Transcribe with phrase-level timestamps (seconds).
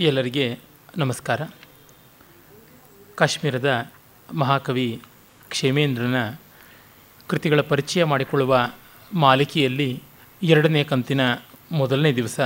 [0.00, 0.58] ಎಲ್ಲರಿಗೆ
[0.96, 1.40] ನಮಸ್ಕಾರ.
[3.14, 3.92] ಕಾಶ್ಮೀರದ
[4.34, 5.02] ಮಹಾಕವಿ
[5.48, 6.34] ಕ್ಷೇಮೇಂದ್ರನ
[7.26, 8.70] ಕೃತಿಗಳ ಪರಿಚಯ ಮಾಡಿಕೊಳ್ಳುವ
[9.14, 10.02] ಮಾಲಿಕೆಯಲ್ಲಿ
[10.42, 11.20] ಎರಡನೇ ಕಂತಿನ
[11.72, 12.40] ಮೊದಲನೇ ದಿವಸ.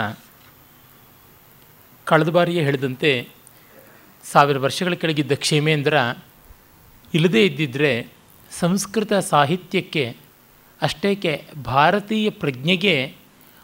[2.04, 3.28] ಕಳೆದ ಬಾರಿಯೇ ಹೇಳಿದಂತೆ
[4.24, 5.96] ಸಾವಿರ ವರ್ಷಗಳ ಕೆಳಗಿದ್ದ ಕ್ಷೇಮೇಂದ್ರ
[7.14, 8.06] ಇಲ್ಲದೇ ಇದ್ದಿದ್ದರೆ
[8.50, 10.16] ಸಂಸ್ಕೃತ ಸಾಹಿತ್ಯಕ್ಕೆ
[10.82, 13.14] ಅಷ್ಟೇಕೆ ಭಾರತೀಯ ಪ್ರಜ್ಞೆಗೆ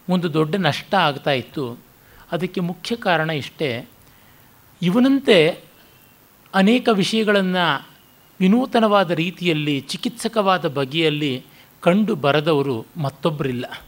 [0.09, 1.90] ಒಂದು ದೊಡ್ಡ ನಷ್ಟ ಆಗ್ತಾ ಇತ್ತು.
[2.33, 3.89] ಅದಕ್ಕೆ ಮುಖ್ಯ ಕಾರಣ ಇಷ್ಟೇ.
[4.83, 5.65] ಇವನಂತೆ
[6.55, 7.89] ಅನೇಕ ವಿಷಯಗಳನ್ನು
[8.41, 11.45] ವಿನೂತನವಾದ ರೀತಿಯಲ್ಲಿ, ಚಿಕಿತ್ಸಕವಾದ ಬಗೆಯಲ್ಲಿ
[11.80, 13.83] ಕಂಡು ಬರದವರು ಮತ್ತೊಬ್ಬರಿಲ್ಲ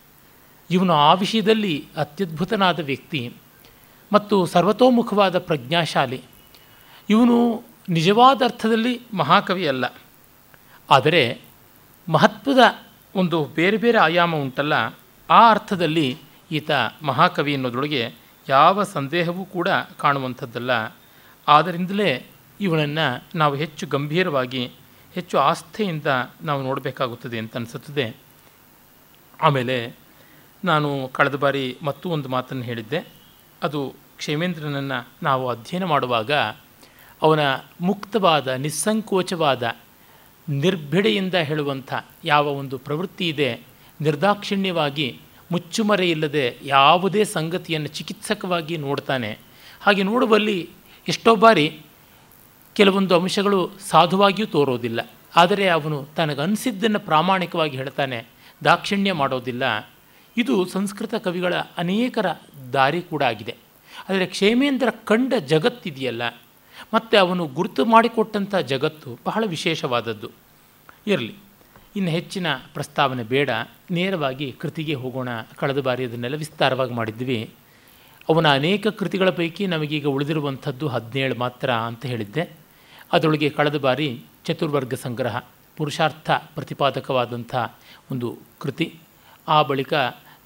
[0.70, 3.32] ಇವನು ಆ ವಿಷಯದಲ್ಲಿ ಅತ್ಯದ್ಭುತನಾದ ವ್ಯಕ್ತಿ
[4.12, 6.20] ಮತ್ತು ಸರ್ವತೋಮುಖವಾದ ಪ್ರಜ್ಞಾಶಾಲಿ.
[7.10, 9.84] ಇವನು ನಿಜವಾದ ಅರ್ಥದಲ್ಲಿ ಮಹಾಕವಿ ಅಲ್ಲ.
[10.90, 11.40] ಆದರೆ
[12.08, 12.58] ಮಹತ್ವದ
[13.14, 14.72] ಒಂದು ಬೇರೆ ಬೇರೆ ಆಯಾಮ ಉಂಟಲ್ಲ,
[15.30, 16.18] ಆ ಅರ್ಥದಲ್ಲಿ
[16.52, 16.70] ಈತ
[17.02, 20.70] ಮಹಾಕವಿ ಅನ್ನೋದ್ರೊಳಗೆ ಯಾವ ಸಂದೇಹವೂ ಕೂಡ ಕಾಣುವಂಥದ್ದಲ್ಲ.
[21.48, 22.26] ಆದ್ದರಿಂದಲೇ
[22.60, 24.70] ಇವಳನ್ನು ನಾವು ಹೆಚ್ಚು ಗಂಭೀರವಾಗಿ,
[25.12, 26.06] ಹೆಚ್ಚು ಆಸ್ಥೆಯಿಂದ
[26.42, 28.16] ನಾವು ನೋಡಬೇಕಾಗುತ್ತದೆ ಅಂತ ಅನಿಸುತ್ತದೆ.
[29.42, 29.96] ಆಮೇಲೆ
[30.64, 33.06] ನಾನು ಕಳೆದ ಬಾರಿ ಮತ್ತೂ ಒಂದು ಮಾತನ್ನು ಹೇಳಿದ್ದೆ.
[33.62, 36.30] ಅದು ಕ್ಷೇಮೇಂದ್ರನನ್ನು ನಾವು ಅಧ್ಯಯನ ಮಾಡುವಾಗ
[37.22, 37.40] ಅವನ
[37.80, 39.76] ಮುಕ್ತವಾದ, ನಿಸ್ಸಂಕೋಚವಾದ,
[40.48, 43.60] ನಿರ್ಭಿಡೆಯಿಂದ ಹೇಳುವಂಥ ಯಾವ ಒಂದು ಪ್ರವೃತ್ತಿ ಇದೆ,
[44.00, 45.20] ನಿರ್ದಾಕ್ಷಿಣ್ಯವಾಗಿ
[45.52, 49.30] ಮುಚ್ಚುಮರೆ ಇಲ್ಲದೆ ಯಾವುದೇ ಸಂಗತಿಯನ್ನು ಚಿಕಿತ್ಸಕವಾಗಿ ನೋಡ್ತಾನೆ.
[49.80, 50.58] ಹಾಗೆ ನೋಡುವಲ್ಲಿ
[51.06, 51.66] ಎಷ್ಟೋ ಬಾರಿ
[52.76, 55.00] ಕೆಲವೊಂದು ಅಂಶಗಳು ಸಾಧುವಾಗಿಯೂ ತೋರೋದಿಲ್ಲ.
[55.36, 58.18] ಆದರೆ ಅವನು ತನಗನ್ಸಿದ್ದನ್ನು ಪ್ರಾಮಾಣಿಕವಾಗಿ ಹೇಳ್ತಾನೆ,
[58.64, 59.64] ದಾಕ್ಷಿಣ್ಯ ಮಾಡೋದಿಲ್ಲ.
[60.36, 62.26] ಇದು ಸಂಸ್ಕೃತ ಕವಿಗಳ ಅನೇಕರ
[62.72, 63.54] ದಾರಿ ಕೂಡ ಆಗಿದೆ.
[64.08, 66.22] ಆದರೆ ಕ್ಷೇಮೇಂದ್ರ ಕಂಡ ಜಗತ್ತಿದೆಯಲ್ಲ,
[66.94, 70.28] ಮತ್ತು ಅವನು ಗುರುತು ಮಾಡಿಕೊಟ್ಟಂಥ ಜಗತ್ತು ಬಹಳ ವಿಶೇಷವಾದದ್ದು.
[71.06, 71.34] ಇರಲಿ.
[71.96, 73.50] ಇನ್ನು ಹೆಚ್ಚಿನ ಪ್ರಸ್ತಾವನೆ ಬೇಡ.
[73.90, 75.28] ನೇರವಾಗಿ ಕೃತಿಗೆ ಹೋಗೋಣ.
[75.56, 77.50] ಕಳೆದ ಬಾರಿ ಅದನ್ನೆಲ್ಲ ವಿಸ್ತಾರವಾಗಿ ಮಾಡಿದ್ವಿ.
[78.28, 82.50] ಅವನ ಅನೇಕ ಕೃತಿಗಳ ಪೈಕಿ ನಮಗೀಗ ಉಳಿದಿರುವಂಥದ್ದು ಹದಿನೇಳು ಮಾತ್ರ ಅಂತ ಹೇಳಿದ್ದೆ.
[83.12, 85.38] ಅದರೊಳಗೆ ಕಳೆದ ಬಾರಿ ಚತುರ್ವರ್ಗ ಸಂಗ್ರಹ,
[85.76, 87.56] ಪುರುಷಾರ್ಥ ಪ್ರತಿಪಾದಕವಾದಂಥ
[88.10, 88.98] ಒಂದು ಕೃತಿ.
[89.48, 89.92] ಆ ಬಳಿಕ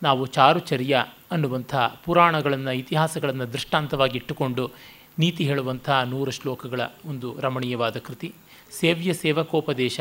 [0.03, 1.75] ನಾವು ಚಾರುಚರ್ಯ ಅನ್ನುವಂಥ
[2.05, 4.71] ಪುರಾಣಗಳನ್ನು, ಇತಿಹಾಸಗಳನ್ನು ದೃಷ್ಟಾಂತವಾಗಿ ಇಟ್ಟುಕೊಂಡು
[5.19, 8.35] ನೀತಿ ಹೇಳುವಂಥ ನೂರು ಶ್ಲೋಕಗಳ ಒಂದು ರಮಣೀಯವಾದ ಕೃತಿ.
[8.71, 10.01] ಸೇವ್ಯ ಸೇವಕೋಪದೇಶ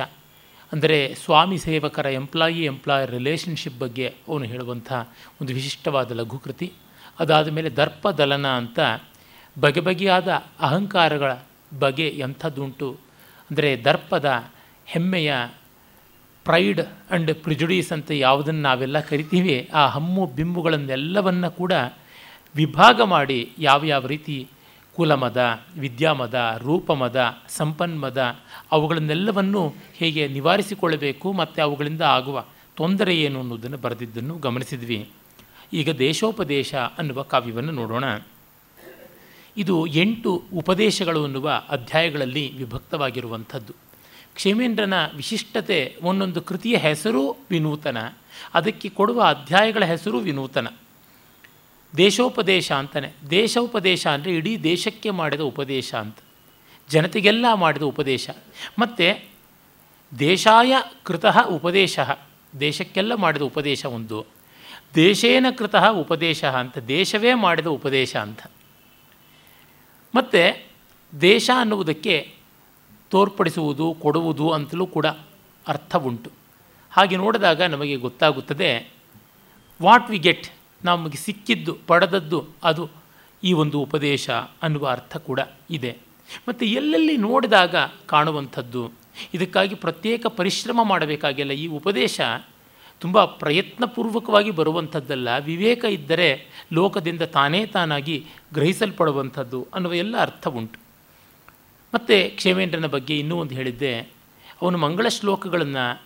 [0.74, 4.94] ಅಂದರೆ ಸ್ವಾಮಿ ಸೇವಕರ ಎಂಪ್ಲಾಯಿ ಎಂಪ್ಲಾಯರ್ ರಿಲೇಷನ್ಶಿಪ್ ಬಗ್ಗೆ ಅವನು ಹೇಳುವಂಥ
[5.42, 6.72] ಒಂದು ವಿಶಿಷ್ಟವಾದ ಲಘುಕೃತಿ.
[7.20, 8.80] ಅದಾದ ಮೇಲೆ ದರ್ಪದಲನ ಅಂತ
[9.60, 11.32] ಬಗೆ ಬಗೆಯಾದ ಅಹಂಕಾರಗಳ
[11.80, 12.90] ಬಗೆ ಎಂಥದ್ದುಂಟು.
[13.50, 14.30] ಅಂದರೆ ದರ್ಪದ
[14.86, 15.34] ಹೆಮ್ಮೆಯ
[16.46, 21.74] ಪ್ರೈಡ್ ಆ್ಯಂಡ್ ಪ್ರಿಜುಡೀಸ್ ಅಂತ ಯಾವುದನ್ನು ನಾವೆಲ್ಲ ಕರಿತೀವಿ, ಆ ಹಮ್ಮು ಬಿಂಬುಗಳನ್ನೆಲ್ಲವನ್ನು ಕೂಡ
[22.56, 24.48] ವಿಭಾಗ ಮಾಡಿ ಯಾವ ಯಾವ ರೀತಿ
[24.96, 28.40] ಕುಲಮದ, ವಿದ್ಯಾಮದ, ರೂಪಮದ, ಸಂಪನ್ಮದ
[28.72, 32.46] ಅವುಗಳನ್ನೆಲ್ಲವನ್ನು ಹೇಗೆ ನಿವಾರಿಸಿಕೊಳ್ಳಬೇಕು ಮತ್ತು ಅವುಗಳಿಂದ ಆಗುವ
[32.76, 35.10] ತೊಂದರೆ ಏನು ಅನ್ನೋದನ್ನು ಬರೆದಿದ್ದನ್ನು ಗಮನಿಸಿದ್ವಿ.
[35.74, 38.04] ಈಗ ದೇಶೋಪದೇಶ ಅನ್ನುವ ಕಾವ್ಯವನ್ನು ನೋಡೋಣ.
[39.58, 43.74] ಇದು ಎಂಟು ಉಪದೇಶಗಳು ಅನ್ನುವ ಅಧ್ಯಾಯಗಳಲ್ಲಿ ವಿಭಕ್ತವಾಗಿರುವಂಥದ್ದು.
[44.36, 47.98] ಕ್ಷೇಮೇಂದ್ರನ ವಿಶಿಷ್ಟತೆ ಒಂದೊಂದು ಕೃತಿಯ ಹೆಸರು ವಿನೂತನ,
[48.54, 50.68] ಅದಕ್ಕೆ ಕೊಡುವ ಅಧ್ಯಾಯಗಳ ಹೆಸರು ವಿನೂತನ.
[51.98, 53.14] ದೇಶೋಪದೇಶ ಅಂತಾನೆ.
[53.30, 56.18] ದೇಶೋಪದೇಶ ಅಂದರೆ ಇಡೀ ದೇಶಕ್ಕೆ ಮಾಡಿದ ಉಪದೇಶ ಅಂತ.
[56.90, 58.30] ಜನತೆಗೆಲ್ಲ ಮಾಡಿದ ಉಪದೇಶ.
[58.80, 59.24] ಮತ್ತು
[60.20, 62.00] ದೇಶಾಯ ಕೃತ ಉಪದೇಶ.
[62.60, 64.26] ದೇಶಕ್ಕೆಲ್ಲ ಮಾಡಿದ ಉಪದೇಶ ಒಂದು.
[64.96, 66.78] ದೇಶೇನ ಕೃತ ಉಪದೇಶ ಅಂತ.
[66.78, 68.40] ದೇಶವೇ ಮಾಡಿದ ಉಪದೇಶ ಅಂತ.
[70.16, 70.66] ಮತ್ತು
[71.22, 72.36] ದೇಶ ಅನ್ನುವುದಕ್ಕೆ
[73.10, 75.06] ತೋರ್ಪಡಿಸುವುದು, ಕೊಡುವುದು ಅಂತಲೂ ಕೂಡ
[75.68, 76.32] ಅರ್ಥ ಉಂಟು.
[76.92, 78.92] ಹಾಗೆ ನೋಡಿದಾಗ ನಮಗೆ ಗೊತ್ತಾಗುತ್ತದೆ
[79.82, 80.48] ವಾಟ್ ವಿ ಗೆಟ್
[80.84, 82.90] ನಮಗೆ ಸಿಕ್ಕಿದ್ದು, ಪಡೆದದ್ದು ಅದು
[83.44, 84.30] ಈ ಒಂದು ಉಪದೇಶ
[84.62, 85.98] ಅನ್ನುವ ಅರ್ಥ ಕೂಡ ಇದೆ.
[86.48, 87.76] ಮತ್ತು ಎಲ್ಲೆಲ್ಲಿ ನೋಡಿದಾಗ
[88.06, 88.92] ಕಾಣುವಂಥದ್ದು?
[89.34, 91.52] ಇದಕ್ಕಾಗಿ ಪ್ರತ್ಯೇಕ ಪರಿಶ್ರಮ ಮಾಡಬೇಕಾಗಿಲ್ಲ.
[91.52, 92.22] ಈ ಉಪದೇಶ
[93.00, 95.38] ತುಂಬ ಪ್ರಯತ್ನಪೂರ್ವಕವಾಗಿ ಬರುವಂಥದ್ದಲ್ಲ.
[95.38, 100.80] ವಿವೇಕ ಇದ್ದರೆ ಲೋಕದಿಂದ ತಾನೇ ತಾನಾಗಿ ಗ್ರಹಿಸಲ್ಪಡುವಂಥದ್ದು ಅನ್ನುವ ಎಲ್ಲ ಅರ್ಥ ಉಂಟು.
[101.94, 104.00] ಮತ್ತು ಕ್ಷೇಮೇಂದ್ರನ ಬಗ್ಗೆ ಇನ್ನೂ ಒಂದು ಹೇಳಿದ್ದೆ.
[104.62, 106.02] ಅವನು ಮಂಗಳ ಶ್ಲೋಕಗಳನ್ನು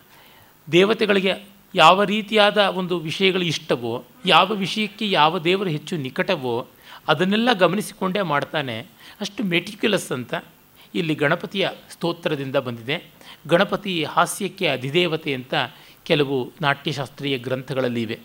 [0.72, 6.68] ದೇವತೆಗಳಿಗೆ ಯಾವ ರೀತಿಯಾದ ಒಂದು ವಿಷಯಗಳು ಇಷ್ಟವೋ, ಯಾವ ವಿಷಯಕ್ಕೆ ಯಾವ ದೇವರು ಹೆಚ್ಚು ನಿಕಟವೋ,
[7.07, 8.80] ಅದನ್ನೆಲ್ಲ ಗಮನಿಸಿಕೊಂಡೇ ಮಾಡ್ತಾನೆ.
[9.19, 10.33] ಅಷ್ಟು ಮೆಟಿಕ್ಯುಲಸ್ ಅಂತ
[10.95, 13.12] ಇಲ್ಲಿ ಗಣಪತಿಯ ಸ್ತೋತ್ರದಿಂದ ಬಂದಿದೆ.
[13.48, 15.54] ಗಣಪತಿ ಹಾಸ್ಯಕ್ಕೆ ಅಧಿದೇವತೆ ಅಂತ
[16.04, 18.19] ಕೆಲವು ನಾಟ್ಯಶಾಸ್ತ್ರೀಯ ಗ್ರಂಥಗಳಲ್ಲಿ ಇವೆ.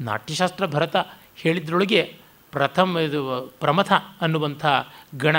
[0.00, 0.96] ನಾಟ್ಯಶಾಸ್ತ್ರ ಭರತ
[1.36, 2.16] ಹೇಳಿದ್ರೊಳಗೆ
[2.52, 4.66] ಪ್ರಥಮ ಇದು ಪ್ರಮಥ ಅನ್ನುವಂಥ
[5.16, 5.36] ಗಣ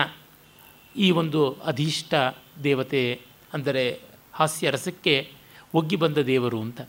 [0.96, 2.14] ಈ ಒಂದು ಅಧೀಷ್ಟ
[2.64, 3.22] ದೇವತೆ
[3.54, 4.00] ಅಂದರೆ
[4.34, 5.32] ಹಾಸ್ಯ ರಸಕ್ಕೆ
[5.74, 6.82] ಒಗ್ಗಿ ಬಂದ ದೇವರು ಅಂತ.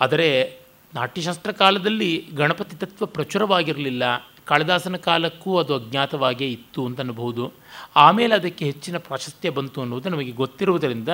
[0.00, 0.58] ಆದರೆ
[0.94, 4.02] ನಾಟ್ಯಶಾಸ್ತ್ರ ಕಾಲದಲ್ಲಿ ಗಣಪತಿ ತತ್ವ ಪ್ರಚುರವಾಗಿರಲಿಲ್ಲ.
[4.44, 7.52] ಕಾಳಿದಾಸನ ಕಾಲಕ್ಕೂ ಅದು ಅಜ್ಞಾತವಾಗೇ ಇತ್ತು ಅಂತ ಅನ್ನಬಹುದು
[7.96, 11.08] ಆಮೇಲೆ ಅದಕ್ಕೆ ಹೆಚ್ಚಿನ ಪ್ರಾಶಸ್ತ್ಯ ಬಂತು ಅನ್ನೋದು ನಮಗೆ ಗೊತ್ತಿರುವುದರಿಂದ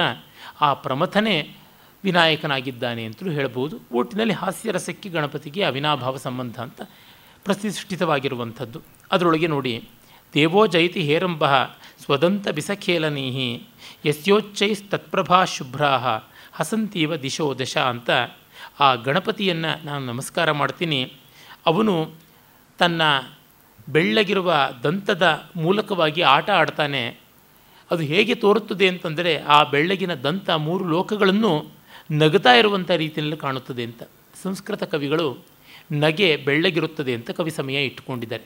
[0.61, 1.57] ಆ ಪ್ರಮಥನೇ
[2.05, 6.83] ವಿನಾಯಕನಾಗಿದ್ದಾನೆ ಅಂತಲೂ ಹೇಳ್ಬೋದು ಒಟ್ಟಿನಲ್ಲಿ ಹಾಸ್ಯರಸಕ್ಕೆ ಗಣಪತಿಗೆ ಅವಿನಾಭಾವ ಸಂಬಂಧ ಅಂತ
[7.45, 8.83] ಪ್ರತಿಷ್ಠಿತವಾಗಿರುವಂಥದ್ದು.
[9.13, 9.89] ಅದರೊಳಗೆ ನೋಡಿ,
[10.35, 11.45] ದೇವೋ ಜಯತಿ ಹೇರಂಬ
[12.05, 13.67] ಸ್ವದಂತ ಬಿಸಖೇಲನೀಹಿ
[14.07, 16.07] ಯಸ್ಯೋಚ್ಚೈಸ್ತತ್ಪ್ರಭಾ ಶುಭ್ರಾಹ
[16.53, 18.11] ಹಸಂತೀವ ದಿಶೋ ದಶ ಅಂತ
[18.83, 21.13] ಆ ಗಣಪತಿಯನ್ನು ನಾನು ನಮಸ್ಕಾರ ಮಾಡ್ತೀನಿ.
[21.67, 22.15] ಅವನು
[22.79, 23.03] ತನ್ನ
[23.89, 27.09] ಬೆಳ್ಳಗಿರುವ ದಂತದ ಮೂಲಕವಾಗಿ ಆಟ ಆಡ್ತಾನೆ.
[27.91, 31.69] ಅದು ಹೇಗೆ ತೋರುತ್ತದೆ ಅಂತಂದರೆ ಆ ಬೆಳ್ಳಗಿನ ದಂತ ಮೂರು ಲೋಕಗಳನ್ನು
[32.13, 34.03] ನಗುತ್ತಾ ಇರುವಂಥ ರೀತಿಯಲ್ಲಿ ಕಾಣುತ್ತದೆ ಅಂತ.
[34.43, 35.45] ಸಂಸ್ಕೃತ ಕವಿಗಳು
[35.93, 38.45] ನಗೆ ಬೆಳ್ಳಗಿರುತ್ತದೆ ಅಂತ ಕವಿ ಸಮಯ ಇಟ್ಟುಕೊಂಡಿದ್ದಾರೆ.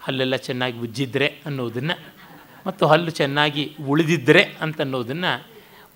[0.00, 2.12] ಹಲ್ಲೆಲ್ಲ ಚೆನ್ನಾಗಿ ಉಜ್ಜಿದ್ರೆ ಅನ್ನೋದನ್ನು
[2.66, 5.46] ಮತ್ತು ಹಲ್ಲು ಚೆನ್ನಾಗಿ ಉಳಿದಿದ್ದರೆ ಅಂತನ್ನೋದನ್ನು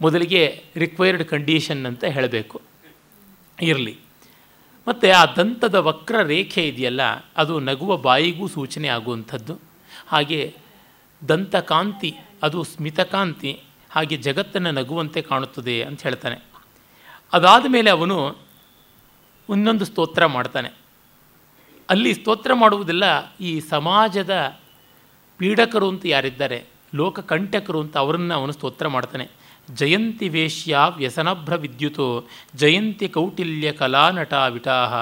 [0.00, 2.62] ಮೊದಲಿಗೆ ರಿಕ್ವೈರ್ಡ್ ಕಂಡೀಷನ್ ಅಂತ ಹೇಳಬೇಕು.
[3.62, 3.98] ಇರಲಿ.
[4.88, 7.00] ಮತ್ತು ಆ ದಂತದ ವಕ್ರ ರೇಖೆ ಇದೆಯಲ್ಲ,
[7.36, 9.60] ಅದು ನಗುವ ಬಾಯಿಗೂ ಸೂಚನೆ ಆಗುವಂಥದ್ದು.
[10.08, 10.56] ಹಾಗೆ
[11.28, 16.44] ದಂತಕಾಂತಿ, ಅದು ಸ್ಮಿತಕಾಂತಿ, ಹಾಗೆ ಜಗತ್ತನ್ನು ನಗುವಂತೆ ಕಾಣುತ್ತದೆ ಅಂತ ಹೇಳ್ತಾನೆ.
[17.32, 18.36] ಅದಾದ ಮೇಲೆ ಅವನು
[19.50, 20.68] ಇನ್ನೊಂದು ಸ್ತೋತ್ರ ಮಾಡ್ತಾನೆ.
[21.90, 24.56] ಅಲ್ಲಿ ಸ್ತೋತ್ರ ಮಾಡುವುದೆಲ್ಲ, ಈ ಸಮಾಜದ
[25.38, 26.64] ಪೀಡಕರು ಅಂತ ಯಾರಿದ್ದಾರೆ
[26.94, 29.28] ಲೋಕ ಕಂಟಕರು ಅಂತ ಅವರನ್ನು ಅವನು ಸ್ತೋತ್ರ ಮಾಡ್ತಾನೆ.
[29.74, 32.24] ಜಯಂತಿ ವೇಶ್ಯ ವ್ಯಸನಭ್ರ ವಿದ್ಯುತೋ
[32.54, 34.94] ಜಯಂತಿ ಕೌಟಿಲ್ಯ ಕಲಾನಟ ವಿಟಾಹ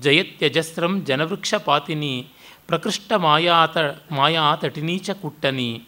[0.00, 2.28] ಜಯತ್ಯಜಸ್ರಂ ಜನವೃಕ್ಷ ಪಾತಿನಿ
[2.66, 3.76] ಪ್ರಕೃಷ್ಟ ಮಾಯಾತ
[4.10, 5.84] ಮಾಯಾತಟಿನೀಚ ಕುಟ್ಟನಿ.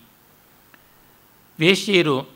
[1.61, 2.29] ವೇಶ್ಯೆಯರು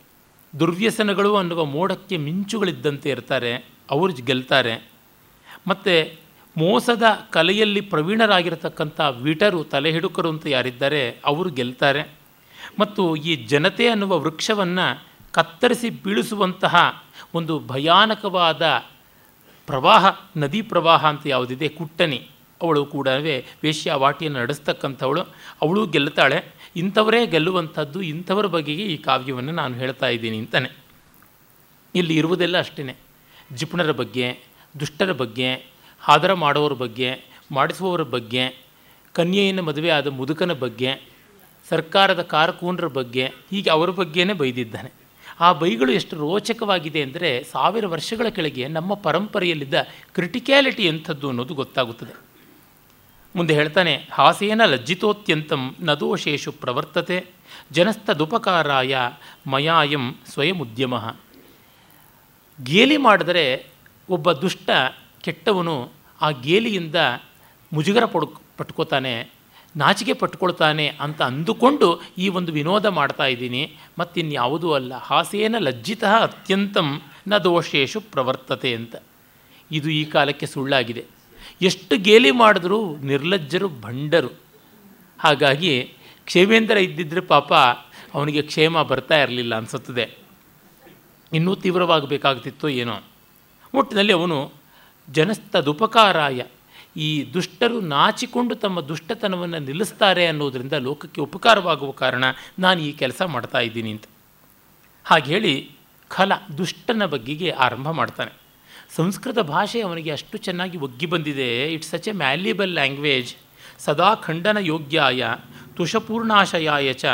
[0.61, 4.91] ದುರ್ವ್ಯಸನಗಳು ಅನ್ನುವ ಮೋಡಕ್ಕೆ ಮಿಂಚುಗಳಿದ್ದಂತೆ ಇರ್ತಾರೆ, ಅವರು ಗೆಲ್ತಾರೆ.
[5.67, 6.19] ಮತ್ತು
[6.57, 12.25] ಮೋಸದ ಕಲೆಯಲ್ಲಿ ಪ್ರವೀಣರಾಗಿರತಕ್ಕಂಥ ವಿಟರು, ತಲೆಹಿಡುಕರು ಅಂತ ಯಾರಿದ್ದಾರೆ, ಅವರು ಗೆಲ್ತಾರೆ.
[12.79, 17.05] ಮತ್ತು ಈ ಜನತೆ ಅನ್ನುವ ವೃಕ್ಷವನ್ನು ಕತ್ತರಿಸಿ ಬೀಳಿಸುವಂತಹ
[17.35, 18.85] ಒಂದು ಭಯಾನಕವಾದ
[19.67, 22.31] ಪ್ರವಾಹ, ನದಿ ಪ್ರವಾಹ ಅಂತ ಯಾವುದಿದೆ ಕುಟ್ಟನಿ
[22.63, 23.09] ಅವಳು ಕೂಡ
[23.63, 25.21] ವೇಶ್ಯಾವಾಟಿಯನ್ನು ನಡೆಸ್ತಕ್ಕಂಥವಳು.
[25.63, 26.55] ಅವಳು ಗೆಲ್ಲುತ್ತಾಳೆ.
[26.77, 30.71] ಇಂಥವರೇ ಗೆಲ್ಲುವಂಥದ್ದು, ಇಂಥವರ ಬಗೆಗೆ ಈ ಕಾವ್ಯವನ್ನು ನಾನು ಹೇಳ್ತಾ ಇದ್ದೀನಿ ಅಂತಾನೆ.
[31.95, 32.97] ಇಲ್ಲಿ ಇರುವುದೆಲ್ಲ ಅಷ್ಟೇ
[33.55, 34.39] ಜಿಪುಣರ ಬಗ್ಗೆ,
[34.81, 35.67] ದುಷ್ಟರ ಬಗ್ಗೆ,
[36.09, 37.11] ಆದರ ಮಾಡೋರ ಬಗ್ಗೆ,
[37.53, 38.65] ಮಾಡಿಸುವವರ ಬಗ್ಗೆ,
[39.13, 41.01] ಕನ್ಯೆಯನ್ನು ಮದುವೆ ಆದ ಮುದುಕನ ಬಗ್ಗೆ,
[41.69, 45.04] ಸರ್ಕಾರದ ಕಾರಕೂನರ ಬಗ್ಗೆ, ಹೀಗೆ ಅವರ ಬಗ್ಗೆನೇ ಬೈದಿದ್ದಾನೆ.
[45.41, 49.75] ಆ ಬೈಗಳು ಎಷ್ಟು ರೋಚಕವಾಗಿದೆ ಅಂದರೆ ಸಾವಿರ ವರ್ಷಗಳ ಕೆಳಗೆ ನಮ್ಮ ಪರಂಪರೆಯಲ್ಲಿದ್ದ
[50.15, 52.15] ಕ್ರಿಟಿಕ್ಯಾಲಿಟಿ ಎಂಥದ್ದು ಅನ್ನೋದು ಗೊತ್ತಾಗುತ್ತದೆ.
[53.37, 57.27] ಮುಂದೆ ಹೇಳ್ತಾನೆ, ಹಾಸೇನ ಲಜ್ಜಿತೋತ್ಯಂತಂ ನದೋಶೇಷು ಪ್ರವರ್ತತೆ,
[57.73, 58.97] ಜನಸ್ತದುಪಕಾರಾಯ
[59.47, 60.95] ಮಯಾಯಂ ಸ್ವಯಂ ಉದ್ಯಮ
[62.63, 63.67] ಗೇಲಿ ಮಾಡಿದರೆ
[64.09, 64.71] ಒಬ್ಬ ದುಷ್ಟ
[65.21, 65.91] ಕೆಟ್ಟವನು
[66.21, 66.95] ಆ ಗೇಲಿಯಿಂದ
[67.73, 68.27] ಮುಜುಗರ ಪಡ್,
[68.57, 69.34] ಪಟ್ಕೋತಾನೆ
[69.77, 73.77] ನಾಚಿಕೆ ಪಟ್ಕೊಳ್ತಾನೆ ಅಂತ ಅಂದುಕೊಂಡು ಈ ಒಂದು ವಿನೋದ ಮಾಡ್ತಾ ಇದ್ದೀನಿ.
[73.99, 74.95] ಮತ್ತಿನ್ಯಾವುದೂ ಅಲ್ಲ.
[74.95, 78.97] ಹಾಸೇನ ಲಜ್ಜಿತ ಅತ್ಯಂತಂ ನ ದೋಷೇಶು ಪ್ರವರ್ತತೆ ಅಂತ.
[79.73, 81.05] ಇದು ಈ ಕಾಲಕ್ಕೆ ಸುಳ್ಳಾಗಿದೆ.
[81.63, 84.31] ಎಷ್ಟು ಗೇಲಿ ಮಾಡಿದ್ರೂ ನಿರ್ಲಜ್ಜರು ಭಂಡರು.
[85.19, 85.93] ಹಾಗಾಗಿ
[86.25, 87.53] ಕ್ಷೇಮೇಂದ್ರ ಇದ್ದಿದ್ರೆ ಪಾಪ
[88.15, 90.11] ಅವನಿಗೆ ಕ್ಷೇಮ ಬರ್ತಾ ಇರಲಿಲ್ಲ ಅನಿಸುತ್ತದೆ.
[91.33, 92.97] ಇನ್ನೂ ತೀವ್ರವಾಗಬೇಕಾಗ್ತಿತ್ತೋ ಏನೋ.
[93.75, 94.53] ಒಟ್ಟಿನಲ್ಲಿ ಅವನು
[95.09, 96.43] ಜನಸ್ತದುಪಕಾರಾಯ.
[96.97, 102.25] ಈ ದುಷ್ಟರು ನಾಚಿಕೊಂಡು ತಮ್ಮ ದುಷ್ಟತನವನ್ನು ನಿಲ್ಲಿಸ್ತಾರೆ ಅನ್ನೋದರಿಂದ ಲೋಕಕ್ಕೆ ಉಪಕಾರವಾಗುವ ಕಾರಣ
[102.59, 104.05] ನಾನು ಈ ಕೆಲಸ ಮಾಡ್ತಾ ಇದ್ದೀನಿ ಅಂತ.
[105.05, 105.71] ಹಾಗೆ ಹೇಳಿ
[106.09, 108.33] ಖಲ ದುಷ್ಟನ ಬಗ್ಗೆಗೆ ಆರಂಭ ಮಾಡ್ತಾನೆ.
[108.97, 111.73] ಸಂಸ್ಕೃತ ಭಾಷೆ ಅವನಿಗೆ ಅಷ್ಟು ಚೆನ್ನಾಗಿ ಒಗ್ಗಿ ಬಂದಿದೆ.
[111.73, 113.35] It's such a malleable language
[113.79, 115.25] ಸದಾ ಖಂಡನ ಯೋಗ್ಯಾಯ,
[115.77, 117.05] ತುಷಪೂರ್ಣಾಶಯಾಯ ಚ,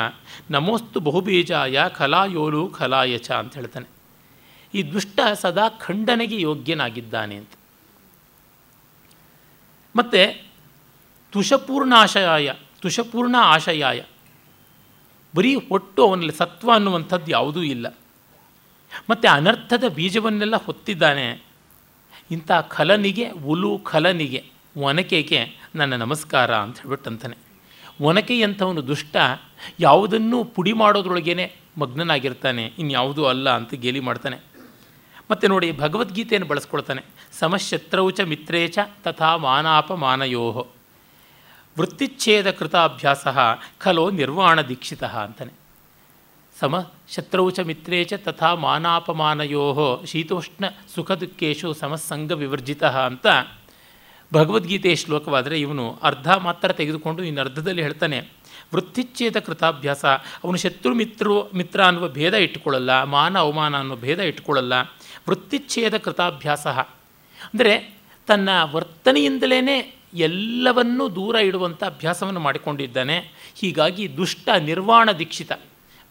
[0.51, 3.89] ನಮೋಸ್ತು ಬಹುಬೀಜಾಯ, ಖಲಾಯೋಲು ಖಲಾಯ ಚ ಅಂತ ಹೇಳ್ತಾನೆ.
[4.75, 7.51] ಈ ದುಷ್ಟ ಸದಾ ಖಂಡನೆಗೆ ಯೋಗ್ಯನಾಗಿದ್ದಾನೆ ಅಂತ.
[9.97, 10.45] ಮತ್ತು
[11.33, 14.03] ತುಷಪೂರ್ಣಾಶಯಾಯ ತುಷಪೂರ್ಣ ಆಶಯಾಯ
[15.37, 17.97] ಬರೀ ಹೊಟ್ಟು ಅವನಲ್ಲಿ ಸತ್ವ ಅನ್ನುವಂಥದ್ದು ಯಾವುದೂ ಇಲ್ಲ.
[19.11, 21.45] ಮತ್ತು ಅನರ್ಥದ ಬೀಜವನ್ನೆಲ್ಲ ಹೊತ್ತಿದ್ದಾನೆ.
[22.31, 24.45] ಇಂಥ ಖಲನಿಗೆ ಉಲು ಖಲನಿಗೆ,
[24.77, 27.37] ಒನಕೆಗೆ ನನ್ನ ನಮಸ್ಕಾರ ಅಂತ ಹೇಳ್ಬಿಟ್ಟಂತಾನೆ.
[28.01, 29.17] ಒನಕೆಯಂಥವನು ದುಷ್ಟ,
[29.81, 34.50] ಯಾವುದನ್ನೂ ಪುಡಿ ಮಾಡೋದ್ರೊಳಗೇನೆ ಮಗ್ನನಾಗಿರ್ತಾನೆ, ಇನ್ಯಾವುದೂ ಅಲ್ಲ ಅಂತ ಗೇಲಿ ಮಾಡ್ತಾನೆ.
[35.31, 37.03] ಮತ್ತು ನೋಡಿ ಭಗವದ್ಗೀತೆಯನ್ನು ಬಳಸ್ಕೊಳ್ತಾನೆ.
[37.39, 40.67] ಸಮಶತ್ರೌಚ ಮಿತ್ರೇಚ ತಥಾ ಮಾನಾಪಮಾನಯೋ.
[41.79, 43.27] ವೃತ್ತಿಚ್ಛೇದ ಕೃತಾಭ್ಯಾಸ
[43.79, 45.53] ಖಲೋ ನಿರ್ವಾಣ ದೀಕ್ಷಿತ ಅಂತಾನೆ.
[46.61, 53.27] ಸಮ ಶತ್ರೌಚ ಮಿತ್ರೇಚ ತಥಾ ಮಾನಾಪಮಾನಯೋ ಶೀತೋಷ್ಣ ಸುಖ ದುಃಖೇಶು ಸಮಸಂಗ ವಿವರ್ಜಿತ ಅಂತ
[54.35, 58.19] ಭಗವದ್ಗೀತೆಯ ಶ್ಲೋಕವಾದರೆ ಇವನು ಅರ್ಧ ಮಾತ್ರ ತೆಗೆದುಕೊಂಡು ಇನ್ನು ಅರ್ಧದಲ್ಲಿ ಹೇಳ್ತಾನೆ.
[58.75, 60.05] ವೃತ್ತಿಚ್ಛೇದ ಕೃತಾಭ್ಯಾಸ
[60.45, 64.75] ಅವನು ಶತ್ರು ಮಿತ್ರ ಮಿತ್ರ ಅನ್ನುವ ಭೇದ ಇಟ್ಟುಕೊಳ್ಳಲ್ಲ, ಮಾನ ಅವಮಾನ ಅನ್ನೋ ಭೇದ ಇಟ್ಟುಕೊಳ್ಳಲ್ಲ.
[65.31, 66.67] ವೃತ್ತಿಚ್ಛೇದ ಕೃತಾಭ್ಯಾಸ
[67.41, 67.73] ಅಂದರೆ
[68.29, 69.77] ತನ್ನ ವರ್ತನೆಯಿಂದಲೇ
[70.29, 73.17] ಎಲ್ಲವನ್ನೂ ದೂರ ಇಡುವಂಥ ಅಭ್ಯಾಸವನ್ನು ಮಾಡಿಕೊಂಡಿದ್ದಾನೆ.
[73.61, 75.53] ಹೀಗಾಗಿ ದುಷ್ಟ ನಿರ್ವಾಣ ದೀಕ್ಷಿತ,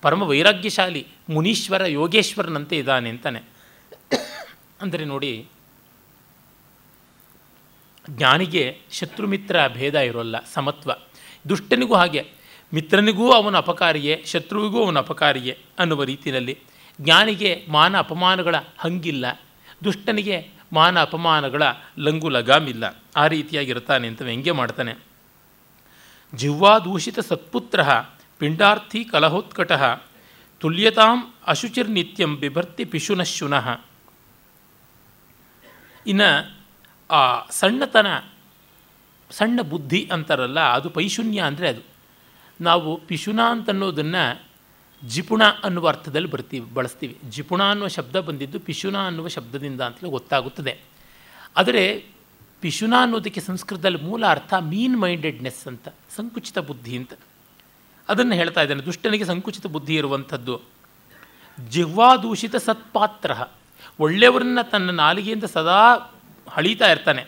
[0.03, 3.41] ಪರಮ ವೈರಾಗ್ಯಶಾಲಿ ಮುನೀಶ್ವರ ಯೋಗೇಶ್ವರನಂತೆ ಇದ್ದಾನೆ ಅಂತಾನೆ.
[4.81, 5.31] ಅಂದರೆ ನೋಡಿ,
[8.09, 10.91] ಜ್ಞಾನಿಗೆ ಶತ್ರುಮಿತ್ರ ಭೇದ ಇರೋಲ್ಲ, ಸಮತ್ವ.
[11.49, 12.21] ದುಷ್ಟನಿಗೂ ಹಾಗೆ,
[12.73, 16.55] ಮಿತ್ರನಿಗೂ ಅವನ ಅಪಕಾರಿಯೇ, ಶತ್ರುವಿಗೂ ಅವನ ಅಪಕಾರಿಯೇ ಅನ್ನುವ ರೀತಿಯಲ್ಲಿ
[17.01, 19.25] ಜ್ಞಾನಿಗೆ ಮಾನ ಅಪಮಾನಗಳ ಹಂಗಿಲ್ಲ.
[19.83, 21.63] ದುಷ್ಟನಿಗೆ ಮಾನ ಅಪಮಾನಗಳ
[21.97, 24.93] ಲಂಗು ಲಗಾಮಿಲ್ಲ ಆ ರೀತಿಯಾಗಿರ್ತಾನೆ ಅಂತ ವ್ಯಂಗ್ಯ ಮಾಡ್ತಾನೆ.
[26.35, 27.81] ಜಿಹ್ವಾದೂಷಿತ ಸತ್ಪುತ್ರ
[28.37, 29.71] ಪಿಂಡಾರ್ಥಿ ಕಲಹೋತ್ಕಟ
[30.59, 33.67] ತುಲ್ಯತಾಂ ಅಶುಚಿರ್ನಿತ್ಯಂ ಬಿಭರ್ತಿ ಪಿಶುನಶುನಃ
[36.07, 36.59] ಇನ್ನು
[37.11, 38.07] ಆ ಸಣ್ಣತನ,
[39.31, 41.81] ಸಣ್ಣ ಬುದ್ಧಿ ಅಂತಾರಲ್ಲ, ಅದು ಪೈಶುನ್ಯ ಅಂದರೆ ಅದು.
[42.61, 44.48] ನಾವು ಪಿಶುನ ಅಂತನ್ನೋದನ್ನು
[45.07, 47.17] ಜಿಪುಣ ಅನ್ನುವ ಅರ್ಥದಲ್ಲಿ ಬರ್ತೀವಿ, ಬಳಸ್ತೀವಿ.
[47.29, 50.77] ಜಿಪುಣ ಅನ್ನುವ ಶಬ್ದ ಬಂದಿದ್ದು ಪಿಶುನ ಅನ್ನುವ ಶಬ್ದದಿಂದ ಅಂತಲೇ ಗೊತ್ತಾಗುತ್ತದೆ.
[51.57, 52.05] ಆದರೆ
[52.61, 57.13] ಪಿಶುನ ಅನ್ನೋದಕ್ಕೆ ಸಂಸ್ಕೃತದಲ್ಲಿ ಮೂಲ ಅರ್ಥ ಮೀನ್ ಮೈಂಡೆಡ್ನೆಸ್ ಅಂತ, ಸಂಕುಚಿತ ಬುದ್ಧಿ ಅಂತ.
[58.09, 60.61] ಅದನ್ನು ಹೇಳ್ತಾ ಇದ್ದಾನೆ, ದುಷ್ಟನಿಗೆ ಸಂಕುಚಿತ ಬುದ್ಧಿ ಇರುವಂಥದ್ದು.
[61.69, 63.31] ಜಿಹ್ವಾದೂಷಿತ ಸತ್ಪಾತ್ರ
[63.99, 66.11] ಒಳ್ಳೆಯವರನ್ನ ತನ್ನ ನಾಲಿಗೆಯಿಂದ ಸದಾ
[66.49, 67.25] ಹಳೀತಾ ಇರ್ತಾನೆ.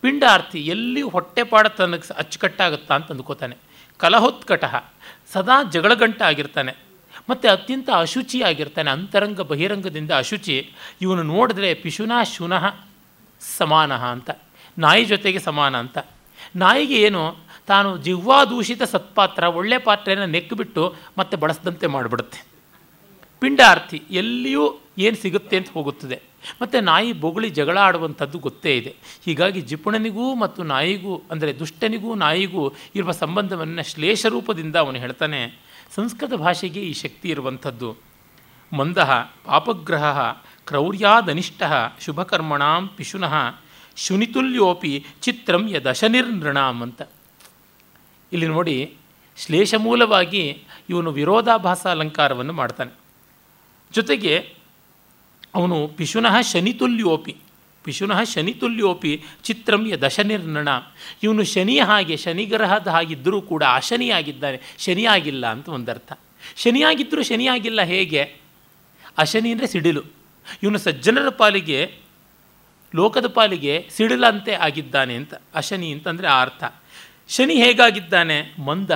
[0.00, 3.56] ಪಿಂಡಾರ್ಥಿ ಎಲ್ಲಿ ಹೊಟ್ಟೆಪಾಡ ತನಗೆ ಅಚ್ಚುಕಟ್ಟಾಗುತ್ತಾ ಅಂತ ಅಂದ್ಕೋತಾನೆ.
[3.98, 4.64] ಕಲಹೋತ್ಕಟ,
[5.32, 6.85] ಸದಾ ಜಗಳಗಂಟ ಆಗಿರ್ತಾನೆ
[7.28, 10.56] ಮತ್ತು ಅತ್ಯಂತ ಅಶುಚಿಯಾಗಿರ್ತಾನೆ, ಅಂತರಂಗ ಬಹಿರಂಗದಿಂದ ಅಶುಚಿ.
[11.04, 12.64] ಇವನು ನೋಡಿದ್ರೆ ಪಿಶುನಾ ಶುನಃ
[13.40, 14.30] ಸಮಾನ ಅಂತ,
[14.78, 15.98] ನಾಯಿ ಜೊತೆಗೆ ಸಮಾನ ಅಂತ.
[16.56, 17.22] ನಾಯಿಗೆ ಏನು,
[17.66, 20.82] ತಾನು ಜಿಹ್ವಾದೂಷಿತ ಸತ್ಪಾತ್ರ, ಒಳ್ಳೆ ಪಾತ್ರೆಯನ್ನು ನೆಕ್ಕಿಬಿಟ್ಟು
[21.18, 22.40] ಮತ್ತೆ ಬಳಸದಂತೆ ಮಾಡಿಬಿಡುತ್ತೆ.
[23.42, 24.64] ಪಿಂಡಾರ್ಥಿ ಎಲ್ಲಿಯೂ
[24.98, 26.16] ಏನು ಸಿಗುತ್ತೆ ಅಂತ ಹೋಗುತ್ತದೆ.
[26.62, 28.92] ಮತ್ತು ನಾಯಿ ಬೊಗಳಿ ಜಗಳ ಆಡುವಂಥದ್ದು ಗೊತ್ತೇ ಇದೆ.
[29.24, 32.62] ಹೀಗಾಗಿ ಜಿಪುಣನಿಗೂ ಮತ್ತು ನಾಯಿಗೂ, ಅಂದರೆ ದುಷ್ಟನಿಗೂ, ನಾಯಿಗೂ
[32.94, 35.40] ಇರುವ ಸಂಬಂಧವನ್ನು ಶ್ಲೇಷ ರೂಪದಿಂದ ಅವನು ಹೇಳ್ತಾನೆ
[35.94, 37.96] ಸಂಸ್ಕೃತ ಭಾಷೆಗೆ ಈ ಶಕ್ತಿ ಇರುವಂಥದ್ದು.
[38.72, 40.32] ಮಂದ ಪಾಪಗ್ರಹ
[40.66, 41.62] ಕ್ರೌರ್ಯಾದನಿಷ್ಟ
[42.00, 43.34] ಶುಭಕರ್ಮಣಾಂ ಪಿಶುನಃ
[43.96, 47.02] ಶುನಿತುಲ್ಯೋಪಿ ಚಿತ್ರಂ ಯದಶನಿರ್ನೃಣಾಂ ಅಂತ.
[48.32, 48.94] ಇಲ್ಲಿ ನೋಡಿ
[49.36, 52.90] ಶ್ಲೇಷಮೂಲವಾಗಿ ಇವನು ವಿರೋಧಾಭಾಸ ಅಲಂಕಾರವನ್ನು ಮಾಡ್ತಾನೆ.
[53.92, 54.54] ಜೊತೆಗೆ
[55.54, 57.36] ಅವನು ಪಿಶುನಃ ಶನಿತುಲ್ಯೋಪಿ.
[57.86, 60.68] ಪಿಶುನಃ ಶನಿತುಲ್ಯೋಪಿ ಚಿತ್ರಂ ದಶನಿರ್ಣಣ
[61.22, 64.74] ಇವನು ಶನಿ ಹಾಗೆ, ಶನಿಗ್ರಹದ ಹಾಗಿದ್ದರೂ ಕೂಡ ಅಶನಿಯಾಗಿದ್ದಾನೆ.
[64.78, 66.12] ಶನಿಯಾಗಿಲ್ಲ ಅಂತ ಒಂದರ್ಥ.
[66.56, 68.36] ಶನಿಯಾಗಿದ್ದರೂ ಶನಿಯಾಗಿಲ್ಲ ಹೇಗೆ?
[69.18, 70.02] ಅಶನಿ ಅಂದರೆ ಸಿಡಿಲು.
[70.62, 71.94] ಇವನು ಸಜ್ಜನರ ಪಾಲಿಗೆ,
[72.94, 75.34] ಲೋಕದ ಪಾಲಿಗೆ ಸಿಡಿಲಂತೆ ಆಗಿದ್ದಾನೆ ಅಂತ.
[75.54, 76.64] ಅಶನಿ ಅಂತಂದರೆ ಆ ಅರ್ಥ.
[77.28, 78.54] ಶನಿ ಹೇಗಾಗಿದ್ದಾನೆ?
[78.58, 78.90] ಮಂದ.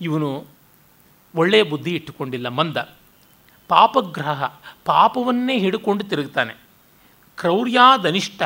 [0.00, 0.46] ಇವನು
[1.34, 2.48] ಒಳ್ಳೆಯ ಬುದ್ಧಿ ಇಟ್ಟುಕೊಂಡಿಲ್ಲ.
[2.48, 2.76] ಮಂದ.
[3.68, 4.44] ಪಾಪಗ್ರಹ.
[4.84, 6.67] ಪಾಪವನ್ನೇ ಹಿಡ್ಕೊಂಡು ತಿರುಗ್ತಾನೆ.
[7.40, 8.42] ಕ್ರೌರ್ಯಾದನಿಷ್ಠ.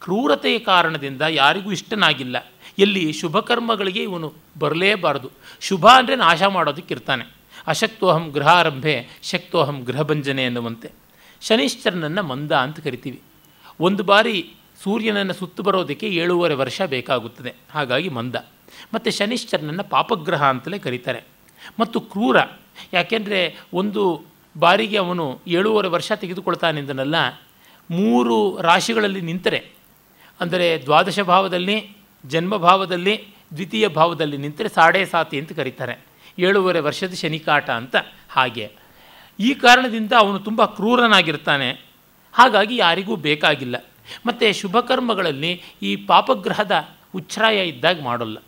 [0.00, 2.36] ಕ್ರೂರತೆಯ ಕಾರಣದಿಂದ ಯಾರಿಗೂ ಇಷ್ಟನಾಗಿಲ್ಲ.
[2.78, 5.30] ಎಲ್ಲಿ ಶುಭಕರ್ಮಗಳಿಗೆ ಇವನು ಬರಲೇಬಾರದು.
[5.60, 7.24] ಶುಭ ಅಂದರೆ ನಾಶ ಮಾಡೋದಕ್ಕಿರ್ತಾನೆ.
[7.66, 10.90] ಅಶಕ್ತೋಹಂ ಗೃಹಾರಂಭೆ, ಶಕ್ತೋಹಂ ಗೃಹಭಂಜನೆ ಎನ್ನುವಂತೆ.
[11.40, 13.22] ಶನಿಶ್ಚರನನ್ನು ಮಂದ ಅಂತ ಕರಿತೀವಿ.
[13.80, 14.50] ಒಂದು ಬಾರಿ
[14.82, 17.54] ಸೂರ್ಯನನ್ನು ಸುತ್ತು ಬರೋದಕ್ಕೆ ಏಳೂವರೆ ವರ್ಷ ಬೇಕಾಗುತ್ತದೆ.
[17.70, 18.34] ಹಾಗಾಗಿ ಮಂದ.
[18.94, 21.22] ಮತ್ತು ಶನಿಶ್ಚರನನ್ನು ಪಾಪಗ್ರಹ ಅಂತಲೇ ಕರೀತಾರೆ.
[21.80, 22.36] ಮತ್ತು ಕ್ರೂರ.
[22.92, 24.22] ಯಾಕೆಂದರೆ ಒಂದು
[24.58, 27.14] ಬಾರಿಗೆ ಅವನು ಏಳೂವರೆ ವರ್ಷ ತೆಗೆದುಕೊಳ್ತಾನೆಂದನಲ್ಲ
[27.90, 29.60] ಮೂರು ರಾಶಿಗಳಲ್ಲಿ ನಿಂತರೆ,
[30.40, 31.76] ಅಂದರೆ ದ್ವಾದಶ ಭಾವದಲ್ಲಿ
[32.24, 33.14] ಜನ್ಮಭಾವದಲ್ಲಿ
[33.54, 35.94] ದ್ವಿತೀಯ ಭಾವದಲ್ಲಿ ನಿಂತರೆ ಸಾಡೆ ಸಾತಿ ಅಂತ ಕರೀತಾರೆ.
[36.38, 37.96] ಏಳೂವರೆ ವರ್ಷದ ಶನಿಕಾಟ ಅಂತ
[38.30, 38.70] ಹಾಗೆ.
[39.40, 41.70] ಈ ಕಾರಣದಿಂದ ಅವನು ತುಂಬ ಕ್ರೂರನಾಗಿರ್ತಾನೆ.
[42.32, 43.76] ಹಾಗಾಗಿ ಯಾರಿಗೂ ಬೇಕಾಗಿಲ್ಲ.
[44.26, 46.72] ಮತ್ತು ಶುಭಕರ್ಮಗಳಲ್ಲಿ ಈ ಪಾಪಗ್ರಹದ
[47.14, 48.38] ಉಚ್ಛ್ರಾಯ ಇದ್ದಾಗ ಮಾಡೋಲ್ಲ.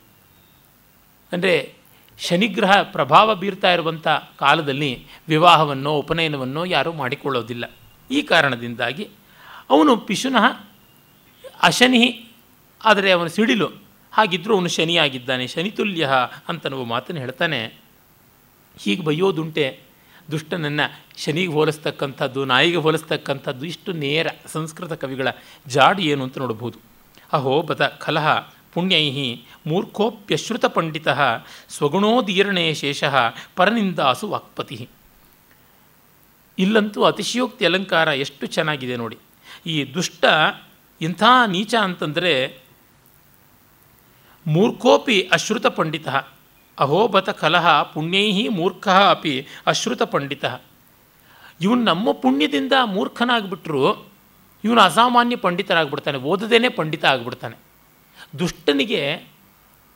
[1.32, 1.74] ಅಂದರೆ
[2.18, 7.64] ಶನಿಗ್ರಹ ಪ್ರಭಾವ ಬೀರ್ತಾ ಇರುವಂಥ ಕಾಲದಲ್ಲಿ ವಿವಾಹವನ್ನು, ಉಪನಯನವನ್ನೋ ಯಾರೂ ಮಾಡಿಕೊಳ್ಳೋದಿಲ್ಲ.
[8.10, 9.08] ಈ ಕಾರಣದಿಂದಾಗಿ
[9.70, 10.44] ಅವನು ಪಿಶುನಃ
[11.62, 12.02] ಅಶನಿ
[12.84, 13.68] ಆದರೆ ಅವನು ಸಿಡಿಲು.
[14.12, 15.46] ಹಾಗಿದ್ದರೂ ಅವನು ಶನಿಯಾಗಿದ್ದಾನೆ.
[15.46, 16.08] ಶನಿತುಲ್ಯ
[16.48, 17.60] ಅಂತನ್ನುವ ಮಾತನ್ನು ಹೇಳ್ತಾನೆ.
[18.78, 19.80] ಹೀಗೆ ಬೈಯೋದುಂಟೆ
[20.30, 20.86] ದುಷ್ಟನನ್ನು
[21.16, 25.28] ಶನಿಗೆ ಹೋಲಿಸ್ತಕ್ಕಂಥದ್ದು, ನಾಯಿಗೆ ಹೋಲಿಸ್ತಕ್ಕಂಥದ್ದು ಇಷ್ಟು ನೇರ ಸಂಸ್ಕೃತ ಕವಿಗಳ
[25.66, 26.78] ಜಾಡು ಏನು ಅಂತ ನೋಡ್ಬೋದು
[27.32, 28.28] ಅಹೋ ಬತ ಕಲಹ
[28.74, 29.34] ಪುಣ್ಯೈ
[29.66, 31.08] ಮೂರ್ಖೋಪ್ಯಶ್ರುತ ಪಂಡಿತ
[31.68, 33.04] ಸ್ವಗುಣೋದೀರ್ಣೇ ಶೇಷ
[33.56, 34.88] ಪರನಿಂದಾಸು ವಾಕ್ಪತಿ
[36.58, 39.18] ಇಲ್ಲಂತೂ ಅತಿಶಯೋಕ್ತಿ ಅಲಂಕಾರ ಎಷ್ಟು ಚೆನ್ನಾಗಿದೆ ನೋಡಿ.
[39.66, 40.24] ಈ ದುಷ್ಟ
[41.00, 42.62] ಇಂಥ ನೀಚ ಅಂತಂದರೆ
[44.46, 46.08] ಮೂರ್ಖೋಪಿ ಅಶ್ರುತ ಪಂಡಿತ
[46.78, 50.44] ಅಹೋಬತ ಕಲಹ ಪುಣ್ಯೈ ಮೂರ್ಖ ಅಪಿ ಅಶ್ರುತ ಪಂಡಿತ.
[51.60, 54.10] ಇವನು ನಮ್ಮ ಪುಣ್ಯದಿಂದ ಮೂರ್ಖನಾಗ್ಬಿಟ್ರು,
[54.64, 57.56] ಇವನು ಅಸಾಮಾನ್ಯ ಪಂಡಿತರಾಗ್ಬಿಡ್ತಾನೆ, ಓದದೇನೆ ಪಂಡಿತ ಆಗ್ಬಿಡ್ತಾನೆ.
[58.38, 59.26] ದುಷ್ಟನಿಗೆ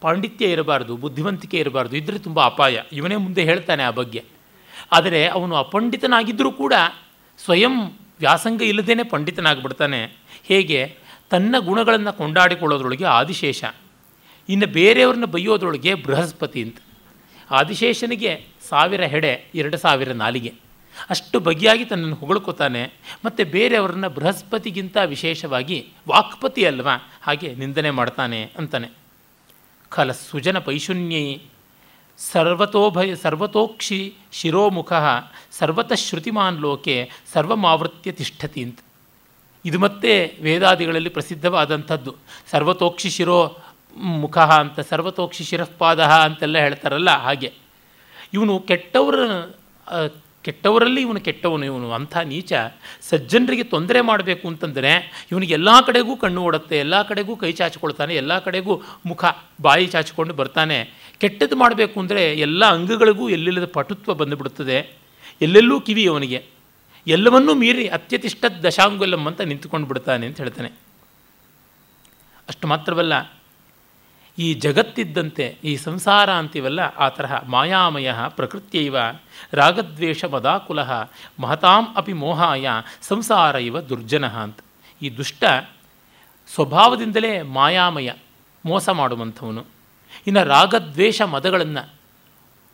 [0.00, 4.24] ಪಾಂಡಿತ್ಯ ಇರಬಾರ್ದು, ಬುದ್ಧಿವಂತಿಕೆ ಇರಬಾರ್ದು ಇದ್ದರೆ ತುಂಬ ಅಪಾಯ, ಇವನೇ ಮುಂದೆ ಹೇಳ್ತಾನೆ ಆ ಬಗ್ಗೆ.
[4.92, 6.74] ಆದರೆ ಅವನು ಅಪಂಡಿತನಾಗಿದ್ದರೂ ಕೂಡ
[7.38, 10.16] ಸ್ವಯಂ ವ್ಯಾಸಂಗ ಇಲ್ಲದೇ ಪಂಡಿತನಾಗ್ಬಿಡ್ತಾನೆ.
[10.44, 10.96] ಹೇಗೆ?
[11.30, 13.64] ತನ್ನ ಗುಣಗಳನ್ನು ಕೊಂಡಾಡಿಕೊಳ್ಳೋದ್ರೊಳಗೆ ಆದಿಶೇಷ.
[14.48, 16.76] ಇನ್ನು ಬೇರೆಯವ್ರನ್ನ ಬೈಯೋದ್ರೊಳಗೆ ಬೃಹಸ್ಪತಿ ಅಂತ.
[17.50, 20.52] ಆದಿಶೇಷನಿಗೆ ಸಾವಿರ ಹೆಡೆ, ಎರಡು ಸಾವಿರ ನಾಲಿಗೆ.
[21.10, 22.92] ಅಷ್ಟು ಬಗೆಯಾಗಿ ತನ್ನನ್ನು ಹೊಗಳ್ಕೋತಾನೆ,
[23.24, 27.12] ಮತ್ತು ಬೇರೆಯವ್ರನ್ನ ಬೃಹಸ್ಪತಿಗಿಂತ ವಿಶೇಷವಾಗಿ ವಾಕ್ಪತಿ ಅಲ್ವಾ?
[27.22, 28.88] ಹಾಗೆ ನಿಂದನೆ ಮಾಡ್ತಾನೆ ಅಂತಾನೆ.
[29.88, 31.38] ಖಲ ಸುಜನ ಪೈಶೂನ್ಯೈ
[32.18, 34.92] ಸರ್ವತೋಭಯ ಸರ್ವತೋಕ್ಷಿ ಶಿರೋಮುಖ
[35.52, 38.78] ಸರ್ವತಃ ಶ್ರುತಿಮಾನ್ ಲೋಕೆ ಸರ್ವಮಾವೃತ್ಯ ತಿಷ್ಠತಿ ಅಂತ.
[39.64, 42.14] ಇದು ಮತ್ತೆ ವೇದಾದಿಗಳಲ್ಲಿ ಪ್ರಸಿದ್ಧವಾದಂಥದ್ದು.
[42.50, 43.56] ಸರ್ವತೋಕ್ಷಿ ಶಿರೋ
[43.96, 47.52] ಮುಖ ಅಂತ, ಸರ್ವತೋಕ್ಷಿ ಶಿರಃಪಾದ ಅಂತೆಲ್ಲ ಹೇಳ್ತಾರಲ್ಲ ಹಾಗೆ.
[48.32, 49.14] ಇವನು ಕೆಟ್ಟವರ
[50.44, 52.52] ಕೆಟ್ಟವರಲ್ಲಿ ಇವನು ಕೆಟ್ಟವನು, ಇವನು ಅಂಥ ನೀಚ.
[53.02, 54.92] ಸಜ್ಜನರಿಗೆ ತೊಂದರೆ ಮಾಡಬೇಕು ಅಂತಂದರೆ
[55.32, 59.24] ಇವನಿಗೆ ಎಲ್ಲ ಕಡೆಗೂ ಕಣ್ಣು ಓಡುತ್ತೆ, ಎಲ್ಲ ಕಡೆಗೂ ಕೈ ಚಾಚಿಕೊಳ್ತಾನೆ, ಎಲ್ಲ ಕಡೆಗೂ ಮುಖ,
[59.60, 60.78] ಬಾಯಿ ಚಾಚಿಕೊಂಡು ಬರ್ತಾನೆ.
[61.18, 64.78] ಕೆಟ್ಟದ್ದು ಮಾಡಬೇಕು ಅಂದರೆ ಎಲ್ಲ ಅಂಗಗಳಿಗೂ ಎಲ್ಲಿಲ್ಲದ ಪಟುತ್ವ ಬಂದುಬಿಡುತ್ತದೆ.
[65.42, 66.44] ಎಲ್ಲೆಲ್ಲೂ ಕಿವಿ ಅವನಿಗೆ.
[67.06, 70.68] ಎಲ್ಲವನ್ನೂ ಮೀರಿ ಅತ್ಯತಿಷ್ಠ ದಶಾಂಗುಲಂ ಅಂತ ನಿಂತುಕೊಂಡು ಬಿಡ್ತಾನೆ ಅಂತ ಹೇಳ್ತಾನೆ.
[72.48, 73.12] ಅಷ್ಟು ಮಾತ್ರವಲ್ಲ
[74.38, 78.96] ಈ ಜಗತ್ತಿದ್ದಂತೆ, ಈ ಸಂಸಾರ ಅಂತೀವಲ್ಲ, ಆ ತರಹ ಮಾಯಾಮಯ ಪ್ರಕೃತ್ಯೈವ
[79.52, 80.82] ರಾಗದ್ವೇಷ ಮದಾಕುಲ
[81.40, 82.68] ಮಹತಾಂ ಅಪಿ ಮೋಹಾಯ
[83.02, 84.58] ಸಂಸಾರ ಇವ ದುರ್ಜನ ಅಂತ.
[85.02, 85.44] ಈ ದುಷ್ಟ
[86.54, 88.12] ಸ್ವಭಾವದಿಂದಲೇ ಮಾಯಾಮಯ
[88.66, 89.64] ಮೋಸ ಮಾಡುವಂಥವನು,
[90.26, 91.90] ಇನ್ನು ರಾಗದ್ವೇಷ ಮದಗಳನ್ನು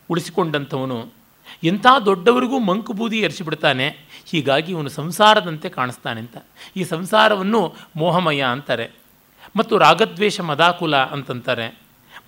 [0.09, 1.13] ಉಳಿಸಿಕೊಂಡಂಥವನು,
[1.63, 3.87] ಎಂಥ ದೊಡ್ಡವರಿಗೂ ಮಂಕು ಬೂದಿ ಎರಿಸಿಬಿಡ್ತಾನೆ,
[4.25, 6.37] ಹೀಗಾಗಿ ಇವನು ಸಂಸಾರದಂತೆ ಕಾಣಿಸ್ತಾನೆ ಅಂತ.
[6.75, 9.00] ಈ ಸಂಸಾರವನ್ನು ಮೋಹಮಯ ಅಂತಾರೆ.
[9.55, 11.67] ಮತ್ತು ರಾಗದ್ವೇಷ ಮದಾಕುಲ ಅಂತಂತಾರೆ.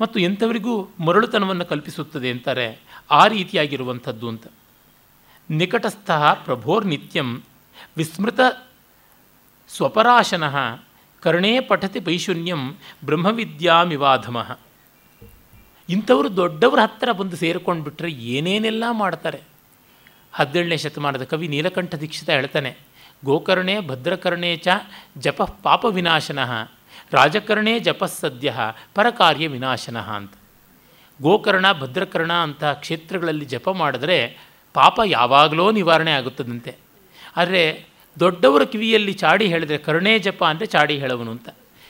[0.02, 2.68] ಮತ್ತು ಎಂಥವರಿಗೂ ಮರಳುತನವನ್ನು ಕಲ್ಪಿಸುತ್ತದೆ ಅಂತಾರೆ
[3.12, 4.46] ಆ ರೀತಿಯಾಗಿರುವಂಥದ್ದು ಅಂತ.
[5.50, 6.12] ನಿಕಟಸ್ಥ
[6.46, 7.30] ಪ್ರಭೋರ್ನಿತ್ಯಂ
[7.98, 8.40] ವಿಸ್ಮೃತ
[9.70, 10.56] ಸ್ವಪರಾಶನಃ
[11.24, 12.62] ಕರ್ಣೇ ಪಠತಿ ಪೈಶೂನ್ಯಂ
[13.06, 14.50] ಬ್ರಹ್ಮವಿದ್ಯಾಮಿವಾಧಮಃ.
[15.90, 19.42] ಇಂಥವರು ದೊಡ್ಡವರ ಹತ್ತಿರ ಬಂದು ಸೇರಿಕೊಂಡು ಬಿಟ್ಟರೆ ಏನೇನೆಲ್ಲ ಮಾಡ್ತಾರೆ.
[20.34, 22.72] ಹದಿನೇಳನೇ ಶತಮಾನದ ಕವಿ ನೀಲಕಂಠ ದೀಕ್ಷಿತ ಹೇಳ್ತಾನೆ,
[23.26, 24.68] ಗೋಕರ್ಣೆ ಭದ್ರಕರ್ಣೆ ಚ
[25.18, 26.52] ಜಪ ಪಾಪ ವಿನಾಶನಃ
[27.14, 28.54] ರಾಜಕರ್ಣೇ ಜಪಸ್ಸದ್ಯ,
[28.96, 30.34] ಪರಕಾರ್ಯ ವಿನಾಶನಃ ಅಂತ.
[31.22, 34.38] ಗೋಕರ್ಣ, ಭದ್ರಕರ್ಣ ಅಂತಹ ಕ್ಷೇತ್ರಗಳಲ್ಲಿ ಜಪ ಮಾಡಿದ್ರೆ
[34.74, 36.76] ಪಾಪ ಯಾವಾಗಲೋ ನಿವಾರಣೆ ಆಗುತ್ತದಂತೆ.
[37.38, 37.86] ಆದರೆ
[38.20, 41.50] ದೊಡ್ಡವರ ಕಿವಿಯಲ್ಲಿ ಚಾಡಿ ಹೇಳಿದ್ರೆ ಕರುಣೇ ಜಪ ಅಂದರೆ ಚಾಡಿ ಹೇಳವನು ಅಂತ.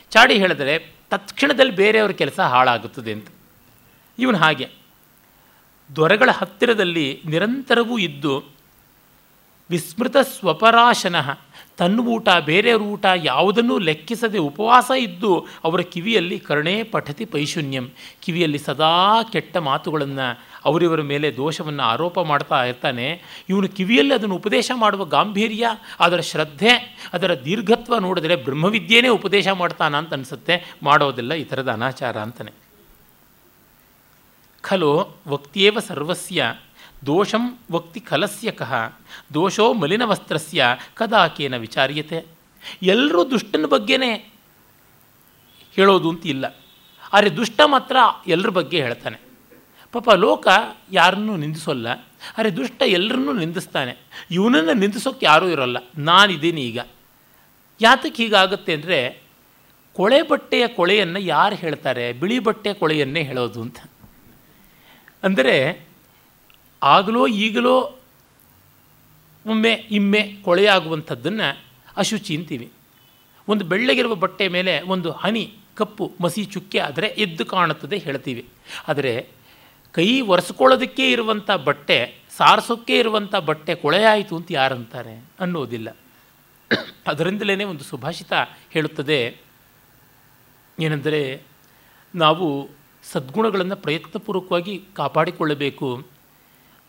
[0.10, 3.28] ಚಾಡಿ ಹೇಳಿದ್ರೆ ತತ್ಕ್ಷಣದಲ್ಲಿ ಬೇರೆಯವ್ರ ಕೆಲಸ ಹಾಳಾಗುತ್ತದೆ ಅಂತ.
[4.20, 4.70] ಇವನು ಹಾಗೆ.
[5.96, 8.44] ದೊರೆಗಳ ಹತ್ತಿರದಲ್ಲಿ ನಿರಂತರವೂ ಇದ್ದು
[9.70, 11.40] ವಿಸ್ಮೃತ ಸ್ವಪರಾಶನಃ
[11.78, 17.90] ತನ್ನ ಊಟ ಬೇರೆಯವ್ರ ಊಟ ಯಾವುದನ್ನೂ ಲೆಕ್ಕಿಸದೆ ಉಪವಾಸ ಇದ್ದು ಅವರ ಕಿವಿಯಲ್ಲಿ ಕರುಣೆ ಪಠತಿ ಪೈಶೂನ್ಯಂ.
[18.22, 23.22] ಕಿವಿಯಲ್ಲಿ ಸದಾ ಕೆಟ್ಟ ಮಾತುಗಳನ್ನು ಅವರಿವರ ಮೇಲೆ ದೋಷವನ್ನು ಆರೋಪ ಮಾಡ್ತಾ ಇರ್ತಾನೆ.
[23.50, 25.68] ಇವನು ಕಿವಿಯಲ್ಲಿ ಅದನ್ನು ಉಪದೇಶ ಮಾಡುವ ಗಾಂಭೀರ್ಯ,
[26.00, 30.76] ಅದರ ಶ್ರದ್ಧೆ, ಅದರ ದೀರ್ಘತ್ವ ನೋಡಿದರೆ ಬ್ರಹ್ಮವಿದ್ಯೆಯೇ ಉಪದೇಶ ಮಾಡ್ತಾನ ಅಂತ ಅನಿಸುತ್ತೆ.
[30.84, 32.52] ಮಾಡೋದಿಲ್ಲ, ಈ ಥರದ ಅನಾಚಾರ ಅಂತಾನೆ.
[34.62, 36.56] ಖಲೋ, ವಕ್ತಿಯೇವ ಸರ್ವಸ್ಯ.
[37.06, 38.94] ದೋಷಂ ವಕ್ತಿ ಕಲಸ್ಯ ಕಹ
[39.34, 42.26] ದೋಷೋ ಮಲಿನವಸ್ತ್ರಸ್ಯ ಕದಾಕೇನ ವಿಚಾರ್ಯತೆ.
[42.82, 44.32] ಎಲ್ಲರೂ ದುಷ್ಟನ ಬಗ್ಗೆನೇ
[45.76, 46.56] ಹೇಳೋದು ಅಂತ ಇಲ್ಲ
[47.14, 49.18] ಆದರೆ ದುಷ್ಟ ಮಾತ್ರ ಎಲ್ಲರ ಬಗ್ಗೆ ಹೇಳ್ತಾನೆ.
[49.92, 50.48] ಪಾಪ ಲೋಕ
[50.92, 51.88] ಯಾರನ್ನೂ ನಿಂದಿಸೋಲ್ಲ.
[52.38, 53.98] ಆದರೆ ದುಷ್ಟ ಎಲ್ಲರನ್ನೂ ನಿಂದಿಸ್ತಾನೆ.
[54.32, 55.78] ಇವನನ್ನು ನಿಂದಿಸೋಕ್ಕೆ ಯಾರೂ ಇರೋಲ್ಲ.
[55.98, 56.80] ನಾನಿದ್ದೀನಿ ಈಗ.
[57.82, 59.22] ಯಾತಕ್ಕೆ ಹೀಗಾಗುತ್ತೆ ಅಂದರೆ
[59.94, 62.14] ಕೊಳೆ ಬಟ್ಟೆಯ ಕೊಳೆಯನ್ನು ಯಾರು ಹೇಳ್ತಾರೆ?
[62.14, 63.78] ಬಿಳಿ ಬಟ್ಟೆಯ ಕೊಳೆಯನ್ನೇ ಹೇಳೋದು ಅಂತ.
[65.24, 65.88] ಅಂದರೆ
[66.84, 68.00] ಆಗಲೋ ಈಗಲೋ
[69.46, 71.64] ಒಮ್ಮೆ ಇಮ್ಮೆ ಕೊಳೆಯಾಗುವಂಥದ್ದನ್ನು
[71.98, 72.72] ಅಶುಚಿ ಅಂತೀವಿ.
[73.48, 78.48] ಒಂದು ಬೆಳ್ಳಗಿರುವ ಬಟ್ಟೆ ಮೇಲೆ ಒಂದು ಹನಿ ಕಪ್ಪು ಮಸಿ ಚುಕ್ಕೆ ಆದರೆ ಎದ್ದು ಕಾಣುತ್ತದೆ ಹೇಳ್ತೀವಿ.
[78.88, 79.28] ಆದರೆ
[79.92, 85.24] ಕೈ ಒರೆಸ್ಕೊಳ್ಳೋದಕ್ಕೆ ಇರುವಂಥ ಬಟ್ಟೆ, ಸಾರಿಸೋಕ್ಕೆ ಇರುವಂಥ ಬಟ್ಟೆ ಕೊಳೆಯಾಯಿತು ಅಂತ ಯಾರಂತಾರೆ?
[85.40, 85.98] ಅನ್ನೋದಿಲ್ಲ.
[87.08, 88.34] ಅದರಿಂದಲೇ ಒಂದು ಸುಭಾಷಿತ
[88.72, 89.38] ಹೇಳುತ್ತದೆ.
[90.80, 91.42] ಏನೆಂದರೆ
[92.16, 92.70] ನಾವು
[93.04, 96.13] ಸದ್ಗುಣಗಳನ್ನು ಪ್ರಯತ್ನಪೂರ್ವಕವಾಗಿ ಕಾಪಾಡಿಕೊಳ್ಳಬೇಕು.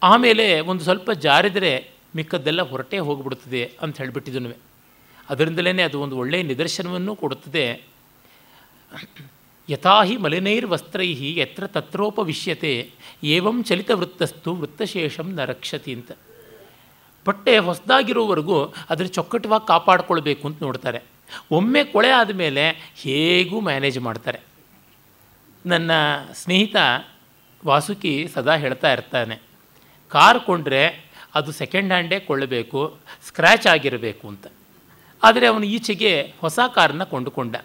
[0.05, 4.51] ಆಮೇಲೆ ಒಂದು ಸ್ವಲ್ಪ ಜಾರಿದರೆ ಮಿಕ್ಕದ್ದೆಲ್ಲ ಹೊರಟೇ ಹೋಗಿಬಿಡುತ್ತದೆ ಅಂತ ಹೇಳಿಬಿಟ್ಟಿದ್ದನು
[5.29, 7.65] ಅದರಿಂದಲೇ ಅದು ಒಂದು ಒಳ್ಳೆಯ ನಿದರ್ಶನವನ್ನು ಕೊಡುತ್ತದೆ.
[9.71, 12.91] ಯಥಾಹಿ ಮಲಿನೈರ್ವಸ್ತ್ರೈ ಎತ್ರ ತತ್ರೋಪವಿಶ್ಯತೆ,
[13.25, 16.13] ಏವಂ ಚಲಿತ ವೃತ್ತಸ್ತು ವೃತ್ತಶೇಷಂ ನ ರಕ್ಷತಿ ಅಂತ.
[17.27, 18.59] ಬಟ್ಟೆ ಹೊಸದಾಗಿರೋವರೆಗೂ
[18.91, 21.01] ಅದರ ಚೊಕ್ಕಟವಾಗಿ ಕಾಪಾಡಿಕೊಳ್ಬೇಕು ಅಂತ ನೋಡ್ತಾರೆ.
[21.51, 24.41] ಒಮ್ಮೆ ಕೊಳೆ ಆದಮೇಲೆ ಹೇಗೂ ಮ್ಯಾನೇಜ್ ಮಾಡ್ತಾರೆ.
[25.67, 25.91] ನನ್ನ
[26.33, 26.77] ಸ್ನೇಹಿತ
[27.67, 29.54] ವಾಸುಕಿ ಸದಾ ಹೇಳ್ತಾ ಇರ್ತಾನೆ.
[30.15, 30.83] ಕಾರ್ ಕೊಂಡ್ರೆ
[31.39, 32.81] ಅದು ಸೆಕೆಂಡ್ ಹ್ಯಾಂಡೇ ಕೊಳ್ಳಬೇಕು
[33.29, 34.47] ಸ್ಕ್ರ್ಯಾಚ್ ಆಗಿರಬೇಕು ಅಂತ.
[35.23, 37.57] ಆದರೆ ಅವನು ಈಚೆಗೆ ಹೊಸ ಕಾರನ್ನ ಕೊಂಡುಕೊಂಡ.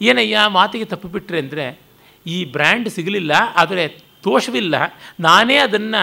[0.00, 1.66] ಏನಯ್ಯ, ಮಾತಿಗೆ ತಪ್ಪಿಬಿಟ್ರೆ ಅಂದರೆ,
[2.26, 3.84] ಈ ಬ್ರ್ಯಾಂಡ್ ಸಿಗಲಿಲ್ಲ, ಆದರೆ
[4.26, 4.74] ದೋಷವಿಲ್ಲ
[5.26, 6.02] ನಾನೇ ಅದನ್ನು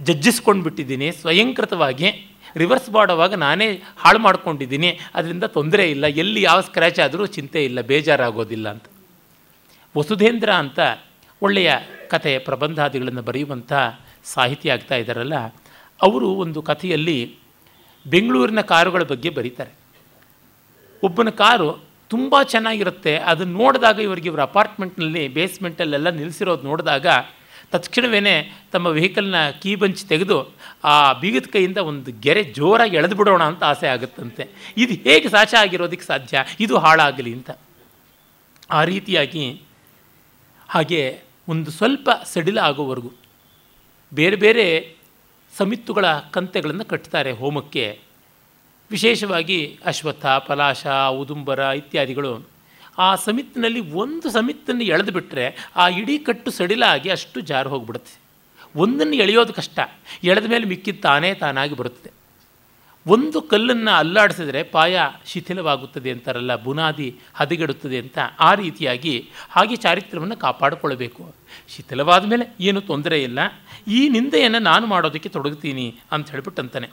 [0.00, 2.08] ಜಜ್ಜಿಸ್ಕೊಂಡು ಬಿಟ್ಟಿದ್ದೀನಿ, ಸ್ವಯಂಕೃತವಾಗಿ
[2.62, 3.68] ರಿವರ್ಸ್ ಮಾಡೋವಾಗ ನಾನೇ
[4.02, 8.86] ಹಾಳು ಮಾಡ್ಕೊಂಡಿದ್ದೀನಿ, ಅದರಿಂದ ತೊಂದರೆ ಇಲ್ಲ, ಎಲ್ಲಿ ಯಾವ ಸ್ಕ್ರ್ಯಾಚ್ ಆದರೂ ಚಿಂತೆ ಇಲ್ಲ, ಬೇಜಾರಾಗೋದಿಲ್ಲ ಅಂತ.
[9.94, 10.78] ವಸುಧೇಂದ್ರ ಅಂತ
[11.42, 11.70] ಒಳ್ಳೆಯ
[12.12, 13.72] ಕಥೆ ಪ್ರಬಂಧಾದಿಗಳನ್ನು ಬರೆಯುವಂಥ
[14.24, 15.36] ಸಾಹಿತಿ ಆಗ್ತಾ ಇದ್ದಾರಲ್ಲ,
[16.00, 17.18] ಅವರು ಒಂದು ಕಥೆಯಲ್ಲಿ
[18.06, 19.72] ಬೆಂಗಳೂರಿನ ಕಾರುಗಳ ಬಗ್ಗೆ ಬರೀತಾರೆ.
[21.02, 21.68] ಒಬ್ಬನ ಕಾರು
[22.08, 27.06] ತುಂಬ ಚೆನ್ನಾಗಿರುತ್ತೆ, ಅದನ್ನು ನೋಡಿದಾಗ ಇವರಿಗೆ ಇವರ ಅಪಾರ್ಟ್ಮೆಂಟ್ನಲ್ಲಿ, ಬೇಸ್ಮೆಂಟಲ್ಲೆಲ್ಲ ನಿಲ್ಲಿಸಿರೋದು ನೋಡಿದಾಗ
[27.72, 28.34] ತಕ್ಷಣವೇ
[28.72, 30.36] ತಮ್ಮ ವೆಹಿಕಲ್ನ ಕೀ ಬಂಚ್ ತೆಗೆದು
[30.84, 34.44] ಆ ಬೀಗದ ಕೈಯಿಂದ ಒಂದು ಗೆರೆ ಜೋರಾಗಿ ಎಳೆದು ಬಿಡೋಣ ಅಂತ ಆಸೆ ಆಗುತ್ತಂತೆ.
[34.76, 36.44] ಇದು ಹೇಗೆ ಸಾಚ ಆಗಿರೋದಕ್ಕೆ ಸಾಧ್ಯ?
[36.60, 37.50] ಇದು ಹಾಳಾಗಲಿ ಅಂತ.
[38.70, 39.44] ಆ ರೀತಿಯಾಗಿ
[40.68, 43.10] ಹಾಗೆ ಒಂದು ಸ್ವಲ್ಪ ಸಡಿಲ ಆಗೋವರೆಗೂ
[44.14, 44.96] ಬೇರೆ ಬೇರೆ
[45.56, 48.00] ಸಮಿತ್ತುಗಳ ಕಂತೆಗಳನ್ನು ಕಟ್ತಾರೆ ಹೋಮಕ್ಕೆ.
[48.90, 52.48] ವಿಶೇಷವಾಗಿ ಅಶ್ವತ್ಥ, ಪಲಾಶ, ಉದುಂಬರ ಇತ್ಯಾದಿಗಳು.
[52.98, 58.18] ಆ ಸಮಿತ್ತಿನಲ್ಲಿ ಒಂದು ಸಮಿತ್ತನ್ನು ಎಳೆದು ಬಿಟ್ಟರೆ ಆ ಇಡೀ ಕಟ್ಟು ಸಡಿಲಾಗಿ ಅಷ್ಟು ಜಾರು ಹೋಗ್ಬಿಡುತ್ತೆ.
[58.76, 59.78] ಒಂದನ್ನು ಎಳೆಯೋದು ಕಷ್ಟ.
[60.24, 62.23] ಎಳೆದ ಮೇಲೆ ಮಿಕ್ಕಿದ್ದು ತಾನೇ ತಾನಾಗಿ ಬರುತ್ತದೆ.
[63.06, 71.34] ಒಂದು ಕಲ್ಲನ್ನು ಅಲ್ಲಾಡಿಸಿದರೆ ಪಾಯ ಶಿಥಿಲವಾಗುತ್ತದೆ ಅಂತಾರಲ್ಲ, ಬುನಾದಿ ಹದಗೆಡುತ್ತದೆ ಅಂತ ಆ ರೀತಿಯಾಗಿ ಹಾಗೆ ಚಾರಿತ್ರ್ಯವನ್ನು ಕಾಪಾಡಿಕೊಳ್ಳಬೇಕು.
[71.68, 73.38] ಶಿಥಿಲವಾದ ಮೇಲೆ ಏನು ತೊಂದರೆ ಇಲ್ಲ.
[73.88, 76.88] ಈ ನಿಂದೆಯನ್ನು ನಾನು ಮಾಡೋದಕ್ಕೆ ತೊಡಗುತ್ತೀನಿ ಅಂತ ಹೇಳ್ಬಿಟ್ಟು ಅಂತಾನೆ.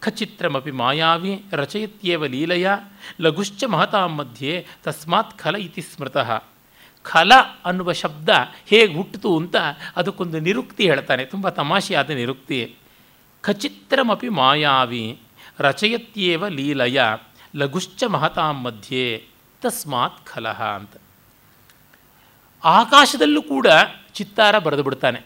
[0.00, 2.70] ಖಚಿತ್ರಮಪಿ ಮಾಯಾವಿ ರಚಯತ್ಯೇವ ಲೀಲೆಯ
[3.20, 6.44] ಲಘುಶ್ಚ ಮಹತಾಂ ಮಧ್ಯೆ ತಸ್ಮಾತ್ ಖಲ ಇತಿ ಸ್ಮೃತಃ.
[7.02, 7.32] ಖಲ
[7.64, 8.28] ಅನ್ನುವ ಶಬ್ದ
[8.66, 9.56] ಹೇಗೆ ಹುಟ್ಟಿತು ಅಂತ
[9.96, 11.24] ಅದಕ್ಕೊಂದು ನಿರುಕ್ತಿ ಹೇಳ್ತಾನೆ.
[11.24, 12.74] ತುಂಬ ತಮಾಷೆಯಾದ ನಿರುಕ್ತಿ.
[13.40, 15.18] ಖಚಿತ್ರಮಪಿ ಮಾಯಾವಿ
[15.58, 17.02] ರಚಯತ್ಯೇವ ಲೀಲಯ
[17.56, 19.26] ಲಘುಶ್ಚ ಮಹತಾಂ ಮಧ್ಯೆ
[19.62, 20.90] ತಸ್ಮಾತ್ ಖಲಹ ಅಂತ.
[22.64, 23.66] ಆಕಾಶದಲ್ಲೂ ಕೂಡ
[24.14, 25.20] ಚಿತ್ತಾರ ಬರೆದು ಬಿಡ್ತಾನೆ.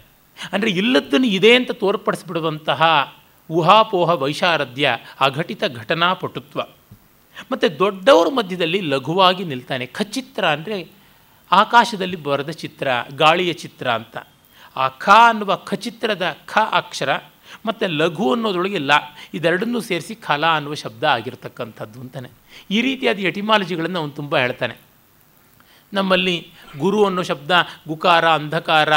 [0.52, 3.12] ಅಂದರೆ ಇಲ್ಲದ್ದನ್ನು ಇದೆ ಅಂತ ತೋರ್ಪಡಿಸ್ಬಿಡುವಂತಹ
[3.50, 6.62] ಊಹಾಪೋಹ ವೈಶಾರಧ್ಯ ಅಘಟಿತ ಘಟನಾ ಪಟುತ್ವ.
[7.52, 9.86] ಮತ್ತು ದೊಡ್ಡವರ ಮಧ್ಯದಲ್ಲಿ ಲಘುವಾಗಿ ನಿಲ್ತಾನೆ.
[9.86, 10.90] ಖಚಿತ್ರ ಅಂದರೆ
[11.52, 14.16] ಆಕಾಶದಲ್ಲಿ ಬರೆದ ಚಿತ್ರ, ಗಾಳಿಯ ಚಿತ್ರ ಅಂತ.
[14.76, 17.16] ಆ ಖ ಅನ್ನುವ ಖಚಿತ್ರದ ಖ ಅಕ್ಷರ
[17.66, 18.90] ಮತ್ತು ಲಘು ಅನ್ನೋದ್ರೊಳಗೆ ಲ,
[19.34, 22.28] ಇದೆರಡನ್ನೂ ಸೇರಿಸಿ ಖಲ ಅನ್ನುವ ಶಬ್ದ ಆಗಿರ್ತಕ್ಕಂಥದ್ದು ಅಂತಾನೆ.
[22.70, 24.74] ಈ ರೀತಿಯಾದ ಎಟಿಮಾಲಜಿಗಳನ್ನು ಅವನು ತುಂಬ ಹೇಳ್ತಾನೆ.
[25.92, 27.50] ನಮ್ಮಲ್ಲಿ ಗುರು ಅನ್ನೋ ಶಬ್ದ,
[27.88, 28.88] ಗುಕಾರ, ಅಂಧಕಾರ,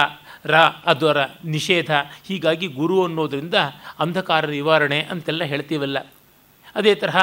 [0.45, 1.91] ರ ಅದರ ನಿಷೇಧ,
[2.25, 3.53] ಹೀಗಾಗಿ ಗುರು ಅನ್ನೋದರಿಂದ
[3.99, 5.99] ಅಂಧಕಾರ ನಿವಾರಣೆ ಅಂತೆಲ್ಲ ಹೇಳ್ತೀವಲ್ಲ.
[6.75, 7.17] ಅದೇ ತರಹ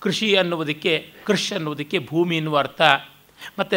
[0.00, 2.82] ಕೃಷಿ ಅನ್ನುವುದಕ್ಕೆ, ಕೃಷ್ ಅನ್ನುವುದಕ್ಕೆ ಭೂಮಿ ಎನ್ನುವ ಅರ್ಥ.
[3.58, 3.76] ಮತ್ತು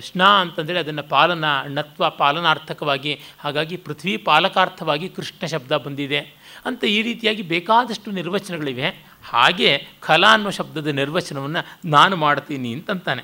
[0.00, 6.18] ಸ್ನ ಅಂತಂದರೆ ಅದನ್ನು ಪಾಲನ, ಣತ್ವ ಪಾಲನಾರ್ಥಕವಾಗಿ, ಹಾಗಾಗಿ ಪೃಥ್ವಿ ಪಾಲಕಾರ್ಥವಾಗಿ ಕೃಷ್ಣ ಶಬ್ದ ಬಂದಿದೆ.
[6.64, 8.88] ಅಂತ ಈ ರೀತಿಯಾಗಿ ಬೇಕಾದಷ್ಟು ನಿರ್ವಚನಗಳಿವೆ.
[9.24, 13.22] ಹಾಗೆ ಖಲ ಅನ್ನೋ ಶಬ್ದದ ನಿರ್ವಚನವನ್ನು ನಾನು ಮಾಡ್ತೀನಿ ಅಂತಂತಾನೆ.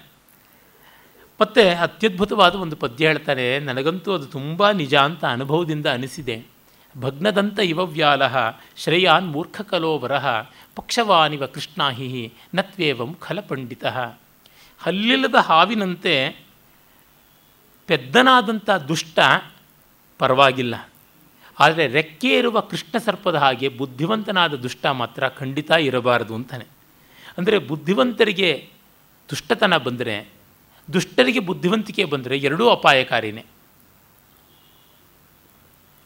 [1.40, 6.42] ಮತ್ತು ಅತ್ಯದ್ಭುತವಾದ ಒಂದು ಪದ್ಯ ಹೇಳ್ತಾರೆ, ನನಗಂತೂ ಅದು ತುಂಬ ನಿಜ ಅಂತ ಅನುಭವದಿಂದ ಅನಿಸಿದೆ.
[7.00, 8.22] ಭಗ್ನದಂತ ಇವವ್ಯಾಲ
[8.76, 10.26] ಶ್ರೇಯಾನ್ ಮೂರ್ಖಕಲೋವರಃ
[10.76, 13.84] ಪಕ್ಷವಾನಿವ ಕೃಷ್ಣಾಹಿ ನತ್ವೇವಂ ಖಲಪಂಡಿತ
[14.80, 16.44] ಹಲ್ಲಿಲ್ಲದ ಹಾವಿನಂತೆ
[17.86, 19.18] ಪೆದ್ದನಾದಂಥ ದುಷ್ಟ
[20.18, 20.90] ಪರವಾಗಿಲ್ಲ.
[21.60, 26.66] ಆದರೆ ರೆಕ್ಕೆ ಇರುವ ಕೃಷ್ಣ ಸರ್ಪದ ಹಾಗೆ ಬುದ್ಧಿವಂತನಾದ ದುಷ್ಟ ಮಾತ್ರ ಖಂಡಿತ ಇರಬಾರದು ಅಂತಾನೆ.
[27.38, 28.70] ಅಂದರೆ ಬುದ್ಧಿವಂತರಿಗೆ
[29.30, 30.28] ದುಷ್ಟತನ ಬಂದರೆ,
[30.92, 33.44] ದುಷ್ಟರಿಗೆ ಬುದ್ಧಿವಂತಿಕೆ ಬಂದರೆ ಎರಡೂ ಅಪಾಯಕಾರಿನೇ.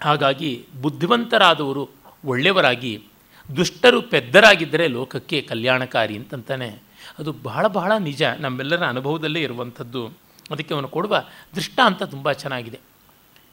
[0.02, 1.90] ಹಾಗಾಗಿ ಬುದ್ಧಿವಂತರಾದವರು
[2.24, 3.02] ಒಳ್ಳೆಯವರಾಗಿ,
[3.56, 6.83] ದುಷ್ಟರು ಪೆದ್ದರಾಗಿದ್ದರೆ ಲೋಕಕ್ಕೆ ಕಲ್ಯಾಣಕಾರಿ ಅಂತಂತಾನೆ
[7.18, 8.22] ಅದು ಬಹಳ ಬಹಳ ನಿಜ.
[8.22, 10.06] ನಮ್ಮೆಲ್ಲರ ಅನುಭವದಲ್ಲೇ ಇರುವಂಥದ್ದು.
[10.50, 11.24] ಅದಕ್ಕೆ ಅವನು ಕೊಡುವ
[11.54, 12.80] ದೃಷ್ಟಾಂತ ತುಂಬ ಚೆನ್ನಾಗಿದೆ.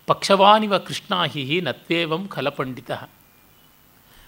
[0.07, 2.91] ಪಕ್ಷವಾನಿವ ಕೃಷ್ಣಾಹಿ ನತ್ವೇವಂ ಖಲಪಂಡಿತ.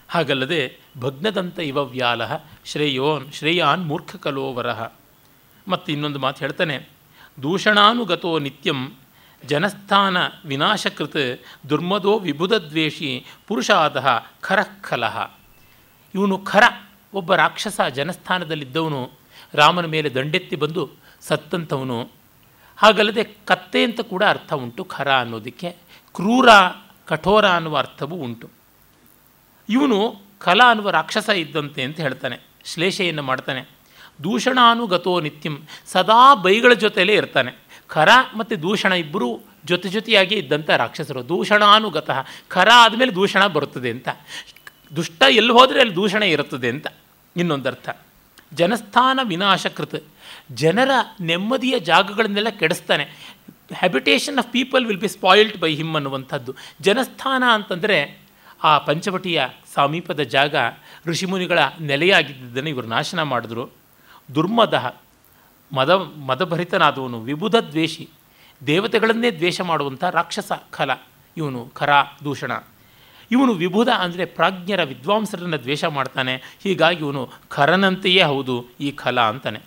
[0.08, 2.22] ಹಾಗಲ್ಲದೆ ಭಗ್ನದಂತ ಇವ ವ್ಯಾಲ
[2.64, 4.92] ಶ್ರೇಯೋನ್ ಶ್ರೇಯಾನ್ ಮೂರ್ಖ ಮೂರ್ಖಕಲೋವರಃ.
[5.68, 6.88] ಮತ್ತು ಇನ್ನೊಂದು ಮಾತು ಹೇಳ್ತಾನೆ.
[7.42, 8.94] ದೂಷಣಾನುಗತೋ ನಿತ್ಯಂ
[9.46, 14.04] ಜನಸ್ಥಾನ ವಿನಾಶಕೃತ್ ದುರ್ಮದೋ ವಿಬುಧದ್ವೇಷಿ ಪುರುಷಾದ
[14.40, 15.30] ಖರಃಖಲಃ
[16.14, 16.62] ಇವನು ಖರ,
[17.14, 19.23] ಒಬ್ಬ ರಾಕ್ಷಸ ಜನಸ್ಥಾನದಲ್ಲಿದ್ದವನು.
[19.54, 20.90] ರಾಮನ ಮೇಲೆ ದಂಡೆತ್ತಿ ಬಂದು
[21.20, 22.10] ಸತ್ತಂಥವನು.
[22.76, 25.70] ಹಾಗಲ್ಲದೆ ಕತ್ತೆ ಅಂತ ಕೂಡ ಅರ್ಥ ಉಂಟು, ಖರ ಅನ್ನೋದಕ್ಕೆ.
[26.14, 26.48] ಕ್ರೂರ,
[27.06, 28.50] ಕಠೋರ ಅನ್ನುವ ಅರ್ಥವೂ ಉಂಟು.
[29.68, 33.62] ಇವನು ಕಲ ಅನ್ನುವ ರಾಕ್ಷಸ ಇದ್ದಂತೆ ಅಂತ ಹೇಳ್ತಾನೆ, ಶ್ಲೇಷೆಯನ್ನು ಮಾಡ್ತಾನೆ.
[34.24, 37.52] ದೂಷಣಾನುಗತೋ ನಿತ್ಯಂ, ಸದಾ ಬೈಗಳ ಜೊತೆಯಲ್ಲೇ ಇರ್ತಾನೆ.
[37.88, 41.28] ಖರ ಮತ್ತು ದೂಷಣ ಇಬ್ಬರೂ ಜೊತೆ ಜೊತೆಯಾಗಿ ಇದ್ದಂಥ ರಾಕ್ಷಸರು.
[41.28, 42.10] ದೂಷಣಾನುಗತ
[42.48, 44.08] ಖರ ಆದಮೇಲೆ ದೂಷಣ ಬರುತ್ತದೆ ಅಂತ.
[44.96, 46.86] ದುಷ್ಟ ಎಲ್ಲಿ ಹೋದರೆ ಅಲ್ಲಿ ದೂಷಣ ಇರುತ್ತದೆ ಅಂತ
[47.36, 47.88] ಇನ್ನೊಂದರ್ಥ.
[48.54, 49.94] ಜನಸ್ಥಾನ ವಿನಾಶಕೃತ.
[50.50, 50.90] ಜನರ
[51.20, 53.04] ನೆಮ್ಮದಿಯ ಜಾಗಗಳನ್ನೆಲ್ಲ ಕೆಡಿಸ್ತಾನೆ.
[53.74, 56.54] Habitation of people will be spoiled by him ಅನ್ನುವಂಥದ್ದು.
[56.80, 58.24] ಜನಸ್ಥಾನ ಅಂತಂದರೆ
[58.64, 60.54] ಆ ಪಂಚವಟಿಯ ಸಮೀಪದ ಜಾಗ
[61.06, 63.70] ಋಷಿಮುನಿಗಳ ನೆಲೆಯಾಗಿದ್ದನ್ನು ಇವರು ನಾಶನ ಮಾಡಿದ್ರು.
[64.34, 64.96] ದುರ್ಮದ
[65.72, 65.90] ಮದ,
[66.26, 68.08] ಮದಭರಿತನಾದವನು, ವಿಬುಧ ದ್ವೇಷಿ,
[68.66, 70.90] ದೇವತೆಗಳನ್ನೇ ದ್ವೇಷ ಮಾಡುವಂಥ ರಾಕ್ಷಸ, ಖಲ,
[71.36, 71.90] ಇವನು ಖರ,
[72.24, 72.52] ದೂಷಣ.
[73.30, 76.36] ಇವನು ವಿಭುಧ ಅಂದರೆ ಪ್ರಾಜ್ಞರ ವಿದ್ವಾಂಸರನ್ನು ದ್ವೇಷ ಮಾಡ್ತಾನೆ.
[76.62, 79.60] ಹೀಗಾಗಿ ಇವನು ಖರನಂತೆಯೇ ಹೌದು, ಈ ಖಲ ಅಂತಾನೆ.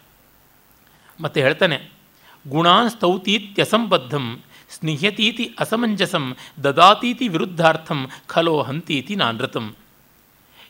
[1.21, 1.89] ಮತ್ತು ಹೇಳ್ತಾನೆ
[2.49, 9.75] ಗುಣಾನ್ ಸ್ತೌತೀತ್ಯಸಂಬದ್ಧಂ ಸ್ನಿಹ್ಯತೀತಿ ಅಸಮಂಜಸಂ, ದದಾತೀತಿ ವಿರುದ್ಧಾರ್ಥಂ, ಖಲೋ ಹಂತೀತಿ ನಾನೃತಂ.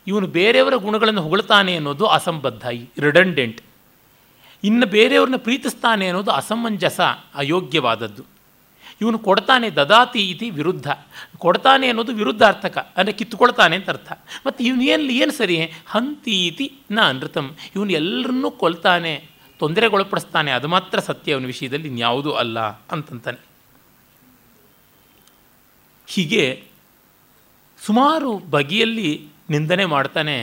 [0.06, 2.66] ಇವನು ಬೇರೆಯವರ ಗುಣಗಳನ್ನು ಹೊಗಳ್ತಾನೆ ಅನ್ನೋದು ಅಸಂಬದ್ಧ
[2.98, 3.60] ರಿಡಂಡೆಂಟ್
[4.64, 7.00] ಇನ್ನು ಬೇರೆಯವ್ರನ್ನ ಪ್ರೀತಿಸ್ತಾನೆ ಅನ್ನೋದು ಅಸಮಂಜಸ,
[7.34, 8.37] ಅಯೋಗ್ಯವಾದದ್ದು.
[9.00, 10.88] ಇವನು ಕೊಡ್ತಾನೆ ದದಾತಿ ಇತಿ ವಿರುದ್ಧ.
[11.38, 14.10] ಕೊಡ್ತಾನೆ ಅನ್ನೋದು ವಿರುದ್ಧಾರ್ಥಕ, ಅಂದರೆ ಕಿತ್ತುಕೊಳ್ತಾನೆ ಅಂತ ಅರ್ಥ.
[14.46, 15.56] ಮತ್ತು ಇವನು ಏನು ಏನು ಸರಿ?
[15.86, 17.46] ಹಂತೀತಿ ನ ಅನೃತಂ.
[17.76, 19.12] ಇವನು ಎಲ್ಲರನ್ನೂ ಕೊಲ್ತಾನೆ,
[19.60, 22.58] ತೊಂದರೆಗೊಳಪಡಿಸ್ತಾನೆ, ಅದು ಮಾತ್ರ ಸತ್ಯ ಅವನ ವಿಷಯದಲ್ಲಿ, ಇನ್ಯಾವುದೂ ಅಲ್ಲ
[22.92, 23.40] ಅಂತಂತಾನೆ.
[26.08, 26.44] ಹೀಗೆ
[27.78, 29.10] ಸುಮಾರು ಬಗೆಯಲ್ಲಿ
[29.50, 30.36] ನಿಂದನೆ ಮಾಡ್ತಾನೆ.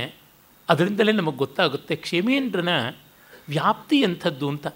[0.69, 2.69] ಅದರಿಂದಲೇ ನಮಗೆ ಗೊತ್ತಾಗುತ್ತೆ, ಕ್ಷೇಮೇಂದ್ರನ
[3.49, 4.67] ವ್ಯಾಪ್ತಿ ಎಂಥದ್ದು ಅಂತ.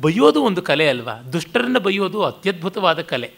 [0.00, 1.14] ಬೈಯೋದು ಒಂದು ಕಲೆ ಅಲ್ವಾ?
[1.32, 3.32] ದುಷ್ಟರನ್ನು ಬೈಯೋದು ಅತ್ಯದ್ಭುತವಾದ ಕಲೆ.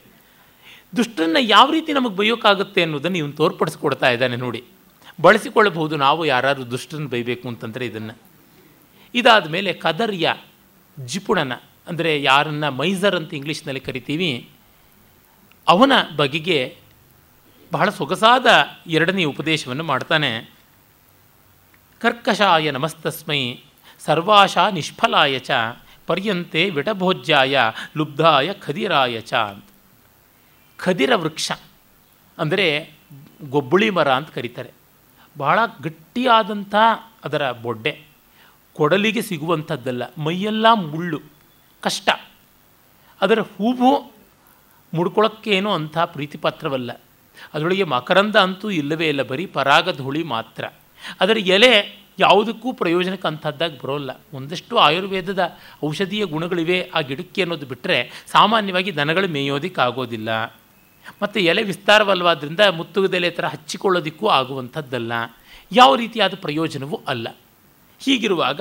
[0.96, 4.64] ದುಷ್ಟರನ್ನು ಯಾವ ರೀತಿ ನಮಗೆ ಬೈಯೋಕ್ಕಾಗುತ್ತೆ ಅನ್ನೋದನ್ನು ಇವನು ತೋರ್ಪಡಿಸ್ಕೊಡ್ತಾ ಇದ್ದಾನೆ ನೋಡಿ.
[5.20, 8.18] ಬಳಸಿಕೊಳ್ಳಬಹುದು ನಾವು ಯಾರಾದರೂ ದುಷ್ಟರನ್ನು ಬೈಬೇಕು ಅಂತಂದರೆ ಇದನ್ನು.
[9.14, 10.34] ಇದಾದ ಮೇಲೆ ಕದರ್ಯ,
[11.06, 11.52] ಜಿಪುಣನ,
[11.88, 14.48] ಅಂದರೆ ಯಾರನ್ನು ಮೈಸರ್ ಅಂತ ಇಂಗ್ಲೀಷ್ನಲ್ಲಿ ಕರಿತೀವಿ,
[15.68, 16.76] ಅವನ ಬಗೆಗೆ
[17.72, 18.46] ಬಹಳ ಸೊಗಸಾದ
[18.86, 20.50] ಎರಡನೇ ಉಪದೇಶವನ್ನು ಮಾಡ್ತಾನೆ.
[22.00, 23.58] ಕರ್ಕಶಾಯ ನಮಸ್ತಸ್ಮೈ,
[24.00, 25.50] ಸರ್ವಾಶಾ ನಿಷ್ಫಲಾಯ ಚ
[26.10, 27.56] ಪರ್ಯಂತೆ ವಿಟಭೋಜ್ಯಾಯ
[27.96, 29.66] ಲುಬ್ಧಾಯ ಖದಿರಾಯ ಚ ಅಂತ.
[30.78, 31.48] ಖದಿರ ವೃಕ್ಷ
[32.38, 32.66] ಅಂದರೆ
[33.50, 34.70] ಗೊಬ್ಬುಳಿ ಮರ ಅಂತ ಕರೀತಾರೆ.
[35.36, 36.74] ಬಹಳ ಗಟ್ಟಿಯಾದಂಥ
[37.24, 37.92] ಅದರ ಬೊಡ್ಡೆ.
[38.76, 41.20] ಕೊಡಲಿಗೆ ಸಿಗುವಂಥದ್ದಲ್ಲ, ಮೈಯೆಲ್ಲ ಮುಳ್ಳು,
[41.82, 42.08] ಕಷ್ಟ.
[43.20, 43.90] ಅದರ ಹೂವು
[44.92, 46.90] ಮುಡ್ಕೊಳ್ಳೋಕ್ಕೇನೋ ಅಂಥ ಪ್ರೀತಿಪಾತ್ರವಲ್ಲ.
[47.54, 50.64] ಅದರೊಳಗೆ ಮಕರಂದ ಅಂತೂ ಇಲ್ಲವೇ ಇಲ್ಲ, ಬರೀ ಪರಾಗಧೂಳಿ ಮಾತ್ರ.
[51.20, 51.72] ಅದರ ಎಲೆ
[52.20, 54.10] ಯಾವುದಕ್ಕೂ ಪ್ರಯೋಜನಕ್ಕೆ ಅಂಥದ್ದಾಗಿ ಬರೋಲ್ಲ.
[54.32, 60.44] ಒಂದಷ್ಟು ಆಯುರ್ವೇದದ ಔಷಧೀಯ ಗುಣಗಳಿವೆ ಆ ಗಿಡಕ್ಕೆ ಅನ್ನೋದು ಬಿಟ್ಟರೆ ಸಾಮಾನ್ಯವಾಗಿ ದನಗಳು ಮೇಯೋದಕ್ಕಾಗೋದಿಲ್ಲ.
[61.22, 65.12] ಮತ್ತು ಎಲೆ ವಿಸ್ತಾರವಲ್ಲವಾದ್ರಿಂದ ಮುತ್ತುಗದೆಲೆ ಥರ ಹಚ್ಚಿಕೊಳ್ಳೋದಕ್ಕೂ ಆಗುವಂಥದ್ದಲ್ಲ.
[65.72, 67.36] ಯಾವ ರೀತಿಯಾದ ಪ್ರಯೋಜನವೂ ಅಲ್ಲ.
[68.00, 68.60] ಹೀಗಿರುವಾಗ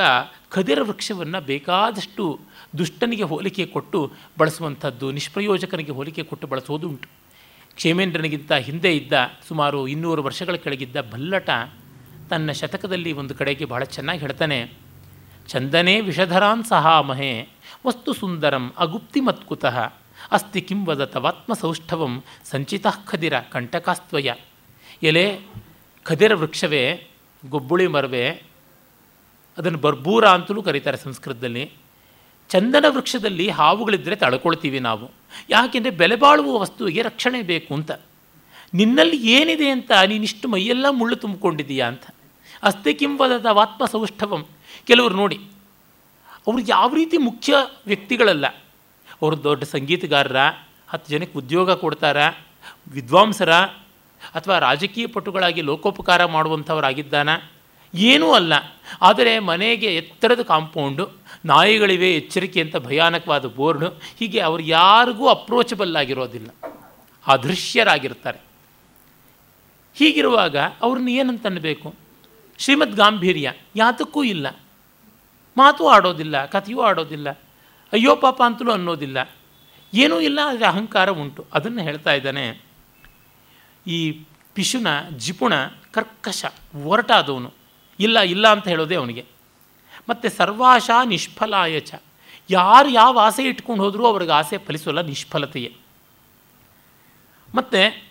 [0.50, 2.40] ಖದಿರ ವೃಕ್ಷವನ್ನು ಬೇಕಾದಷ್ಟು
[2.78, 7.08] ದುಷ್ಟನಿಗೆ ಹೋಲಿಕೆ ಕೊಟ್ಟು ಬಳಸುವಂಥದ್ದು, ನಿಷ್ಪ್ರಯೋಜಕನಿಗೆ ಹೋಲಿಕೆ ಕೊಟ್ಟು ಬಳಸೋದು ಉಂಟು.
[7.76, 9.14] ಕ್ಷೇಮೇಂದ್ರನಿಗಿಂತ ಹಿಂದೆ ಇದ್ದ
[9.48, 11.50] ಸುಮಾರು ಇನ್ನೂರು ವರ್ಷಗಳ ಕೆಳಗಿದ್ದ ಬಲ್ಲಟ
[12.30, 14.60] ತನ್ನ ಶತಕದಲ್ಲಿ ಒಂದು ಕಡೆಗೆ ಬಹಳ ಚೆನ್ನಾಗಿ ಹೇಳ್ತಾನೆ,
[15.48, 17.32] ಚಂದನೇ ವಿಷಧರಾನ್ ಸಹಾಮಹೆ,
[17.86, 19.78] ವಸ್ತು ಸುಂದರಂ ಅಗುಪ್ತಿ ಮತ್ಕುತಃ,
[20.32, 22.14] ಅಸ್ತಿ ಕಿಂ ವದತವಾತ್ಮಸೌಷ್ಠವಂ
[22.52, 24.30] ಸಂಚಿತಃ ಖದಿರ ಕಂಟಕಾಸ್ತ್ವಯ,
[25.04, 25.26] ಎಲೆ
[26.06, 26.84] ಖದಿರ ವೃಕ್ಷವೇ,
[27.44, 28.26] ಗೊಬ್ಬುಳಿ ಮರವೇ,
[29.58, 31.64] ಅದನ್ನು ಬರ್ಬೂರ ಅಂತಲೂ ಕರೀತಾರೆ ಸಂಸ್ಕೃತದಲ್ಲಿ,
[32.50, 35.08] ಚಂದನ ವೃಕ್ಷದಲ್ಲಿ ಹಾವುಗಳಿದ್ದರೆ ತಳ್ಕೊಳ್ತೀವಿ ನಾವು,
[35.50, 37.92] ಯಾಕೆಂದರೆ ಬೆಲೆ ಬಾಳುವ ವಸ್ತುವಿಗೆ ರಕ್ಷಣೆ ಬೇಕು ಅಂತ,
[38.74, 42.06] ನಿನ್ನಲ್ಲಿ ಏನಿದೆ ಅಂತ ನೀನಿಷ್ಟು ಮೈಯೆಲ್ಲ ಮುಳ್ಳು ತುಂಬಿಕೊಂಡಿದ್ದೀಯಾ ಅಂತ.
[42.64, 44.46] ಅಸ್ತೆ ಕಿಂವದದ ವಾತ್ಮ ಸೌಷ್ಠವಂ
[44.88, 45.38] ಕೆಲವರು ನೋಡಿ,
[46.48, 48.48] ಅವರು ಯಾವ ರೀತಿ ಮುಖ್ಯ ವ್ಯಕ್ತಿಗಳಲ್ಲ.
[49.22, 50.42] ಅವರು ದೊಡ್ಡ ಸಂಗೀತಗಾರರ,
[50.90, 52.18] ಹತ್ತು ಜನಕ್ಕೆ ಉದ್ಯೋಗ ಕೊಡ್ತಾರ,
[52.88, 53.54] ವಿದ್ವಾಂಸರ,
[54.32, 57.30] ಅಥವಾ ರಾಜಕೀಯ ಪಟುಗಳಾಗಿ ಲೋಕೋಪಕಾರ ಮಾಡುವಂಥವರಾಗಿದ್ದಾನ.
[57.94, 58.54] ಏನೂ ಅಲ್ಲ.
[59.02, 61.06] ಆದರೆ ಮನೆಗೆ ಎತ್ತರದ ಕಾಂಪೌಂಡು,
[61.46, 63.88] ನಾಯಿಗಳಿವೆ, ಎಚ್ಚರಿಕೆ ಅಂತ ಭಯಾನಕವಾದ ಬೋರ್ಡು,
[64.20, 66.50] ಹೀಗೆ ಅವರು ಯಾರಿಗೂ ಅಪ್ರೋಚಬಲ್ ಆಗಿರೋದಿಲ್ಲ.
[67.28, 68.40] ಅದೃಶ್ಯರಾಗಿರ್ತಾರೆ.
[69.96, 71.96] ಹೀಗಿರುವಾಗ ಅವ್ರನ್ನ ಏನಂತ ಅನ್ನಬೇಕು?
[72.60, 74.48] ಶ್ರೀಮದ್ ಗಾಂಭೀರ್ಯ ಯಾತಕ್ಕೂ ಇಲ್ಲ.
[75.58, 77.30] ಮಾತು ಆಡೋದಿಲ್ಲ, ಕಥೆಯೂ ಆಡೋದಿಲ್ಲ,
[77.94, 79.30] ಅಯ್ಯೋ ಪಾಪ ಅಂತಲೂ ಅನ್ನೋದಿಲ್ಲ.
[79.94, 81.46] ಏನೂ ಇಲ್ಲ ಆದರೆ ಅಹಂಕಾರ ಉಂಟು.
[81.54, 82.62] ಅದನ್ನು ಹೇಳ್ತಾ ಇದ್ದಾನೆ.
[83.88, 84.12] ಈ
[84.54, 85.54] ಪಿಶುನ, ಜಿಪುಣ
[85.92, 86.46] ಕರ್ಕಶ,
[86.86, 87.54] ಒರಟಾದವನು.
[88.00, 89.26] ಇಲ್ಲ ಇಲ್ಲ ಅಂತ ಹೇಳೋದೇ ಅವನಿಗೆ.
[90.10, 91.94] ಮತ್ತು ಸರ್ವಾಶಾ ನಿಷ್ಫಲಾಯಚ
[92.50, 95.72] ಯಾರು ಯಾವ ಆಸೆ ಇಟ್ಕೊಂಡು ಹೋದರೂ ಅವ್ರಿಗೆ ಆಸೆ ಫಲಿಸೋಲ್ಲ, ನಿಷ್ಫಲತೆಯೇ.
[97.56, 98.09] ಮತ್ತು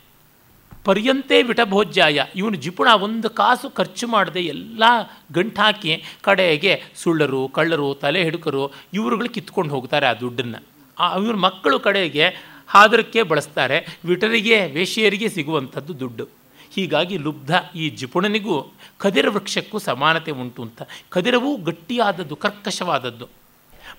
[0.84, 2.24] ಪರ್ಯಂತೆ ವಿಟಭೋಜ್ಯಾಯ.
[2.36, 4.84] ಇವನು ಜಿಪುಣ ಒಂದು ಕಾಸು ಖರ್ಚು ಮಾಡದೆ ಎಲ್ಲ
[5.32, 10.78] ಗಂಟಾಕಿ ಕಡೆಗೆ ಸುಳ್ಳರು, ಕಳ್ಳರು, ತಲೆ ಹಿಡುಕರು ಇವರುಗಳು ಕಿತ್ಕೊಂಡು ಹೋಗ್ತಾರೆ ಆ ದುಡ್ಡನ್ನು.
[11.22, 12.26] ಇವ್ರ ಮಕ್ಕಳು ಕಡೆಗೆ
[12.68, 16.24] ಹಾದರಕ್ಕೆ ಬಳಸ್ತಾರೆ, ವಿಟರಿಗೆ ವೇಶ್ಯರಿಗೆ ಸಿಗುವಂಥದ್ದು ದುಡ್ಡು.
[16.70, 20.82] ಹೀಗಾಗಿ ಲುಬ್ಧ ಈ ಜಿಪುಣನಿಗೂ ಕದಿರ ವೃಕ್ಷಕ್ಕೂ ಸಮಾನತೆ ಉಂಟು ಅಂತ.
[21.10, 23.28] ಕದಿರವೂ ಗಟ್ಟಿಯಾದದ್ದು, ಕರ್ಕಶವಾದದ್ದು.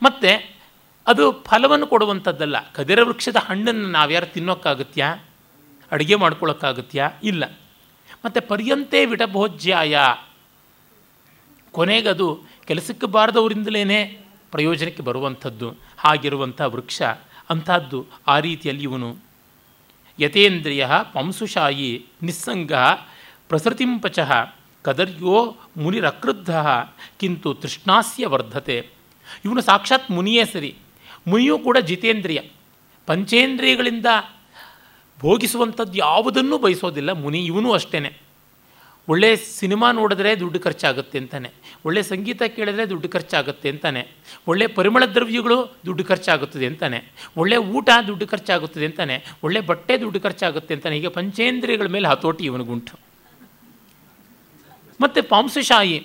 [0.04, 0.60] ಮತ್ತು
[1.08, 2.72] ಅದು ಫಲವನ್ನು ಕೊಡುವಂಥದ್ದಲ್ಲ.
[2.74, 5.16] ಕದಿರ ವೃಕ್ಷದ ಹಣ್ಣನ್ನು ನಾವ್ಯಾರು ತಿನ್ನೋಕ್ಕಾಗತ್ಯಾ?
[5.92, 7.60] ಅಡುಗೆ ಮಾಡ್ಕೊಳ್ಳೋಕ್ಕಾಗತ್ಯಾ ಇಲ್ಲ.
[8.26, 9.98] ಮತ್ತು ಪರ್ಯಂತೆ ವಿಟಭೋಜ್ಯಾಯ
[11.72, 17.02] ಕೊನೆಗದು ಕೆಲಸಕ್ಕೆ ಬಾರದವರಿಂದಲೇ ಪ್ರಯೋಜನಕ್ಕೆ ಬರುವಂಥದ್ದು, ಹಾಗಿರುವಂಥ ವೃಕ್ಷ,
[17.50, 19.18] ಅಂಥದ್ದು ಆ ರೀತಿಯಲ್ಲಿ ಇವನು.
[20.20, 22.74] ಯತೇಂದ್ರಿಯ ಪಂಸುಶಾಯಿ ನಿಸ್ಸಂಗ
[23.50, 24.20] ಪ್ರಸೃತಿಂಪಚ
[24.82, 26.56] ಕದರ್ಯೋ ಮುನಿರಕ್ರುದ್ಧ
[27.20, 28.90] ಕಿಂತು ತೃಷ್ಣಾಸ್ಯ ವರ್ಧತೆ.
[29.46, 30.76] ಇವನು ಸಾಕ್ಷಾತ್ ಮುನಿಯೇ ಸರಿ.
[31.28, 32.40] ಮುನಿಯೂ ಕೂಡ ಜಿತೇಂದ್ರಿಯ.
[33.06, 34.06] ಪಂಚೇಂದ್ರಿಯಗಳಿಂದ
[35.22, 38.00] ಭೋಗಿಸುವಂಥದ್ದು ಯಾವುದನ್ನೂ ಬಯಸೋದಿಲ್ಲ, ಮುನಿ ಇವನು ಅಷ್ಟೇ
[39.08, 41.50] ಒಳ್ಳೆಯ ಸಿನಿಮಾ ನೋಡಿದ್ರೆ ದುಡ್ಡು ಖರ್ಚಾಗುತ್ತೆ ಅಂತಾನೆ.
[41.86, 44.02] ಒಳ್ಳೆಯ ಸಂಗೀತ ಕೇಳಿದ್ರೆ ದುಡ್ಡು ಖರ್ಚಾಗುತ್ತೆ ಅಂತಾನೆ.
[44.48, 47.00] ಒಳ್ಳೆಯ ಪರಿಮಳ ದ್ರವ್ಯಗಳು ದುಡ್ಡು ಖರ್ಚಾಗುತ್ತದೆ ಅಂತಾನೆ.
[47.42, 49.16] ಒಳ್ಳೆಯ ಊಟ ದುಡ್ಡು ಖರ್ಚಾಗುತ್ತದೆ ಅಂತಾನೆ.
[49.44, 50.96] ಒಳ್ಳೆಯ ಬಟ್ಟೆ ದುಡ್ಡು ಖರ್ಚಾಗುತ್ತೆ ಅಂತಾನೆ.
[50.96, 52.94] ಹೀಗೆ ಪಂಚೇಂದ್ರಿಯಗಳ ಮೇಲೆ ಹತೋಟಿ ಇವನಿಗುಂಟು.
[55.02, 55.98] ಮತ್ತು ಪಾಂಸಶಾಹಿ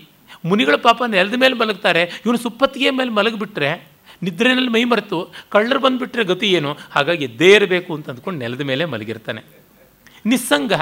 [0.44, 3.70] ಮುನಿಗಳ ಪಾಪ ನೆಲದ ಮೇಲೆ ಮಲಗ್ತಾರೆ, ಇವನು ಸುಪ್ಪತ್ತಿಗೆ ಮೇಲೆ ಮಲಗಿಬಿಟ್ರೆ
[4.22, 6.76] ನಿದ್ರೆನಲ್ಲಿ ಮೈ ಮರೆತು ಕಳ್ಳರು ಬಂದುಬಿಟ್ರೆ ಗತಿ ಏನು?
[6.90, 9.42] ಹಾಗಾಗಿ ಎದ್ದೇ ಇರಬೇಕು ಅಂತ ಅಂದ್ಕೊಂಡು ನೆಲದ ಮೇಲೆ ಮಲಗಿರ್ತಾನೆ.
[10.26, 10.72] ನಿಸ್ಸಂಗ.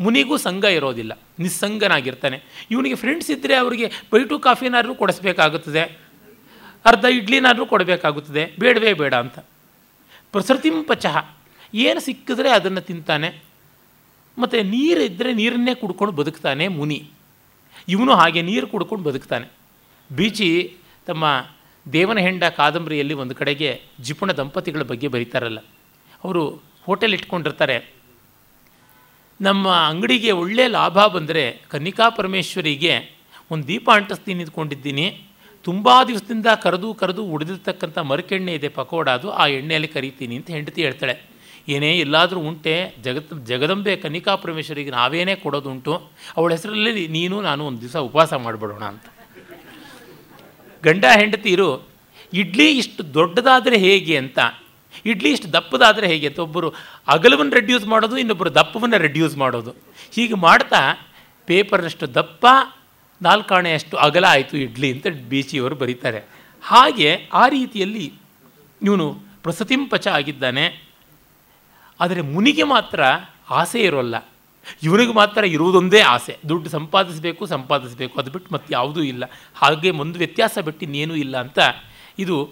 [0.00, 1.18] ಮುನಿಗೂ ಸಂಘ ಇರೋದಿಲ್ಲ.
[1.38, 2.42] ನಿಸ್ಸಂಗನಾಗಿರ್ತಾನೆ.
[2.70, 5.98] ಇವನಿಗೆ ಫ್ರೆಂಡ್ಸ್ ಇದ್ದರೆ ಅವರಿಗೆ ಬೈಟು ಕಾಫಿನಾದ್ರೂ ಕೊಡಿಸ್ಬೇಕಾಗುತ್ತದೆ.
[6.84, 8.52] ಅರ್ಧ ಇಡ್ಲಿನಾದ್ರೂ ಕೊಡಬೇಕಾಗುತ್ತದೆ.
[8.58, 9.38] ಬೇಡವೇ ಬೇಡ ಅಂತ.
[10.32, 11.36] ಪ್ರಸೃತಿಂಪಚಹ
[11.74, 13.44] ಏನು ಸಿಕ್ಕಿದ್ರೆ ಅದನ್ನು ತಿಂತಾನೆ.
[14.38, 17.10] ಮತ್ತು ನೀರು ಇದ್ದರೆ ನೀರನ್ನೇ ಕುಡ್ಕೊಂಡು ಬದುಕ್ತಾನೆ ಮುನಿ.
[17.88, 19.48] ಇವನು ಹಾಗೆ ನೀರು ಕುಡ್ಕೊಂಡು ಬದುಕ್ತಾನೆ.
[20.16, 21.46] ಬೀಚಿ ತಮ್ಮ
[21.86, 25.58] ದೇವನ ಹೆಂಡ ಕಾದಂಬರಿಯಲ್ಲಿ ಒಂದು ಕಡೆಗೆ ಜಿಪುಣ ದಂಪತಿಗಳ ಬಗ್ಗೆ ಬರೀತಾರಲ್ಲ.
[26.24, 26.42] ಅವರು
[26.84, 27.94] ಹೋಟೆಲ್ ಇಟ್ಕೊಂಡಿರ್ತಾರೆ.
[29.40, 35.28] ನಮ್ಮ ಅಂಗಡಿಗೆ ಒಳ್ಳೆಯ ಲಾಭ ಬಂದರೆ ಕನ್ನಿಕಾ ಪರಮೇಶ್ವರಿಗೆ ಒಂದು ದೀಪ ಅಂಟಿಸ್ತೀನಿ ಇದ್ಕೊಂಡಿದ್ದೀನಿ
[35.64, 41.14] ತುಂಬ ದಿವಸದಿಂದ ಕರೆದು ಕರೆದು ಉಳಿದಿರ್ತಕ್ಕಂಥ ಮರಕೆಣ್ಣೆ ಇದೆ ಪಕೋಡ, ಅದು ಆ ಎಣ್ಣೆಯಲ್ಲಿ ಕರಿತೀನಿ ಅಂತ ಹೆಂಡತಿ ಹೇಳ್ತಾಳೆ.
[41.68, 47.96] ಏನೇ ಎಲ್ಲಾದರೂ ಉಂಟೆ, ಜಗತ್ ಜಗದಂಬೆ ಕನ್ನಿಕಾ ಪರಮೇಶ್ವರಿಗೆ ನಾವೇನೇ ಕೊಡೋದುಂಟು, ಅವಳ ಹೆಸರಲ್ಲಿ ನೀನು ನಾನು ಒಂದು ದಿವಸ
[47.96, 49.06] ಉಪವಾಸ ಮಾಡಿಬಿಡೋಣ ಅಂತ.
[50.84, 51.88] ಗಂಡ ಹೆಂಡತಿರು,
[52.32, 54.38] ಇಡ್ಲಿ ಇಷ್ಟು ದೊಡ್ಡದಾದರೆ ಹೇಗೆ ಅಂತ,
[55.06, 56.74] ಇಡ್ಲಿ ಇಷ್ಟು ದಪ್ಪದಾದರೆ ಹೇಗೆ ಅಂತ ಒಬ್ಬರು
[57.08, 59.74] ಅಗಲವನ್ನು ರೆಡ್ಯೂಸ್ ಮಾಡೋದು, ಇನ್ನೊಬ್ಬರು ದಪ್ಪವನ್ನು ರೆಡ್ಯೂಸ್ ಮಾಡೋದು.
[60.12, 61.10] ಹೀಗೆ ಮಾಡ್ತಾ
[61.46, 62.46] ಪೇಪರ್ನಷ್ಟು ದಪ್ಪ,
[63.22, 66.22] ನಾಲ್ಕಾಣೆಯಷ್ಟು ಅಗಲ ಆಯಿತು ಇಡ್ಲಿ ಅಂತ ಬೀಚಿಯವರು ಬರೀತಾರೆ.
[66.62, 68.12] ಹಾಗೆ ಆ ರೀತಿಯಲ್ಲಿ
[68.82, 70.82] ಇವನು ಪ್ರಸತಿಂಪಚ ಆಗಿದ್ದಾನೆ.
[72.00, 73.02] ಆದರೆ ಮುನಿಗೆ ಮಾತ್ರ
[73.50, 74.14] ಆಸೆ ಇರೋಲ್ಲ.
[74.82, 76.38] ಇವನಿಗೆ ಮಾತ್ರ ಇರುವುದೊಂದೇ ಆಸೆ.
[76.48, 78.20] ದುಡ್ಡು ಸಂಪಾದಿಸಬೇಕು ಸಂಪಾದಿಸಬೇಕು.
[78.20, 79.24] ಅದು ಬಿಟ್ಟು ಮತ್ತೆ ಯಾವುದೂ ಇಲ್ಲ.
[79.54, 81.58] ಹಾಗೆ ಒಂದು ವ್ಯತ್ಯಾಸ ಬಿಟ್ಟು ಇನ್ನೇನೂ ಇಲ್ಲ ಅಂತ
[82.18, 82.50] ಇದು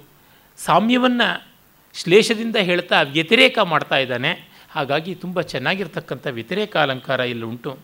[0.56, 1.50] ಸಾಮ್ಯವನ್ನು
[1.94, 4.50] ಶ್ಲೇಷದಿಂದ ಹೇಳ್ತಾ ವ್ಯತಿರೇಕ ಮಾಡ್ತಾ ಇದ್ದಾನೆ.
[4.70, 7.78] ಹಾಗಾಗಿ ತುಂಬ ಚೆನ್ನಾಗಿರ್ತಕ್ಕಂಥ ವ್ಯತಿರೇಕ ಅಲಂಕಾರ ಇಲ್ಲಿ ಉಂಟು.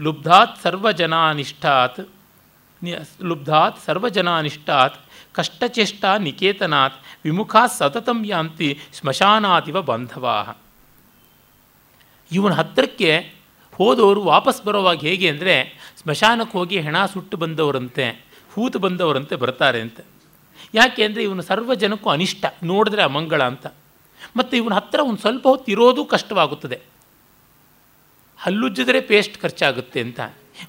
[0.00, 2.08] ಲುಬ್ಧಾತ್ ಸರ್ವಜನಾನಿಷ್ಠಾತ್.
[3.22, 5.00] ಲುಬ್ಧಾತ್ ಸರ್ವಜನಾನಿಷ್ಠಾತ್.
[5.32, 6.94] ಕಷ್ಟಚೇಷ್ಟ ನಿಕೇತನಾತ್.
[7.24, 10.60] ವಿಮುಖಾತ್ ಸತತಂ ಯಾಂತಿ ಶ್ಮಶಾನಾತಿವ ಬಾಂಧವಾ.
[12.32, 13.33] ಇವನ ಹತ್ತಿರಕ್ಕೆ
[13.78, 15.54] ಹೋದವರು ವಾಪಸ್ ಬರೋವಾಗ ಹೇಗೆ ಅಂದರೆ,
[16.00, 18.06] ಸ್ಮಶಾನಕ್ಕೆ ಹೋಗಿ ಹೆಣ ಸುಟ್ಟು ಬಂದವರಂತೆ,
[18.54, 20.00] ಹೂತು ಬಂದವರಂತೆ ಬರ್ತಾರೆ ಅಂತ.
[20.74, 23.66] ಯಾಕೆ ಅಂದರೆ ಇವನು ಸರ್ವ ಜನಕ್ಕೂ ಅನಿಷ್ಟ, ನೋಡಿದ್ರೆ ಅಮಂಗಳ ಅಂತ.
[24.36, 26.78] ಮತ್ತು ಇವನ ಹತ್ತಿರ ಒಂದು ಸ್ವಲ್ಪ ಹೊತ್ತು ಇರೋದು ಕಷ್ಟವಾಗುತ್ತದೆ.
[28.40, 30.20] ಹಲ್ಲುಜ್ಜಿದ್ರೆ ಪೇಸ್ಟ್ ಖರ್ಚಾಗುತ್ತೆ ಅಂತ,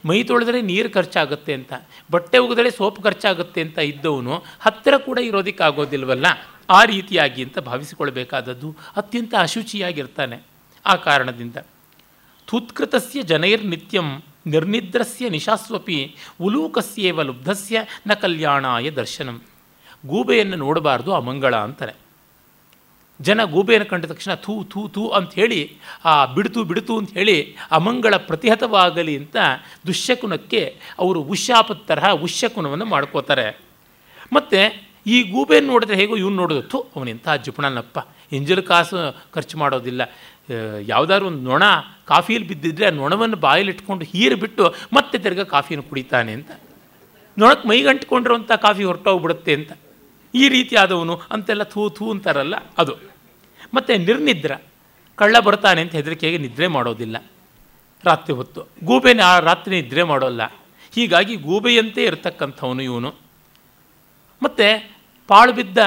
[0.08, 1.74] ಮೈ ತೊಳೆದ್ರೆ ನೀರು ಖರ್ಚಾಗುತ್ತೆ ಅಂತ,
[2.12, 6.26] ಬಟ್ಟೆ ಒಗೆದ್ರೆ ಸೋಪ್ ಖರ್ಚಾಗುತ್ತೆ ಅಂತ ಇದ್ದವನು ಹತ್ತಿರ ಕೂಡ ಇರೋದಕ್ಕಾಗೋದಿಲ್ವಲ್ಲ?
[6.70, 8.70] ಆ ರೀತಿಯಾಗಿ ಅಂತ ಭಾವಿಸಿಕೊಳ್ಬೇಕಾದದ್ದು
[9.02, 10.38] ಅತ್ಯಂತ ಅಶುಚಿಯಾಗಿರ್ತಾನೆ
[10.86, 11.58] ಆ ಕಾರಣದಿಂದ.
[12.48, 19.42] ಥೂತ್ಕೃತಸ್ಯ ಜನೈರ್ನಿತ್ಯಂ, ನಿರ್ನಿದ್ರಸ್ಯ ನಿಶಾಸ್ವಪಿ, ಉಲೂಕಸ್ಯೇವ ಲುಬ್ಧಸ್ಯ ನ ಕಲ್ಯಾಣಾಯ ದರ್ಶನಂ.
[20.08, 21.94] ಗೂಬೆಯನ್ನು ನೋಡಬಾರ್ದು ಅಮಂಗಳ ಅಂತಾರೆ.
[23.22, 28.16] ಜನ ಗೂಬೆಯನ್ನು ಕಂಡ ತಕ್ಷಣ ಥೂ ಥೂ ಥೂ ಅಂತ ಹೇಳಿ, ಆ ಬಿಡ್ತು ಬಿಡ್ತು ಅಂತ ಹೇಳಿ ಅಮಂಗಳ
[28.18, 29.36] ಪ್ರತಿಹತವಾಗಲಿ ಅಂತ
[29.88, 33.60] ದುಶ್ಯಕುನಕ್ಕೆ ಅವರು ಉಶ್ಯಾಪದ ತರಹ ಉಶ್ಯಕುನವನ್ನು ಮಾಡ್ಕೋತಾರೆ.
[34.34, 34.60] ಮತ್ತು
[35.08, 38.00] ಈ ಗೂಬೆಯನ್ನು ನೋಡಿದ್ರೆ ಹೇಗೋ ಇವ್ನು ನೋಡೋದು, ಥೂ, ಅವನಿಂಥ ಜಿಪುಣನಪ್ಪ,
[38.32, 40.02] ಎಂಜಲು ಕಾಸು ಖರ್ಚು ಮಾಡೋದಿಲ್ಲ.
[40.82, 41.64] ಯಾವುದಾದ್ರು ಒಂದು ನೊಣ
[42.06, 46.52] ಕಾಫಿಯಲ್ಲಿ ಬಿದ್ದಿದ್ರೆ ಆ ನೊಣವನ್ನು ಬಾಯಲ್ಲಿ ಇಟ್ಕೊಂಡು ಹೀರು ಬಿಟ್ಟು ಮತ್ತೆ ತಿರ್ಗ ಕಾಫಿನ ಕುಡಿತಾನೆ ಅಂತ.
[47.38, 49.72] ನೊಣಕ್ಕೆ ಮೈಗಂಟ್ಕೊಂಡಿರುವಂಥ ಕಾಫಿ ಹೊರಟೋಗ್ಬಿಡುತ್ತೆ ಅಂತ.
[50.36, 52.96] ಈ ರೀತಿಯಾದವನು ಅಂತೆಲ್ಲ ಥೂ ಥೂ ಅಂತಾರಲ್ಲ ಅದು.
[53.74, 54.52] ಮತ್ತು ನಿರ್ನಿದ್ರ,
[55.16, 57.26] ಕಳ್ಳ ಬರ್ತಾನೆ ಅಂತ ಹೆದರಿಕೆಗೆ ನಿದ್ರೆ ಮಾಡೋದಿಲ್ಲ.
[58.06, 58.64] ರಾತ್ರಿ ಹೊತ್ತು.
[58.84, 60.42] ಗೂಬೆನ ಆ ರಾತ್ರಿ ನಿದ್ರೆ ಮಾಡೋಲ್ಲ.
[60.92, 63.16] ಹೀಗಾಗಿ ಗೂಬೆಯಂತೆ ಇರತಕ್ಕಂಥವನು ಇವನು.
[64.44, 64.92] ಮತ್ತು
[65.28, 65.78] ಪಾಳು ಬಿದ್ದ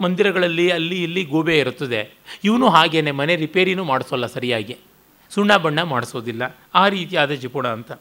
[0.00, 2.14] ಮಂದಿರಗಳಲ್ಲಿ ಅಲ್ಲಿ ಇಲ್ಲಿ ಗೂಬೆ ಇರುತ್ತದೆ.
[2.44, 4.76] ಇವನು ಹಾಗೇನೆ ಮನೆ ರಿಪೇರಿನೂ ಮಾಡಿಸೋಲ್ಲ ಸರಿಯಾಗಿ.
[5.30, 6.56] ಸುಣ್ಣ ಬಣ್ಣ ಮಾಡಿಸೋದಿಲ್ಲ.
[6.74, 7.92] ಆ ರೀತಿಯಾದ ಜಿಪುಣ ಅಂತ.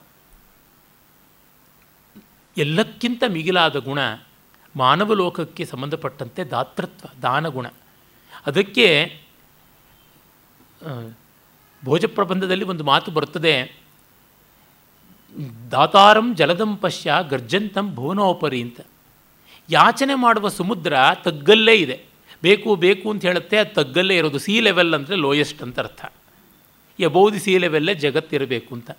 [2.58, 4.00] ಎಲ್ಲಕ್ಕಿಂತ ಮಿಗಿಲಾದ ಗುಣ
[4.76, 7.68] ಮಾನವ ಲೋಕಕ್ಕೆ ಸಂಬಂಧಪಟ್ಟಂತೆ ದಾತೃತ್ವ ದಾನಗುಣ
[8.46, 9.20] ಅದಕ್ಕೆ
[10.88, 11.10] ಆ,
[11.86, 13.80] ಭೋಜಪ್ರಬಂಧದಲ್ಲಿ ಒಂದು ಮಾತು ಬರುತ್ತದೆ.
[15.72, 18.80] ದಾತಾರಂ ಜಲದಂ ಪಶ್ಯ ಗರ್ಜಂತಂ ಭುವನೋಪರಿ ಅಂತ.
[19.70, 21.98] ಯಾಚನೆ ಮಾಡುವ ಸಮುದ್ರ ತಗ್ಗಲ್ಲೇ ಇದೆ.
[22.44, 24.40] ಬೇಕು ಬೇಕು ಅಂತ ಹೇಳುತ್ತೆ, ಅದು ತಗ್ಗಲ್ಲೇ ಇರೋದು.
[24.40, 26.06] ಸಿ ಲೆವೆಲ್ ಅಂದರೆ ಲೋಯೆಸ್ಟ್ ಅಂತ ಅರ್ಥ.
[27.00, 28.92] ಎಬೌದಿ ಸಿ ಲೆವೆಲ್ಲೇ ಜಗತ್ತಿರಬೇಕು ಅಂತ.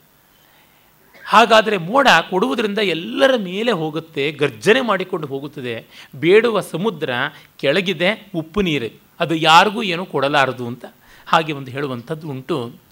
[1.25, 5.87] ಹಾಗಾದರೆ ಮೋಡ ಕೊಡುವುದರಿಂದ ಎಲ್ಲರ ಮೇಲೆ ಹೋಗುತ್ತೆ, ಗರ್ಜನೆ ಮಾಡಿಕೊಂಡು ಹೋಗುತ್ತದೆ.
[6.17, 7.11] ಬೇಡುವ ಸಮುದ್ರ
[7.59, 8.89] ಕೆಳಗಿದೆ, ಉಪ್ಪು ನೀರು.
[9.21, 10.85] ಅದು ಯಾರಿಗೂ ಏನೂ ಕೊಡಲಾರದು ಅಂತ
[11.27, 12.86] ಹಾಗೆ ಒಂದು ಹೇಳುವಂಥದ್ದು ಉಂಟು.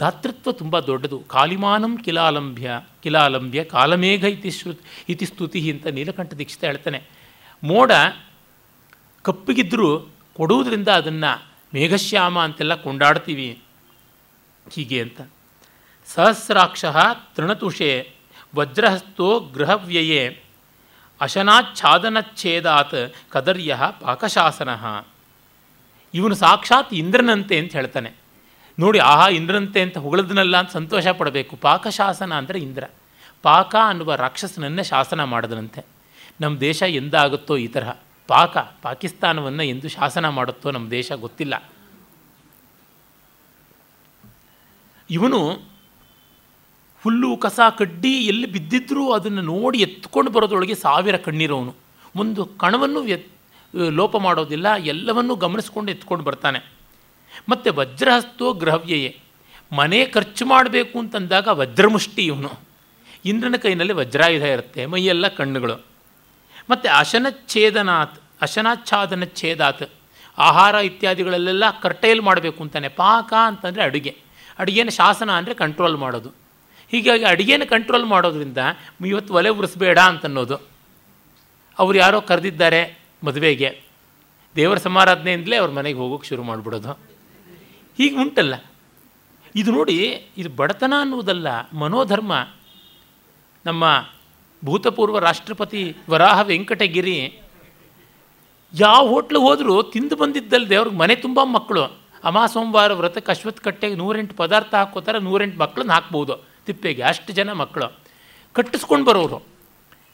[0.00, 1.18] ದಾತೃತ್ವ ತುಂಬ ದೊಡ್ಡದು.
[1.18, 2.70] ಕಾಲಿಮಾನಂ ಕಿಲಾಲಂಬ್ಯ
[3.02, 7.02] ಕಿಲಾಲಂಬ್ಯ, ಕಾಲಮೇಘ ಇತಿ ಶ್ರು, ಇತಿ ಸ್ತುತಿ ಅಂತ ನೀಲಕಂಠ ದೀಕ್ಷಿತ ಹೇಳ್ತಾನೆ.
[7.64, 7.92] ಮೋಡ
[9.22, 9.98] ಕಪ್ಪಿಗಿದ್ದರೂ
[10.34, 13.62] ಕೊಡುವುದರಿಂದ ಅದನ್ನು ಮೇಘಶ್ಯಾಮ ಅಂತೆಲ್ಲ ಕೊಂಡಾಡ್ತೀವಿ.
[14.72, 15.20] ಹೀಗೆ ಅಂತ.
[16.06, 16.84] ಸಹಸ್ರಾಕ್ಷ
[17.34, 18.12] ತೃಣತುಷೆ,
[18.56, 20.42] ವಜ್ರಹಸ್ತೋ ಗೃಹವ್ಯಯೇ,
[21.20, 24.68] ಅಶನಾಚ್ಛಾದನಚ್ಛೇದಾತ್ ಕದರ್ಯ ಪಾಕಶಾಸನ.
[26.14, 28.19] ಇವನು ಸಾಕ್ಷಾತ್ ಇಂದ್ರನಂತೆ ಅಂತ ಹೇಳ್ತಾನೆ.
[28.78, 31.56] ನೋಡಿ, ಆಹಾ, ಇಂದ್ರಂತೆ ಅಂತ ಹೊಗಳದನಲ್ಲ ಅಂತ ಸಂತೋಷ ಪಡಬೇಕು.
[31.56, 32.84] ಪಾಕಶಾಸನ ಅಂದರೆ ಇಂದ್ರ.
[33.42, 35.84] ಪಾಕ ಅನ್ನುವ ರಾಕ್ಷಸನನ್ನೇ ಶಾಸನ ಮಾಡಿದನಂತೆ.
[36.40, 37.90] ನಮ್ಮ ದೇಶ ಎಂದಾಗುತ್ತೋ ಈ ತರಹ?
[38.26, 41.62] ಪಾಕ, ಪಾಕಿಸ್ತಾನವನ್ನು ಎಂದು ಶಾಸನ ಮಾಡುತ್ತೋ ನಮ್ಮ ದೇಶ ಗೊತ್ತಿಲ್ಲ.
[45.10, 45.70] ಇವನು
[47.02, 51.74] ಹುಲ್ಲು, ಕಸ, ಕಡ್ಡಿ ಎಲ್ಲಿ ಬಿದ್ದಿದ್ರೂ ಅದನ್ನು ನೋಡಿ ಎತ್ಕೊಂಡು ಬರೋದ್ರೊಳಗೆ ಸಾವಿರ ಕಣ್ಣಿರೋನು
[52.16, 53.28] ಒಂದು ಕಣವನ್ನು ಎತ್
[53.90, 56.79] ಲೋಪ ಮಾಡೋದಿಲ್ಲ, ಎಲ್ಲವನ್ನೂ ಗಮನಿಸ್ಕೊಂಡು ಎತ್ಕೊಂಡು ಬರ್ತಾನೆ.
[57.48, 59.10] ಮತ್ತು ವಜ್ರಹಸ್ತೋ ಗ್ರಹವ್ಯಯೇ.
[59.72, 62.50] ಮನೆ ಖರ್ಚು ಮಾಡಬೇಕು ಅಂತಂದಾಗ ವಜ್ರಮುಷ್ಟಿ ಇವನು.
[63.24, 65.76] ಇಂದ್ರನ ಕೈನಲ್ಲಿ ವಜ್ರಾಯುಧ ಇರುತ್ತೆ, ಮೈಯೆಲ್ಲ ಕಣ್ಣುಗಳು.
[66.70, 69.84] ಮತ್ತು ಅಶನಚ್ಛೇದನಾತ್ ಅಶನಾಚ್ಛಾದನ ಛೇದಾತ್
[70.38, 74.12] ಆಹಾರ ಇತ್ಯಾದಿಗಳಲ್ಲೆಲ್ಲ ಕರ್ಟೈಲ್ ಮಾಡಬೇಕು ಅಂತಾನೆ, ಪಾಕ ಅಂತಂದರೆ ಅಡುಗೆ.
[74.58, 76.30] ಅಡುಗೆನ ಶಾಸನ ಅಂದರೆ ಕಂಟ್ರೋಲ್ ಮಾಡೋದು.
[76.92, 78.58] ಹೀಗಾಗಿ ಅಡುಗೆನ ಕಂಟ್ರೋಲ್ ಮಾಡೋದ್ರಿಂದ
[79.06, 80.56] ಇವತ್ತು ಒಲೆ ಉರಿಸ್ಬೇಡ ಅಂತನ್ನೋದು.
[81.78, 82.80] ಅವ್ರು ಯಾರೋ ಕರೆದಿದ್ದಾರೆ
[83.24, 83.70] ಮದುವೆಗೆ.
[84.56, 87.09] ದೇವರ ಸಮಾರಾಧನೆಯಿಂದಲೇ ಅವ್ರ ಮನೆಗೆ ಹೋಗೋಕೆ ಶುರು ಮಾಡಿಬಿಡೋದು.
[87.96, 88.54] ಹೀಗೆ ಉಂಟಲ್ಲ.
[89.56, 89.96] ಇದು ನೋಡಿ,
[90.38, 92.48] ಇದು ಬಡತನ ಅನ್ನುವುದಲ್ಲ, ಮನೋಧರ್ಮ.
[93.66, 94.08] ನಮ್ಮ
[94.64, 97.40] ಭೂತಪೂರ್ವ ರಾಷ್ಟ್ರಪತಿ ವರಾಹ ವೆಂಕಟಗಿರಿ,
[98.74, 101.84] ಯಾವ ಹೋಟ್ಲಿಗೆ ಹೋದರೂ ತಿಂದು ಬಂದಿದ್ದಲ್ಲದೆ ಅವ್ರಿಗೆ ಮನೆ ತುಂಬ ಮಕ್ಕಳು.
[102.24, 106.34] ಅಮಾ ಸೋಮವಾರ ವ್ರತಕ್ಕೆ ಅಶ್ವತ್ ಕಟ್ಟೆಗೆ ನೂರೆಂಟು ಪದಾರ್ಥ ಹಾಕೋತಾರೆ ನೂರೆಂಟು ಮಕ್ಕಳನ್ನ ಹಾಕ್ಬೋದು.
[106.66, 107.98] ತಿಪ್ಪೆಗೆ ಅಷ್ಟು ಜನ ಮಕ್ಕಳು.
[108.52, 109.42] ಕಟ್ಟಿಸ್ಕೊಂಡು ಬರೋರು.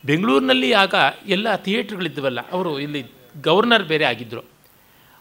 [0.04, 0.94] ಬೆಂಗಳೂರಿನಲ್ಲಿ ಆಗ
[1.26, 3.06] ಎಲ್ಲ ಥಿಯೇಟ್ರ್ಗಳಿದ್ದವಲ್ಲ ಅವರು ಇಲ್ಲಿ
[3.42, 4.55] ಗವರ್ನರ್ ಬೇರೆ ಆಗಿದ್ದರು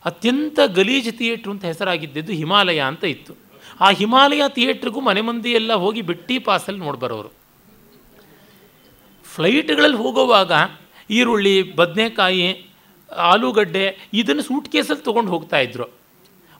[0.06, 3.34] ಅತ್ಯಂತ ಗಲೀಜು ಥಿಯೇಟ್ರ್ ಅಂತ ಹೆಸರಾಗಿದ್ದದ್ದು ಹಿಮಾಲಯ ಅಂತ ಇತ್ತು.
[3.82, 7.32] ಆ ಹಿಮಾಲಯ ಥಿಯೇಟ್ರಿಗೂ ಮನೆ ಮಂದಿಯೆಲ್ಲ ಹೋಗಿ ಬಿಟ್ಟಿ ಪಾಸಲ್ಲಿ ನೋಡ್ಬರೋರು
[9.26, 10.52] ಫ್ಲೈಟ್ಗಳಲ್ಲಿ ಹೋಗೋವಾಗ
[11.18, 12.48] ಈರುಳ್ಳಿ, ಬದನೆಕಾಯಿ,
[13.32, 15.88] ಆಲೂಗಡ್ಡೆ ಇದನ್ನು ಸೂಟ್ ಕೇಸಲ್ಲಿ ತೊಗೊಂಡು ಹೋಗ್ತಾಯಿದ್ರು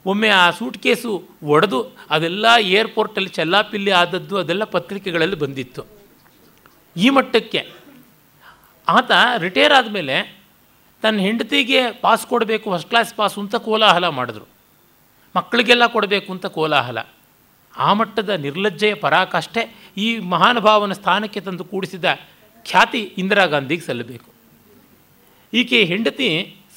[0.06, 1.12] ಒಮ್ಮೆ ಆ ಸೂಟ್ ಕೇಸು
[1.54, 1.80] ಒಡೆದು
[2.10, 2.46] ಅದೆಲ್ಲ
[2.78, 5.82] ಏರ್ಪೋರ್ಟಲ್ಲಿ ಚೆಲ್ಲಾಪಿಲ್ಲಿ ಆದದ್ದು ಅದೆಲ್ಲ ಪತ್ರಿಕೆಗಳಲ್ಲಿ ಬಂದಿತ್ತು.
[6.96, 7.62] ಈ ಮಟ್ಟಕ್ಕೆ
[8.88, 9.10] ಆತ
[9.44, 10.16] ರಿಟೈರ್ ಆದಮೇಲೆ
[11.06, 14.46] ತನ್ನ ಹೆಂಡತಿಗೆ ಪಾಸ್ ಕೊಡಬೇಕು ಫಸ್ಟ್ ಕ್ಲಾಸ್ ಪಾಸು ಅಂತ ಕೋಲಾಹಲ ಮಾಡಿದ್ರು.
[15.34, 16.98] ಮಕ್ಕಳಿಗೆಲ್ಲ ಕೊಡಬೇಕು ಅಂತ ಕೋಲಾಹಲ.
[17.74, 19.62] ಆ ಮಟ್ಟದ ನಿರ್ಲಜ್ಜೆಯ ಪರಾಕಾಷ್ಠೆ
[20.04, 22.06] ಈ ಮಹಾನುಭಾವನ ಸ್ಥಾನಕ್ಕೆ ತಂದು ಕೂಡಿಸಿದ
[22.66, 24.30] ಖ್ಯಾತಿ ಇಂದಿರಾ ಗಾಂಧಿಗೆ ಸಲ್ಲಬೇಕು.
[25.52, 26.28] ಈಕೆ ಹೆಂಡತಿ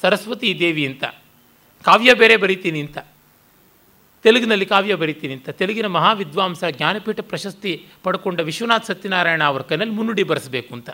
[0.02, 1.04] ಸರಸ್ವತಿ ದೇವಿ ಅಂತ,
[1.84, 2.98] ಕಾವ್ಯ ಬೇರೆ ಬರಿತೀನಿ ಅಂತ,
[4.24, 7.72] ತೆಲುಗಿನಲ್ಲಿ ಕಾವ್ಯ ಬರಿತೀನಿ ಅಂತ, ತೆಲುಗಿನ ಮಹಾವಿದ್ವಾಂಸ ಜ್ಞಾನಪೀಠ ಪ್ರಶಸ್ತಿ
[8.04, 10.90] ಪಡ್ಕೊಂಡ ವಿಶ್ವನಾಥ್ ಸತ್ಯನಾರಾಯಣ ಅವರ ಕೈನಲ್ಲಿ ಮುನ್ನುಡಿ ಬರೆಸಬೇಕು ಅಂತ.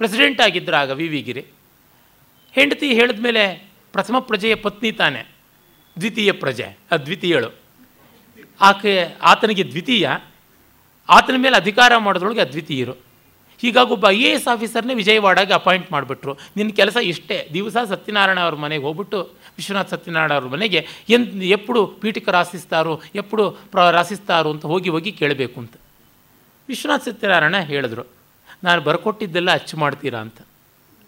[0.00, 1.44] ಪ್ರೆಸಿಡೆಂಟ್ ಆಗಿದ್ದರು ಆಗ ವಿ ವಿ ಗಿರಿ.
[2.52, 5.26] ಹೆಂಡತಿ ಹೇಳಿದ ಮೇಲೆ ಪ್ರಥಮ ಪ್ರಜೆಯ ಪತ್ನಿ ತಾನೆ,
[6.00, 7.54] ದ್ವಿತೀಯ ಪ್ರಜೆ, ಅದ್ವಿತೀಯಳು.
[8.60, 10.08] ಆಕೆ ಆತನಿಗೆ ದ್ವಿತೀಯ,
[11.08, 12.92] ಆತನ ಮೇಲೆ ಅಧಿಕಾರ ಮಾಡೋದ್ರೊಳಗೆ ಅದ್ವಿತೀಯರು.
[13.60, 16.38] ಹೀಗಾಗಿ ಒಬ್ಬ ಐ ಎ ಎಸ್ ಆಫೀಸರ್ನೇ ವಿಜಯವಾಡಾಗಿ ಅಪಾಯಿಂಟ್ ಮಾಡಿಬಿಟ್ರು.
[16.56, 17.48] ನಿನ್ನ ಕೆಲಸ ಇಷ್ಟೇ.
[17.52, 19.22] ದಿವಸ ಸತ್ಯನಾರಾಯಣ ಅವ್ರ ಮನೆಗೆ ಹೋಗ್ಬಿಟ್ಟು
[19.56, 25.60] ವಿಶ್ವನಾಥ್ ಸತ್ಯನಾರಾಯಣ ಅವ್ರ ಮನೆಗೆ ಎನ್ ಎಪ್ಪಡು ಪೀಠಕ ರಾಸಿಸ್ತಾರೋ ಎಪ್ಪಡು ಪ್ರ ರಾಸಿಸ್ತಾರೋ ಅಂತ ಹೋಗಿ ಹೋಗಿ ಕೇಳಬೇಕು
[25.60, 25.72] ಅಂತ.
[26.68, 28.06] ವಿಶ್ವನಾಥ್ ಸತ್ಯನಾರಾಯಣ ಹೇಳಿದ್ರು,
[28.64, 30.18] ನಾನು ಬರ್ಕೊಟ್ಟಿದ್ದೆಲ್ಲ ಅಚ್ಚು ಮಾಡ್ತೀರಾ?
[30.18, 30.40] ಅಂತ.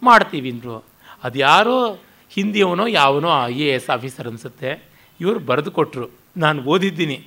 [0.02, 0.91] ಮಾಡ್ತೀವಿ ಅಂದರು.
[1.24, 1.98] ಅದು ಯಾರೋ
[2.30, 4.88] ಹಿಂದಿಯವನೋ ಯಾವನೋ ಐ ಎ ಎಸ್ ಆಫೀಸರ್ ಅನಿಸುತ್ತೆ.
[5.20, 7.26] ಇವರು ಬರೆದು ಕೊಟ್ಟರು ನಾನು ಓದಿದ್ದೀನಿ.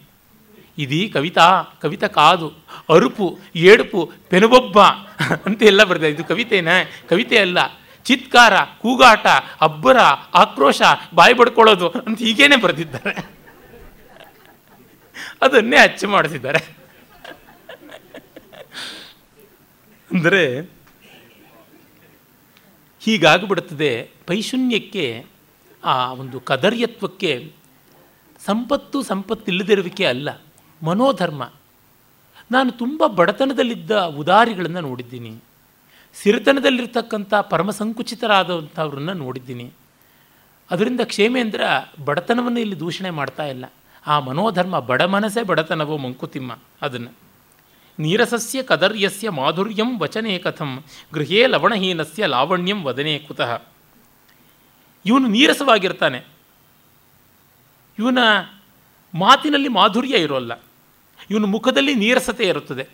[0.77, 2.53] ಇದೀ ಕವಿತಾ ಕವಿತಾ ಕಾದು,
[2.89, 4.79] ಅರುಪು, ಏಡುಪು, ಪೆನುಬೊಬ್ಬ
[5.45, 6.03] ಅಂತ ಎಲ್ಲ ಬರೆದ.
[6.03, 6.91] ಇದು ಕವಿತೆನೇ?
[7.09, 7.57] ಕವಿತೆ ಅಲ್ಲ.
[8.03, 9.27] ಚಿತ್ಕಾರ, ಕೂಗಾಟ,
[9.61, 9.97] ಅಬ್ಬರ,
[10.33, 10.81] ಆಕ್ರೋಶ,
[11.15, 13.29] ಬಾಯಿ ಬಡ್ಕೊಳ್ಳೋದು ಅಂತ ಹೀಗೇನೆ ಬರೆದಿದ್ದಾರೆ.
[15.41, 16.77] ಅದನ್ನೇ ಅಚ್ಚು ಮಾಡಿಸಿದ್ದಾರೆ.
[20.11, 20.74] ಅಂದರೆ
[23.05, 25.25] ಹೀಗಾಗ್ಬಿಡುತ್ತದೆ ಪೈಶೂನ್ಯಕ್ಕೆ,
[25.83, 27.51] ಆ ಒಂದು ಕದರ್ಯತ್ವಕ್ಕೆ
[28.45, 30.41] ಸಂಪತ್ತು ಸಂಪತ್ತಿಲ್ಲದಿರುವಿಕೆ ಅಲ್ಲ,
[30.83, 31.51] ಮನೋಧರ್ಮ.
[32.51, 35.35] ನಾನು ತುಂಬ ಬಡತನದಲ್ಲಿದ್ದ ಉದಾರಿಗಳನ್ನು ನೋಡಿದ್ದೀನಿ.
[36.15, 39.71] ಸಿರಿತನದಲ್ಲಿರ್ತಕ್ಕಂಥ ಪರಮ ಸಂಕುಚಿತರಾದಂಥವ್ರನ್ನ ನೋಡಿದ್ದೀನಿ.
[40.71, 41.61] ಅದರಿಂದ ಕ್ಷೇಮೇಂದ್ರ
[42.05, 43.65] ಬಡತನವನ್ನು ಇಲ್ಲಿ ದೂಷಣೆ ಮಾಡ್ತಾ ಇಲ್ಲ.
[44.07, 47.24] ಆ ಮನೋಧರ್ಮ ಬಡ ಮನಸ್ಸೇ ಬಡತನವೋ ಮಂಕುತಿಮ್ಮ ಅದನ್ನು.
[47.99, 50.83] ನೀರಸಸ್ಯ ಕದರ್ಯಸ್ಯ ಮಾಧುರ್ಯಂ ವಚನೆ ಕಥಂ,
[51.13, 53.61] ಗೃಹೇ ಲವಣಹೀನಸ್ಯ ಲಾವಣ್ಯಂ ವದನೆ ಕುತಃ.
[55.05, 56.23] ಇವನು ನೀರಸವಾಗಿರ್ತಾನೆ.
[57.99, 58.17] ಇವನ
[59.13, 60.63] ಮಾತಿನಲ್ಲಿ ಮಾಧುರ್ಯ ಇರೋಲ್ಲ.
[61.31, 62.87] ಇವನ ಮುಖದಲ್ಲಿ ನೀರಸತೆ ಇರುತ್ತದೆ.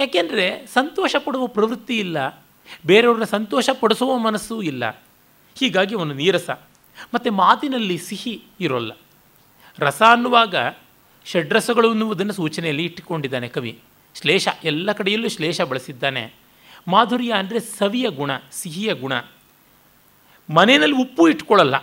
[0.00, 2.44] ಯಾಕೆಂದರೆ ಸಂತೋಷ ಪಡುವ ಪ್ರವೃತ್ತಿ ಇಲ್ಲ,
[2.86, 5.04] ಬೇರೆಯವ್ರನ್ನ ಸಂತೋಷ ಪಡಿಸುವ ಮನಸ್ಸೂ ಇಲ್ಲ.
[5.54, 6.50] ಹೀಗಾಗಿ ಅವನು ನೀರಸ.
[7.14, 8.92] ಮತ್ತು ಮಾತಿನಲ್ಲಿ ಸಿಹಿ ಇರೋಲ್ಲ.
[9.78, 10.54] ರಸ ಅನ್ನುವಾಗ
[11.26, 13.78] ಷಡ್ರಸಗಳು ಅನ್ನುವುದನ್ನು ಸೂಚನೆಯಲ್ಲಿ ಇಟ್ಟುಕೊಂಡಿದ್ದಾನೆ ಕವಿ.
[14.20, 16.32] ಶ್ಲೇಷ ಎಲ್ಲ ಕಡೆಯಲ್ಲೂ ಶ್ಲೇಷ ಬಳಸಿದ್ದಾನೆ.
[16.88, 19.12] ಮಾಧುರ್ಯ ಅಂದರೆ ಸವಿಯ ಗುಣ, ಸಿಹಿಯ ಗುಣ.
[20.54, 21.74] ಮನೆಯಲ್ಲಿ ಉಪ್ಪು ಇಟ್ಕೊಳ್ಳಲ್ಲ.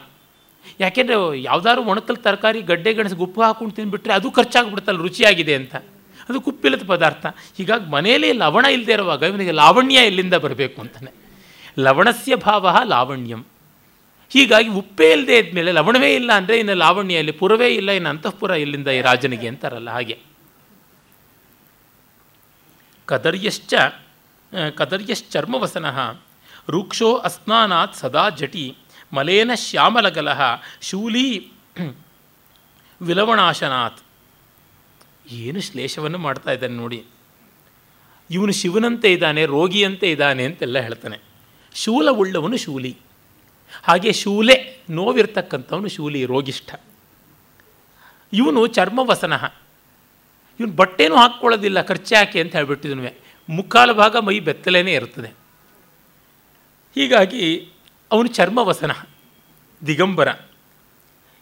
[0.79, 5.75] ಯಾಕೆಂದರೆ ಯಾವ್ದಾದ್ರು ಒಣಕಲ್ ತರಕಾರಿ ಗಡ್ಡೆ ಗೆಣಸು ಉಪ್ಪು ಹಾಕೊಂಡು ತಿಂದುಬಿಟ್ರೆ ಅದು ಖರ್ಚಾಗ್ಬಿಡುತ್ತಲ್ಲ, ರುಚಿಯಾಗಿದೆ ಅಂತ.
[6.29, 7.25] ಅದು ಕುಪ್ಪಿಲ್ಲದ ಪದಾರ್ಥ.
[7.57, 11.11] ಹೀಗಾಗಿ ಮನೆಯಲ್ಲಿ ಲವಣ ಇಲ್ಲದೆ ಇರುವಾಗ ಇವನಿಗೆ ಲಾವಣ್ಯ ಎಲ್ಲಿಂದ ಬರಬೇಕು ಅಂತಾನೆ.
[11.79, 13.45] ಲವಣಸ್ಯ ಭಾವ ಲಾವಣ್ಯಂ.
[14.31, 18.89] ಹೀಗಾಗಿ ಉಪ್ಪೇ ಇಲ್ಲದೆ ಇದ್ಮೇಲೆ ಲವಣವೇ ಇಲ್ಲ ಅಂದರೆ ಇನ್ನು ಲಾವಣ್ಯ ಇಲ್ಲಿ ಪುರವೇ ಇಲ್ಲ, ಇನ್ನು ಅಂತಃಪುರ ಇಲ್ಲಿಂದ
[18.97, 20.17] ಈ ರಾಜನಿಗೆ ಅಂತಾರಲ್ಲ ಹಾಗೆ.
[23.07, 23.73] ಕದರ್ಯಶ್ಚ
[24.79, 25.87] ಕದರ್ಯಶ್ಚರ್ಮವಸನ,
[26.75, 28.65] ರೂಕ್ಷೋ ಅಸ್ನಾನಾತ್ ಸದಾ ಜಟಿ,
[29.13, 30.29] ಮಲೇನ ಶ್ಯಾಮಲಗಲ,
[30.89, 31.27] ಶೂಲಿ
[33.01, 34.01] ವಿಲವಣಾಶನಾತ್.
[35.41, 36.99] ಏನು ಶ್ಲೇಷವನ್ನು ಮಾಡ್ತಾ ಇದ್ದಾನೆ ನೋಡಿ.
[38.29, 41.17] ಇವನು ಶಿವನಂತೆ ಇದ್ದಾನೆ, ರೋಗಿಯಂತೆ ಇದ್ದಾನೆ ಅಂತೆಲ್ಲ ಹೇಳ್ತಾನೆ.
[41.75, 42.93] ಶೂಲವುಳ್ಳವನು ಶೂಲಿ.
[43.83, 46.75] ಹಾಗೆ ಶೂಲೆ, ನೋವಿರ್ತಕ್ಕಂಥವನು ಶೂಲಿ, ರೋಗಿಷ್ಠ.
[48.33, 49.33] ಇವನು ಚರ್ಮವಸನ
[50.59, 55.27] ಇವನು ಬಟ್ಟೆನೂ ಹಾಕ್ಕೊಳ್ಳೋದಿಲ್ಲ, ಖರ್ಚು ಯಾಕೆ ಅಂತ ಹೇಳ್ಬಿಟ್ಟಿದ್ನು ಮುಕ್ಕಾಲು ಭಾಗ ಮೈ ಬೆತ್ತಲೇನೇ ಇರ್ತದೆ.
[56.95, 57.71] ಹೀಗಾಗಿ
[58.11, 58.91] ಅವನು ಚರ್ಮವಸನ
[59.87, 60.27] ದಿಗಂಬರ.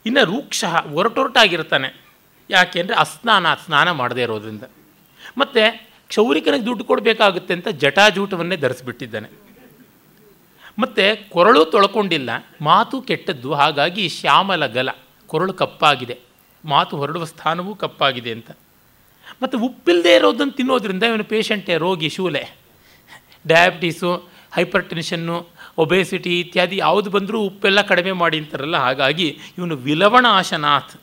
[0.06, 2.06] ಇನ್ನು ರೂಕ್ಷ, ಒರಟೊರಟಾಗಿರ್ತಾನೆ.
[2.50, 4.64] ಯಾಕೆ ಅಂದರೆ ಅಸ್ನಾನ, ಸ್ನಾನ ಮಾಡದೇ ಇರೋದ್ರಿಂದ.
[5.38, 9.49] ಮತ್ತು ಕ್ಷೌರಿಕನಿಗೆ ದುಡ್ಡು ಕೊಡಬೇಕಾಗುತ್ತೆ ಅಂತ ಜಟಾಜೂಟವನ್ನೇ ಧರಿಸ್ಬಿಟ್ಟಿದ್ದಾನೆ.
[10.80, 12.30] ಮತ್ತು ಕೊರಳು ತೊಳ್ಕೊಂಡಿಲ್ಲ,
[12.62, 13.54] ಮಾತು ಕೆಟ್ಟದ್ದು.
[13.54, 14.90] ಹಾಗಾಗಿ ಶ್ಯಾಮಲ ಗಲ,
[15.28, 16.18] ಕೊರಳು ಕಪ್ಪಾಗಿದೆ.
[16.66, 18.52] ಮಾತು ಹೊರಡುವ ಸ್ಥಾನವೂ ಕಪ್ಪಾಗಿದೆ ಅಂತ.
[19.44, 22.44] ಮತ್ತು ಉಪ್ಪಿಲ್ಲದೆ ಇರೋದನ್ನು ತಿನ್ನೋದ್ರಿಂದ ಇವನು ಪೇಷಂಟೇ, ರೋಗಿ, ಶೂಲೆ.
[23.48, 24.12] ಡಯಾಬಿಟೀಸು
[24.56, 25.36] ಹೈಪರ್ ಟೆನ್ಷನ್ನು
[25.78, 29.28] ಒಬೇಸಿಟಿ ಇತ್ಯಾದಿ ಯಾವುದು ಬಂದರೂ ಉಪ್ಪೆಲ್ಲ ಕಡಿಮೆ ಮಾಡಿ ಅಂತಾರಲ್ಲ, ಹಾಗಾಗಿ
[29.58, 30.96] ಇವನು ವಿಲವಣ ಆಶನಾಥ್,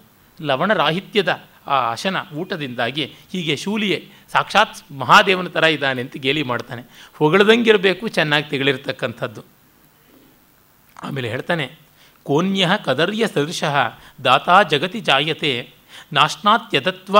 [0.42, 1.28] ಲವಣ ರಾಹಿತ್ಯದ
[1.66, 3.98] ಆ ಆಶನ ಊಟದಿಂದಾಗಿ ಹೀಗೆ ಶೂಲಿಯೇ,
[4.32, 6.82] ಸಾಕ್ಷಾತ್ ಮಹಾದೇವನ ಥರ ಇದ್ದಾನೆ ಅಂತ ಗೇಲಿ ಮಾಡ್ತಾನೆ.
[7.16, 9.55] ಹೊಗಳದಂಗಿರಬೇಕು, ಚೆನ್ನಾಗಿ ತೆಗಳಿರ್ತಕ್ಕಂಥದ್ದು.
[11.06, 11.66] ಆಮೇಲೆ ಹೇಳ್ತಾನೆ,
[12.26, 13.76] ಕೋನ್ಯ ಕದರ್ಯ ಸದೃಶಃ,
[14.24, 15.52] ದಾತಾ ಜಗತಿ ಜಾಯತೆ
[16.12, 17.16] ನಾಶ್ನಾತ್ಯದತ್ವ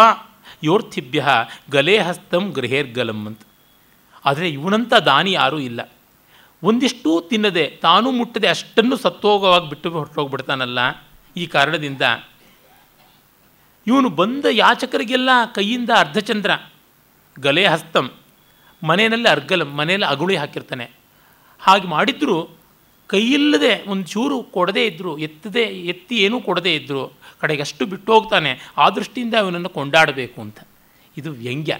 [0.62, 1.24] ಯೋರ್ಥಿಭ್ಯ
[1.70, 3.43] ಗಲೇ ಹಸ್ತಂ ಗೃಹೇರ್ಗಲಂ ಅಂತ.
[4.24, 5.80] ಆದರೆ ಇವನಂಥ ದಾನಿ ಯಾರೂ ಇಲ್ಲ.
[6.62, 10.78] ಒಂದಿಷ್ಟೂ ತಿನ್ನದೆ, ತಾನೂ ಮುಟ್ಟದೆ ಅಷ್ಟನ್ನು ಸತ್ತೋಗವಾಗಿ ಬಿಟ್ಟು ಹೊರಟೋಗ್ಬಿಡ್ತಾನಲ್ಲ,
[11.37, 12.03] ಈ ಕಾರಣದಿಂದ
[13.87, 16.51] ಇವನು ಬಂದ ಯಾಚಕರಿಗೆಲ್ಲ ಕೈಯಿಂದ ಅರ್ಧಚಂದ್ರ
[17.41, 18.11] ಗಲೆ ಹಸ್ತಂ
[18.82, 20.87] ಮನೆಯಲ್ಲಿ ಅರ್ಗಲಂ, ಮನೆಯಲ್ಲಿ ಅಗುಳಿ ಹಾಕಿರ್ತಾನೆ.
[21.61, 22.56] ಹಾಗೆ ಮಾಡಿದ್ರು
[23.07, 28.91] ಕೈಯಿಲ್ಲದೆ ಒಂದು ಚೂರು ಕೊಡದೇ ಇದ್ದರು ಎತ್ತದೇ, ಎತ್ತಿ ಏನೂ ಕೊಡದೇ ಇದ್ದರು ಕಡೆಗೆ ಅಷ್ಟು ಬಿಟ್ಟು ಹೋಗ್ತಾನೆ, ಆ
[28.91, 30.59] ದೃಷ್ಟಿಯಿಂದ ಅವನನ್ನು ಕೊಂಡಾಡಬೇಕು ಅಂತ.
[31.17, 31.79] ಇದು ವ್ಯಂಗ್ಯ.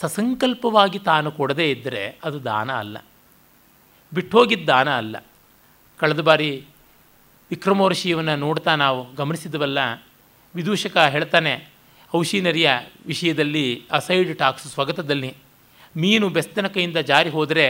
[0.00, 2.98] ಸಸಂಕಲ್ಪವಾಗಿ ತಾನು ಕೊಡದೇ ಇದ್ದರೆ ಅದು ದಾನ ಅಲ್ಲ.
[4.14, 5.24] ಬಿಟ್ಟೋಗಿದ್ದ ದಾನ ಅಲ್ಲ.
[5.98, 6.64] ಕಳೆದ ಬಾರಿ
[7.50, 9.78] ವಿಕ್ರಮೋರ್ಷಿಯವನ್ನ ನೋಡ್ತಾ ನಾವು ಗಮನಿಸಿದವಲ್ಲ,
[10.54, 11.68] ವಿದೂಷಕ ಹೇಳ್ತಾನೆ
[12.16, 12.70] ಔಷಿನರಿಯ
[13.06, 15.34] ವಿಷಯದಲ್ಲಿ ಅಸೈಡ್ ಟಾಕ್ಸ್ ಸ್ವಗತದಲ್ಲಿ
[15.96, 17.66] ಮೀನು ಬೆಸ್ತನ ಕೈಯಿಂದ ಜಾರಿ ಹೋದರೆ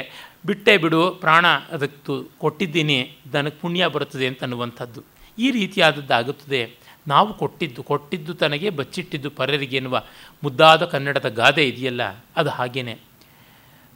[0.46, 2.98] ಬಿಟ್ಟೆ ಬಿಡು, ಪ್ರಾಣ ಅದಕ್ಕೆ ಕೊಟ್ಟಿದ್ದೀನಿ
[3.32, 5.00] ದನಕ್ಕೆ ಪುಣ್ಯ ಬರುತ್ತದೆ ಅಂತ ಅನ್ನುವಂಥದ್ದು
[5.38, 6.60] ಈ ರೀತಿಯಾದದ್ದಾಗುತ್ತದೆ.
[7.08, 9.96] ನಾವು ಕೊಟ್ಟಿದ್ದು ಕೊಟ್ಟಿದ್ದು ತನಗೆ ಬಚ್ಚಿಟ್ಟಿದ್ದು ಪರರಿಗೆ ಎನ್ನುವ
[10.44, 12.02] ಮುದ್ದಾದ ಕನ್ನಡದ ಗಾದೆ ಇದೆಯಲ್ಲ,
[12.36, 12.94] ಅದು ಹಾಗೇನೆ.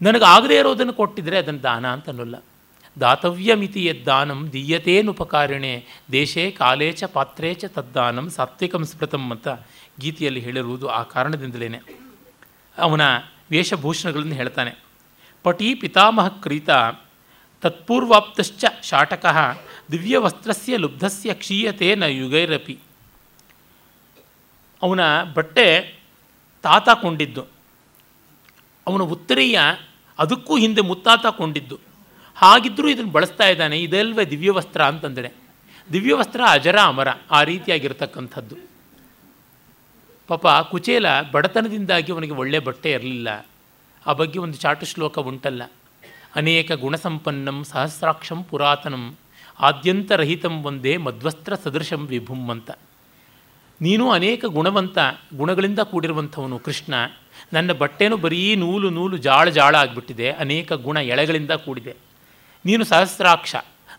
[0.00, 2.36] ನನಗಾಗದೇ ಇರೋದನ್ನು ಕೊಟ್ಟಿದ್ರೆ ಅದನ್ನು ದಾನ ಅಂತ ಅನ್ನೋಲ್ಲ
[3.00, 5.72] ದಾತವ್ಯಮಿತಿ ಯದ್ದಾನಂ ದೀಯತೇನುಪಕಾರಿಣೆ
[6.12, 9.48] ದೇಶೇ ಕಾಲೇ ಚ ಪಾತ್ರೇ ಚ ತದ್ದಾನಂ ಸಾತ್ವಿಕಂ ಸ್ಮೃತಂ ಅಂತ
[10.00, 11.68] ಗೀತೆಯಲ್ಲಿ ಹೇಳಿರುವುದು ಆ ಕಾರಣದಿಂದಲೇ
[12.78, 13.02] ಅವನ
[13.50, 14.72] ವೇಷಭೂಷಣಗಳನ್ನು ಹೇಳ್ತಾನೆ.
[15.44, 16.70] ಪಟಿ ಪಿತಾಮಹ ಕ್ರೀತ
[17.62, 19.26] ತತ್ಪೂರ್ವಾಪ್ತಶ್ಚ ಶಾಟಕ
[19.92, 22.76] ದಿವ್ಯವಸ್ತ್ರಸ್ಯ ಲುಬ್ಧಸ್ಯ ಕ್ಷೀಯತೆ ನ ಯುಗೈರಪಿ.
[24.82, 25.00] ಅವನ
[25.34, 25.66] ಬಟ್ಟೆ
[26.64, 27.42] ತಾತ ಕೊಂಡಿದ್ದು
[28.86, 29.58] ಅವನ ಉತ್ತರೀಯ
[30.18, 31.76] ಅದಕ್ಕೂ ಹಿಂದೆ ಮುತ್ತಾತ ಕೊಂಡಿದ್ದು
[32.36, 35.28] ಹಾಗಿದ್ದರೂ ಇದನ್ನು ಬಳಸ್ತಾ ಇದ್ದಾನೆ, ಇದಲ್ವೇ ದಿವ್ಯವಸ್ತ್ರ ಅಂತಂದರೆ.
[35.92, 38.56] ದಿವ್ಯವಸ್ತ್ರ ಅಜರ ಅಮರ ಆ ರೀತಿಯಾಗಿರ್ತಕ್ಕಂಥದ್ದು.
[40.26, 43.46] ಪಾಪ ಕುಚೇಲ ಬಡತನದಿಂದಾಗಿ ಅವನಿಗೆ ಒಳ್ಳೆಯ ಬಟ್ಟೆ ಇರಲಿಲ್ಲ.
[44.06, 45.62] ಆ ಬಗ್ಗೆ ಒಂದು ಚಾಟು ಶ್ಲೋಕ ಉಂಟಲ್ಲ.
[46.34, 49.16] ಅನೇಕ ಗುಣಸಂಪನ್ನಂ, ಸಹಸ್ರಾಕ್ಷಂ ಪುರಾತನಂ,
[49.60, 52.70] ಆದ್ಯಂತರಹಿತಂ ಒಂದೇ ಮಧ್ವಸ್ತ್ರ ಸದೃಶಂ ವಿಭುಂ ಅಂತ.
[53.80, 54.98] ನೀನು ಅನೇಕ ಗುಣವಂತ,
[55.36, 56.94] ಗುಣಗಳಿಂದ ಕೂಡಿರುವಂಥವನು ಕೃಷ್ಣ.
[57.52, 61.94] ನನ್ನ ಬಟ್ಟೆನೂ ಬರೀ ನೂಲು ನೂಲು ಜಾಳ ಜಾಳ ಆಗಿಬಿಟ್ಟಿದೆ, ಅನೇಕ ಗುಣ ಎಳೆಗಳಿಂದ ಕೂಡಿದೆ.
[62.66, 63.56] ನೀನು ಸಹಸ್ರಾಕ್ಷ.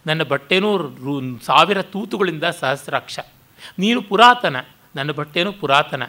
[0.07, 0.91] ನನ್ನ ಬಟ್ಟೆನೂ
[1.39, 3.19] ಸಾವಿರ ತೂತುಗಳಿಂದ ಸಹಸ್ರಾಕ್ಷ.
[3.79, 4.55] ನೀನು ಪುರಾತನ.
[4.95, 6.03] ನನ್ನ ಬಟ್ಟೆನೂ ಪುರಾತನ.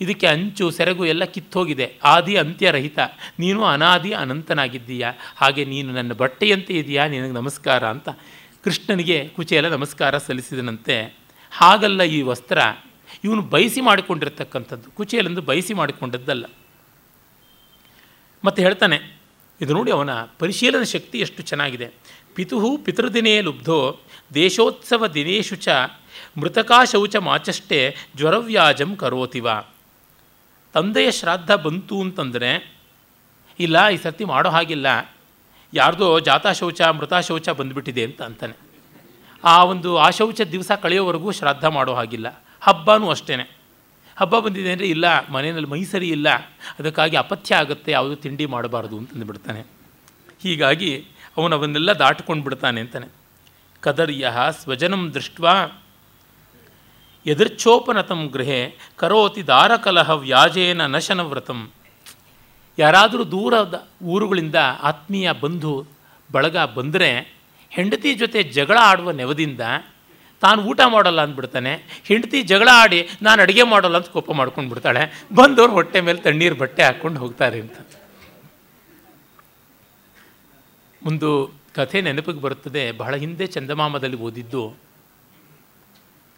[0.00, 1.94] ಇದಕ್ಕೆ ಅಂಚು, ಸೆರಗು ಎಲ್ಲ ಕಿತ್ತೋಗಿದೆ.
[2.04, 2.98] ಆದಿ ಅಂತ್ಯರಹಿತ.
[3.38, 5.12] ನೀನು ಅನಾದಿ ಅನಂತನಾಗಿದ್ದೀಯಾ?
[5.36, 7.06] ಹಾಗೆ ನೀನು ನನ್ನ ಬಟ್ಟೆಯಂತೆ ಇದೆಯಾ?
[7.06, 8.08] ನಿನಗೆ ನಮಸ್ಕಾರ ಅಂತ
[8.64, 11.16] ಕೃಷ್ಣನಿಗೆ ಕುಚೇಲ ನಮಸ್ಕಾರ ಸಲ್ಲಿಸಿದನಂತೆ.
[11.52, 12.58] ಹಾಗಲ್ಲ ಈ ವಸ್ತ್ರ.
[13.24, 14.90] ಇವನು ಬಯಸಿ ಮಾಡಿಕೊಂಡಿರ್ತಕ್ಕಂಥದ್ದು.
[14.90, 16.46] ಕುಚೇಲೆಂದು ಬಯಸಿ ಮಾಡಿಕೊಂಡದ್ದಲ್ಲ.
[18.44, 19.20] ಮತ್ತು ಹೇಳ್ತಾನೆ,
[19.60, 21.88] ಇದು ನೋಡಿ ಅವನ ಪರಿಶೀಲನ ಶಕ್ತಿ ಎಷ್ಟು ಚೆನ್ನಾಗಿದೆ.
[22.34, 24.00] ಪಿತುಹು ಪಿತೃದಿನೇ ಲುಬ್ಧೋ,
[24.34, 25.68] ದೇಶೋತ್ಸವ ದಿನೇಶು ಚ
[26.36, 29.48] ಮೃತಕಾ ಶೌಚ ಮಾಚಷ್ಟೇ ಜ್ವರವ್ಯಾಜಂ ಕರೋತಿವ.
[30.72, 32.74] ತಂದೆಯ ಶ್ರಾದ್ದ ಬಂತು ಅಂತಂದರೆ,
[33.60, 34.86] ಇಲ್ಲ, ಈ ಸರ್ತಿ ಮಾಡೋ ಹಾಗಿಲ್ಲ.
[35.74, 38.56] ಯಾರ್ದೋ ಜಾತಾ ಶೌಚ ಮೃತ ಶೌಚ ಬಂದುಬಿಟ್ಟಿದೆ ಅಂತ ಅಂತಾನೆ.
[39.44, 42.42] ಆ ಒಂದು ಆ ಶೌಚ ದಿವಸ ಕಳೆಯೋವರೆಗೂ ಶ್ರಾದ್ದ ಮಾಡೋ ಹಾಗಿಲ್ಲ.
[42.60, 43.56] ಹಬ್ಬನೂ ಅಷ್ಟೇ
[44.16, 46.28] ಹಬ್ಬ ಬಂದಿದೆ ಅಂದರೆ, ಇಲ್ಲ, ಮನೆಯಲ್ಲಿ ಮೈಸರಿ ಇಲ್ಲ.
[46.78, 49.60] ಅದಕ್ಕಾಗಿ ಅಪಥ್ಯ ಆಗುತ್ತೆ, ಯಾವುದು ತಿಂಡಿ ಮಾಡಬಾರ್ದು ಅಂತಂದುಬಿಡ್ತಾನೆ
[50.42, 51.06] ಹೀಗಾಗಿ
[51.36, 53.08] ಅವನು ಅವನ್ನೆಲ್ಲ ದಾಟ್ಕೊಂಡು ಬಿಡ್ತಾನೆ ಅಂತಾನೆ.
[53.80, 55.40] ಕದರ್ಯ ಸ್ವಜನಂ ದೃಷ್ಟ
[57.26, 61.70] ಯದೃಚ್ಛೋಪನತಂ ಗೃಹೆ ಕರೋತಿ ದಾರಕಲಹ ವ್ಯಾಜೇನ ನಶನವ್ರತಂ.
[62.78, 65.86] ಯಾರಾದರೂ ದೂರದ ಊರುಗಳಿಂದ ಆತ್ಮೀಯ ಬಂಧು
[66.32, 67.40] ಬಳಗ ಬಂದರೆ
[67.70, 69.60] ಹೆಂಡತಿ ಜೊತೆ ಜಗಳ ಆಡುವ ನೆವದಿಂದ
[70.40, 72.02] ತಾನು ಊಟ ಮಾಡಲ್ಲ ಅಂದ್ಬಿಡ್ತಾನೆ.
[72.04, 75.24] ಹೆಂಡತಿ ಜಗಳ ಆಡಿ ನಾನು ಅಡುಗೆ ಮಾಡಲ್ಲ ಅಂತ ಕೋಪ ಮಾಡ್ಕೊಂಡು ಬಿಡ್ತಾಳೆ.
[75.34, 77.72] ಬಂದವ್ರು ಹೊಟ್ಟೆ ಮೇಲೆ ತಣ್ಣೀರು ಬಟ್ಟೆ ಹಾಕ್ಕೊಂಡು ಹೋಗ್ತಾರೆ ಅಂತ.
[81.06, 82.92] ಒಂದು ಕಥೆ ನೆನಪಿಗೆ ಬರುತ್ತದೆ.
[82.92, 84.89] ಬಹಳ ಹಿಂದೆ ಚಂದಮಾಮದಲ್ಲಿ ಓದಿದ್ದು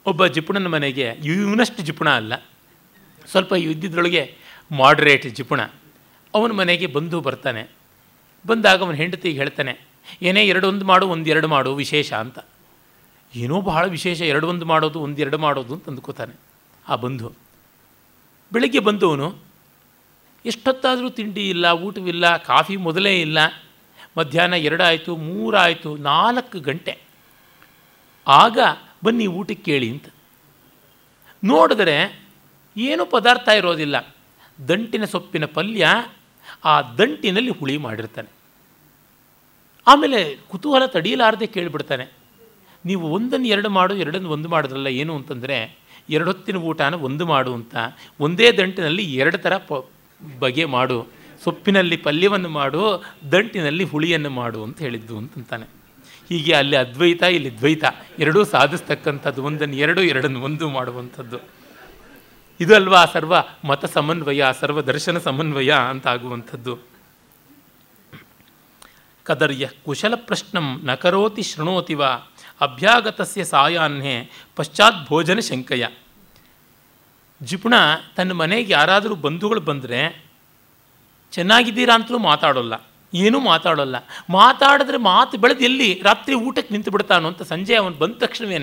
[0.07, 2.37] ಒಬ್ಬ ಜಿಪುಣನ ಮನೆಗೆ ಇವನಷ್ಟು ಜಿಪುಣ ಅಲ್ಲ.
[3.27, 4.23] ಸ್ವಲ್ಪ ಇದ್ದಿದ್ರೊಳಗೆ
[4.71, 5.61] ಮಾಡ್ರೇಟ್ ಜಿಪುಣ.
[6.35, 7.63] ಅವನ ಮನೆಗೆ ಬಂದು ಬರ್ತಾನೆ.
[8.47, 9.73] ಬಂದಾಗ ಅವನ ಹೆಂಡತಿಗೆ ಹೇಳ್ತಾನೆ,
[10.23, 12.39] ಏನೇ ಎರಡೊಂದು ಮಾಡು, ಒಂದು ಎರಡು ಮಾಡು, ವಿಶೇಷ ಅಂತ.
[13.35, 16.35] ಏನೋ ಬಹಳ ವಿಶೇಷ, ಎರಡು ಒಂದು ಮಾಡೋದು, ಒಂದು ಎರಡು ಮಾಡೋದು ಅಂತ ಅಂದ್ಕೋತಾನೆ
[16.89, 17.33] ಆ ಬಂಧು.
[18.53, 19.29] ಬೆಳಿಗ್ಗೆ ಬಂದವನು,
[20.47, 23.39] ಎಷ್ಟೊತ್ತಾದರೂ ತಿಂಡಿ ಇಲ್ಲ, ಊಟವಿಲ್ಲ, ಕಾಫಿ ಮೊದಲೇ ಇಲ್ಲ.
[24.19, 26.95] ಮಧ್ಯಾಹ್ನ ಎರಡಾಯಿತು ಮೂರಾಯಿತು ನಾಲ್ಕು ಗಂಟೆ.
[28.29, 28.59] ಆಗ
[29.05, 30.05] ಬನ್ನಿ ಊಟಕ್ಕೆ ಕೇಳಿ ಅಂತ.
[31.45, 32.23] ನೋಡಿದ್ರೆ
[32.77, 34.15] ಏನೂ ಪದಾರ್ಥ ಇರೋದಿಲ್ಲ.
[34.69, 35.87] ದಂಟಿನ ಸೊಪ್ಪಿನ ಪಲ್ಯ
[36.65, 38.29] ಆ ದಂಟಿನಲ್ಲಿ ಹುಳಿ ಮಾಡಿರ್ತಾನೆ.
[39.87, 42.13] ಆಮೇಲೆ ಕುತೂಹಲ ತಡೆಯಲಾರದೆ ಕೇಳಿಬಿಡ್ತಾನೆ.
[42.85, 45.79] ನೀವು ಒಂದನ್ನು ಎರಡು ಮಾಡು, ಎರಡನ್ನು ಒಂದು ಮಾಡಿದ್ರಲ್ಲ ಏನು ಅಂತಂದರೆ
[46.11, 47.77] ಎರಡು ಹೊತ್ತಿನ ಊಟನ ಒಂದು ಮಾಡು ಅಂತ.
[48.21, 49.91] ಒಂದೇ ದಂಟಿನಲ್ಲಿ ಎರಡು ಥರ ಪ,
[50.39, 51.07] ಬಗೆ ಮಾಡು.
[51.45, 55.82] ಸೊಪ್ಪಿನಲ್ಲಿ ಪಲ್ಯವನ್ನು ಮಾಡು, ದಂಟಿನಲ್ಲಿ ಹುಳಿಯನ್ನು ಮಾಡು ಅಂತ ಹೇಳಿದ್ದು ಅಂತಂತಾನೆ.
[56.29, 57.85] ಹೀಗೆ ಅಲ್ಲಿ ಅದ್ವೈತ, ಇಲ್ಲಿ ದ್ವೈತ
[58.19, 61.39] ಎರಡೂ ಸಾಧಿಸ್ತಕ್ಕಂಥದ್ದು ಒಂದನ್ನು ಎರಡು, ಎರಡನ್ನು ಒಂದು ಮಾಡುವಂಥದ್ದು.
[62.61, 66.79] ಇದು ಅಲ್ವಾ ಸರ್ವ ಮತ ಸಮನ್ವಯ, ಸರ್ವ ದರ್ಶನ ಸಮನ್ವಯ ಅಂತ ಆಗುವಂಥದ್ದು.
[69.25, 72.07] ಕದರ್ಯ ಕುಶಲ ಪ್ರಶ್ನಂ ನಕರೋತಿ ಕರೋತಿ ಶೃಣೋತಿ ವಾ
[72.61, 75.87] ಅಭ್ಯಾಗತಸ್ಯ ಸಾಯಾನ್ಹೆ ಪಶ್ಚಾತ್ ಭೋಜನ ಶಂಕಯ.
[77.43, 77.75] ಜಿಪುಣ,
[78.17, 80.25] ತನ್ನ ಮನೆಗೆ ಯಾರಾದರೂ ಬಂಧುಗಳು ಬಂದರೆ
[81.33, 82.75] ಚೆನ್ನಾಗಿದ್ದೀರಾ ಅಂತಲೂ ಮಾತಾಡೋಲ್ಲ.
[83.15, 83.97] ಏನೂ ಮಾತಾಡೋಲ್ಲ.
[84.31, 88.59] ಮಾತಾಡಿದ್ರೆ ಮಾತು ಬೆಳೆದು ಎಲ್ಲಿ ರಾತ್ರಿ ಊಟಕ್ಕೆ ನಿಂತು ಬಿಡ್ತಾನೋ ಅಂತ ಸಂಜೆ ಅವನು ಬಂದ ತಕ್ಷಣವೇ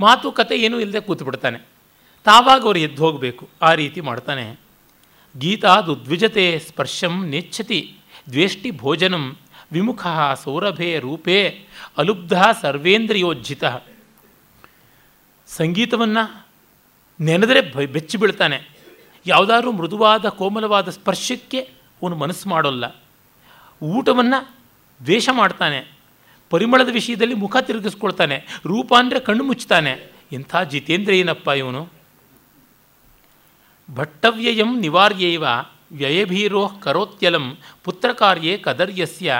[0.00, 1.58] ಮಾತು ಕತೆ ಏನೂ ಇಲ್ಲದೆ ಕೂತು ಬಿಡ್ತಾನೆ.
[2.24, 3.48] ತಾವಾಗ ಅವರು ಎದ್ದು ಹೋಗಬೇಕು.
[3.62, 4.60] ಆ ರೀತಿ ಮಾಡ್ತಾನೆ.
[5.38, 7.94] ಗೀತಾದುದ್ವಿಜತೆ ಸ್ಪರ್ಶಂ ನೆಚ್ಛತಿ
[8.30, 9.36] ದ್ವೇಷ್ಟಿ ಭೋಜನಂ
[9.72, 10.06] ವಿಮುಖ
[10.44, 11.64] ಸೌರಭೆ ರೂಪೇ
[11.98, 13.64] ಅಲುಬ್ಧ ಸರ್ವೇಂದ್ರಿಯೋಜ್ಜಿತ.
[15.46, 16.46] ಸಂಗೀತವನ್ನು
[17.20, 18.78] ನೆನೆದರೆ ಬೆಚ್ಚಿ ಬೀಳ್ತಾನೆ
[19.26, 21.60] ಯಾವುದಾದ್ರೂ ಮೃದುವಾದ ಕೋಮಲವಾದ ಸ್ಪರ್ಶಕ್ಕೆ
[22.02, 22.86] ಅವನು ಮನಸ್ಸು ಮಾಡೋಲ್ಲ.
[23.82, 24.38] ಊಟವನ್ನು
[25.00, 25.80] ದ್ವೇಷ ಮಾಡ್ತಾನೆ,
[26.50, 29.92] ಪರಿಮಳದ ವಿಷಯದಲ್ಲಿ ಮುಖ ತಿರುಗಿಸ್ಕೊಳ್ತಾನೆ, ರೂಪ ಅಂದರೆ ಕಣ್ಣು ಮುಚ್ಚುತ್ತಾನೆ.
[30.32, 31.82] ಇಂಥ ಜಿತೇಂದ್ರಿಯನಪ್ಪ ಇವನು?
[33.88, 35.44] ಭಟ್ಟವ್ಯಯಂ ನಿವಾರ್ಯೈವ
[35.92, 37.46] ವ್ಯಯಭೀರೋ ಕರೋತ್ಯಲಂ
[37.84, 39.36] ಪುತ್ರಕಾರ್ಯೇ ಕದರ್ಯಸ್ಯ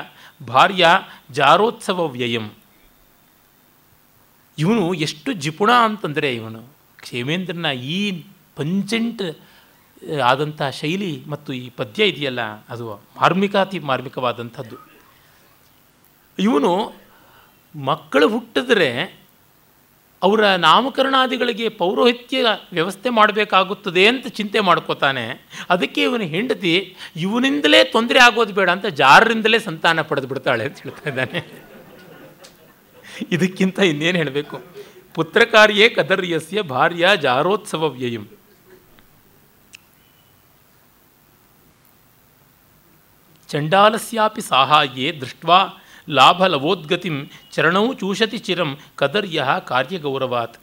[0.47, 0.87] ಭಾರ್ಯ
[1.31, 2.47] ಜಾರೋತ್ಸವ ವ್ಯಯಂ.
[4.59, 6.63] ಇವನು ಎಷ್ಟು ಜಿಪುಣ ಅಂತಂದರೆ ಇವನು,
[7.01, 7.99] ಕ್ಷೇಮೇಂದ್ರನ ಈ
[8.57, 9.23] ಪಂಚೆಂಟ್
[10.25, 12.87] ಆದಂಥ ಶೈಲಿ ಮತ್ತು ಈ ಪದ್ಯ ಇದೆಯಲ್ಲ, ಅದು
[13.21, 14.77] ಮಾರ್ಮಿಕಾತಿ ಮಾರ್ಮಿಕವಾದಂಥದ್ದು.
[16.39, 16.73] ಇವನು
[17.75, 18.91] ಮಕ್ಕಳು ಹುಟ್ಟಿದ್ರೆ
[20.23, 22.39] ಅವರ ನಾಮಕರಣಾದಿಗಳಿಗೆ ಪೌರೋಹಿತ್ಯ
[22.73, 25.25] ವ್ಯವಸ್ಥೆ ಮಾಡಬೇಕಾಗುತ್ತದೆ ಅಂತ ಚಿಂತೆ ಮಾಡ್ಕೋತಾನೆ.
[25.71, 31.41] ಅದಕ್ಕೆ ಇವನ ಹೆಂಡತಿ, ಇವನಿಂದಲೇ ತೊಂದರೆ ಆಗೋದು ಬೇಡ ಅಂತ ಜಾರರಿಂದಲೇ ಸಂತಾನ ಪಡೆದು ಬಿಡ್ತಾಳೆ ಅಂತ ಹೇಳ್ತಾ ಇದ್ದಾನೆ.
[33.33, 34.57] ಇದಕ್ಕಿಂತ ಇನ್ನೇನು ಹೇಳಬೇಕು?
[35.15, 38.27] ಪುತ್ರಕಾರ್ಯೇ ಕದರ್ಯಸ್ಯ ಭಾರ್ಯ ಜಾರೋತ್ಸವ ವ್ಯಯಂ
[43.49, 45.59] ಚಂಡಾಲಸ್ಯಾಪಿ ಸಾಹಾಯೇ ದೃಷ್ಟ್ವಾ
[46.09, 47.17] ಲಾಭಲವೋದ್ಗತಿಂ
[47.55, 48.71] ಚರಣೌ ಚೂಷತಿ ಚಿರಂ
[49.01, 50.57] ಕದರ್ಯ ಕಾರ್ಯಗೌರವಾತ್.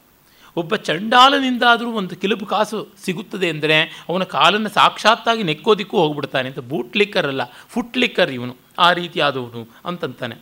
[0.58, 3.78] ಒಬ್ಬ ಚಂಡಾಲನಿಂದಾದರೂ ಒಂದು ಕಿಲುಬು ಕಾಸು ಸಿಗುತ್ತದೆ ಅಂದರೆ
[4.10, 8.54] ಅವನ ಕಾಲನ್ನು ಸಾಕ್ಷಾತ್ತಾಗಿ ನೆಕ್ಕೋದಿಕ್ಕೂ ಹೋಗ್ಬಿಡ್ತಾನೆ ಅಂತ ಬೂಟ್ ಲಿಕ್ಕರ್ ಅಲ್ಲ, ಫುಟ್ ಲಿಕ್ಕರ್ ಇವನು,
[8.86, 10.38] ಆ ರೀತಿಯಾದವನು ಅಂತಂತಾನೆ.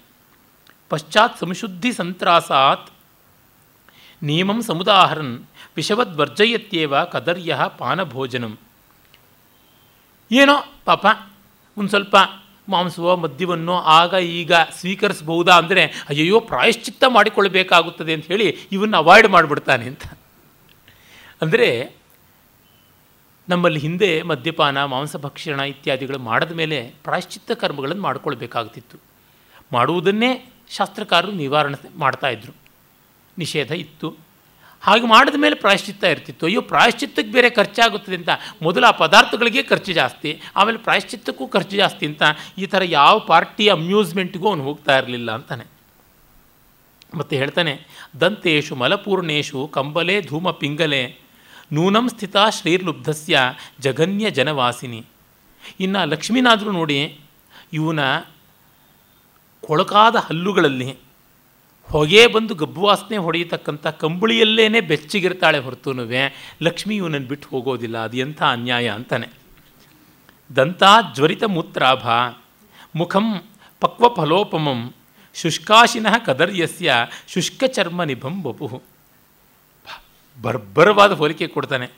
[0.92, 2.88] ಪಶ್ಚಾತ್ ಸಂಶುದ್ಧಿ ಸಂತ್ರಾಸಾತ್
[4.22, 5.36] ನಿಯಮಂ ಸಮುದಾಹರನ್
[5.78, 8.54] ವಿಷವದ್ವರ್ಜಯತ್ಯೇವ ಕದರ್ಯ ಪಾನಭೋಜನಂ.
[10.32, 10.56] ಏನೋ
[10.90, 11.06] ಪಾಪ
[11.78, 12.16] ಒಂದು ಸ್ವಲ್ಪ
[12.70, 20.04] ಮಾಂಸವೋ, ಮದ್ಯವನ್ನೋ ಆಗ ಈಗ ಸ್ವೀಕರಿಸಬಹುದಾ ಅಂದರೆ ಅಯ್ಯಯ್ಯೋ, ಪ್ರಾಯಶ್ಚಿತ್ತ ಮಾಡಿಕೊಳ್ಳಬೇಕಾಗುತ್ತದೆ ಅಂತ ಹೇಳಿ ಇವನ್ನು ಅವಾಯ್ಡ್ ಮಾಡಿಬಿಡ್ತಾನೆ ಅಂತ.
[21.42, 21.96] ಅಂದರೆ
[23.50, 28.98] ನಮ್ಮಲ್ಲಿ ಹಿಂದೆ ಮದ್ಯಪಾನ ಮಾಂಸಭಕ್ಷಣ ಇತ್ಯಾದಿಗಳು ಮಾಡಿದ ಮೇಲೆ ಪ್ರಾಯಶ್ಚಿತ್ತ ಕರ್ಮಗಳನ್ನು ಮಾಡಿಕೊಳ್ಬೇಕಾಗ್ತಿತ್ತು.
[29.72, 32.54] ಮಾಡುವುದನ್ನೇ ಶಾಸ್ತ್ರಕಾರರು ನಿವಾರಣೆ ಮಾಡ್ತಾಯಿದ್ರು
[33.38, 34.33] ನಿಷೇಧ ಇತ್ತು.
[34.84, 36.46] ಹಾಗೆ ಮಾಡಿದ ಮೇಲೆ ಪ್ರಾಯಶ್ಚಿತ್ತ ಇರ್ತಿತ್ತು.
[36.46, 38.30] ಅಯ್ಯೋ, ಪ್ರಾಯಶ್ಚಿತ್ತಕ್ಕೆ ಬೇರೆ ಖರ್ಚಾಗುತ್ತದೆ ಅಂತ.
[38.62, 40.42] ಮೊದಲು ಆ ಪದಾರ್ಥಗಳಿಗೆ ಖರ್ಚು ಜಾಸ್ತಿ.
[40.56, 42.24] ಆಮೇಲೆ ಪ್ರಾಯಶ್ಚಿತ್ತಕ್ಕೂ ಖರ್ಚು ಜಾಸ್ತಿ ಅಂತ
[42.58, 45.66] ಈ ಥರ ಯಾವ ಪಾರ್ಟಿ ಅಮ್ಯೂಸ್ಮೆಂಟ್ಗೂ ಅವನು ಹೋಗ್ತಾ ಇರಲಿಲ್ಲ ಅಂತಾನೆ.
[47.16, 47.74] ಮತ್ತು ಹೇಳ್ತಾನೆ,
[48.20, 51.20] ದಂತೇಶು ಮಲಪೂರ್ಣೇಶು ಕಂಬಲೆ ಧೂಮ ಪಿಂಗಲೆ,
[51.72, 53.40] ನೂನಂ ಸ್ಥಿತ ಶ್ರೀರ್ಲುಬ್ಧಸ್ಯ
[53.80, 55.06] ಜಘನ್ಯ ಜನವಾಸಿನಿ.
[55.80, 57.20] ಇನ್ನು ಲಕ್ಷ್ಮೀನಾದರೂ ನೋಡಿ,
[57.74, 58.00] ಇವನ
[59.62, 61.03] ಕೊಳಕಾದ ಹಲ್ಲುಗಳಲ್ಲಿ
[61.92, 69.28] ಹೊಗೆ ಬಂದು ಗಬ್ಬುವಾಸನೆ ಹೊಡೆಯತಕ್ಕಂಥ ಕಂಬಳಿಯಲ್ಲೇನೆ ಬೆಚ್ಚಗಿರ್ತಾಳೆ ಹೊರತುನುವೆ, ಲಕ್ಷ್ಮಿ ಇವನನ್ನು ಬಿಟ್ಟು ಹೋಗೋದಿಲ್ಲ, ಅದು ಎಂಥ ಅನ್ಯಾಯ ಅಂತಾನೆ.
[70.56, 70.84] ದಂತ
[71.16, 72.08] ಜ್ವರಿತ ಮೂತ್ರಾಭ,
[72.96, 73.44] ಮುಖಂ
[73.80, 74.94] ಪಕ್ವ ಫಲೋಪಮಂ
[75.34, 76.94] ಶುಷ್ಕಾಶಿನಃ ಕದರ್ಯಸ್ಯ,
[77.28, 78.82] ಶುಷ್ಕಚರ್ಮ ನಿಭಂ ಬಪು
[80.42, 81.90] ಬರ್ಬರವಾದ ಹೋಲಿಕೆ ಕೊಡ್ತಾನೆ.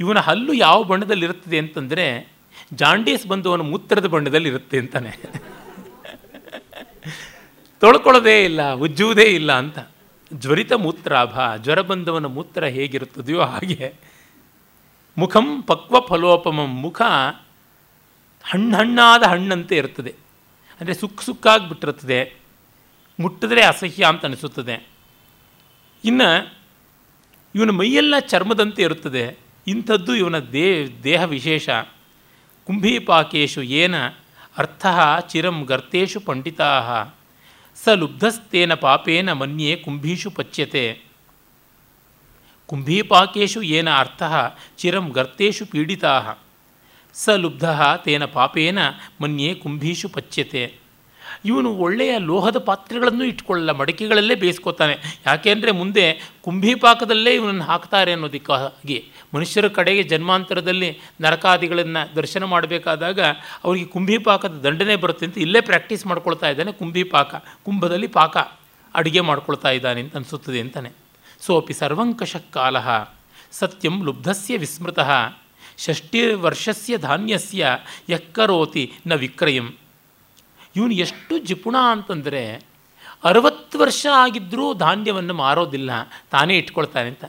[0.00, 2.32] ಇವನ ಹಲ್ಲು ಯಾವ ಬಣ್ಣದಲ್ಲಿರುತ್ತದೆ ಅಂತಂದರೆ,
[2.74, 5.12] ಜಾಂಡೀಸ್ ಅವನ ಮೂತ್ರದ ಬಣ್ಣದಲ್ಲಿ ಇರುತ್ತೆ ಅಂತಾನೆ.
[7.80, 9.78] ತೊಳ್ಕೊಳ್ಳೋದೇ ಇಲ್ಲ, ಉಜ್ಜುವುದೇ ಇಲ್ಲ ಅಂತ.
[10.32, 13.94] ಜ್ವರಿತ ಮೂತ್ರಾಭ, ಜ್ವರ ಬಂದವನ ಮೂತ್ರ ಹೇಗಿರುತ್ತದೆಯೋ ಹಾಗೆ
[15.18, 17.02] ಮುಖಂ ಪಕ್ವ ಫಲೋಪಮಂ, ಮುಖ
[18.44, 20.14] ಹಣ್ಣು ಹಣ್ಣಾದ ಹಣ್ಣಂತೆ ಇರ್ತದೆ
[20.80, 22.34] ಅಂದರೆ ಸುಕ್ಕ ಬಿಟ್ಟಿರುತ್ತದೆ
[23.20, 24.88] ಮುಟ್ಟಿದ್ರೆ ಅಸಹ್ಯ ಅಂತ ಅನಿಸುತ್ತದೆ.
[26.04, 26.54] ಇನ್ನು
[27.54, 29.38] ಇವನ ಮೈಯೆಲ್ಲ ಚರ್ಮದಂತೆ ಇರುತ್ತದೆ.
[29.66, 31.68] ಇಂಥದ್ದು ಇವನ ದೇ, ದೇಹ ವಿಶೇಷ.
[32.66, 34.06] ಕುಂಭೀಪಾಕೇಶು ಏನ
[34.58, 34.86] ಅರ್ಥ
[35.26, 36.68] ಚಿರಂ ಗರ್ತೇಶು ಪಂಡಿತಾ.
[37.78, 40.84] ಸ ಲುಬ್ಧಸ್ತೇನ ಪಾಪೇನ ಮನ್ಯೆ ಕುಂಭೀಷು ಪಚ್ಯತೆ
[42.68, 44.22] ಕುಂಭೀಪಾಕೇಶು ಏನ ಅರ್ಥ
[44.78, 46.14] ಚಿರಂ ಗರ್ತೇಶು ಪೀಡಿತಾ
[47.16, 47.64] ಸ ಲುಬ್ಧ
[48.04, 48.78] ತೇನ ಪಾಪೇನ
[49.20, 50.64] ಮನ್ಯೆ ಕುಂಭೀಷು ಪಚ್ಯತೆ
[51.44, 55.22] ಇವನು ಒಳ್ಳೆಯ ಲೋಹದ ಪಾತ್ರೆಗಳನ್ನು ಇಟ್ಕೊಳ್ಳಲ್ಲ, ಮಡಕೆಗಳಲ್ಲೇ ಬೇಯಿಸ್ಕೋತಾನೆ.
[55.26, 59.04] ಯಾಕೆಂದರೆ ಮುಂದೆ ಕುಂಭಿಪಾಕದಲ್ಲೇ ಇವನನ್ನು ಹಾಕ್ತಾರೆ ಅನ್ನೋದಕ್ಕಾಗಿ.
[59.34, 63.20] ಮನುಷ್ಯರ ಕಡೆಗೆ ಜನ್ಮಾಂತರದಲ್ಲಿ ನರಕಾದಿಗಳನ್ನು ದರ್ಶನ ಮಾಡಬೇಕಾದಾಗ
[63.64, 67.34] ಅವರಿಗೆ ಕುಂಭಿಪಾಕದ ದಂಡನೆ ಬರುತ್ತೆ ಅಂತ ಇಲ್ಲೇ ಪ್ರಾಕ್ಟೀಸ್ ಮಾಡ್ಕೊಳ್ತಾ ಇದ್ದಾನೆ ಕುಂಭಿಪಾಕ.
[67.34, 68.36] ಕುಂಭದಲ್ಲಿ ಪಾಕ
[68.94, 70.90] ಅಡುಗೆ ಮಾಡ್ಕೊಳ್ತಾ ಇದ್ದಾನೆ ಅಂತ ಅನಿಸುತ್ತದೆ ಅಂತಾನೆ.
[71.40, 72.76] ಸೋಪಿ ಸರ್ವಂಕಷ ಕಾಲ
[73.52, 75.10] ಸತ್ಯಂ ಲುಬ್ಧಸ್ಯ ವಿಸ್ಮೃತಃ
[75.78, 77.78] ಷಷ್ಟಿವರ್ಷಸ್ಯ ಧಾನ್ಯಸ್ಯ
[78.10, 79.72] ಯಕ್ಕರೋತಿ ನ ವಿಕ್ರಯಂ.
[80.78, 82.42] ಇವನು ಎಷ್ಟು ಜಿಪುಣ ಅಂತಂದರೆ
[83.24, 85.90] ಅರವತ್ತು ವರ್ಷ ಆಗಿದ್ದರೂ ಧಾನ್ಯವನ್ನು ಮಾರೋದಿಲ್ಲ,
[86.30, 87.24] ತಾನೇ ಇಟ್ಕೊಳ್ತಾನೆ ಅಂತ.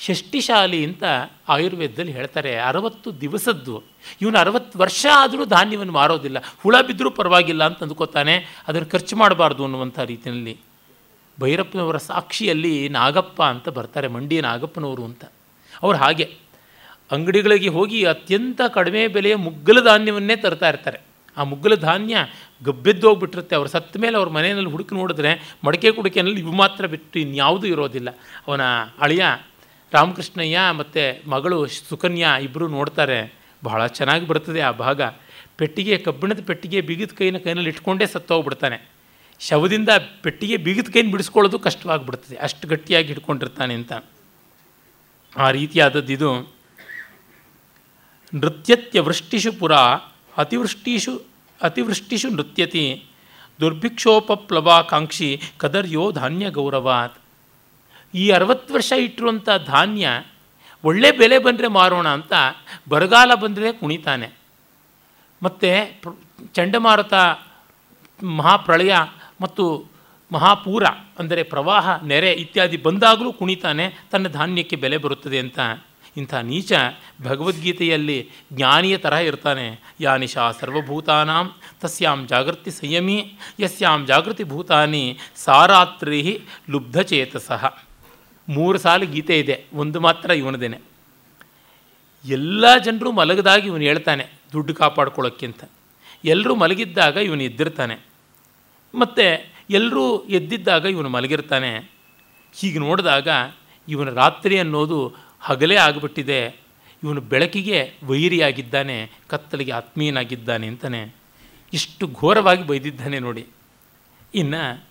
[0.00, 1.04] ಷಷ್ಟಿಶಾಲಿ ಅಂತ
[1.48, 3.82] ಆಯುರ್ವೇದದಲ್ಲಿ ಹೇಳ್ತಾರೆ, ಅರವತ್ತು ದಿವಸದ್ದು.
[4.22, 8.34] ಇವನು ಅರವತ್ತು ವರ್ಷ ಆದರೂ ಧಾನ್ಯವನ್ನು ಮಾರೋದಿಲ್ಲ, ಹುಳ ಬಿದ್ದರೂ ಪರವಾಗಿಲ್ಲ ಅಂತ ಅಂದ್ಕೋತಾನೆ,
[8.68, 10.54] ಅದನ್ನು ಖರ್ಚು ಮಾಡಬಾರ್ದು ಅನ್ನುವಂಥ ರೀತಿಯಲ್ಲಿ.
[11.40, 15.24] ಭೈರಪ್ಪನವರ ಸಾಕ್ಷಿಯಲ್ಲಿ ನಾಗಪ್ಪ ಅಂತ ಬರ್ತಾರೆ ಮಂಡಿ ನಾಗಪ್ಪನವರು ಅಂತ.
[15.82, 16.26] ಅವರು ಹಾಗೆ.
[17.12, 21.07] ಅಂಗಡಿಗಳಿಗೆ ಹೋಗಿ ಅತ್ಯಂತ ಕಡಿಮೆ ಬೆಲೆಯ ಮುಗ್ಗಲ ಧಾನ್ಯವನ್ನೇ ತರ್ತಾ ಇರ್ತಾರೆ.
[21.38, 26.52] ಆ ಮುಗ್ಗಲ ಧಾನ್ಯ ಗಬ್ಬೆದ್ದು ಗಬ್ಬೆದ್ದೋಗ್ಬಿಟ್ಟಿರುತ್ತೆ ಅವ್ರು ಸತ್ತ ಮೇಲೆ ಅವ್ರ ಮನೆಯಲ್ಲಿ ಹುಡುಕಿ ನೋಡಿದ್ರೆ ಮಡಕೆ ಕುಡಿಕೆಯಲ್ಲಿ ಇವು
[26.52, 28.08] ಮಾತ್ರ ಬಿಟ್ಟು ಇನ್ಯಾವುದೂ ಇರೋದಿಲ್ಲ.
[28.48, 28.60] ಅವನ
[29.00, 29.24] ಅಳಿಯ
[29.92, 33.34] ರಾಮಕೃಷ್ಣಯ್ಯ ಮತ್ತು ಮಗಳು ಸುಕನ್ಯಾ ಇಬ್ಬರು ನೋಡ್ತಾರೆ.
[33.64, 35.00] ಬಹಳ ಚೆನ್ನಾಗಿ ಬರ್ತದೆ ಆ ಭಾಗ.
[35.56, 38.90] ಪೆಟ್ಟಿಗೆ ಕಬ್ಬಿಣದ ಪೆಟ್ಟಿಗೆ ಬಿಗಿದ ಕೈನ ಕೈನಲ್ಲಿ ಇಟ್ಕೊಂಡೇ ಸತ್ತೋಗ್ಬಿಡ್ತಾನೆ
[39.40, 39.88] ಶವದಿಂದ
[40.22, 42.36] ಪೆಟ್ಟಿಗೆ ಬಿಗಿದ ಕೈನ ಬಿಡಿಸ್ಕೊಳ್ಳೋದು ಕಷ್ಟವಾಗಿಬಿಡ್ತದೆ.
[42.36, 43.92] ಅಷ್ಟು ಗಟ್ಟಿಯಾಗಿ ಹಿಡ್ಕೊಂಡಿರ್ತಾನೆ ಅಂತ.
[45.36, 46.54] ಆ ರೀತಿಯಾದದ್ದು ಇದು.
[48.34, 49.74] ನೃತ್ಯತ್ಯ ವೃಷ್ಟಿಷು ಪುರ,
[50.36, 51.27] ಅತಿವೃಷ್ಟಿಷು
[51.62, 53.04] ಅತಿವೃಷ್ಟಿಷು ನೃತ್ಯತಿ.
[53.60, 57.18] ದುರ್ಭಿಕ್ಷೋಪಪ್ಲವಾಕಾಂಕ್ಷಿ ಕದರ್ಯೋ ಧಾನ್ಯ ಗೌರವಾತ್.
[58.14, 60.08] ಈ ಅರವತ್ತು ವರ್ಷ ಇಟ್ಟಿರುವಂಥ ಧಾನ್ಯ
[60.84, 62.32] ಒಳ್ಳೆ ಬೆಲೆ ಬಂದರೆ ಮಾರೋಣ ಅಂತ
[62.88, 64.30] ಬರಗಾಲ ಬಂದರೆ ಕುಣಿತಾನೆ.
[65.42, 65.66] ಮತ್ತು
[66.54, 67.14] ಚಂಡಮಾರುತ,
[68.24, 68.94] ಮಹಾಪ್ರಳಯ
[69.40, 69.84] ಮತ್ತು
[70.32, 70.86] ಮಹಾಪೂರ
[71.18, 75.58] ಅಂದರೆ ಪ್ರವಾಹ, ನೆರೆ ಇತ್ಯಾದಿ ಬಂದಾಗಲೂ ಕುಣಿತಾನೆ, ತನ್ನ ಧಾನ್ಯಕ್ಕೆ ಬೆಲೆ ಬರುತ್ತದೆ ಅಂತ.
[76.16, 76.72] ಇಂಥ ನೀಚ
[77.22, 79.80] ಭಗವದ್ಗೀತೆಯಲ್ಲಿ ಜ್ಞಾನಿಯ ತರಹ ಇರ್ತಾನೆ.
[80.00, 87.76] ಯಾ ನಿಶಾ ಸರ್ವಭೂತಾನಾಂ, ತಸ್ಯಾಂ ಜಾಗೃತಿ ಸಂಯಮಿ, ಯಸ್ಯಾಂ ಜಾಗೃತಿ ಭೂತಾನಿ ಸಾರಾತ್ರಿ ಲುಬ್ಧಚೇತಸಃ.
[88.48, 90.78] ಮೂರು ಸಾಲು ಗೀತೆ ಇದೆ, ಒಂದು ಮಾತ್ರ ಇವನದೇನೆ.
[92.24, 95.64] ಎಲ್ಲ ಜನರು ಮಲಗದಾಗ ಇವನು ಹೇಳ್ತಾನೆ, ದುಡ್ಡು ಕಾಪಾಡ್ಕೊಳ್ಳೋಕ್ಕಿಂತ
[96.24, 97.98] ಎಲ್ಲರೂ ಮಲಗಿದ್ದಾಗ ಇವನು ಎದ್ದಿರ್ತಾನೆ.
[98.94, 101.90] ಮತ್ತು ಎಲ್ಲರೂ ಎದ್ದಿದ್ದಾಗ ಇವನು ಮಲಗಿರ್ತಾನೆ.
[102.54, 103.28] ಹೀಗೆ ನೋಡಿದಾಗ
[103.88, 106.60] ಇವನ ರಾತ್ರಿ ಅನ್ನೋದು ಹಗಲೇ ಆಗಿಬಿಟ್ಟಿದೆ.
[107.02, 111.14] ಇವನು ಬೆಳಕಿಗೆ ವೈರಿಯಾಗಿದ್ದಾನೆ, ಕತ್ತಲಿಗೆ ಆತ್ಮೀಯನಾಗಿದ್ದಾನೆ ಅಂತಾನೆ.
[111.72, 113.46] ಇಷ್ಟು ಘೋರವಾಗಿ ಬೈದಿದ್ದಾನೆ ನೋಡಿ.
[114.34, 114.84] ಇನ್ನು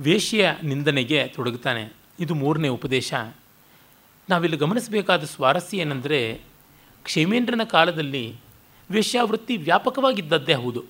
[0.00, 1.92] ವೇಶ್ಯ ನಿಂದನೆಗೆ ತೊಡಗುತ್ತಾನೆ.
[2.20, 3.14] ಇದು ಮೂರನೇ ಉಪದೇಶ.
[4.30, 6.40] ನಾವಿಲ್ಲಿ ಗಮನಿಸಬೇಕಾದ ಸ್ವಾರಸ್ಯ ಏನಂದರೆ,
[7.02, 8.36] ಕ್ಷೇಮೇಂದ್ರನ ಕಾಲದಲ್ಲಿ
[8.90, 10.84] ವೇಶ್ಯಾವೃತ್ತಿ ವ್ಯಾಪಕವಾಗಿದ್ದದ್ದೇ ಹೌದು.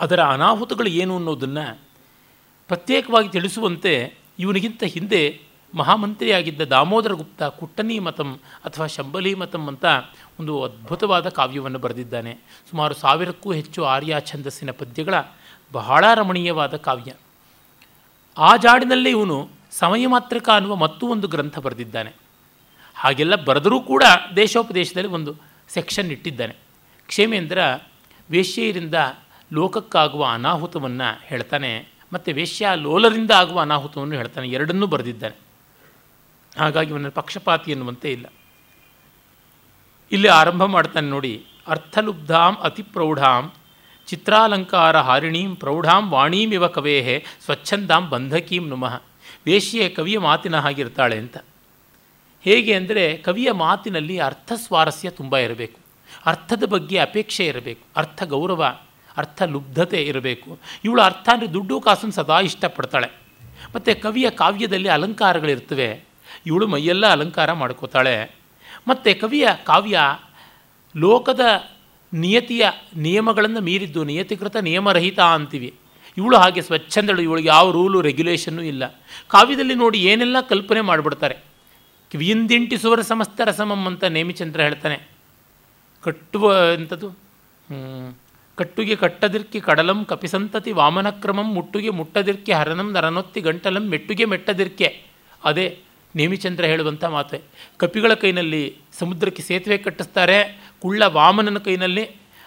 [0.00, 1.78] ಅದರ ಅನಾಹುತಗಳು ಏನು ಅನ್ನೋದನ್ನು
[2.68, 5.40] ಪ್ರತ್ಯೇಕವಾಗಿ ತಿಳಿಸುವಂತೆ ಇವನಿಗಿಂತ ಹಿಂದೆ
[5.74, 9.84] ಮಹಾಮಂತ್ರಿಯಾಗಿದ್ದ ದಾಮೋದರ ಗುಪ್ತ ಕುಟ್ಟನಿ ಮತಂ ಅಥವಾ ಶಂಬಲಿ ಮತಂ ಅಂತ
[10.40, 12.38] ಒಂದು ಅದ್ಭುತವಾದ ಕಾವ್ಯವನ್ನು ಬರೆದಿದ್ದಾನೆ.
[12.70, 15.14] ಸುಮಾರು ಸಾವಿರಕ್ಕೂ ಹೆಚ್ಚು ಆರ್ಯ ಛಂದಸ್ಸಿನ ಪದ್ಯಗಳ
[15.72, 17.12] ಬಹಳ ರಮಣೀಯವಾದ ಕಾವ್ಯ.
[18.38, 22.12] ಆ ಜಾಡಿನಲ್ಲೇ ಇವನು ಸಮಯ ಮಾತ್ರಕ ಅನ್ನುವ ಮತ್ತೂ ಒಂದು ಗ್ರಂಥ ಬರೆದಿದ್ದಾನೆ.
[22.94, 24.02] ಹಾಗೆಲ್ಲ ಬರೆದರೂ ಕೂಡ
[24.36, 25.34] ದೇಶೋಪದೇಶದಲ್ಲಿ ಒಂದು
[25.68, 26.56] ಸೆಕ್ಷನ್ ಇಟ್ಟಿದ್ದಾನೆ.
[27.06, 27.58] ಕ್ಷೇಮೇಂದ್ರ
[28.30, 28.94] ವೇಶ್ಯೆಯರಿಂದ
[29.52, 31.97] ಲೋಕಕ್ಕಾಗುವ ಅನಾಹುತವನ್ನು ಹೇಳ್ತಾನೆ.
[32.12, 34.48] ಮತ್ತು ವೇಶ್ಯ ಲೋಲರಿಂದ ಆಗುವ ಅನಾಹುತವನ್ನು ಹೇಳ್ತಾನೆ.
[34.48, 35.36] ಎರಡನ್ನೂ ಬರೆದಿದ್ದಾನೆ.
[36.58, 38.26] ಹಾಗಾಗಿ ಇವನ ಪಕ್ಷಪಾತಿ ಎನ್ನುವಂತೆ ಇಲ್ಲ.
[40.12, 43.52] ಇಲ್ಲಿ ಆರಂಭ ಮಾಡ್ತಾನೆ ನೋಡಿ, ಅರ್ಥಲುಬ್ಧಾಂ ಅತಿ ಪ್ರೌಢಾಂ
[44.06, 49.02] ಚಿತ್ರಾಲಂಕಾರ ಹಾರಿಣೀಂ ಪ್ರೌಢಾಂ ವಾಣೀಮಿವ ಕವೇಹೆ ಸ್ವಚ್ಛಂದಾಂ ಬಂಧಕೀಂ ನುಮಃ.
[49.46, 51.36] ವೇಶ್ಯೆ ಕವಿಯ ಮಾತಿನ ಹಾಗಿರ್ತಾಳೆ ಅಂತ.
[52.44, 55.80] ಹೇಗೆ ಅಂದರೆ ಕವಿಯ ಮಾತಿನಲ್ಲಿ ಅರ್ಥ ಸ್ವಾರಸ್ಯ ತುಂಬ ಇರಬೇಕು.
[56.26, 57.84] ಅರ್ಥದ ಬಗ್ಗೆ ಅಪೇಕ್ಷೆ ಇರಬೇಕು.
[57.96, 58.78] ಅರ್ಥ ಗೌರವ
[59.18, 60.58] ಅರ್ಥ ಲುಬ್ಧತೆ ಇರಬೇಕು.
[60.84, 63.08] ಇವಳು ಅರ್ಥ ಅಂದರೆ ದುಡ್ಡು ಕಾಸನ್ನು ಸದಾ ಇಷ್ಟಪಡ್ತಾಳೆ.
[63.74, 66.04] ಮತ್ತು ಕವಿಯ ಕಾವ್ಯದಲ್ಲಿ ಅಲಂಕಾರಗಳಿರ್ತವೆ.
[66.46, 68.34] ಇವಳು ಮೈಯೆಲ್ಲ ಅಲಂಕಾರ ಮಾಡ್ಕೋತಾಳೆ.
[68.88, 70.00] ಮತ್ತು ಕವಿಯ ಕಾವ್ಯ
[70.96, 71.40] ಲೋಕದ
[72.14, 75.74] ನಿಯತಿಯ ನಿಯಮಗಳನ್ನು ಮೀರಿದ್ದು ನಿಯತಿಕೃತ ನಿಯಮರಹಿತ ಅಂತೀವಿ.
[76.16, 78.86] ಇವಳು ಹಾಗೆ ಸ್ವಚ್ಛಂದಳು ಇವಳಿಗೆ ಯಾವ ರೂಲು ರೆಗ್ಯುಲೇಷನ್ನು ಇಲ್ಲ.
[79.28, 81.36] ಕಾವ್ಯದಲ್ಲಿ ನೋಡಿ ಏನೆಲ್ಲ ಕಲ್ಪನೆ ಮಾಡಿಬಿಡ್ತಾರೆ.
[82.10, 85.08] ಕಿವಿಯಿಂದಿಂಟಿಸುವರ ಸಮಸ್ತ ರಸಮಂ ಅಂತ ನೇಮಿಚಂದ್ರ ಹೇಳ್ತಾನೆ.
[86.02, 87.08] ಕಟ್ಟುವ ಎಂಥದ್ದು
[88.58, 95.02] ಕಟ್ಟುಗೆ ಕಟ್ಟದಿರ್ಕಿ ಕಡಲಂ ಕಪಿಸಂತತಿ ವಾಮನಕ್ರಮಂ ಮುಟ್ಟುಗೆ ಮುಟ್ಟದಿರ್ಕೆ ಹರನಂ ನರನೊತ್ತಿ ಗಂಟಲಂ ಮೆಟ್ಟುಗೆ ಮೆಟ್ಟದಿರ್ಕೆ.
[95.44, 95.78] ಅದೇ
[96.16, 97.44] ನೇಮಿಚಂದ್ರ ಹೇಳುವಂಥ ಮಾತು.
[97.76, 100.60] ಕಪಿಗಳ ಕೈನಲ್ಲಿ ಸಮುದ್ರಕ್ಕೆ ಸೇತುವೆ ಕಟ್ಟಿಸ್ತಾರೆ.
[100.82, 102.04] ಕುಳ್ಳ ವಾಮನನ ಕೈನಲ್ಲಿ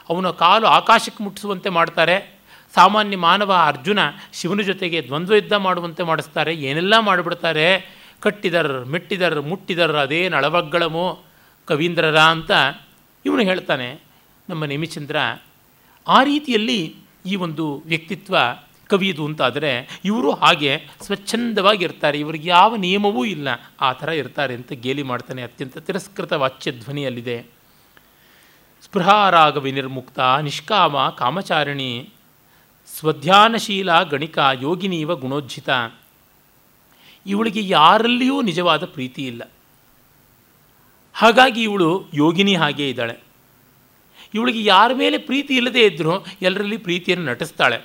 [0.09, 2.39] ಅವನ ಕಾಲು ಆಕಾಶಕ್ಕೆ ಮುಟ್ಟಿಸುವಂತೆ ಮಾಡ್ತಾರೆ.
[2.75, 3.99] ಸಾಮಾನ್ಯ ಮಾನವ ಅರ್ಜುನ
[4.33, 6.53] ಶಿವನ ಜೊತೆಗೆ ದ್ವಂದ್ವ ಯುದ್ಧ ಮಾಡುವಂತೆ ಮಾಡಿಸ್ತಾರೆ.
[6.53, 7.95] ಏನೆಲ್ಲ ಮಾಡಿಬಿಡ್ತಾರೆ?
[8.19, 11.23] ಕಟ್ಟಿದರ್, ಮೆಟ್ಟಿದರ್, ಮುಟ್ಟಿದರ್, ಅದೇ ನಳವಗ್ಗಳಮೋ.
[11.65, 12.51] ಕವೀಂದ್ರರ ಅಂತ
[13.25, 14.01] ಇವನು ಹೇಳ್ತಾನೆ.
[14.49, 15.15] ನಮ್ಮ ನೇಮಿಚಂದ್ರ
[16.07, 16.95] ಆ ರೀತಿಯಲ್ಲಿ
[17.25, 18.37] ಈ ಒಂದು ವ್ಯಕ್ತಿತ್ವ
[18.89, 23.47] ಕವಿಯದು ಅಂತಾದರೆ ಇವರು ಹಾಗೆ ಸ್ವಚ್ಛಂದವಾಗಿ ಇರ್ತಾರೆ ಇವರಿಗೆ ಯಾವ ನಿಯಮವೂ ಇಲ್ಲ,
[23.81, 27.45] ಆ ಥರ ಇರ್ತಾರೆ ಅಂತ ಗೇಲಿ ಮಾಡ್ತಾನೆ ಅತ್ಯಂತ ತಿರಸ್ಕೃತ ವಾಚ್ಯ ಧ್ವನಿಯಲ್ಲಿದೆ.
[28.83, 32.09] ಸ್ಪೃಹಾರಾಗ ವಿನಿರ್ಮುಕ್ತ ನಿಷ್ಕಾಮ, ಕಾಮಚಾರಿಣಿ,
[32.87, 35.69] ಸ್ವಧ್ಯಾನಶೀಲ, ಗಣಿಕ ಯೋಗಿನೀವ ಗುಣೋಜ್ಜಿತ.
[37.25, 39.51] ಇವಳಿಗೆ ಯಾರಲ್ಲಿಯೂ ನಿಜವಾದ ಪ್ರೀತಿ ಇಲ್ಲ.
[41.13, 43.30] ಹಾಗಾಗಿ ಇವಳು ಯೋಗಿನಿ ಹಾಗೇ ಇದ್ದಾಳೆ.
[44.33, 47.77] ಇವಳಿಗೆ ಯಾರ ಮೇಲೆ ಪ್ರೀತಿ ಇಲ್ಲದೇ ಇದ್ದರೂ ಎಲ್ಲರಲ್ಲಿ ಪ್ರೀತಿಯನ್ನು ನಟಿಸ್ತಾಳೆ.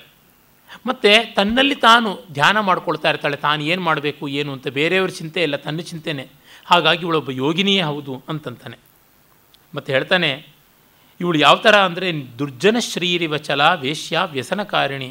[0.85, 3.37] ಮತ್ತು ತನ್ನಲ್ಲಿ ತಾನು ಧ್ಯಾನ ಮಾಡ್ಕೊಳ್ತಾ ಇರ್ತಾಳೆ.
[3.37, 6.25] ತಾನು ಏನು ಮಾಡಬೇಕು, ಏನು ಅಂತ ಬೇರೆಯವ್ರ ಚಿಂತೆ ಇಲ್ಲ, ತನ್ನ ಚಿಂತೆನೆ.
[6.65, 8.77] ಹಾಗಾಗಿ ಇವಳೊಬ್ಬ ಯೋಗಿನಿಯೇ ಹೌದು ಅಂತಂತಾನೆ.
[9.75, 10.31] ಮತ್ತು ಹೇಳ್ತಾನೆ,
[11.19, 12.07] ಇವಳು ಯಾವ ಥರ ಅಂದರೆ
[12.39, 15.09] ದುರ್ಜನ ಶ್ರೀರಿವ ವಚಲ ವೇಶ್ಯ ವ್ಯಸನಕಾರಿಣಿ.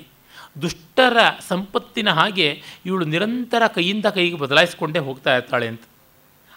[0.62, 1.16] ದುಷ್ಟರ
[1.48, 5.84] ಸಂಪತ್ತಿನ ಹಾಗೆ ಇವಳು ನಿರಂತರ ಕೈಯಿಂದ ಕೈಗೆ ಬದಲಾಯಿಸಿಕೊಂಡೇ ಹೋಗ್ತಾ ಇರ್ತಾಳೆ ಅಂತ.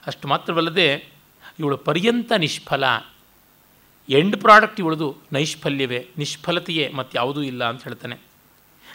[0.08, 0.90] ಅಷ್ಟು ಮಾತ್ರವಲ್ಲದೆ
[1.60, 2.84] ಇವಳು ಪರ್ಯಂತ ನಿಷ್ಫಲ.
[4.10, 8.18] ಎಂಡ್ ಪ್ರಾಡಕ್ಟ್ ಇವಳದು ನೈಷ್ಫಲ್ಯವೇ, ನಿಷ್ಫಲತೆಯೇ ಮತ್ತು ಯಾವುದೂ ಇಲ್ಲ ಅಂತ ಹೇಳ್ತಾನೆ.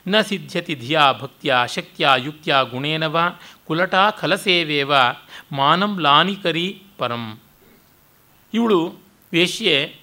[0.06, 3.36] ನ ಸಿದ್ಧ್ಯತಿ ಧಿಯಾ ಭಕ್ತಿಯ ಶಕ್ತಿಯ ಯುಕ್ತಿಯ ಗುಣೇನವ
[3.66, 4.92] ಕುಲಟ ಖಲಸೇವೇವ
[5.52, 7.38] ಮಾನಂ ಲಾನಿಕರಿ ಪರಂ.
[8.54, 8.94] ಇವಳು
[9.32, 9.96] ವೇಶ್ಯೆ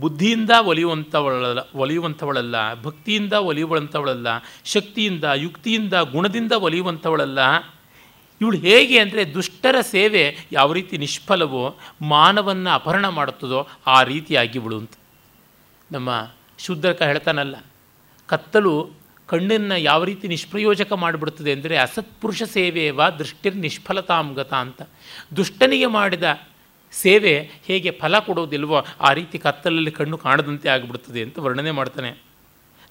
[0.00, 4.26] ಬುದ್ಧಿಯಿಂದ ಒಲಿಯುವಂಥವಳಲ್ಲ ಒಲಿಯುವಂಥವಳಲ್ಲ ಭಕ್ತಿಯಿಂದ ಒಲಿಯುವಂಥವಳಲ್ಲ
[4.64, 7.38] ಶಕ್ತಿಯಿಂದ, ಯುಕ್ತಿಯಿಂದ, ಗುಣದಿಂದ ಒಲಿಯುವಂಥವಳಲ್ಲ
[8.40, 10.22] ಇವಳು ಹೇಗೆ ಅಂದರೆ ದುಷ್ಟರ ಸೇವೆ
[10.52, 11.64] ಯಾವ ರೀತಿ ನಿಷ್ಫಲವೋ,
[12.12, 14.94] ಮಾನವನ್ನು ಅಪಹರಣ ಮಾಡುತ್ತದೋ ಆ ರೀತಿಯಾಗಿ ಇವಳು ಅಂತ.
[15.90, 16.10] ನಮ್ಮ
[16.58, 17.56] ಶೂದ್ರಕ ಹೇಳ್ತಾನಲ್ಲ,
[18.28, 18.74] ಕತ್ತಲು
[19.28, 24.80] ಕಣ್ಣನ್ನು ಯಾವ ರೀತಿ ನಿಷ್ಪ್ರಯೋಜಕ ಮಾಡಿಬಿಡ್ತದೆ ಅಂದರೆ ಅಸತ್ಪುರುಷ ಸೇವೆಯವ ದೃಷ್ಟಿರ್ ನಿಷ್ಫಲತಾಂಗತ ಅಂತ.
[25.36, 26.24] ದುಷ್ಟನಿಗೆ ಮಾಡಿದ
[26.92, 27.34] ಸೇವೆ
[27.66, 32.10] ಹೇಗೆ ಫಲ ಕೊಡೋದಿಲ್ವೋ ಆ ರೀತಿ ಕತ್ತಲಲ್ಲಿ ಕಣ್ಣು ಕಾಣದಂತೆ ಆಗಿಬಿಡ್ತದೆ ಅಂತ ವರ್ಣನೆ ಮಾಡ್ತಾನೆ.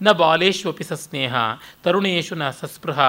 [0.01, 1.35] ನ ಬಾಲೇಶ್ವಪಿ ಸಸ್ನೇಹ
[1.83, 2.99] ತರುಣೇಶು ನ ಸಸ್ಪೃಹ,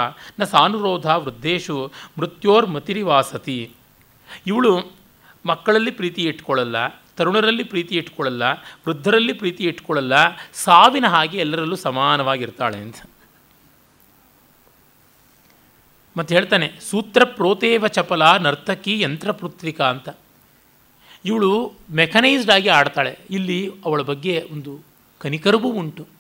[0.41, 3.71] ನ ಸಾನುರೋಧ ವೃದ್ಧೇಶು ಮೃತ್ಯೋರ್ಮತಿರಿವಾಸತಿ
[4.47, 4.99] ಇವಳು
[5.47, 8.43] ಮಕ್ಕಳಲ್ಲಿ ಪ್ರೀತಿ ಇಟ್ಕೊಳ್ಳಲ್ಲ, ತರುಣರಲ್ಲಿ ಪ್ರೀತಿ ಇಟ್ಕೊಳ್ಳಲ್ಲ,
[8.87, 10.13] ವೃದ್ಧರಲ್ಲಿ ಪ್ರೀತಿ ಇಟ್ಕೊಳ್ಳಲ್ಲ,
[10.55, 12.97] ಸಾವಿನ ಹಾಗೆ ಎಲ್ಲರಲ್ಲೂ ಸಮಾನವಾಗಿರ್ತಾಳೆ ಅಂತ.
[16.17, 20.09] ಮತ್ತು ಹೇಳ್ತಾನೆ, ಸೂತ್ರ ಪ್ರೋತೇವ ಚಪಲ ನರ್ತಕಿ ಯಂತ್ರಪುತ್ರಿಕಾ ಅಂತ.
[21.25, 23.19] ಇವಳು ಮೆಕನೈಸ್ಡ್ ಆಗಿ ಆಡ್ತಾಳೆ.
[23.31, 24.81] ಇಲ್ಲಿ ಅವಳ ಬಗ್ಗೆ ಒಂದು
[25.19, 26.18] ಕನಿಕರವೂ ಉಂಟು.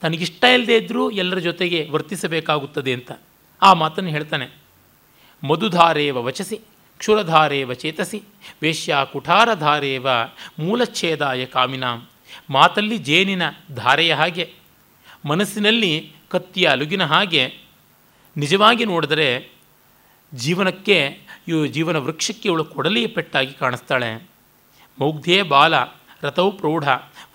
[0.00, 3.12] ತನಗಿಷ್ಟ ಇಲ್ಲದೆ ಇದ್ದರೂ ಎಲ್ಲರ ಜೊತೆಗೆ ವರ್ತಿಸಬೇಕಾಗುತ್ತದೆ ಅಂತ
[3.62, 4.48] ಆ ಮಾತನ್ನು ಹೇಳ್ತಾನೆ.
[5.48, 6.60] ಮಧುಧಾರೇವ ವಚಸಿ,
[6.98, 8.22] ಕ್ಷುರಧಾರೇವ ಚೇತಸಿ,
[8.62, 10.08] ವೇಶ್ಯ ಕುಠಾರಧಾರೇವ
[10.58, 12.08] ಮೂಲಚ್ಛೇದಾಯ ಕಾಮಿನಾಂ.
[12.50, 13.42] ಮಾತಲ್ಲಿ ಜೇನಿನ
[13.74, 14.52] ಧಾರೆಯ ಹಾಗೆ,
[15.26, 17.54] ಮನಸ್ಸಿನಲ್ಲಿ ಕತ್ತಿಯ ಅಲುಗಿನ ಹಾಗೆ.
[18.36, 19.50] ನಿಜವಾಗಿ ನೋಡಿದರೆ
[20.34, 21.18] ಜೀವನಕ್ಕೆ
[21.48, 24.28] ಇವು ಜೀವನ ವೃಕ್ಷಕ್ಕೆ ಇವಳು ಕೊಡಲಿಯ ಪೆಟ್ಟಾಗಿ ಕಾಣಿಸ್ತಾಳೆ.
[24.98, 25.74] ಮೌಗ್ಧೇ ಬಾಲ
[26.26, 26.88] ರಥೌ ಪ್ರೌಢ.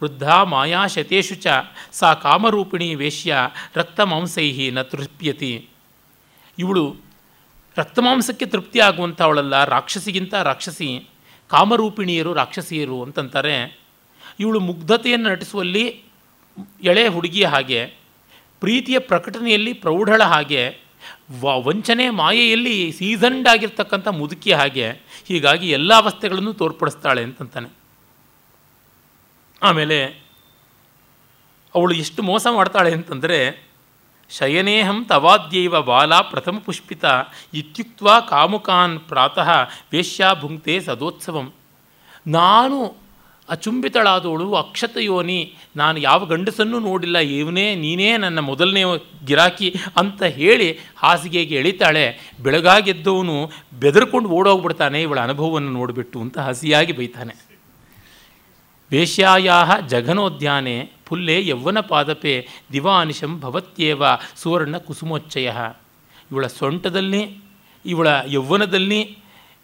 [0.04, 1.48] ವೃದ್ಧ ಮಾಯಾ ಶತೇಶು ಚ.
[1.92, 3.36] ಸಾ ಕಾಮರೂಪಿಣಿ ವೇಶ್ಯ.
[3.76, 5.70] ರಕ್ತಮಾಂಸೈ ನ ತೃಪ್ಯತಿ.
[6.60, 6.96] ಇವಳು
[7.78, 11.10] ರಕ್ತಮಾಂಸಕ್ಕೆ ತೃಪ್ತಿ ಆಗುವಂಥವಳಲ್ಲ ರಾಕ್ಷಸಿಗಿಂತ ರಾಕ್ಷಸಿ.
[11.48, 13.80] ಕಾಮರೂಪಿಣಿಯರು ರಾಕ್ಷಸಿಯರು ಅಂತಂತಾರೆ.
[14.40, 16.04] ಇವಳು ಮುಗ್ಧತೆಯನ್ನು ನಟಿಸುವಲ್ಲಿ
[16.84, 17.86] ಎಳೆ ಹುಡುಗಿಯ ಹಾಗೆ,
[18.60, 20.78] ಪ್ರೀತಿಯ ಪ್ರಕಟಣೆಯಲ್ಲಿ ಪ್ರೌಢಳ ಹಾಗೆ,
[21.40, 24.90] ವ, ವಂಚನೆ ಮಾಯೆಯಲ್ಲಿ ಸೀಸನ್ಡ್ ಆಗಿರ್ತಕ್ಕಂಥ ಮುದುಕಿಯ ಹಾಗೆ.
[25.28, 27.81] ಹೀಗಾಗಿ ಎಲ್ಲ ಅವಸ್ಥೆಗಳನ್ನು ತೋರ್ಪಡಿಸ್ತಾಳೆ ಅಂತಂತಾನೆ.
[29.64, 30.22] ಆಮೇಲೆ
[31.76, 33.72] ಅವಳು ಎಷ್ಟು ಮೋಸ ಮಾಡ್ತಾಳೆ ಅಂತಂದರೆ,
[34.30, 37.06] ಶಯನೇಹಂ ತವಾದ್ಯೈವ ಬಾಲ ಪ್ರಥಮ ಪುಷ್ಪಿತ
[37.54, 39.50] ಇತ್ಯುಕ್ತ ಕಾಮುಕಾನ್ ಪ್ರಾತಃ
[39.92, 41.54] ವೇಶ್ಯಾ ಭುಂಕ್ತೆ ಸದೋತ್ಸವಂ.
[42.28, 43.02] ನಾನು
[43.50, 48.84] ಅಚುಂಬಿತಳಾದವಳು, ಅಕ್ಷತಯೋನಿ, ನಾನು ಯಾವ ಗಂಡಸನ್ನು ನೋಡಿಲ್ಲ, ಇವನೇ, ನೀನೇ ನನ್ನ ಮೊದಲನೇ
[49.26, 52.36] ಗಿರಾಕಿ ಅಂತ ಹೇಳಿ ಹಾಸಿಗೆಗೆ ಎಳಿತಾಳೆ.
[52.40, 57.51] ಬೆಳಗಾಗೆದ್ದವನು ಬೆದರ್ಕೊಂಡು ಓಡೋಗ್ಬಿಡ್ತಾನೆ, ಇವಳ ಅನುಭವವನ್ನು ನೋಡಿಬಿಟ್ಟು ಅಂತ ಹಸಿಯಾಗಿ ಬೈತಾನೆ.
[58.92, 59.58] ವೇಶ್ಯಾಯಾ
[59.92, 60.76] ಜಘನೋದ್ಯಾನೆ
[61.08, 62.34] ಫುಲ್ಲೆ ಯೌವನ ಪಾದಪೆ
[62.74, 64.02] ದಿವಾನಿಶಂ ಭವತ್ಯೇವ
[64.42, 65.50] ಸುವರ್ಣ ಕುಸುಮೋಚ್ಚಯ.
[66.32, 67.22] ಇವಳ ಸೊಂಟದಲ್ಲಿ
[67.86, 69.02] ಇವಳ ಯೌವನದಲ್ಲಿ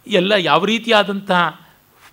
[0.06, 1.42] ಎಲ್ಲ ಯಾವ ರೀತಿಯಾದಂತಹ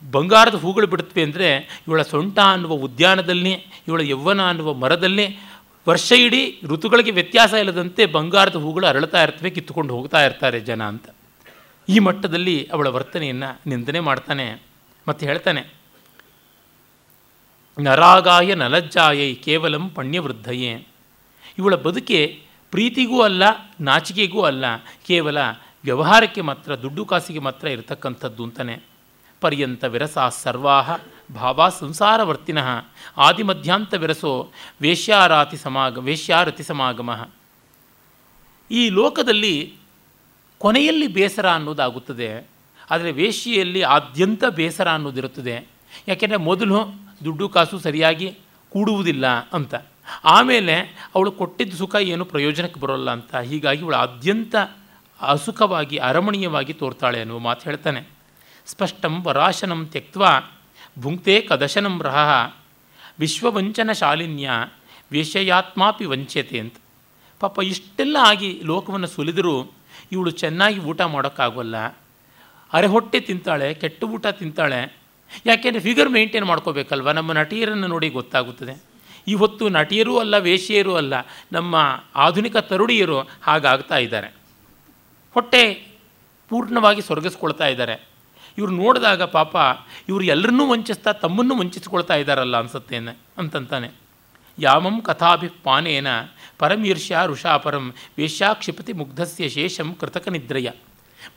[0.03, 1.49] ಬಂಗಾರದ ಹೂಗಳು ಬಿಡುತ್ತವೆ ಅಂದರೆ
[1.87, 3.53] ಇವಳ ಸೊಂಟ ಅನ್ನುವ ಉದ್ಯಾನದಲ್ಲಿ
[3.87, 5.25] ಇವಳ ಯೌವನ ಅನ್ನುವ ಮರದಲ್ಲಿ
[5.87, 6.41] ವರ್ಷ ಇಡೀ
[6.71, 11.05] ಋತುಗಳಿಗೆ ವ್ಯತ್ಯಾಸ ಇಲ್ಲದಂತೆ ಬಂಗಾರದ ಹೂಗಳು ಅರಳ್ತಾ ಇರ್ತವೆ, ಕಿತ್ತುಕೊಂಡು ಹೋಗ್ತಾ ಇರ್ತಾರೆ ಜನ ಅಂತ.
[11.89, 14.45] ಈ ಮಟ್ಟದಲ್ಲಿ ಅವಳ ವರ್ತನೆಯನ್ನು ನಿಂದನೆ ಮಾಡ್ತಾನೆ
[15.07, 15.61] ಮತ್ತು ಹೇಳ್ತಾನೆ
[17.79, 20.87] ನರಾಗಾಯ ನಲಜ್ಜಾಯೈ ಕೇವಲಂ ಪಣ್ಯವೃದ್ಧಯೇ.
[21.57, 23.43] ಇವಳ ಬದುಕೆ ಪ್ರೀತಿಗೂ ಅಲ್ಲ,
[23.81, 24.65] ನಾಚಿಕೆಗೂ ಅಲ್ಲ,
[25.07, 25.37] ಕೇವಲ
[25.83, 28.79] ವ್ಯವಹಾರಕ್ಕೆ ಮಾತ್ರ, ದುಡ್ಡು ಕಾಸಿಗೆ ಮಾತ್ರ ಇರತಕ್ಕಂಥದ್ದು ಅಂತಾನೆ.
[29.41, 30.95] ಪರ್ಯಂತ ವಿರಸ ಸರ್ವಾಹ
[31.35, 32.67] ಭಾವ ಸಂಸಾರವರ್ತಿನಃ
[33.17, 34.51] ಆದಿಮಧ್ಯಾಂತ ವಿರಸೋ
[34.81, 37.27] ವೇಶ್ಯಾರಾತಿ ಸಮಾಗ, ವೇಶ್ಯಾರತಿ ಸಮಾಗಮ.
[38.71, 39.73] ಈ ಲೋಕದಲ್ಲಿ
[40.57, 42.47] ಕೊನೆಯಲ್ಲಿ ಬೇಸರ ಅನ್ನೋದಾಗುತ್ತದೆ.
[42.91, 45.67] ಆದರೆ ವೇಶ್ಯೆಯಲ್ಲಿ ಆದ್ಯಂತ ಬೇಸರ ಅನ್ನೋದಿರುತ್ತದೆ.
[46.07, 48.37] ಯಾಕೆಂದರೆ ಮೊದಲು ದುಡ್ಡು ಕಾಸು ಸರಿಯಾಗಿ
[48.69, 49.75] ಕೂಡುವುದಿಲ್ಲ ಅಂತ.
[50.23, 53.35] ಆಮೇಲೆ ಅವಳು ಕೊಟ್ಟಿದ್ದ ಸುಖ ಏನು ಪ್ರಯೋಜನಕ್ಕೆ ಬರೋಲ್ಲ ಅಂತ.
[53.35, 54.55] ಹೀಗಾಗಿ ಇವಳು ಆದ್ಯಂತ
[55.21, 58.07] ಅಸುಖವಾಗಿ, ಅರಮಣೀಯವಾಗಿ ತೋರ್ತಾಳೆ ಅನ್ನುವ ಮಾತು ಹೇಳ್ತಾನೆ.
[58.65, 60.27] ಸ್ಪಷ್ಟಂ ವರಾಶನಂ ತ್ಯಕ್ವ
[60.99, 62.53] ಭುಂಕ್ತೆ ಕದಶನಂ ರಹ
[63.19, 64.49] ವಿಶ್ವವಂಚನ ಶಾಲಿನ್ಯ
[65.11, 66.75] ವಿಷಯಾತ್ಮಾಪಿ ವಂಚ್ಯತೆ ಅಂತ.
[67.39, 69.71] ಪಾಪ ಇಷ್ಟೆಲ್ಲ ಆಗಿ ಲೋಕವನ್ನು ಸುಲಿದರೂ
[70.11, 71.77] ಇವಳು ಚೆನ್ನಾಗಿ ಊಟ ಮಾಡೋಕ್ಕಾಗೋಲ್ಲ.
[72.73, 75.04] ಅರೆ ಹೊಟ್ಟೆ ತಿಂತಾಳೆ, ಕೆಟ್ಟ ಊಟ ತಿಂತಾಳೆ
[75.45, 77.11] ಯಾಕೆಂದರೆ ಫಿಗರ್ ಮೇಂಟೈನ್ ಮಾಡ್ಕೋಬೇಕಲ್ವ?
[77.11, 78.83] ನಮ್ಮ ನಟಿಯರನ್ನು ನೋಡಿ ಗೊತ್ತಾಗುತ್ತದೆ.
[79.27, 81.13] ಇವತ್ತು ನಟಿಯರೂ ಅಲ್ಲ ವೇಶ್ಯೆಯರೂ ಅಲ್ಲ,
[81.51, 84.27] ನಮ್ಮ ಆಧುನಿಕ ತರುಣಿಯರು ಹಾಗಾಗ್ತಾ ಇದ್ದಾರೆ.
[85.33, 85.87] ಹೊಟ್ಟೆ
[86.49, 87.95] ಪೂರ್ಣವಾಗಿ ಸೊರಗಿಸ್ಕೊಳ್ತಾ ಇದ್ದಾರೆ.
[88.57, 89.55] ಇವ್ರು ನೋಡಿದಾಗ ಪಾಪ
[90.09, 93.89] ಇವರು ಎಲ್ಲರನ್ನೂ ವಂಚಿಸ್ತಾ, ತಮ್ಮನ್ನು ವಂಚಿಸ್ಕೊಳ್ತಾ ಇದ್ದಾರಲ್ಲ ಅನ್ಸುತ್ತೇನೆ ಅಂತಂತಾನೆ.
[94.59, 96.07] ಯಾಮಂ ಕಥಾಭಿಪಾನೇನ
[96.59, 100.69] ಪರಮೀರ್ಷ್ಯ ಋಷಾಪರಂ ವೇಶ್ಯಾ ಕ್ಷಿಪತಿ ಮುಗ್ಧಸ್ಯ ಶೇಷಂ ಕೃತಕ ನಿದ್ರಯ.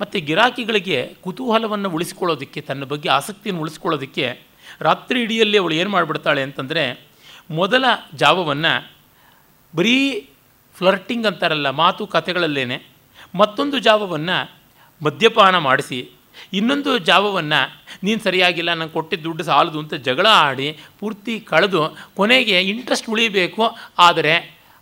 [0.00, 4.26] ಮತ್ತು ಗಿರಾಕಿಗಳಿಗೆ ಕುತೂಹಲವನ್ನು ಉಳಿಸ್ಕೊಳ್ಳೋದಕ್ಕೆ, ತನ್ನ ಬಗ್ಗೆ ಆಸಕ್ತಿಯನ್ನು ಉಳಿಸ್ಕೊಳ್ಳೋದಕ್ಕೆ
[4.80, 6.84] ರಾತ್ರಿ ಇಡಿಯಲ್ಲಿ ಅವಳು ಏನು ಮಾಡಿಬಿಡ್ತಾಳೆ ಅಂತಂದರೆ,
[7.50, 7.84] ಮೊದಲ
[8.14, 8.72] ಜಾವವನ್ನು
[9.74, 9.96] ಬರೀ
[10.76, 12.78] ಫ್ಲರ್ಟಿಂಗ್ ಅಂತಾರಲ್ಲ, ಮಾತು ಕಥೆಗಳಲ್ಲೇನೆ,
[13.34, 14.36] ಮತ್ತೊಂದು ಜಾವವನ್ನು
[15.02, 15.98] ಮದ್ಯಪಾನ ಮಾಡಿಸಿ,
[16.52, 17.60] ಇನ್ನೊಂದು ಜಾವವನ್ನು
[18.04, 20.68] ನೀನು ಸರಿಯಾಗಿಲ್ಲ, ನಂಗೆ ಕೊಟ್ಟಿದ್ದ ದುಡ್ಡು ಸಾಲದು ಅಂತ ಜಗಳ ಆಡಿ,
[21.00, 21.80] ಪೂರ್ತಿ ಕಳೆದು
[22.16, 23.64] ಕೊನೆಗೆ ಇಂಟ್ರೆಸ್ಟ್ ಉಳಿಬೇಕು
[23.98, 24.34] ಆದರೆ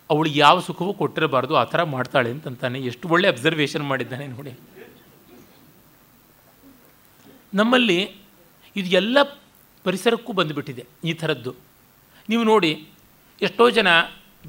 [0.09, 4.53] ಅವಳು ಯಾವ ಸುಖವೂ ಕೊಟ್ಟಿರಬಾರ್ದು, ಆ ಥರ ಮಾಡ್ತಾಳೆ ಅಂತಂತಾನೆ, ಎಷ್ಟು ಒಳ್ಳೆ ಅಬ್ಸರ್ವೇಷನ್ ಮಾಡಿದ್ದಾನೆ ನೋಡಿ.
[7.53, 7.99] ನಮ್ಮಲ್ಲಿ
[8.75, 9.17] ಇದು ಎಲ್ಲ
[9.85, 11.51] ಪರಿಸರಕ್ಕೂ ಬಂದುಬಿಟ್ಟಿದೆ ಈ ಥರದ್ದು.
[12.29, 12.71] ನೀವು ನೋಡಿ,
[13.41, 13.87] ಎಷ್ಟೋ ಜನ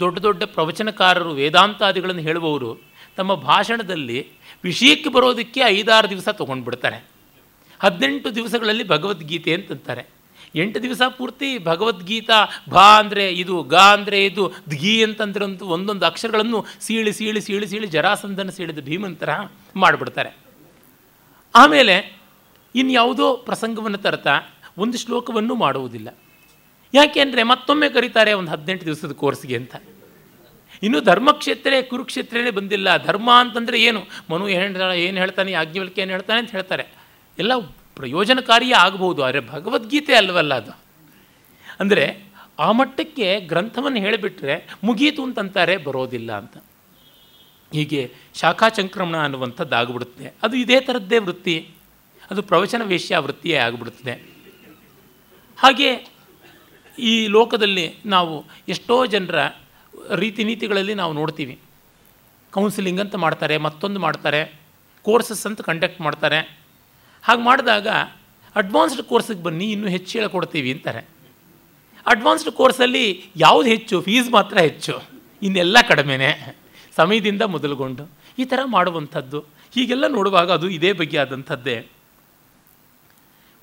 [0.00, 2.70] ದೊಡ್ಡ ದೊಡ್ಡ ಪ್ರವಚನಕಾರರು, ವೇದಾಂತಾದಿಗಳನ್ನು ಹೇಳುವವರು
[3.16, 4.18] ತಮ್ಮ ಭಾಷಣದಲ್ಲಿ
[4.64, 6.98] ವಿಷಯಕ್ಕೆ ಬರೋದಕ್ಕೆ ಐದಾರು ದಿವಸ ತೊಗೊಂಡ್ಬಿಡ್ತಾರೆ.
[7.80, 10.04] ಹದಿನೆಂಟು ದಿವಸಗಳಲ್ಲಿ ಭಗವದ್ಗೀತೆ ಅಂತಂತಾರೆ.
[10.54, 12.38] ಎಂಟು ದಿವಸ ಪೂರ್ತಿ ಭಗವದ್ಗೀತಾ,
[12.74, 18.50] ಭಾ ಅಂದರೆ ಇದು, ಗಾ ಅಂದರೆ ಇದು ದ್ಗಿ ಅಂತಂದ್ರಂತೂ ಒಂದೊಂದು ಅಕ್ಷರಗಳನ್ನು ಸೀಳಿ ಸೀಳಿ ಸೀಳಿ ಸೀಳಿ ಜರಾಸಂಧನ
[18.50, 19.30] ಸೀಳಿದ ಭೀಮಂತರ
[19.82, 20.30] ಮಾಡಿಬಿಡ್ತಾರೆ.
[21.54, 22.17] ಆಮೇಲೆ
[22.74, 24.40] ಇನ್ಯಾವುದೋ ಪ್ರಸಂಗವನ್ನು ತರ್ತಾ
[24.78, 26.08] ಒಂದು ಶ್ಲೋಕವನ್ನು ಮಾಡುವುದಿಲ್ಲ.
[26.94, 29.76] ಯಾಕೆಂದರೆ ಮತ್ತೊಮ್ಮೆ ಕರೀತಾರೆ ಒಂದು ಹದಿನೆಂಟು ದಿವಸದ ಕೋರ್ಸ್ಗೆ ಅಂತ.
[30.82, 33.04] ಇನ್ನು ಧರ್ಮಕ್ಷೇತ್ರ ಕುರುಕ್ಷೇತ್ರನೇ ಬಂದಿಲ್ಲ.
[33.04, 34.02] ಧರ್ಮ ಅಂತಂದರೆ ಏನು?
[34.30, 35.52] ಮನು ಏನು ಏನು ಹೇಳ್ತಾನೆ?
[35.52, 36.86] ಯಾಜ್ಞವಲ್ಕೆ ಏನು ಹೇಳ್ತಾನೆ ಅಂತ ಹೇಳ್ತಾರೆ.
[37.38, 37.52] ಎಲ್ಲ
[37.94, 40.70] ಪ್ರಯೋಜನಕಾರಿಯ ಆಗಬಹುದು ಆದರೆ ಭಗವದ್ಗೀತೆ ಅಲ್ವಲ್ಲ ಅದು.
[41.80, 42.24] ಅಂದರೆ
[42.58, 46.56] ಆ ಮಟ್ಟಕ್ಕೆ ಗ್ರಂಥವನ್ನು ಹೇಳಿಬಿಟ್ರೆ ಮುಗೀತು ಅಂತಂತಾರೆ ಬರೋದಿಲ್ಲ ಅಂತ.
[47.72, 51.68] ಹೀಗೆ ಶಾಖಾ ಸಂಕ್ರಮಣ ಅನ್ನುವಂಥದ್ದು ಆಗಿಬಿಡುತ್ತೆ ಅದು ಇದೇ ಥರದ್ದೇ ವೃತ್ತಿ.
[52.30, 54.38] ಅದು ಪ್ರವಚನ ವೇಶ್ಯ ವೃತ್ತಿಯೇ ಆಗಿಬಿಡುತ್ತದೆ
[55.58, 56.18] ಹಾಗೆ
[56.98, 59.34] ಈ ಲೋಕದಲ್ಲಿ ನಾವು ಎಷ್ಟೋ ಜನರ
[60.14, 61.58] ರೀತಿ ನೀತಿಗಳಲ್ಲಿ ನಾವು ನೋಡ್ತೀವಿ.
[62.52, 64.60] ಕೌನ್ಸಿಲಿಂಗ್ ಅಂತ ಮಾಡ್ತಾರೆ, ಮತ್ತೊಂದು ಮಾಡ್ತಾರೆ,
[65.02, 66.58] ಕೋರ್ಸಸ್ ಅಂತ ಕಂಡಕ್ಟ್ ಮಾಡ್ತಾರೆ.
[67.22, 67.86] ಹಾಗೆ ಮಾಡಿದಾಗ
[68.56, 71.08] ಅಡ್ವಾನ್ಸ್ಡ್ ಕೋರ್ಸಿಗೆ ಬನ್ನಿ, ಇನ್ನೂ ಹೆಚ್ಚು ಹೇಳಿಕೊಡ್ತೀವಿ ಅಂತಾರೆ.
[72.06, 74.02] ಅಡ್ವಾನ್ಸ್ಡ್ ಕೋರ್ಸಲ್ಲಿ ಯಾವುದು ಹೆಚ್ಚು?
[74.02, 75.00] ಫೀಸ್ ಮಾತ್ರ ಹೆಚ್ಚು.
[75.42, 76.56] ಇನ್ನೆಲ್ಲ ಕಡಿಮೆನೇ.
[76.96, 78.10] ಸಮಯದಿಂದ ಮೊದಲುಗೊಂಡು.
[78.38, 79.40] ಈ ಥರ ಮಾಡುವಂಥದ್ದು.
[79.74, 81.86] ಹೀಗೆಲ್ಲ ನೋಡುವಾಗ ಅದು ಇದೇ ಬಗ್ಗೆ ಆದಂಥದ್ದೇ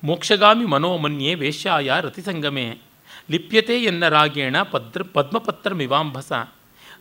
[0.02, 2.66] ಮೋಕ್ಷಗಾಮಿ ಮನೋಮನ್ಯೆ ವೇಶ್ಯಾಯ ರತಿಸಂಗಮೆ.
[3.30, 6.32] ಲಿಪ್ಯತೆ ಎನ್ನ ರಾಗೇಣ ಪದ್ರ ಪದ್ಮಪತ್ರ ಮಿವಾಂಭಸ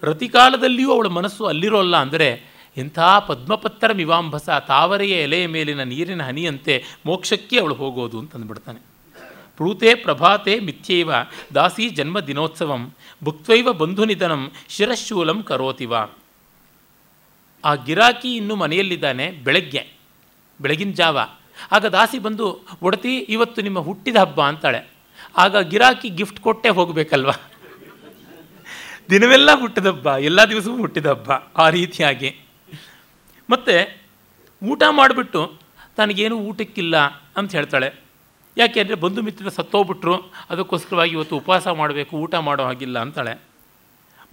[0.04, 2.30] ರತಿಕಾಲದಲ್ಲಿಯೂ ಅವಳ ಮನಸ್ಸು ಅಲ್ಲಿರೋಲ್ಲ ಅಂದರೆ,
[2.78, 6.76] ಎಂಥ ಪದ್ಮಪತ್ರ ಮಿವಾಂಭಸ ತಾವರೆಯ ಎಲೆಯ ಮೇಲಿನ ನೀರಿನ ಹನಿಯಂತೆ
[7.06, 8.82] ಮೋಕ್ಷಕ್ಕೆ ಅವಳು ಹೋಗೋದು ಅಂತಂದ್ಬಿಡ್ತಾನೆ.
[9.60, 11.10] ಪ್ರೂತೆ ಪ್ರಭಾತೆ ಮಿಥ್ಯೈವ
[11.56, 12.82] ದಾಸಿ ಜನ್ಮ ದಿನೋತ್ಸವಂ
[13.24, 15.94] ಭುಕ್ತೈವ ಬಂಧುನಿಧನಂ ಶಿರಶೂಲಂ ಕರೋತಿವ.
[17.64, 19.84] ಆ ಗಿರಾಕಿ ಇನ್ನೂ ಮನೆಯಲ್ಲಿದ್ದಾನೆ ಬೆಳಗ್ಗೆ,
[20.60, 21.18] ಬೆಳಗಿನ ಜಾವ.
[21.72, 22.48] ಆಗ ದಾಸಿ ಬಂದು,
[22.82, 24.82] ಒಡತಿ, ಇವತ್ತು ನಿಮ್ಮ ಹುಟ್ಟಿದ ಹಬ್ಬ ಅಂತಾಳೆ.
[25.38, 27.32] ಆಗ ಗಿರಾಕಿ ಗಿಫ್ಟ್ ಕೊಟ್ಟೆ ಹೋಗಬೇಕಲ್ವ?
[29.10, 32.30] ದಿನವೆಲ್ಲ ಹುಟ್ಟಿದ ಹಬ್ಬ, ಎಲ್ಲ ದಿವಸವೂ ಹುಟ್ಟಿದ ಹಬ್ಬ, ಆ ರೀತಿಯಾಗಿ
[33.50, 33.76] ಮತ್ತು
[34.62, 35.60] ಊಟ ಮಾಡಿಬಿಟ್ಟು,
[35.98, 36.98] ತನಗೇನು ಊಟಕ್ಕಿಲ್ಲ
[37.38, 37.90] ಅಂತ ಹೇಳ್ತಾಳೆ.
[38.58, 40.16] ಯಾಕೆ ಅಂದರೆ ಬಂಧು ಮಿತ್ರ ಸತ್ತೋಗ್ಬಿಟ್ರು,
[40.50, 43.34] ಅದಕ್ಕೋಸ್ಕರವಾಗಿ ಇವತ್ತು ಉಪವಾಸ ಮಾಡಬೇಕು, ಊಟ ಮಾಡೋ ಹಾಗಿಲ್ಲ ಅಂತಾಳೆ.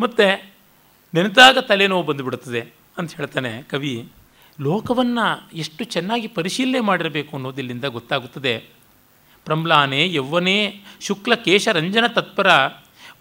[0.00, 0.26] ಮತ್ತು
[1.14, 2.60] ನೆನೆದಾಗ ತಲೆನೋವು ಬಂದುಬಿಡುತ್ತದೆ
[2.98, 4.08] ಅಂತ ಹೇಳ್ತಾನೆ ಕವಿ.
[4.60, 8.58] ಲೋಕವನ್ನು ಎಷ್ಟು ಚೆನ್ನಾಗಿ ಪರಿಶೀಲನೆ ಮಾಡಿರಬೇಕು ಅನ್ನೋದಿಲ್ಲಿಂದ ಗೊತ್ತಾಗುತ್ತದೆ.
[9.44, 12.46] ಪ್ರಮ್ಲಾನೆ ಯೌವನೇ ಶುಕ್ಲ ಕೇಶರಂಜನ ತತ್ಪರ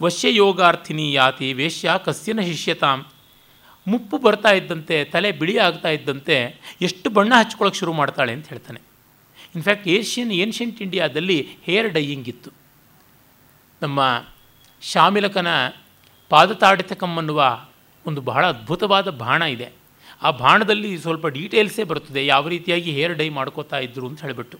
[0.01, 3.05] ವಶ್ಯಯೋಗಾರ್ಥಿನಿ ಯಾತಿ ವೇಶ್ಯ ಕಸ್ಯನ ಶಿಷ್ಯತಾಂ.
[3.87, 8.81] ಮುಪ್ಪು ಬರ್ತಾ ಇದ್ದಂತೆ, ತಲೆ ಬಿಳಿ ಆಗ್ತಾ ಇದ್ದಂತೆ ಎಷ್ಟು ಬಣ್ಣ ಹಚ್ಕೊಳ್ಳೋಕೆ ಶುರು ಮಾಡ್ತಾಳೆ ಅಂತ ಹೇಳ್ತಾನೆ.
[9.55, 12.51] ಇನ್ಫ್ಯಾಕ್ಟ್ ಏಷ್ಯನ್, ಏನ್ಷಿಯಂಟ್ ಇಂಡಿಯಾದಲ್ಲಿ ಹೇರ್ ಡೈಯಿಂಗ್ ಇತ್ತು.
[13.81, 14.23] ನಮ್ಮ
[14.81, 15.47] ಶಾಮಿಲಕನ
[16.29, 17.61] ಪಾದತಾಡಿತಕಂ ಅನ್ನುವ
[18.05, 19.80] ಒಂದು ಬಹಳ ಅದ್ಭುತವಾದ ಬಾಣ ಇದೆ.
[20.21, 24.57] ಆ ಬಾಣದಲ್ಲಿ ಸ್ವಲ್ಪ ಡೀಟೇಲ್ಸೇ ಬರುತ್ತದೆ, ಯಾವ ರೀತಿಯಾಗಿ ಹೇರ್ ಡೈ ಮಾಡ್ಕೋತಾ ಇದ್ರು ಅಂತ ಹೇಳಿಬಿಟ್ಟು.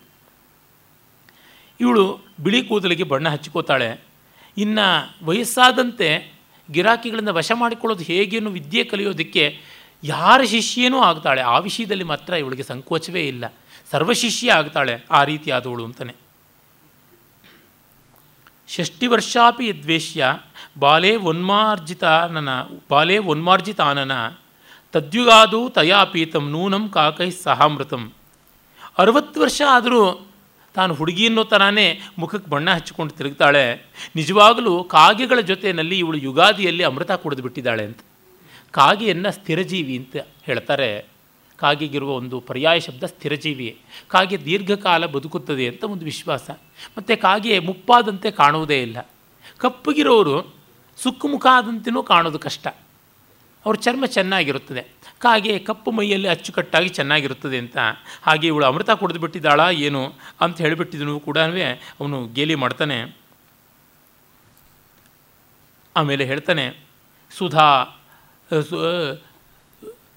[1.80, 4.00] ಇವಳು ಬಿಳಿ ಕೂದಲಿಗೆ ಬಣ್ಣ ಹಚ್ಕೋತಾಳೆ.
[4.56, 4.86] ಇನ್ನು
[5.24, 6.32] ವಯಸ್ಸಾದಂತೆ
[6.70, 9.60] ಗಿರಾಕಿಗಳನ್ನು ವಶ ಮಾಡಿಕೊಳ್ಳೋದು ಹೇಗೇನು ವಿದ್ಯೆ ಕಲಿಯೋದಕ್ಕೆ
[10.04, 11.40] ಯಾರ ಶಿಷ್ಯನೂ ಆಗ್ತಾಳೆ.
[11.40, 13.54] ಆ ವಿಷಯದಲ್ಲಿ ಮಾತ್ರ ಇವಳಿಗೆ ಸಂಕೋಚವೇ ಇಲ್ಲ.
[13.90, 16.14] ಸರ್ವಶಿಷ್ಯ ಆಗ್ತಾಳೆ ಆ ರೀತಿಯಾದವಳು ಅಂತಲೇ
[18.68, 20.22] ಷಷ್ಟಿ ವರ್ಷಾಪಿ ಬಾಲೆ
[20.78, 22.48] ಬಾಲೇ ಉನ್ಮಾರ್ಜಿತಾನನ
[22.90, 24.12] ಬಾಲೇ ಉನ್ಮಾರ್ಜಿತಾನನ
[24.92, 28.12] ತದ್ಯುಗಾದು ತಯಾಪೀತಂ ನೂನಂ ಕಾಕೈ ಸಹಾಮೃತಂ.
[28.98, 30.26] ಅರವತ್ತು ವರ್ಷ ಆದರೂ
[30.74, 33.86] ತಾನು ಹುಡುಗಿ ಅನ್ನೋ ಥರನೇ ಮುಖಕ್ಕೆ ಬಣ್ಣ ಹಚ್ಚಿಕೊಂಡು ತಿರುಗ್ತಾಳೆ.
[34.16, 37.98] ನಿಜವಾಗಲೂ ಕಾಗೆಗಳ ಜೊತೆಯಲ್ಲಿ ಇವಳು ಯುಗಾದಿಯಲ್ಲಿ ಅಮೃತ ಕುಡಿದು ಬಿಟ್ಟಿದ್ದಾಳೆ ಅಂತ.
[38.70, 41.06] ಕಾಗೆಯನ್ನು ಸ್ಥಿರಜೀವಿ ಅಂತ ಹೇಳ್ತಾರೆ.
[41.56, 43.80] ಕಾಗೆಗಿರುವ ಒಂದು ಪರ್ಯಾಯ ಶಬ್ದ ಸ್ಥಿರಜೀವಿ.
[44.08, 46.50] ಕಾಗೆ ದೀರ್ಘಕಾಲ ಬದುಕುತ್ತದೆ ಅಂತ ಒಂದು ವಿಶ್ವಾಸ.
[46.98, 49.10] ಮತ್ತು ಕಾಗೆ ಮುಪ್ಪಾದಂತೆ ಕಾಣುವುದೇ ಇಲ್ಲ.
[49.58, 50.54] ಕಪ್ಪಗಿರೋರು
[51.02, 52.66] ಸುಕ್ಕುಮುಖ ಆದಂತೆಯೂ ಕಾಣೋದು ಕಷ್ಟ.
[53.64, 54.82] ಅವ್ರ ಚರ್ಮ ಚೆನ್ನಾಗಿರುತ್ತದೆ.
[55.18, 57.76] ಕಾಗೆ ಕಪ್ಪು ಮೈಯಲ್ಲಿ ಅಚ್ಚುಕಟ್ಟಾಗಿ ಚೆನ್ನಾಗಿರುತ್ತದೆ ಅಂತ.
[58.22, 60.02] ಹಾಗೆ ಇವಳು ಅಮೃತ ಕುಡಿದು ಬಿಟ್ಟಿದ್ದಾಳಾ ಏನು
[60.40, 61.38] ಅಂತ ಹೇಳಿಬಿಟ್ಟಿದನು ಕೂಡ
[61.98, 62.98] ಅವನು ಗೇಲಿ ಮಾಡ್ತಾನೆ.
[65.96, 66.64] ಆಮೇಲೆ ಹೇಳ್ತಾನೆ,
[67.30, 67.66] ಸುಧಾ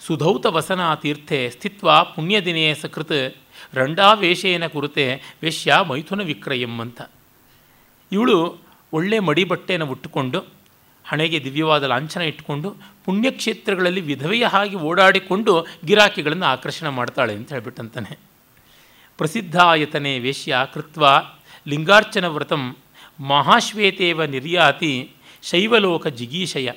[0.05, 3.17] ಸುಧೌತ ವಸನ ತೀರ್ಥೆ ಸ್ಥಿತ್ವ ಪುಣ್ಯದಿನೇ ಸಕೃತ್
[3.73, 5.05] ರಂಡಾವೇಶೇನ ಕುರುತೆ
[5.43, 7.01] ವೇಶ್ಯ ಮೈಥುನ ವಿಕ್ರಯಂ ಅಂತ.
[8.11, 8.37] ಇವಳು
[8.93, 10.39] ಒಳ್ಳೆ ಮಡಿ ಬಟ್ಟೆಯನ್ನು ಉಟ್ಟುಕೊಂಡು
[11.05, 12.75] ಹಣೆಗೆ ದಿವ್ಯವಾದ ಲಾಂಛನ ಇಟ್ಟುಕೊಂಡು
[13.05, 18.19] ಪುಣ್ಯಕ್ಷೇತ್ರಗಳಲ್ಲಿ ವಿಧವೆಯ ಹಾಗೆ ಓಡಾಡಿಕೊಂಡು ಗಿರಾಕಿಗಳನ್ನು ಆಕರ್ಷಣೆ ಮಾಡ್ತಾಳೆ ಅಂತ ಹೇಳ್ಬಿಟ್ಟಂತಾನೆ.
[19.17, 21.05] ಪ್ರಸಿದ್ಧಾಯತನೆ ವೇಶ್ಯ ಕೃತ್ವ
[21.67, 22.75] ಲಿಂಗಾರ್ಚನ ವ್ರತಂ
[23.19, 25.11] ಮಹಾಶ್ವೇತೇವ ನಿರ್ಯಾತಿ
[25.43, 26.71] ಶೈವಲೋಕ ಜಿಗೀಶಯ.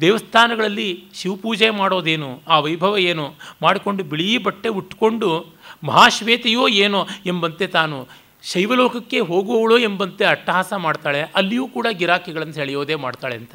[0.00, 5.46] ದೇವಸ್ಥಾನಗಳಲ್ಲಿ ಶಿವಪೂಜೆ ಮಾಡೋದೇನು, ಆ ವೈಭವ ಏನು, ಮಾಡಿಕೊಂಡು ಬಿಳಿ ಬಟ್ಟೆ ಉಟ್ಕೊಂಡು
[5.84, 8.08] ಮಹಾಶ್ವೇತೆಯೋ ಏನೋ ಎಂಬಂತೆ ತಾನು
[8.42, 13.54] ಶೈವಲೋಕಕ್ಕೆ ಹೋಗುವವಳು ಎಂಬಂತೆ ಅಟ್ಟಹಾಸ ಮಾಡ್ತಾಳೆ, ಅಲ್ಲಿಯೂ ಕೂಡ ಗಿರಾಕಿಗಳನ್ನು ಸೆಳೆಯೋದೇ ಮಾಡ್ತಾಳೆ ಅಂತ.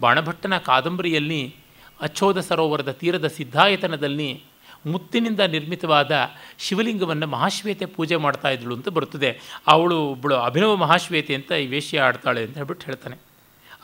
[0.00, 1.54] ಬಾಣಭಟ್ಟನ ಕಾದಂಬರಿಯಲ್ಲಿ
[2.00, 4.42] ಅಚ್ಚೋದ ಸರೋವರದ ತೀರದ ಸಿದ್ಧಾಯತನದಲ್ಲಿ
[4.86, 11.66] ಮುತ್ತಿನಿಂದ ನಿರ್ಮಿತವಾದ ಶಿವಲಿಂಗವನ್ನು ಮಹಾಶ್ವೇತೆ ಪೂಜೆ ಮಾಡ್ತಾ ಇದ್ಳು ಅಂತ ಬರ್ತದೆ ಅವಳು ಒಬ್ಬಳು ಅಭಿನವ ಮಹಾಶ್ವೇತೆ ಅಂತ ಈ
[11.66, 13.16] ವೇಷ್ಯ ಆಡ್ತಾಳೆ ಅಂತ ಹೇಳ್ಬಿಟ್ಟು ಹೇಳ್ತಾನೆ.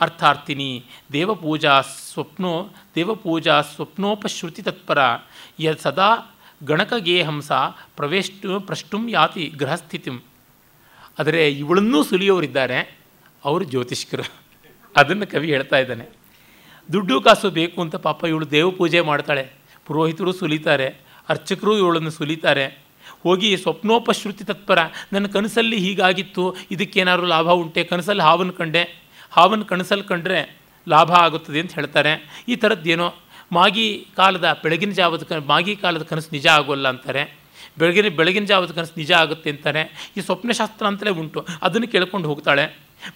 [0.01, 4.99] ಅರ್ಥಾರ್ಥಿನಿ, ದೇವಪೂಜಾ ಸ್ವಪ್ನೋ, ದೇವಪೂಜಾ ಸ್ವಪ್ನೋಪಶ್ರುತಿ ತತ್ಪರ
[5.61, 7.53] ಯ ಸದಾ ಗಣಕಗೇಹಂಸ
[7.97, 10.19] ಪ್ರವೇಷ್ಟು ಪ್ರಷ್ಟುಂ ಯಾತಿ ಗೃಹಸ್ಥಿತಿಂ.
[11.21, 12.99] ಆದರೆ ಇವಳನ್ನೂ ಸುಲಿಯೋರಿದ್ದಾರೆ
[13.45, 14.23] ಅವರು ಜ್ಯೋತಿಷ್ಕರು.
[14.97, 16.07] ಅದನ್ನು ಕವಿ ಹೇಳ್ತಾ ಇದ್ದಾನೆ.
[16.93, 19.49] ದುಡ್ಡು ಕಾಸು ಬೇಕು ಅಂತ ಪಾಪ ಇವಳು ದೇವ ಪೂಜೆ ಮಾಡ್ತಾಳೆ.
[19.87, 20.87] ಪುರೋಹಿತರು ಸುಲಿತಾರೆ,
[21.29, 22.79] ಅರ್ಚಕರು ಇವಳನ್ನು ಸುಲಿತಾರೆ.
[23.23, 24.79] ಹೋಗಿ ಸ್ವಪ್ನೋಪಶ್ರುತಿ ತತ್ಪರ,
[25.13, 27.85] ನನ್ನ ಕನಸಲ್ಲಿ ಹೀಗಾಗಿತ್ತು, ಇದಕ್ಕೇನಾದ್ರು ಲಾಭ ಉಂಟೆ?
[27.85, 29.03] ಕನಸಲ್ಲಿ ಹಾವನ್ನು ಕಂಡೆ.
[29.31, 30.59] ಹಾವನ್ನು ಕನಸಲ್ಲಿ ಕಂಡ್ರೆ
[30.89, 32.45] ಲಾಭ ಆಗುತ್ತದೆ ಅಂತ ಹೇಳ್ತಾರೆ.
[32.49, 33.15] ಈ ಥರದ್ದೇನೋ,
[33.53, 37.40] ಮಾಗಿ ಕಾಲದ, ಬೆಳಗಿನ ಜಾವದ ಮಾಗಿ ಕಾಲದ ಕನಸು ನಿಜ ಆಗೋಲ್ಲ ಅಂತಾರೆ.
[37.79, 41.47] ಬೆಳಗಿನ ಬೆಳಗಿನ ಜಾವದ ಕನಸು ನಿಜ ಆಗುತ್ತೆ ಅಂತಾನೆ ಈ ಸ್ವಪ್ನಶಾಸ್ತ್ರ ಅಂತಲೇ ಉಂಟು.
[41.63, 42.65] ಅದನ್ನು ಕೇಳ್ಕೊಂಡು ಹೋಗ್ತಾಳೆ.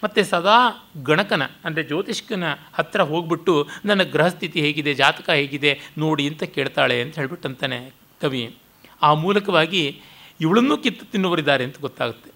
[0.02, 0.58] ಮತ್ತು ಸದಾ
[1.02, 2.44] ಗಣಕನ, ಅಂದರೆ ಜ್ಯೋತಿಷ್ಕನ
[2.74, 8.56] ಹತ್ತಿರ ಹೋಗ್ಬಿಟ್ಟು ನನ್ನ ಗೃಹಸ್ಥಿತಿ ಹೇಗಿದೆ, ಜಾತಕ ಹೇಗಿದೆ ನೋಡಿ ಅಂತ ಕೇಳ್ತಾಳೆ ಅಂತ ಹೇಳ್ಬಿಟ್ಟು ಅಂತಾನೆ ಕವಿ.
[9.02, 10.00] ಆ ಮೂಲಕವಾಗಿ
[10.40, 12.30] ಇವಳನ್ನೂ ಕಿತ್ತು ತಿನ್ನುವರಿದ್ದಾರೆ ಅಂತ ಗೊತ್ತಾಗುತ್ತೆ.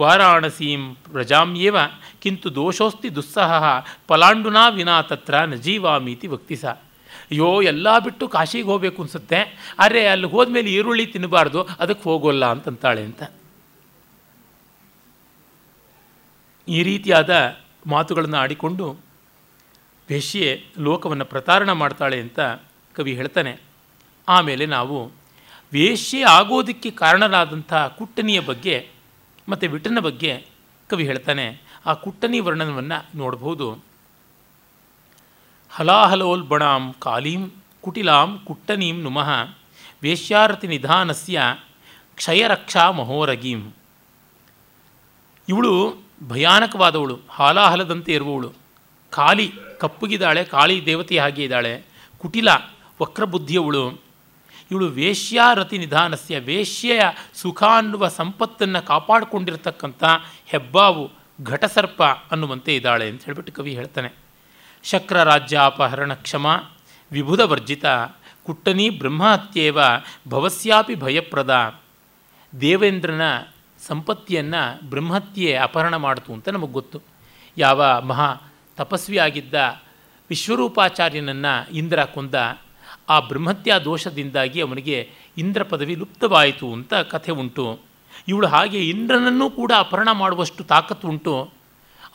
[0.00, 1.76] ವಾರಾಣಸೀಂ ಪ್ರಜಾಮ್ಯೇವ
[2.22, 3.64] ಕಿಂತು ದೋಷೋಸ್ತಿ ದುಸ್ಸಹ
[4.08, 6.64] ಪಲಾಂಡುನಾ ವಿನಾ ತತ್ರ ನ ಜೀವಾಮೀತಿ ವಕ್ತಿಸ.
[7.32, 9.74] ಅಯ್ಯೋ, ಎಲ್ಲ ಬಿಟ್ಟು ಕಾಶಿಗೆ ಹೋಗಬೇಕು ಅನಿಸುತ್ತೆ.
[9.78, 13.22] ಆದರೆ ಅಲ್ಲಿ ಹೋದ್ಮೇಲೆ ಈರುಳ್ಳಿ ತಿನ್ನಬಾರ್ದು ಅದಕ್ಕೆ ಹೋಗೋಲ್ಲ ಅಂತಂತಾಳೆ ಅಂತ.
[16.68, 17.56] ಈ ರೀತಿಯಾದ
[17.86, 18.96] ಮಾತುಗಳನ್ನು ಆಡಿಕೊಂಡು
[20.10, 22.40] ವೇಶ್ಯೆ ಲೋಕವನ್ನು ಪ್ರತಾರಣ ಮಾಡ್ತಾಳೆ ಅಂತ
[22.94, 23.56] ಕವಿ ಹೇಳ್ತಾನೆ.
[24.28, 25.10] ಆಮೇಲೆ ನಾವು
[25.72, 28.88] ವೇಶ್ಯೆ ಆಗೋದಕ್ಕೆ ಕಾರಣರಾದಂಥ ಕುಟ್ಟನಿಯ ಬಗ್ಗೆ
[29.48, 30.46] ಮತ್ತು ವಿಟನ ಬಗ್ಗೆ
[30.88, 31.62] ಕವಿ ಹೇಳ್ತಾನೆ.
[31.86, 33.91] ಆ ಕುಟ್ಟನಿ ವರ್ಣನವನ್ನು ನೋಡಬಹುದು
[35.74, 37.50] ಹಲಾಹಲೋಲ್ಬಣಾಂ ಕಾಲೀಂ
[37.80, 39.30] ಕುಟಿಲಾಂ ಕುಟ್ಟನೀಂ ನುಮಃ
[40.02, 41.42] ವೇಶ್ಯಾರತಿ ನಿಧಾನಸ್ಯ
[42.14, 43.72] ಕ್ಷಯರಕ್ಷಾ ಮಹೋರಗೀಂ.
[45.48, 45.94] ಇವಳು
[46.28, 48.52] ಭಯಾನಕವಾದವಳು, ಹಾಲಾಹಲದಂತೆ ಇರುವವಳು.
[49.10, 51.84] ಕಾಲಿ ಕಪ್ಪುಗಿದ್ದಾಳೆ ಕಾಳಿ ದೇವತೆ ಹಾಗೆ ಇದ್ದಾಳೆ.
[52.18, 52.48] ಕುಟಿಲ
[53.02, 54.00] ವಕ್ರಬುದ್ಧಿಯವಳು.
[54.70, 57.00] ಇವಳು ವೇಶ್ಯಾರತಿ ನಿಧಾನಸ್ಯ, ವೇಶ್ಯೆಯ
[57.34, 60.04] ಸುಖ ಅನ್ನುವ ಸಂಪತ್ತನ್ನು ಕಾಪಾಡಿಕೊಂಡಿರ್ತಕ್ಕಂಥ
[60.46, 61.10] ಹೆಬ್ಬಾವು
[61.44, 64.21] ಘಟಸರ್ಪ ಅನ್ನುವಂತೆ ಇದ್ದಾಳೆ ಅಂತ ಹೇಳಿಬಿಟ್ಟು ಕವಿ ಹೇಳ್ತಾನೆ.
[64.82, 66.60] ಶಕ್ರ ರಾಜ್ಯಾಪಹರಣ ಕ್ಷಮ
[67.12, 67.84] ವಿಭುಧ ವರ್ಜಿತ
[68.46, 69.78] ಕುಟ್ಟನಿ ಬ್ರಹ್ಮಹತ್ಯೇವ
[70.28, 71.80] ಭವಸ್ಯಾಪಿ ಭಯಪ್ರದ.
[72.60, 73.20] ದೇವೇಂದ್ರನ
[73.86, 77.00] ಸಂಪತ್ತಿಯನ್ನು ಬ್ರಹ್ಮಹತ್ಯೆ ಅಪಹರಣ ಮಾಡಿತು ಅಂತ ನಮಗೆ ಗೊತ್ತು.
[77.58, 78.36] ಯಾವ ಮಹಾ
[78.76, 79.54] ತಪಸ್ವಿಯಾಗಿದ್ದ
[80.30, 82.34] ವಿಶ್ವರೂಪಾಚಾರ್ಯನನ್ನು ಇಂದ್ರ ಕೊಂದ
[83.08, 87.78] ಆ ಬ್ರಹ್ಮತ್ಯಾ ದೋಷದಿಂದಾಗಿ ಅವನಿಗೆ ಇಂದ್ರ ಪದವಿ ಲುಪ್ತವಾಯಿತು ಅಂತ ಕಥೆ ಉಂಟು.
[88.28, 91.61] ಇವಳು ಹಾಗೆ ಇಂದ್ರನನ್ನೂ ಕೂಡ ಅಪಹರಣ ಮಾಡುವಷ್ಟು ತಾಕತ್ತು ಉಂಟು.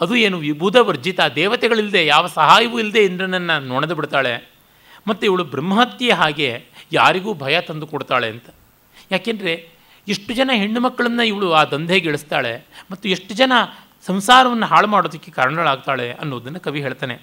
[0.02, 4.52] ಅದು ಏನು ವಿಭುಧ ವರ್ಜಿತ ದೇವತೆಗಳಿಲ್ಲದೆ ಯಾವ ಸಹಾಯವೂ ಇಲ್ಲದೆ ಇಂದ್ರನನ್ನು ನೊಣದು ಬಿಡ್ತಾಳೆ.
[5.08, 8.44] ಮತ್ತು ಇವಳು ಬ್ರಹ್ಮಹತ್ಯೆ ಹಾಗೆ ಯಾರಿಗೂ ಭಯ ತಂದು ಕೊಡ್ತಾಳೆ ಅಂತ.
[9.12, 9.70] ಯಾಕೆಂದರೆ
[10.08, 13.52] ಎಷ್ಟು ಜನ ಹೆಣ್ಣು ಮಕ್ಕಳನ್ನು ಇವಳು ಆ ದಂಧೆಗೆ ಇಳಿಸ್ತಾಳೆ ಮತ್ತು ಎಷ್ಟು ಜನ
[14.06, 17.16] ಸಂಸಾರವನ್ನು ಹಾಳು ಮಾಡೋದಕ್ಕೆ ಕಾರಣಗಳಾಗ್ತಾಳೆ ಅನ್ನೋದನ್ನು ಕವಿ ಹೇಳ್ತಾನೆ.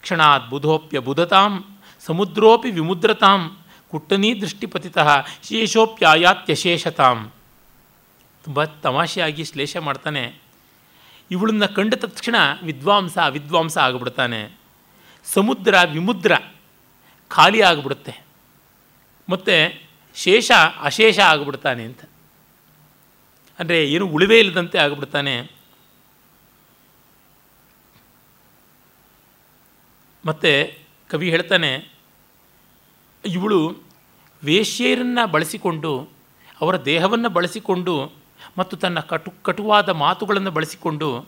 [0.00, 1.64] ಕ್ಷಣಾತ್ ಬುಧೋಪ್ಯ ಬುಧತಾಂ,
[2.06, 3.56] ಸಮುದ್ರೋಪಿ ವಿಮುದ್ರತಾಂ,
[3.90, 7.32] ಕುಟ್ಟನೀ ದೃಷ್ಟಿಪತಿತಃ, ಶೇಷೋಪ್ಯಾಯಾತ್ಯಶೇಷತಾಂ.
[8.44, 10.45] ತುಂಬ ತಮಾಷೆಯಾಗಿ ಶ್ಲೇಷ ಮಾಡ್ತಾನೆ.
[11.30, 14.58] ಇವಳನ್ನ ಕಂಡ ತಕ್ಷಣ ವಿದ್ವಾಂಸ ವಿದ್ವಾಂಸ ಆಗಿಬಿಡ್ತಾನೆ.
[15.24, 16.32] ಸಮುದ್ರ, ವಿಮುದ್ರ
[17.28, 18.24] ಖಾಲಿ ಆಗಿಬಿಡುತ್ತೆ.
[19.28, 19.82] ಮತ್ತು
[20.14, 20.50] ಶೇಷ,
[20.82, 22.00] ಅಶೇಷ ಆಗಿಬಿಡ್ತಾನೆ ಅಂತ.
[23.58, 25.50] ಅಂದರೆ ಏನು ಉಳಿವೇ ಇಲ್ಲದಂತೆ ಆಗಿಬಿಡ್ತಾನೆ.
[30.26, 30.78] ಮತ್ತು
[31.10, 31.92] ಕವಿ ಹೇಳ್ತಾನೆ,
[33.24, 33.78] ಇವಳು
[34.44, 36.08] ವೇಶ್ಯೆಯರನ್ನು ಬಳಸಿಕೊಂಡು,
[36.60, 38.12] ಅವರ ದೇಹವನ್ನು ಬಳಸಿಕೊಂಡು
[38.58, 41.26] ಮತ್ತು ತನ್ನ ಕಟು ಕಟುವಾದ ಮಾತುಗಳನ್ನು ಬಳಸಿಕೊಂಡು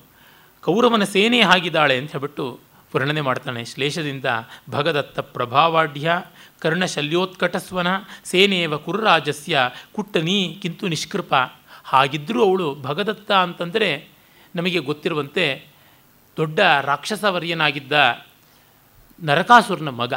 [0.62, 2.61] ಕೌರವನ ಸೇನೆ ಆಗಿದ್ದಾಳೆ ಅಂತ ಹೇಳ್ಬಿಟ್ಟು
[2.97, 3.64] ವರ್ಣನೆ ಮಾಡ್ತಾನೆ.
[3.64, 4.24] ಶ್ಲೇಷದಿಂದ
[4.70, 6.12] ಭಗದತ್ತ ಪ್ರಭಾವಾಢ್ಯ
[6.59, 7.87] ಕರ್ಣಶಲ್ಯೋತ್ಕಟಸ್ವನ
[8.24, 9.59] ಸೇನೆಯವ ಕುರುರಾಜಸ್ಯ,
[9.93, 11.35] ಕುಟ್ಟನಿ ಕಿಂತು ನಿಷ್ಕೃಪ.
[11.85, 14.09] ಹಾಗಿದ್ದರೂ ಅವಳು ಭಗದತ್ತ ಅಂತಂದರೆ
[14.55, 15.66] ನಮಗೆ ಗೊತ್ತಿರುವಂತೆ
[16.36, 17.93] ದೊಡ್ಡ ರಾಕ್ಷಸವರ್ಯನಾಗಿದ್ದ
[19.23, 20.15] ನರಕಾಸುರನ ಮಗ,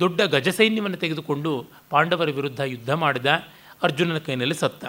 [0.00, 3.26] ದೊಡ್ಡ ಗಜಸೈನ್ಯವನ್ನು ತೆಗೆದುಕೊಂಡು ಪಾಂಡವರ ವಿರುದ್ಧ ಯುದ್ಧ ಮಾಡಿದ
[3.82, 4.84] ಅರ್ಜುನನ ಕೈನಲ್ಲಿ ಸತ್ತ.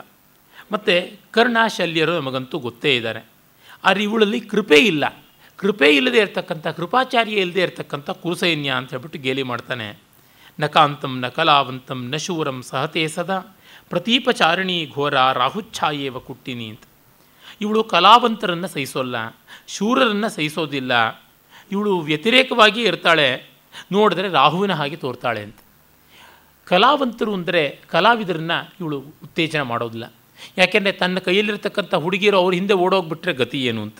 [0.72, 3.26] ಮತ್ತು ಕರ್ಣ ಶಲ್ಯರು ನಮಗಂತೂ ಗೊತ್ತೇ ಇದ್ದಾರೆ.
[3.84, 5.24] ಆದರೆ ಇವಳಲ್ಲಿ ಕೃಪೆ ಇಲ್ಲ.
[5.56, 10.00] ಕೃಪೆ ಇಲ್ಲದೆ ಇರತಕ್ಕಂಥ, ಕೃಪಾಚಾರ್ಯ ಇಲ್ಲದೆ ಇರತಕ್ಕಂಥ ಕುರುಸೈನ್ಯ ಅಂತ ಹೇಳ್ಬಿಟ್ಟು ಗೇಲಿ ಮಾಡ್ತಾನೆ.
[10.60, 13.40] ನಕಾಂತಂ ನ ಕಲಾವಂತಂ ನ ಶೂರಂ ಸಹತೆ ಸದಾ.
[13.90, 16.82] ಪ್ರತೀಪಚಾರಿಣಿ ಘೋರ ರಾಹುಚ್ಛಾಯೇವ ಕುಟ್ಟಿನಿ ಅಂತ.
[17.62, 19.16] ಇವಳು ಕಲಾವಂತರನ್ನು ಸಹಿಸೋಲ್ಲ.
[19.68, 21.22] ಶೂರರನ್ನು ಸಹಿಸೋದಿಲ್ಲ.
[21.72, 23.50] ಇವಳು ವ್ಯತಿರೇಕವಾಗಿ ಇರ್ತಾಳೆ.
[23.92, 25.56] ನೋಡಿದ್ರೆ ರಾಹುವಿನ ಹಾಗೆ ತೋರ್ತಾಳೆ ಅಂತ.
[26.66, 30.14] ಕಲಾವಂತರು ಅಂದರೆ ಕಲಾವಿದರನ್ನು ಇವಳು ಉತ್ತೇಜನ ಮಾಡೋದಿಲ್ಲ.
[30.58, 33.98] ಯಾಕೆಂದರೆ ತನ್ನ ಕೈಯಲ್ಲಿರ್ತಕ್ಕಂಥ ಹುಡುಗಿಯರು ಅವ್ರ ಹಿಂದೆ ಓಡೋಗ್ಬಿಟ್ರೆ ಗತಿ ಏನು ಅಂತ.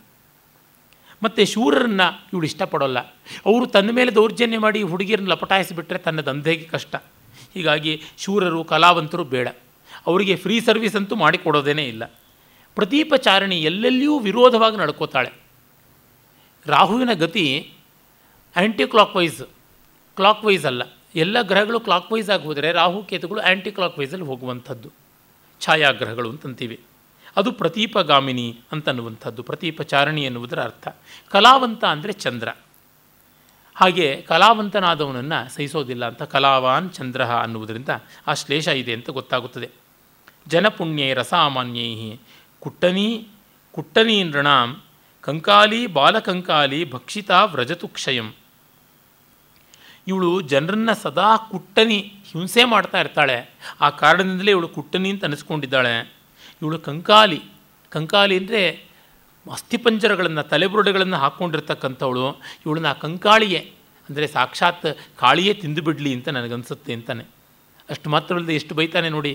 [1.24, 3.00] ಮತ್ತು ಶೂರರನ್ನು ಇವಳು ಇಷ್ಟಪಡೋಲ್ಲ.
[3.46, 6.96] ಅವರು ತನ್ನ ಮೇಲೆ ದೌರ್ಜನ್ಯ ಮಾಡಿ ಹುಡುಗಿಯರನ್ನ ಲಪಟಾಯಿಸಿಬಿಟ್ರೆ ತನ್ನ ದಂಧೆಗೆ ಕಷ್ಟ.
[7.54, 9.48] ಹೀಗಾಗಿ ಶೂರರು, ಕಲಾವಂತರು ಬೇಡ.
[10.08, 12.06] ಅವರಿಗೆ ಫ್ರೀ ಸರ್ವಿಸ್ ಅಂತೂ ಮಾಡಿಕೊಡೋದೇನೇ ಇಲ್ಲ.
[12.76, 15.32] ಪ್ರದೀಪಚಾರಣಿ ಎಲ್ಲೆಲ್ಲಿಯೂ ವಿರೋಧವಾಗಿ ನಡ್ಕೋತಾಳೆ.
[16.66, 17.74] ರಾಹುವಿನ ಗತಿ
[18.56, 19.42] anticlockwise
[20.16, 20.82] clockwise ಅಲ್ಲ.
[21.16, 25.07] ಎಲ್ಲ ಗ್ರಹಗಳು ಕ್ಲಾಕ್ ವೈಸ್ ಆಗಿ ಹೋದರೆ ರಾಹು ಕೇತುಗಳು ಆ್ಯಂಟಿ ಕ್ಲಾಕ್ ವೈಸಲ್ಲಿ ಹೋಗುವಂಥದ್ದು.
[25.60, 26.80] ಛಾಯಾಗ್ರಹಗಳು ಅಂತಂತೀವಿ.
[27.36, 30.88] ಅದು ಪ್ರತೀಪಗಾಮಿನಿ ಅಂತನ್ನುವಂಥದ್ದು, ಪ್ರತೀಪಚಾರಣಿ ಎನ್ನುವುದರ ಅರ್ಥ.
[31.30, 32.50] ಕಲಾವಂತ ಅಂದರೆ ಚಂದ್ರ.
[33.76, 37.90] ಹಾಗೆ ಕಲಾವಂತನಾದವನನ್ನು ಸಹಿಸೋದಿಲ್ಲ ಅಂತ ಕಲಾವಾನ್ ಚಂದ್ರ ಅನ್ನುವುದರಿಂದ
[38.28, 39.70] ಆ ಶ್ಲೇಷ ಇದೆ ಅಂತ ಗೊತ್ತಾಗುತ್ತದೆ.
[40.48, 42.18] ಜನಪುಣ್ಯೈ ರಸಾಮಾನ್ಯೈ
[42.60, 43.28] ಕುಟ್ಟನಿ
[43.72, 44.82] ಕುಟ್ಟನಿ ನೃಣಾಂ
[45.22, 48.34] ಕಂಕಾಲಿ ಬಾಲಕಂಕಾಲಿ ಭಕ್ಷಿತಾ ವ್ರಜತು ಕ್ಷಯಂ
[50.10, 52.00] ಇವಳು ಜನರನ್ನು ಸದಾ ಕುಟ್ಟನಿ,
[52.32, 53.38] ಹಿಂಸೆ ಮಾಡ್ತಾ ಇರ್ತಾಳೆ.
[53.86, 55.94] ಆ ಕಾರಣದಿಂದಲೇ ಇವಳು ಕುಟ್ಟನಿ ಅಂತ ಅನಿಸ್ಕೊಂಡಿದ್ದಾಳೆ.
[56.62, 57.40] ಇವಳು ಕಂಕಾಲಿ.
[57.92, 58.62] ಕಂಕಾಲಿ ಅಂದರೆ
[59.46, 62.26] ಅಸ್ಥಿಪಂಜರಗಳನ್ನು, ತಲೆಬುರುಡೆಗಳನ್ನು ಹಾಕ್ಕೊಂಡಿರ್ತಕ್ಕಂಥವಳು
[62.66, 63.62] ಇವಳನ್ನ ಕಂಕಾಳಿಯೇ,
[64.10, 64.88] ಅಂದರೆ ಸಾಕ್ಷಾತ್
[65.22, 67.24] ಕಾಳಿಯೇ ತಿಂದುಬಿಡಲಿ ಅಂತ ನನಗನ್ಸುತ್ತೆ ಅಂತಾನೆ.
[67.94, 69.34] ಅಷ್ಟು ಮಾತ್ರವಲ್ಲದೆ ಎಷ್ಟು ಬೈತಾನೆ ನೋಡಿ,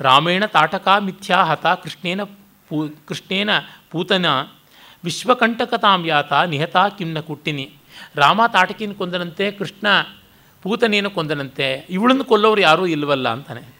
[0.00, 2.22] ರಾಮೇಣ ತಾಟಕ ಮಿಥ್ಯಾ ಹತ ಕೃಷ್ಣೇನ
[2.68, 2.78] ಪೂ,
[3.08, 3.50] ಕೃಷ್ಣೇನ
[3.90, 4.26] ಪೂತನ,
[5.04, 7.66] ವಿಶ್ವಕಂಟಕತಾಂ ಯಾತ ನಿಹತ ಕಿಮ್ನ ಕುಟ್ಟಿನಿ.
[8.14, 9.86] ರಾಮ ತಾಟಕಿನ ಕೊಂದನಂತೆ, ಕೃಷ್ಣ
[10.62, 13.78] ಪೂತನೇನು ಕೊಂದನಂತೆ, ಇವಳನ್ನು ಕೊಲ್ಲೋರು ಯಾರೂ ಇಲ್ವಲ್ಲ ಅಂತಾನೆ.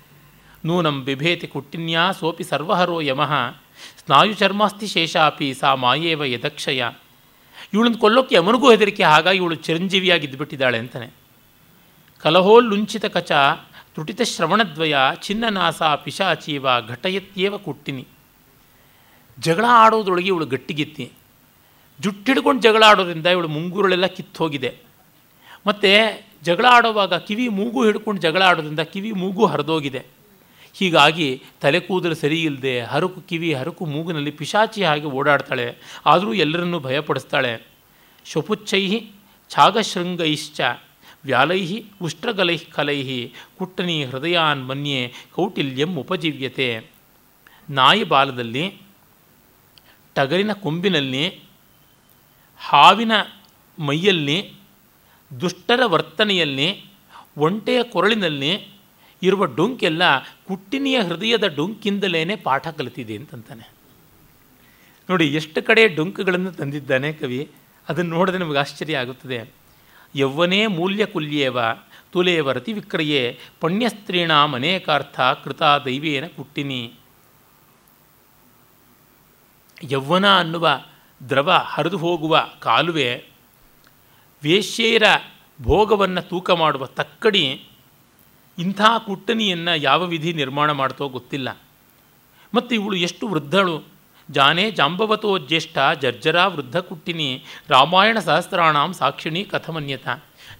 [0.65, 3.51] ನೂನಂ ಬಿಭೇತಿ ಕುಟ್ಟಿನ್ಯಾ ಸೋಪಿ ಸರ್ವಹರೋ ಯಮಃ
[4.05, 6.85] ಸ್ನಾಯುಚರ್ಮಾಸ್ತಿ ಶೇಷಾಪಿ, ಸಾ ಮಾಯೇವ ಯದಕ್ಷಯ.
[7.74, 11.11] ಇವಳನ್ನು ಕೊಲ್ಲೋಕ್ಕೆ ಯಮನಿಗೂ ಹೆದರಿಕೆ, ಹಾಗಾಗಿ ಇವಳು ಚಿರಂಜೀವಿಯಾಗಿ ಇದ್ದುಬಿಟ್ಟಿದ್ದಾಳೆ ಅಂತಾನೆ.
[12.23, 13.32] ಕಲಹೋಲ್ಲುಂಚಿತ ಕಚ,
[13.95, 18.07] ತುಟಿತ ಶ್ರವಣದ್ವಯ, ಚಿನ್ನನಾಸ ಪಿಶಾಚೀವ ಘಟಯತ್ಯೇವ ಕುಟ್ಟಿನಿ.
[19.40, 21.12] ಜಗಳ ಆಡೋದ್ರೊಳಗೆ ಇವಳು ಗಟ್ಟಿಗಿತ್ತಿ.
[22.01, 24.75] ಜುಟ್ಟಿಡ್ಕೊಂಡು ಜಗಳ ಆಡೋದ್ರಿಂದ ಇವಳು ಮುಂಗುರುಳೆಲ್ಲ ಕಿತ್ತೋಗಿದೆ.
[25.66, 30.07] ಮತ್ತು ಜಗಳ ಆಡುವಾಗ ಕಿವಿ ಮೂಗು ಹಿಡ್ಕೊಂಡು ಜಗಳ ಆಡೋದ್ರಿಂದ ಕಿವಿ ಮೂಗು ಹರಿದೋಗಿದೆ.
[30.75, 35.77] ಹೀಗಾಗಿ ತಲೆ ಕೂದಲು ಸರಿ ಇಲ್ಲದೆ ಹರಕು ಕಿವಿ ಹರಕು ಮೂಗಿನಲ್ಲಿ ಪಿಶಾಚಿ ಹಾಗೆ ಓಡಾಡ್ತಾಳೆ.
[36.07, 37.66] ಆದರೂ ಎಲ್ಲರನ್ನೂ ಭಯಪಡಿಸ್ತಾಳೆ.
[38.25, 39.01] ಶಪುಚ್ಛೈ
[39.51, 40.61] ಛಾಗಶೃಂಗೈಶ್ಚ
[41.25, 46.91] ವ್ಯಾಲೈಹಿ ಉಷ್ಟ್ರಗಲೈ ಕಲೈ ಕುಟ್ಟನಿ ಹೃದಯಾನ್ ಮನ್ಯೆ ಕೌಟಿಲ್ಯಂ ಉಪಜೀವ್ಯತೆ.
[47.70, 48.75] ನಾಯಿ ಬಾಲದಲ್ಲಿ
[50.15, 51.48] ಟಗರಿನ ಕೊಂಬಿನಲ್ಲಿ
[52.59, 53.13] ಹಾವಿನ
[53.79, 54.55] ಮೈಯಲ್ಲಿ
[55.41, 56.85] ದುಷ್ಟರ ವರ್ತನೆಯಲ್ಲಿ
[57.37, 58.69] ಒಂಟೆಯ ಕೊರಳಿನಲ್ಲಿ
[59.23, 63.71] ಇರುವ ಡೊಂಕೆಲ್ಲ ಕುಟ್ಟಿನಿಯ ಹೃದಯದ ಡೊಂಕಿಂದಲೇ ಪಾಠ ಕಲಿತಿದೆ ಅಂತಂತಾನೆ.
[65.11, 67.51] ನೋಡಿ, ಎಷ್ಟು ಕಡೆ ಡೊಂಕುಗಳನ್ನು ತಂದಿದ್ದಾನೆ ಕವಿ,
[67.89, 69.53] ಅದನ್ನು ನೋಡಿದ್ರೆ ನಮಗೆ ಆಶ್ಚರ್ಯ ಆಗುತ್ತದೆ.
[70.15, 71.59] ಯೌವನೇ ಮೂಲ್ಯ ಕುಲ್ಯೇವ
[72.13, 76.93] ತುಲೇವ ರತಿ ವಿಕ್ರಯೇ, ಪುಣ್ಯಸ್ತ್ರೀಣಾಂ ಅನೇಕಾರ್ಥ ಕೃತ ದೈವೇನ ಕುಟ್ಟಿನಿ.
[79.91, 80.81] ಯೌವನ ಅನ್ನುವ
[81.28, 83.24] ದ್ರವ ಹರಿದು ಹೋಗುವ ಕಾಲುವೆ
[84.43, 85.03] ವೇಶ್ಯೆಯರ
[85.62, 87.65] ಭೋಗವನ್ನು ತೂಕ ಮಾಡುವ ತಕ್ಕಡಿ
[88.59, 91.59] ಇಂಥ ಕುಟ್ಟಣಿಯನ್ನು ಯಾವ ವಿಧಿ ನಿರ್ಮಾಣ ಮಾಡ್ತೋ ಗೊತ್ತಿಲ್ಲ.
[92.55, 93.82] ಮತ್ತು ಇವಳು ಎಷ್ಟು ವೃದ್ಧಳು.
[94.31, 100.09] ಜಾನೇ ಜಾಂಬವತೋ ಜ್ಯೇಷ್ಠ ಜರ್ಜರ ವೃದ್ಧ ಕುಟ್ಟಿನಿ ರಾಮಾಯಣ ಸಹಸ್ರಾಣಾಂ ಸಾಕ್ಷಿಣಿ ಕಥಮನ್ಯತ.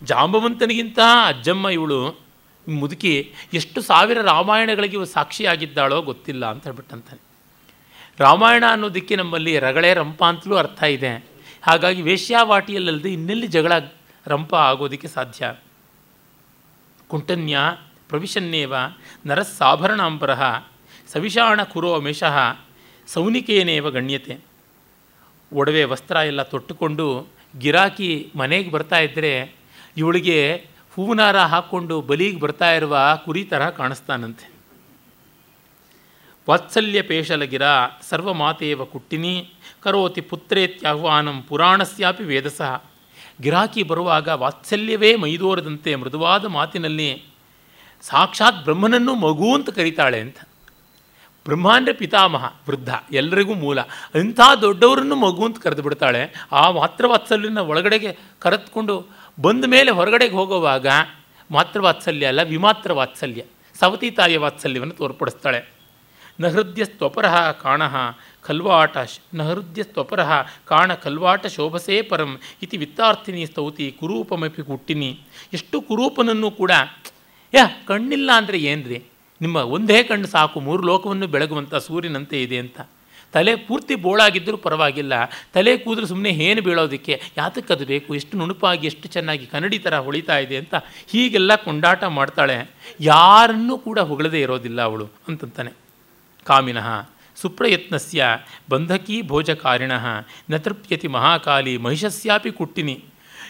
[0.03, 2.21] ಜಾಂಬವಂತನಿಗಿಂತ ಅಜ್ಜಮ್ಮ ಇವಳು
[2.69, 7.28] ಮುದುಕಿ ಎಷ್ಟು ಸಾವಿರ ರಾಮಾಯಣಗಳಿಗೆ ಸಾಕ್ಷಿಯಾಗಿದ್ದಾಳೋ ಗೊತ್ತಿಲ್ಲ ಅಂತ ಹೇಳ್ಬಿಟ್ಟಂತಾನೆ.
[8.19, 11.27] ರಾಮಾಯಣ ಅನ್ನೋದಕ್ಕೆ ನಮ್ಮಲ್ಲಿ ರಗಳೆ ರಂಪ ಅಂತಲೂ ಅರ್ಥ ಇದೆ.
[11.63, 13.73] ಹಾಗಾಗಿ ವೇಶ್ಯಾವಾಟಿಯಲ್ಲದೆ ಇನ್ನೆಲ್ಲಿ ಜಗಳ
[14.27, 15.55] ರಂಪ ಆಗೋದಕ್ಕೆ ಸಾಧ್ಯ?
[17.09, 17.59] ಕುಂಟನ್ಯ
[18.09, 18.75] ಪ್ರವಿಶನ್ನೇವ
[19.27, 20.35] ನರಸ್ಸಾಭರಣಾಂಬರ
[21.13, 22.39] ಸವಿಷಾಣ ಕುರೋ ಮೇಷಃ
[23.07, 24.39] ಸೌನಿಕೇನೇವ ಗಣ್ಯತೆ.
[25.53, 27.27] ಒಡವೆ ವಸ್ತ್ರ ಎಲ್ಲ ತೊಟ್ಟುಕೊಂಡು
[27.59, 29.55] ಗಿರಾಕಿ ಮನೆಗೆ ಬರ್ತಾ ಇದ್ದರೆ
[29.97, 34.58] ಇವಳಿಗೆ ಹೂವಿನಾರ ಹಾಕ್ಕೊಂಡು ಬಲಿಗೆ ಬರ್ತಾ ಇರುವ ಕುರಿ ತರಹ ಕಾಣಿಸ್ತಾನಂತೆ.
[36.49, 37.63] ವಾತ್ಸಲ್ಯ ಪೇಷಲಗಿರ
[38.09, 42.83] ಸರ್ವಮಾತೇವ ಕುಟ್ಟಿನಿ ಕರೋತಿ ಪುತ್ರೇತ್ಯಾಹ್ವಾನಂ ಪುರಾಣಸ್ಯಾಪಿ ವೇದಸಃ.
[43.41, 47.25] ಗಿರಾಕಿ ಬರುವಾಗ ವಾತ್ಸಲ್ಯವೇ ಮೈದೋರದಂತೆ ಮೃದುವಾದ ಮಾತಿನಲ್ಲಿ,
[48.03, 50.37] ಸಾಕ್ಷಾತ್ ಬ್ರಹ್ಮನನ್ನು ಮಗು ಅಂತ ಕರೀತಾಳೆ ಅಂತ.
[51.45, 53.81] ಬ್ರಹ್ಮಾಂಡ ಪಿತಾಮಹ, ವೃದ್ಧ ಎಲ್ಲರಿಗೂ ಮೂಲ,
[54.15, 56.47] ಅಂಥ ದೊಡ್ಡವರನ್ನು ಮಗು ಅಂತ ಕರೆದು ಬಿಡ್ತಾಳೆ.
[56.53, 59.07] ಆ ಮಾತೃವಾತ್ಸಲ್ಯನ ಒಳಗಡೆಗೆ ಕರೆದುಕೊಂಡು
[59.41, 60.87] ಬಂದ ಮೇಲೆ ಹೊರಗಡೆಗೆ ಹೋಗುವಾಗ
[61.51, 63.43] ಮಾತೃವಾತ್ಸಲ್ಯ ಅಲ್ಲ, ವಿಮಾತ್ರ ವಾತ್ಸಲ್ಯ,
[63.81, 65.78] ಸವತಿ ತಾಯಿಯ ವಾತ್ಸಲ್ಯವನ್ನು ತೋರ್ಪಡಿಸ್ತಾಳೆ.
[66.41, 67.95] ನಹೃದ್ಯ ಸ್ತೊಪರಃ ಕಾಣಃ
[68.43, 68.97] ಖಲ್ವಾಟ
[69.35, 70.31] ನಹೃದ್ಯ ಸ್ತೊಪರಃ
[70.65, 75.21] ಕಾಣ ಖಲ್ವಾಟ ಶೋಭಸೇ ಪರಂ ಇತಿ ವಿತ್ತಾರ್ಥಿನಿ ಸ್ತೌತಿ ಕುರೂಪಮಪಿ ಹುಟ್ಟಿನಿ.
[75.53, 76.71] ಎಷ್ಟು ಕುರೂಪನನ್ನು ಕೂಡ
[77.55, 79.03] ಯಾ, ಕಣ್ಣಿಲ್ಲ ಅಂದರೆ ಏನ್ರಿ?
[79.41, 82.81] ನಿಮ್ಮ ಒಂದೇ ಕಣ್ಣು ಸಾಕು, ಮೂರು ಲೋಕವನ್ನು ಬೆಳಗುವಂಥ ಸೂರ್ಯನಂತೆ ಇದೆ ಅಂತ.
[83.33, 85.13] ತಲೆ ಪೂರ್ತಿ ಬೋಳಾಗಿದ್ದರೂ ಪರವಾಗಿಲ್ಲ.
[85.55, 87.15] ತಲೆ ಕೂದಲು ಸುಮ್ಮನೆ ಏನು ಬೀಳೋದಕ್ಕೆ?
[87.71, 88.15] ಅದು ಬೇಕು?
[88.15, 90.75] ಎಷ್ಟು ನುಣುಪಾಗಿ, ಎಷ್ಟು ಚೆನ್ನಾಗಿ ಕನ್ನಡಿ ಥರ ಹೊಳಿತಾ ಇದೆ ಅಂತ
[91.07, 92.57] ಹೀಗೆಲ್ಲ ಕೊಂಡಾಟ ಮಾಡ್ತಾಳೆ.
[93.01, 95.88] ಯಾರನ್ನೂ ಕೂಡ ಹೊಗಳದೇ ಇರೋದಿಲ್ಲ ಅವಳು ಅಂತಂತಾನೆ.
[96.51, 96.89] ಕಾಮಿನಃ.
[97.37, 98.25] ಸುಪ್ರಯತ್ನಸ್ಯ
[98.71, 100.07] ಬಂಧಕೀ ಭೋಜಕಾರಿಣಃ.
[100.51, 102.97] ನ ಮಹಾಕಾಳಿ ಮಹಾಕಾಲಿ ಮಹಿಷಸ್ಯಾಪಿ ಕುಟ್ಟಿನಿ.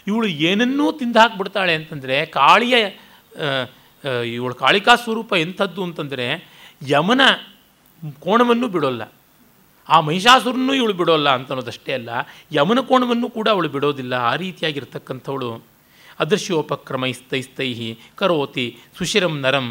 [0.07, 2.77] ಇವಳು ಏನನ್ನೂ ತಿಂದು ಹಾಕ್ಬಿಡ್ತಾಳೆ ಅಂತಂದರೆ ಕಾಳಿಯ
[4.35, 6.27] ಇವಳು ಕಾಳಿಕಾ ಸ್ವರೂಪ ಎಂಥದ್ದು ಅಂತಂದರೆ
[6.89, 7.23] ಯಮನ
[8.21, 9.03] ಕೋಣವನ್ನು ಬಿಡೋಲ್ಲ.
[9.89, 12.11] ಆ ಮಹಿಷಾಸುರನ್ನೂ ಇವಳು ಬಿಡೋಲ್ಲ ಅಂತ ಅನ್ನೋದಷ್ಟೇ ಅಲ್ಲ,
[12.53, 15.51] ಯಮನ ಕೋಣವನ್ನು ಕೂಡ ಅವಳು ಬಿಡೋದಿಲ್ಲ, ಆ ರೀತಿಯಾಗಿರ್ತಕ್ಕಂಥವಳು.
[16.21, 17.71] ಅದೃಶ್ಯೋಪಕ್ರಮೈಸ್ತೈಸ್ತೈ
[18.19, 18.67] ಕರೋತಿ
[18.99, 19.67] ಸುಶಿರಂ ನರಂ.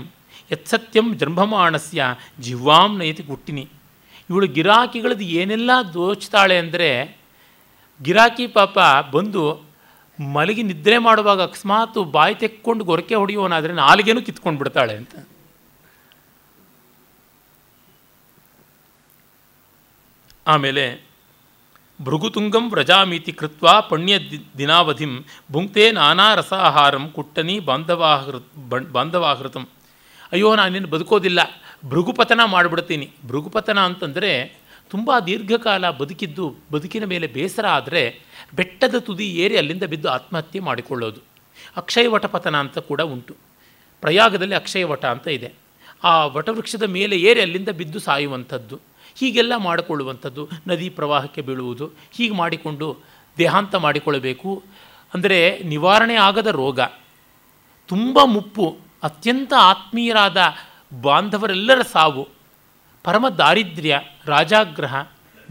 [0.52, 2.02] ಯತ್ಸತ್ಯಂ ಜೃಂಭಮಾಣಸ್ಯ
[2.48, 3.66] ಜಿಹ್ವಾಂ ನಯತಿ ಗುಟ್ಟಿನಿ.
[4.30, 6.90] ಇವಳು ಗಿರಾಕಿಗಳದ್ದು ಏನೆಲ್ಲ ದೋಚ್ತಾಳೆ ಅಂದರೆ
[8.00, 8.78] ಗಿರಾಕಿ ಪಾಪ
[9.16, 9.44] ಬಂದು
[10.20, 15.16] ಮಲಗಿ ನಿದ್ರೆ ಮಾಡುವಾಗ ಅಕಸ್ಮಾತ್ ಬಾಯಿ ತೆಕ್ಕೊಂಡು ಗೊರಕೆ ಹೊಡೆಯುವನಾದರೆ ನಾಲಿಗೆನೂ ಕಿತ್ಕೊಂಡು ಬಿಡ್ತಾಳೆ ಅಂತ.
[20.54, 20.84] ಆಮೇಲೆ
[22.00, 24.14] ಭೃಗುತುಂಗಂ ವ್ರಜಾಮೀತಿ ಕೃತ್ವ ಪುಣ್ಯ
[24.60, 25.14] ದಿನಾವಧಿಂ
[25.52, 28.40] ಭುಂಕ್ತೆ ನಾನಾ ರಸಾಹಾರಂ ಕುಟ್ಟನಿ ಬಾಂಧವಾಹೃ
[28.96, 29.64] ಬಾಂಧವಾಹೃತಂ.
[30.32, 31.40] ಅಯ್ಯೋ ನಾನಿನ್ನು ಬದುಕೋದಿಲ್ಲ.
[31.86, 33.08] ಭೃಗುಪತನ ಮಾಡಿಬಿಡ್ತೀನಿ.
[33.28, 34.32] ಭೃಗುಪತನ ಅಂತಂದರೆ
[34.90, 38.02] ತುಂಬ ದೀರ್ಘಕಾಲ ಬದುಕಿದ್ದು, ಬದುಕಿನ ಮೇಲೆ ಬೇಸರ ಆದರೆ
[38.56, 41.22] ಬೆಟ್ಟದ ತುದಿ ಏರಿ ಅಲ್ಲಿಂದ ಬಿದ್ದು ಆತ್ಮಹತ್ಯೆ ಮಾಡಿಕೊಳ್ಳೋದು.
[41.78, 43.34] ಅಕ್ಷಯವಟ ಪತನ ಅಂತ ಕೂಡ ಉಂಟು.
[44.02, 45.54] ಪ್ರಯಾಗದಲ್ಲಿ ಅಕ್ಷಯವಟ ಅಂತ ಇದೆ.
[46.04, 48.76] ಆ ವಟವೃಕ್ಷದ ಮೇಲೆ ಏರಿ ಅಲ್ಲಿಂದ ಬಿದ್ದು ಸಾಯುವಂಥದ್ದು,
[49.16, 52.98] ಹೀಗೆಲ್ಲ ಮಾಡಿಕೊಳ್ಳುವಂಥದ್ದು, ನದಿ ಪ್ರವಾಹಕ್ಕೆ ಬೀಳುವುದು, ಹೀಗೆ ಮಾಡಿಕೊಂಡು
[53.38, 54.64] ದೇಹಾಂತ ಮಾಡಿಕೊಳ್ಳಬೇಕು.
[55.14, 56.80] ಅಂದರೆ ನಿವಾರಣೆ ಆಗದ ರೋಗ.
[57.88, 58.87] ತುಂಬ ಮುಪ್ಪು.
[59.08, 60.38] ಅತ್ಯಂತ ಆತ್ಮೀಯರಾದ
[61.02, 62.28] ಬಾಂಧವರೆಲ್ಲರ ಸಾವು,
[63.04, 64.96] ಪರಮ ದಾರಿದ್ರ್ಯ, ರಾಜಾಗ್ರಹ,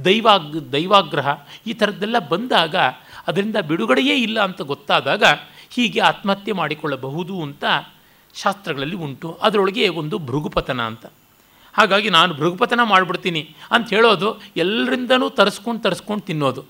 [0.04, 1.28] ದೈವಾಗ್, ದೈವಾಗ್ರಹ
[1.66, 2.76] ಈ ಥರದ್ದೆಲ್ಲ ಬಂದಾಗ
[3.26, 5.24] ಅದರಿಂದ ಬಿಡುಗಡೆಯೇ ಇಲ್ಲ ಅಂತ ಗೊತ್ತಾದಾಗ
[5.70, 7.64] ಹೀಗೆ ಆತ್ಮಹತ್ಯೆ ಮಾಡಿಕೊಳ್ಳಬಹುದು ಅಂತ
[8.34, 9.38] ಶಾಸ್ತ್ರಗಳಲ್ಲಿ ಉಂಟು.
[9.42, 11.06] ಅದರೊಳಗೆ ಒಂದು ಭೃಗುಪತನ ಅಂತ.
[11.72, 16.64] ಹಾಗಾಗಿ ನಾನು ಭೃಗುಪತನ ಮಾಡಿಬಿಡ್ತೀನಿ ಅಂತ ಹೇಳೋದು ಎಲ್ಲರಿಂದನೂ ತರಿಸ್ಕೊಂಡು ತರಿಸ್ಕೊಂಡು ತಿನ್ನೋದು.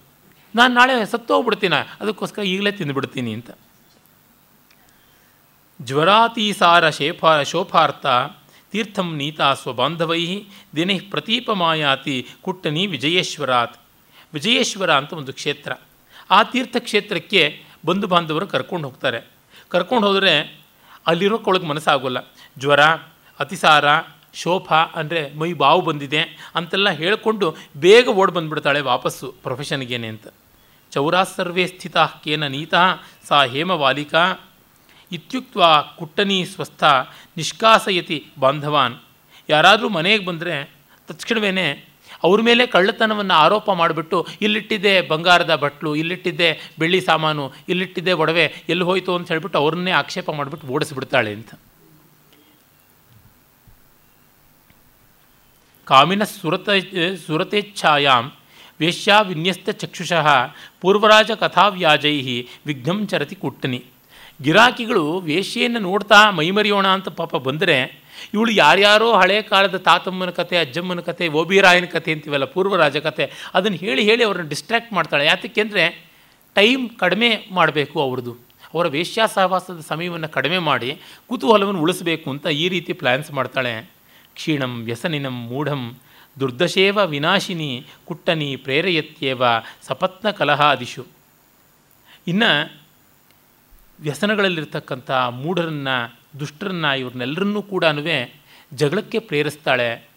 [0.55, 3.51] ನಾನು ನಾಳೆ ಸತ್ತೋಗ್ಬಿಡ್ತೀನಿ ಅದಕ್ಕೋಸ್ಕರ ಈಗಲೇ ತಿಂದುಬಿಡ್ತೀನಿ ಅಂತ.
[5.83, 8.07] ಜ್ವರಾತೀಸಾರ ಶೇಫಾ ಶೋಫಾರ್ಥ
[8.71, 10.45] ತೀರ್ಥಂ ನೀತಾ ಸ್ವಬಾಂಧವೈ
[10.77, 13.81] ದಿನೇ ಪ್ರತೀಪಮಾಯಾತಿ ಕುಟ್ಟನಿ ವಿಜಯೇಶ್ವರಾತ್.
[14.35, 15.73] ವಿಜಯೇಶ್ವರ ಅಂತ ಒಂದು ಕ್ಷೇತ್ರ.
[16.31, 19.31] ಆ ತೀರ್ಥಕ್ಷೇತ್ರಕ್ಕೆ ಬಂಧು ಬಾಂಧವರು ಕರ್ಕೊಂಡು ಹೋಗ್ತಾರೆ.
[19.69, 20.61] ಕರ್ಕೊಂಡು ಹೋದರೆ
[21.07, 22.19] ಅಲ್ಲಿರೋಕ್ಕೊಳಗೆ ಮನಸ್ಸಾಗೋಲ್ಲ.
[22.59, 22.81] ಜ್ವರ,
[23.41, 23.85] ಅತಿಸಾರ,
[24.35, 30.27] ಶೋಭ ಅಂದರೆ ಮೈ ಬಾವು ಬಂದಿದೆ ಅಂತೆಲ್ಲ ಹೇಳಿಕೊಂಡು ಬೇಗ ಓಡಿ ಬಂದುಬಿಡ್ತಾಳೆ ವಾಪಸ್ಸು ಪ್ರೊಫೆಷನ್ಗೇನೆ ಅಂತ.
[30.91, 32.97] ಚೌರಾ ಸರ್ವೇ ಸ್ಥಿತ ಕೇನ ನೀತಾ
[33.29, 34.46] ಸಾ ಹೇಮ ಹೇಮವಾಲಿಕಾ
[35.13, 35.59] ಇತ್ಯುಕ್ತ
[35.99, 36.85] ಕುಟ್ಟನಿ ಸ್ವಸ್ಥ
[37.37, 38.97] ನಿಷ್ಕಾಸಯತಿ ಬಾಂಧವಾನ್.
[39.49, 40.71] ಯಾರಾದರೂ ಮನೆಗೆ ಬಂದರೆ
[41.09, 41.93] ತಕ್ಷಣವೇ
[42.23, 49.15] ಅವ್ರ ಮೇಲೆ ಕಳ್ಳತನವನ್ನು ಆರೋಪ ಮಾಡಿಬಿಟ್ಟು, ಇಲ್ಲಿಟ್ಟಿದ್ದೆ ಬಂಗಾರದ ಬಟ್ಲು, ಇಲ್ಲಿಟ್ಟಿದ್ದೆ ಬೆಳ್ಳಿ ಸಾಮಾನು, ಇಲ್ಲಿಟ್ಟಿದ್ದೆ ಒಡವೆ, ಎಲ್ಲಿ ಹೋಯಿತು?
[49.15, 51.55] ಅಂತ ಹೇಳಿಬಿಟ್ಟು ಅವ್ರನ್ನೇ ಆಕ್ಷೇಪ ಮಾಡಿಬಿಟ್ಟು ಓಡಿಸ್ಬಿಡ್ತಾಳೆ ಅಂತ.
[55.85, 56.69] ಕಾಮಿನ ಸುರತ,
[57.27, 58.33] ಸುರತೇಚ್ಛಾಯಾಂ
[58.81, 60.27] ವೇಶ್ಯಾ ವಿನ್ಯಸ್ತ ಚಕ್ಷುಷಃ
[60.81, 63.85] ಪೂರ್ವರಾಜ ಕಥಾವ್ಯಾಜೈ ವಿಘ್ನಂ ಚರತಿ ಕುಟ್ಟನಿ.
[64.43, 71.29] ಗಿರಾಕಿಗಳು ವೇಶ್ಯೆಯನ್ನು ನೋಡ್ತಾ ಮೈಮರಿಯೋಣ ಅಂತ ಪಾಪ ಬಂದರೆ ಇವಳು ಯಾರ್ಯಾರೋ ಹಳೆ ಕಾಲದ ತಾತಮ್ಮನ ಕತೆ, ಅಜ್ಜಮ್ಮನ ಕತೆ
[71.29, 75.27] ಓಬಿರಾಯನ ಕತೆ ಅಂತೀವಲ್ಲ ಪೂರ್ವರಾಜ ಕತೆ ಅದನ್ನು ಹೇಳಿ ಹೇಳಿ ಅವ್ರನ್ನ ಡಿಸ್ಟ್ರ್ಯಾಕ್ಟ್ ಮಾಡ್ತಾಳೆ.
[75.27, 76.13] ಯಾತಕ್ಕೆಂದರೆ
[76.55, 78.33] ಟೈಮ್ ಕಡಿಮೆ ಮಾಡಬೇಕು ಅವ್ರದ್ದು.
[78.75, 83.91] ಅವರ ವೇಶ್ಯಾ ಸಹವಾಸದ ಸಮಯವನ್ನು ಕಡಿಮೆ ಮಾಡಿ ಕುತೂಹಲವನ್ನು ಉಳಿಸಬೇಕು ಅಂತ ಈ ರೀತಿ ಪ್ಲ್ಯಾನ್ಸ್ ಮಾಡ್ತಾಳೆ.
[84.35, 85.95] ಕ್ಷೀಣಂ ವ್ಯಸನಿನಂ ಮೂಢಂ
[86.41, 89.43] ದುರ್ದಶೇವ ವಿನಾಶಿನಿ ಕುಟ್ಟನಿ ಪ್ರೇರಯತ್ಯೇವ
[89.83, 91.07] ಸಪತ್ನ ಕಲಹಾದಿಶು.
[92.27, 92.86] ಇನ್ನು
[94.01, 97.85] ವ್ಯಸನಗಳಲ್ಲಿರ್ತಕ್ಕಂಥ ಮೂಢರನ್ನು, ದುಷ್ಟರನ್ನು ಇವ್ರನ್ನೆಲ್ಲರನ್ನೂ ಕೂಡ
[98.73, 100.09] ಜಗಳಕ್ಕೆ ಪ್ರೇರಿಸ್ತಾಳೆ.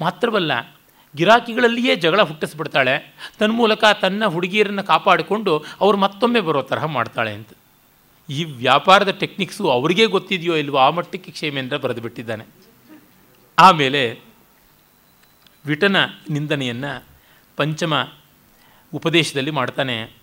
[0.00, 0.76] ಮಾತ್ರವಲ್ಲ,
[1.16, 3.14] ಗಿರಾಕಿಗಳಲ್ಲಿಯೇ ಜಗಳ ಹುಟ್ಟಿಸ್ಬಿಡ್ತಾಳೆ.
[3.38, 7.48] ತನ್ಮೂಲಕ ತನ್ನ ಹುಡುಗಿಯರನ್ನು ಕಾಪಾಡಿಕೊಂಡು ಅವ್ರು ಮತ್ತೊಮ್ಮೆ ಬರೋ ತರಹ ಮಾಡ್ತಾಳೆ ಅಂತ.
[8.30, 12.44] ಈ ವ್ಯಾಪಾರದ ಟೆಕ್ನಿಕ್ಸು ಅವರಿಗೇ ಗೊತ್ತಿದೆಯೋ ಇಲ್ವೋ ಆ ಮಟ್ಟಕ್ಕೆ ಕ್ಷೇಮೇಂದ್ರ ಬರೆದು ಬಿಟ್ಟಿದ್ದಾನೆ
[13.58, 14.20] ಆಮೇಲೆ
[15.66, 15.96] ವಿಟನ
[16.30, 17.04] ನಿಂದನೆಯನ್ನು
[17.56, 18.08] ಪಂಚಮ
[18.94, 20.21] ಉಪದೇಶದಲ್ಲಿ ಮಾಡ್ತಾನೆ.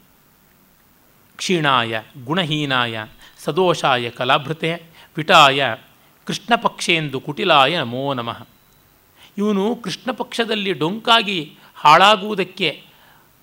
[1.39, 3.05] ಕ್ಷೀಣಾಯ ಗುಣಹೀನಾಯ,
[3.37, 4.83] ಸದೋಷಾಯ ಕಲಾಭೃತೆ,
[5.17, 5.75] ವಿಟಾಯ,
[6.25, 8.47] ಕೃಷ್ಣಪಕ್ಷೇಂದು ಕುಟಿಲಾಯ ನಮೋ ನಮಃ.
[9.37, 12.83] ಇವನು ಕೃಷ್ಣ ಪಕ್ಷದಲ್ಲಿ ಡೊಂಕಾಗಿ ಹಾಳಾಗುವುದಕ್ಕೆ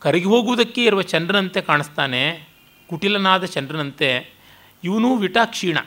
[0.00, 2.48] ಕರಗಿ ಹೋಗುವುದಕ್ಕೆ ಇರುವ ಚಂದ್ರನಂತೆ ಕಾಣಿಸ್ತಾನೆ,
[2.88, 4.34] ಕುಟಿಲನಾದ ಚಂದ್ರನಂತೆ.
[4.84, 5.78] ಇವನೂ ವಿಟ ಕ್ಷೀಣ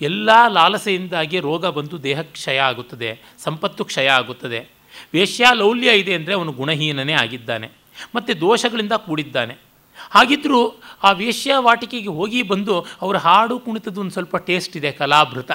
[0.00, 4.68] ಎಲ್ಲ ಲಾಲಸೆಯಿಂದಾಗಿ ರೋಗ ಬಂದು ದೇಹ ಕ್ಷಯ ಆಗುತ್ತದೆ, ಸಂಪತ್ತು ಕ್ಷಯ ಆಗುತ್ತದೆ.
[5.14, 7.70] ವೇಶ್ಯಾಲೌಲ್ಯ ಇದೆ ಅಂದರೆ ಅವನು ಗುಣಹೀನನೇ ಆಗಿದ್ದಾನೆ.
[8.14, 9.71] ಮತ್ತು ದೋಷಗಳಿಂದ ಕೂಡಿದ್ದಾನೆ.
[10.14, 15.50] ಹಾಗಿದ್ದರೂ ಆ ವೇಶ್ಯಾವಾಟಿಕೆಗೆ ಹೋಗಿ ಬಂದು ಅವರ ಹಾಡು ಕುಣಿತದ್ದು ಒಂದು ಸ್ವಲ್ಪ ಟೇಸ್ಟ್ ಇದೆ, ಕಲಾಭೃತ.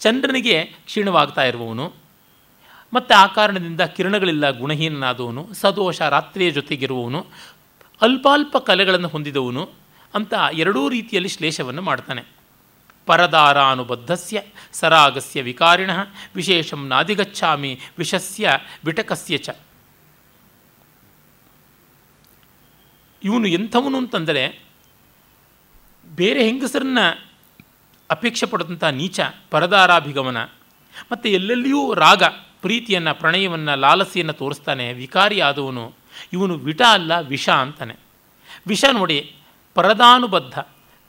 [0.00, 1.92] ಚಂದ್ರನಿಗೆ ಕ್ಷೀಣವಾಗ್ತಾ ಇರುವವನು.
[2.92, 5.54] ಮತ್ತು ಆ ಕಾರಣದಿಂದ ಕಿರಣಗಳಿಲ್ಲ, ಗುಣಹೀನನಾದವನು.
[5.54, 7.26] ಸದೋಷ ರಾತ್ರಿಯ ಜೊತೆಗಿರುವವನು.
[8.02, 9.70] ಅಲ್ಪಾಲ್ಪ ಕಲೆಗಳನ್ನು ಹೊಂದಿದವನು
[10.14, 12.22] ಅಂತ ಎರಡೂ ರೀತಿಯಲ್ಲಿ ಶ್ಲೇಷವನ್ನು ಮಾಡ್ತಾನೆ.
[13.06, 15.90] ಪರದಾರಾನುಬದ್ಧಸ್ಯ ಸರಾಗಸ್ಯ ವಿಕಾರಿಣ,
[16.34, 19.50] ವಿಶೇಷಂ ನಾದಿಗಚ್ಚಾಮಿ ವಿಷಸ್ಯ ವಿಟಕಸ್ಯ ಚ.
[23.24, 24.64] ಇವನು ಎಂಥವನು ಅಂತಂದರೆ
[26.16, 26.98] ಬೇರೆ ಹೆಂಗಸರನ್ನ
[28.10, 29.20] ಅಪೇಕ್ಷೆ ಪಡೆದಂಥ ನೀಚ
[29.50, 30.42] ಪರದಾರಾಭಿಗಮನ,
[31.12, 32.22] ಮತ್ತು ಎಲ್ಲೆಲ್ಲಿಯೂ ರಾಗ,
[32.62, 35.92] ಪ್ರೀತಿಯನ್ನು, ಪ್ರಣಯವನ್ನು, ಲಾಲಸೆಯನ್ನು ತೋರಿಸ್ತಾನೆ, ವಿಕಾರಿ ಆದವನು.
[36.32, 37.96] ಇವನು ವಿಟ ಅಲ್ಲ, ವಿಷ ಅಂತಾನೆ.
[38.66, 39.36] ವಿಷ ನೋಡಿ,
[39.74, 40.58] ಪರದಾನುಬದ್ಧ,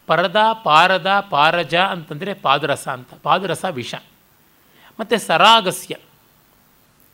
[0.08, 3.14] ಪರದ, ಪಾರದ, ಪಾರಜ ಅಂತಂದರೆ ಪಾದರಸ ಅಂತ.
[3.14, 3.96] ಪಾದರಸ, ವಿಷ.
[5.00, 5.96] ಮತ್ತು ಸರಾಗಸ್ಯ,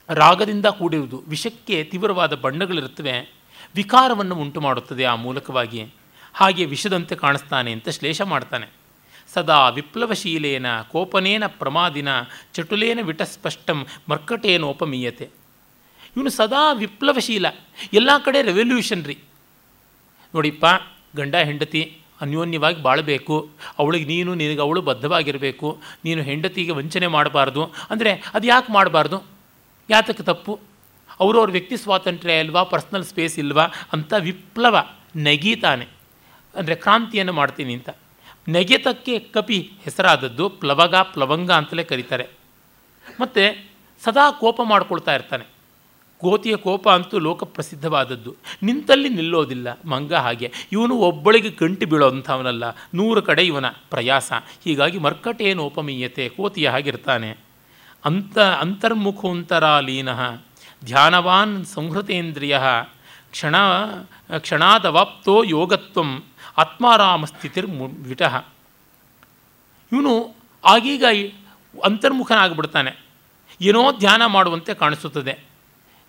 [0.10, 1.24] ರಾಗದಿಂದ ಕೂಡಿರುವುದು.
[1.28, 3.41] ವಿಷಕ್ಕೆ ತೀವ್ರವಾದ ಬಣ್ಣಗಳಿರುತ್ತವೆ.
[3.76, 5.88] ವಿಕಾರವನ್ನು ಉಂಟು ಮಾಡುತ್ತದೆ ಆ ಮೂಲಕವಾಗಿ
[6.34, 8.68] ಹಾಗೆ ವಿಷದಂತೆ ಕಾಣಿಸ್ತಾನೆ ಅಂತ ಶ್ಲೇಷ ಮಾಡ್ತಾನೆ.
[9.34, 12.08] ಸದಾ ವಿಪ್ಲವಶೀಲೇನ ಕೋಪನೇನ ಪ್ರಮಾದಿನ
[12.54, 15.30] ಚಟುಲೇನ ವಿಟಸ್ಪಷ್ಟಂ ಮರ್ಕಟೇನೋಪಮೀಯತೆ
[16.18, 17.46] ಇವನು ಸದಾ ವಿಪ್ಲವಶೀಲ,
[17.94, 19.18] ಎಲ್ಲ ಕಡೆ ರೆವಲ್ಯೂಷನ್ರಿ.
[20.36, 20.66] ನೋಡಿಪ್ಪ,
[21.16, 23.50] ಗಂಡ, ಹೆಂಡತಿ ಅನ್ಯೋನ್ಯವಾಗಿ ಬಾಳಬೇಕು.
[23.80, 25.82] ಅವಳಿಗೆ ನೀನು, ನಿನಗೆ ಅವಳು ಬದ್ಧವಾಗಿರಬೇಕು.
[26.06, 27.64] ನೀನು ಹೆಂಡತಿಗೆ ವಂಚನೆ ಮಾಡಬಾರ್ದು.
[27.64, 29.24] ಅಂದರೆ ಅದು ಯಾಕೆ ಮಾಡಬಾರ್ದು?
[29.90, 30.60] ಯಾತಕ್ಕೆ ತಪ್ಪು?
[31.22, 34.78] ಅವರವ್ರ ವ್ಯಕ್ತಿ ಸ್ವಾತಂತ್ರ್ಯ ಇಲ್ವಾ ಪರ್ಸ್ನಲ್ ಸ್ಪೇಸ್ ಇಲ್ವಾ ಅಂತ ವಿಪ್ಲವ
[35.16, 35.88] ನೆಗೀತಾನೆ.
[36.56, 37.90] ಅಂದರೆ ಕ್ರಾಂತಿಯನ್ನು ಮಾಡ್ತೀನಿ ಅಂತ.
[38.48, 42.28] ನೆಗೆತಕ್ಕೆ ಕಪಿ ಹೆಸರಾದದ್ದು ಪ್ಲವಗ, ಪ್ಲವಂಗ ಅಂತಲೇ ಕರೀತಾರೆ.
[43.20, 43.72] ಮತ್ತು
[44.04, 45.46] ಸದಾ ಕೋಪ ಮಾಡ್ಕೊಳ್ತಾ ಇರ್ತಾನೆ.
[46.18, 50.52] ಕೋತಿಯ ಕೋಪ ಅಂತೂ ಲೋಕಪ್ರಸಿದ್ಧವಾದದ್ದು ನಿಂತಲ್ಲಿ ನಿಲ್ಲೋದಿಲ್ಲ ಮಂಗ ಹಾಗೆ.
[50.72, 52.64] ಇವನು ಒಬ್ಬಳಿಗೆ ಗಂಟು ಬೀಳೋಂಥವನಲ್ಲ.
[52.94, 54.32] ನೂರು ಕಡೆ ಇವನ ಪ್ರಯಾಸ.
[54.64, 57.38] ಹೀಗಾಗಿ ಮರ್ಕಟೇನು ಉಪಮೀಯತೆ ಕೋತಿಯ ಹಾಗಿರ್ತಾನೆ.
[58.06, 60.10] ಅಂತ, ಅಂತರ್ಮುಖೋಂತರಾಲೀನ
[60.86, 62.60] ಧ್ಯಾನವಾನ್ ಸಂಹೃತೇಂದ್ರಿಯ
[63.32, 63.56] ಕ್ಷಣ,
[64.38, 66.24] ಕ್ಷಣಾದವಾಪ್ತೋ ಯೋಗತ್ವಂ
[66.58, 67.68] ಆತ್ಮಾರಾಮ ಸ್ಥಿತಿರ್
[68.08, 68.46] ವಿಟಃ.
[69.92, 70.36] ಇವನು
[70.66, 71.06] ಆಗೀಗ
[71.84, 72.92] ಅಂತರ್ಮುಖನಾಗ್ಬಿಡ್ತಾನೆ.
[73.62, 75.44] ಏನೋ ಧ್ಯಾನ ಮಾಡುವಂತೆ ಕಾಣಿಸುತ್ತದೆ.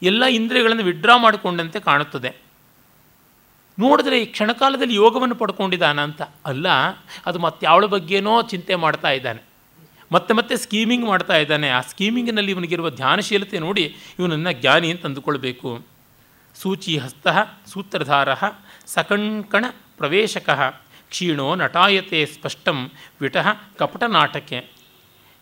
[0.03, 2.31] ಎಲ್ಲ ಇಂದ್ರಿಯಗಳನ್ನು ವಿಡ್ರಾ ಮಾಡಿಕೊಂಡಂತೆ ಕಾಣುತ್ತದೆ.
[3.79, 6.67] ನೋಡಿದ್ರೆ ಈ ಕ್ಷಣಕಾಲದಲ್ಲಿ ಯೋಗವನ್ನು ಪಡ್ಕೊಂಡಿದ್ದಾನ ಅಂತ ಅಲ್ಲ,
[7.27, 9.52] ಅದು ಮತ್ತೆ ಯಾವಳ ಬಗ್ಗೆನೋ ಚಿಂತೆ ಮಾಡ್ತಾ ಇದ್ದಾನೆ.
[10.13, 11.69] ಮತ್ತೆ ಮತ್ತೆ ಸ್ಕೀಮಿಂಗ್ ಮಾಡ್ತಾ ಇದ್ದಾನೆ.
[11.71, 15.83] ಆ ಸ್ಕೀಮಿಂಗ್ನಲ್ಲಿ ಇವನಿಗಿರುವ ಧ್ಯಾನಶೀಲತೆ ನೋಡಿ ಇವನನ್ನು ಜ್ಞಾನಿ ಅಂತ ಅಂದುಕೊಳ್ಬೇಕು.
[16.55, 17.29] ಸೂಚಿ ಹಸ್ತ,
[17.67, 18.35] ಸೂತ್ರಧಾರ
[18.87, 19.65] ಸಕಂಕಣ
[19.97, 20.51] ಪ್ರವೇಶಕ,
[21.11, 22.91] ಕ್ಷೀಣೋ ನಟಾಯತೆ ಸ್ಪಷ್ಟಂ
[23.21, 23.47] ವಿಟಃ
[23.79, 24.71] ಕಪಟನಾಟಕೆ.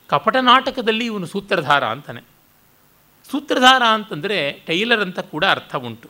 [0.08, 2.20] ಕಪಟನಾಟಕದಲ್ಲಿ ಇವನು ಸೂತ್ರಧಾರ ಅಂತಾನೆ.
[3.30, 6.08] ಸೂತ್ರಧಾರ ಅಂತಂದರೆ ಟೈಲರ್ ಅಂತ ಕೂಡ ಅರ್ಥ ಉಂಟು.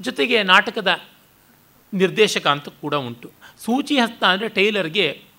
[0.00, 1.00] ಜೊತೆಗೆ ನಾಟಕದ
[1.94, 3.30] ನಿರ್ದೇಶಕ ಅಂತ ಕೂಡ ಉಂಟು.
[3.64, 5.29] ಸೂಚಿ ಹಸ್ತ ಅಂದರೆ ಟೈಲರ್ಗೆ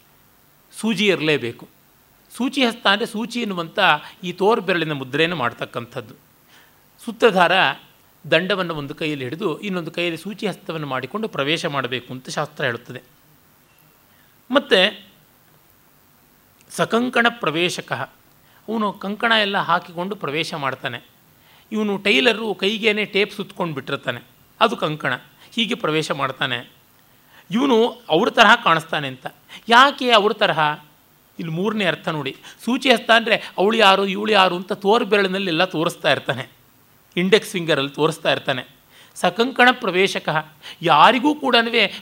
[0.79, 1.67] ಸೂಜಿ ಇರಲೇಬೇಕು.
[2.37, 3.79] ಸೂಚಿ ಹಸ್ತ ಅಂದರೆ ಸೂಚಿ ಎನ್ನುವಂಥ
[4.23, 6.15] ಈ ತೋರು ಬೆರಳಿನ ಮುದ್ರೆಯನ್ನು ಮಾಡ್ತಕ್ಕಂಥದ್ದು.
[7.05, 7.51] ಸೂತ್ರಧಾರ
[8.31, 13.01] ದಂಡವನ್ನು ಒಂದು ಕೈಯಲ್ಲಿ ಹಿಡಿದು ಇನ್ನೊಂದು ಕೈಯಲ್ಲಿ ಸೂಚಿ ಹಸ್ತವನ್ನು ಮಾಡಿಕೊಂಡು ಪ್ರವೇಶ ಮಾಡಬೇಕು ಅಂತ ಶಾಸ್ತ್ರ ಹೇಳುತ್ತದೆ.
[14.51, 15.09] ಮತ್ತು
[16.69, 17.91] ಸಕಂಕಣ ಪ್ರವೇಶಕ,
[18.67, 21.01] ಅವನು ಕಂಕಣ ಎಲ್ಲ ಹಾಕಿಕೊಂಡು ಪ್ರವೇಶ ಮಾಡ್ತಾನೆ.
[21.71, 24.21] ಇವನು ಟೈಲರು ಕೈಗೇನೆ ಟೇಪ್ ಸುತ್ಕೊಂಡು ಬಿಟ್ಟಿರ್ತಾನೆ
[24.61, 25.13] ಅದು ಕಂಕಣ.
[25.51, 26.80] ಹೀಗೆ ಪ್ರವೇಶ ಮಾಡ್ತಾನೆ.
[27.51, 29.27] ಇವನು ಅವ್ರ ತರಹ ಕಾಣಿಸ್ತಾನೆ ಅಂತ.
[29.67, 30.59] ಯಾಕೆ ಅವ್ರ ತರಹ?
[31.39, 32.35] ಇಲ್ಲಿ ಮೂರನೇ ಅರ್ಥ ನೋಡಿ.
[32.65, 36.49] ಸೂಚಿ ಹಸ್ತ ಅಂದರೆ ಅವಳು ಯಾರು, ಇವಳು ಯಾರು ಅಂತ ತೋರು ಬೆರಳಿನಲ್ಲೆಲ್ಲ ತೋರಿಸ್ತಾ ಇರ್ತಾನೆ.
[37.17, 38.81] ಇಂಡೆಕ್ಸ್ ಫಿಂಗರಲ್ಲಿ ತೋರಿಸ್ತಾ ಇರ್ತಾನೆ.
[39.15, 40.29] ಸಕಂಕಣ ಪ್ರವೇಶಕ.
[40.81, 41.55] ಯಾರಿಗೂ ಕೂಡ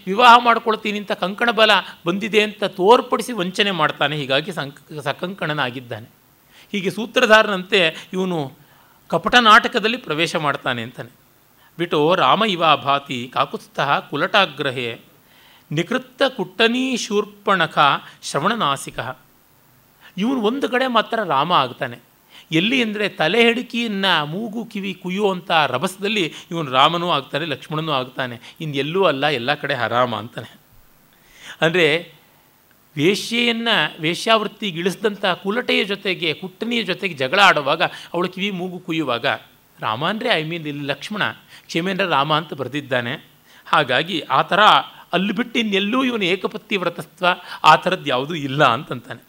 [0.05, 1.71] ವಿವಾಹ ಮಾಡ್ಕೊಳ್ತೀನಿ ಅಂತ ಕಂಕಣ ಬಲ
[2.05, 4.17] ಬಂದಿದೆ ಅಂತ ತೋರ್ಪಡಿಸಿ ವಂಚನೆ ಮಾಡ್ತಾನೆ.
[4.17, 6.09] ಹೀಗಾಗಿ ಸಂಕ, ಸಕಂಕಣನಾಗಿದ್ದಾನೆ.
[6.71, 8.51] ಹೀಗೆ ಸೂತ್ರಧಾರನಂತೆ ಇವನು
[9.07, 11.09] ಕಪಟ ನಾಟಕದಲ್ಲಿ ಪ್ರವೇಶ ಮಾಡ್ತಾನೆ ಅಂತಾನೆ.
[11.77, 15.01] ಬಿಟೋ ರಾಮ ಇವ ಭಾತಿ ಕಾಕುತ್ಸ್ಥಃ ಕುಲಟಾಗ್ರಹೇ
[15.71, 17.77] ನಿಕೃತ್ತ ಕುಟ್ಟನೀ ಶೂರ್ಪಣಕ
[18.27, 18.99] ಶ್ರವಣನಾಸಿಕ.
[20.17, 21.97] ಇವನು ಒಂದು ಕಡೆ ಮಾತ್ರ ರಾಮ ಆಗ್ತಾನೆ.
[22.51, 28.35] ಎಲ್ಲಿ ಅಂದರೆ ತಲೆ ಹಿಡಿಕಿಯನ್ನು ಮೂಗು ಕಿವಿ ಕುಯ್ಯುವಂಥ ರಭಸದಲ್ಲಿ ಇವನು ರಾಮನೂ ಆಗ್ತಾನೆ, ಲಕ್ಷ್ಮಣನೂ ಆಗ್ತಾನೆ.
[28.61, 30.49] ಇನ್ನು ಎಲ್ಲೂ ಅಲ್ಲ, ಎಲ್ಲ ಕಡೆ ಹರಾಮ ಅಂತಾನೆ.
[31.61, 31.87] ಅಂದರೆ
[32.97, 37.81] ವೇಶ್ಯೆಯನ್ನು ವೇಶ್ಯಾವೃತ್ತಿಗಿಳಿಸಿದಂಥ ಕುಲಟೆಯ ಜೊತೆಗೆ, ಕುಟ್ಟನಿಯ ಜೊತೆಗೆ ಜಗಳ ಆಡುವಾಗ
[38.13, 39.25] ಅವಳು ಕಿವಿ ಮೂಗು ಕುಯ್ಯುವಾಗ
[39.79, 41.23] ರಾಮ ಅಂದರೆ ಐ ಮೀನ್ ಇಲ್ಲಿ ಲಕ್ಷ್ಮಣ,
[41.67, 43.13] ಕ್ಷೇಮೇಂದ್ರ ರಾಮ ಅಂತ ಬರೆದಿದ್ದಾನೆ.
[43.67, 44.61] ಹಾಗಾಗಿ ಆ ಥರ
[45.13, 47.25] ಅಲ್ಲಿ ಬಿಟ್ಟು ಇನ್ನೆಲ್ಲೂ ಇವನು ಏಕಪತ್ತಿ ವ್ರತತ್ವ
[47.63, 49.23] ಆ ಥರದ್ದು ಯಾವುದೂ ಇಲ್ಲ ಅಂತಂತಾನೆ.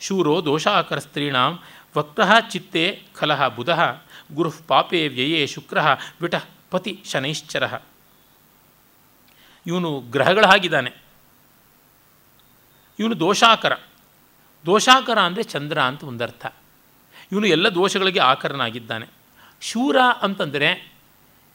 [0.00, 1.58] ಶೂರೋ ದೋಷಾಕರ ಸ್ತ್ರೀಣಾಂ
[1.96, 4.02] ವಕ್ತಃ ಚಿತ್ತೆ ಖಲಃ ಬುಧಃ
[4.34, 5.78] ಗುರು ಪಾಪೇ ವ್ಯಯೇ ಶುಕ್ರ
[6.20, 7.78] ವಿಟಃ ಪತಿ ಶನೈಶ್ಚರ.
[9.66, 10.90] ಇವನು ಗ್ರಹಗಳ ಹಾಗಿದ್ದಾನೆ
[12.98, 13.72] ಇವನು ದೋಷಾಕರ.
[14.66, 16.46] ದೋಷಾಕರ ಅಂದರೆ ಚಂದ್ರ ಅಂತ ಒಂದರ್ಥ.
[17.32, 19.06] ಇವನು ಎಲ್ಲ ದೋಷಗಳಿಗೆ ಆಕರನಾಗಿದ್ದಾನೆ.
[19.60, 20.92] ಶೂರ ಅಂತಂದರೆ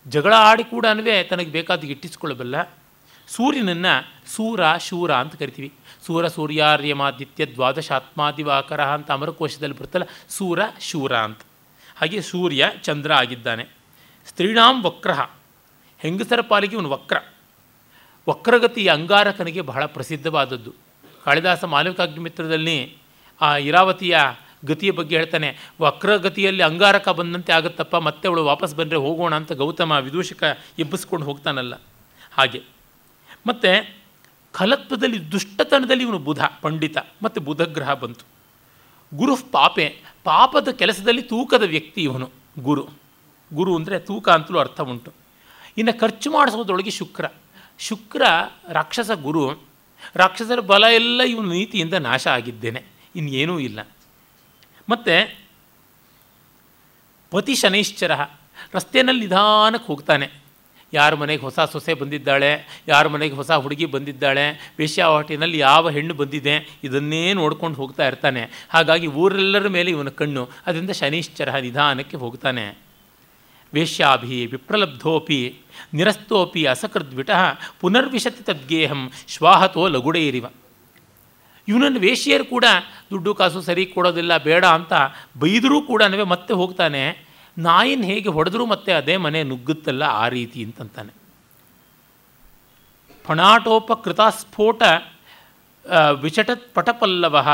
[0.07, 0.85] ಜಗಳ ಆಡಿ ಕೂಡ
[1.29, 2.82] ತನಗೆ ಬೇಕಾದ ಇಟ್ಟಿಸ್ಕೊಳ್ಳಬಲ್ಲ
[3.27, 5.73] ಸೂರ್ಯನನ್ನು ಸೂರ, ಶೂರ ಅಂತ ಕರಿತೀವಿ.
[6.05, 11.39] ಸೂರ, ಸೂರ್ಯಾರ್ಯಮಾದಿತ್ಯ ದ್ವಾದಶಾತ್ಮಾದಿವಾಕರ ಅಂತ ಅಮರಕೋಶದಲ್ಲಿ ಬರ್ತಲ್ಲ ಸೂರ, ಶೂರ ಅಂತ.
[11.95, 13.65] ಹಾಗೆ ಸೂರ್ಯ, ಚಂದ್ರ ಆಗಿದ್ದಾನೆ.
[14.27, 15.11] ಸ್ತ್ರೀಣಾಂ ವಕ್ರ
[15.99, 17.17] ಹೆಂಗಸರ ಪಾಲಿಗೆ ಇವನು ವಕ್ರ.
[18.29, 20.73] ವಕ್ರಗತಿ ಅಂಗಾರಕನಿಗೆ ಬಹಳ ಪ್ರಸಿದ್ಧವಾದದ್ದು.
[21.25, 22.97] ಕಾಳಿದಾಸ ಮಾಲವಿಕಾಗ್ನಿಮಿತ್ರದಲ್ಲಿ
[23.41, 24.17] ಆ ಇರಾವತಿಯ
[24.65, 30.57] ಗತಿಯ ಬಗ್ಗೆ ಹೇಳ್ತಾನೆ, ವಕ್ರಗತಿಯಲ್ಲಿ ಅಂಗಾರಕ ಬಂದಂತೆ ಆಗುತ್ತಪ್ಪ, ಮತ್ತೆ ಅವಳು ವಾಪಸ್ ಬಂದರೆ ಹೋಗೋಣ ಅಂತ ಗೌತಮ ವಿದೂಷಕ
[30.79, 31.73] ಎಬ್ಬಿಸ್ಕೊಂಡು ಹೋಗ್ತಾನಲ್ಲ.
[32.31, 32.72] ಹಾಗೆ.
[33.47, 34.01] ಮತ್ತು
[34.51, 38.25] ಖಲತ್ವದಲ್ಲಿ ದುಷ್ಟತನದಲ್ಲಿ ಇವನು ಬುಧ, ಪಂಡಿತ, ಮತ್ತು ಬುಧಗ್ರಹ ಬಂತು.
[39.17, 42.29] ಗುರು ಪಾಪೆ, ಪಾಪದ ಕೆಲಸದಲ್ಲಿ ತೂಕದ ವ್ಯಕ್ತಿ ಇವನು,
[42.59, 42.89] ಗುರು.
[43.53, 45.13] ಗುರು ಅಂದರೆ ತೂಕ ಅಂತಲೂ ಅರ್ಥ ಉಂಟು.
[45.77, 47.25] ಇನ್ನು ಖರ್ಚು ಮಾಡಿಸೋದ್ರೊಳಗೆ ಶುಕ್ರ.
[47.79, 48.21] ಶುಕ್ರ
[48.69, 49.53] ರಾಕ್ಷಸ ಗುರು,
[50.15, 52.83] ರಾಕ್ಷಸರ ಬಲ ಎಲ್ಲ ಇವನು ನೀತಿಯಿಂದ ನಾಶ ಆಗಿದ್ದೇನೆ,
[53.15, 53.87] ಇನ್ನೇನೂ ಇಲ್ಲ.
[54.89, 55.37] ಮತ್ತು
[57.31, 58.11] ಪತಿ ಶನೈಶ್ಚರ
[58.73, 60.42] ರಸ್ತೆಯಲ್ಲಿ ನಿಧಾನಕ್ಕೆ ಹೋಗ್ತಾನೆ.
[60.93, 67.33] ಯಾರ ಮನೆಗೆ ಹೊಸ ಸೊಸೆ ಬಂದಿದ್ದಾಳೆ, ಯಾರ ಮನೆಗೆ ಹೊಸ ಹುಡುಗಿ ಬಂದಿದ್ದಾಳೆ, ವೇಶ್ಯಾವಾಟಿನಲ್ಲಿ ಯಾವ ಹೆಣ್ಣು ಬಂದಿದೆ, ಇದನ್ನೇ
[67.33, 68.67] ನೋಡ್ಕೊಂಡು ಹೋಗ್ತಾ ಇರ್ತಾನೆ.
[68.69, 70.49] ಹಾಗಾಗಿ ಊರೆಲ್ಲರ ಮೇಲೆ ಇವನ ಕಣ್ಣು.
[70.65, 72.77] ಅದರಿಂದ ಶನೀಶ್ಚರ ನಿಧಾನಕ್ಕೆ ಹೋಗ್ತಾನೆ.
[73.73, 75.55] ವೇಶ್ಯಾಭಿ ವಿಪ್ರಲಬ್ಧೋಪಿ,
[75.93, 77.41] ನಿರಸ್ತೋಪಿ ಅಸಕೃದ್ವಿಟಃ,
[77.81, 80.45] ಪುನರ್ವಿಶತಿ ತದ್ಗೇಹಂ, ಶ್ವಾಹತೋ ಲಗುಡೇರಿವ
[81.67, 82.65] ಇವನನ್ನು ವೇಶ್ಯರು ಕೂಡ,
[83.11, 84.93] ದುಡ್ಡು ಕಾಸು ಸರಿ ಕೊಡೋದಿಲ್ಲ, ಬೇಡ ಅಂತ
[85.39, 87.32] ಬೈದರೂ ಕೂಡ ಮತ್ತೆ ಹೋಗ್ತಾನೆ.
[87.57, 91.13] ನಾಯಿನ ಹೇಗೆ ಹೊಡೆದ್ರೂ ಮತ್ತೆ ಅದೇ ಮನೆ ನುಗ್ಗುತ್ತಲ್ಲ ಆ ರೀತಿ ಅಂತಂತಾನೆ.
[93.25, 94.83] ಫಣಾಟೋಪಕೃತಾಸ್ಫೋಟ
[96.21, 97.47] ವಿಚಟತ್ ಪಟಪಲ್ಲವ,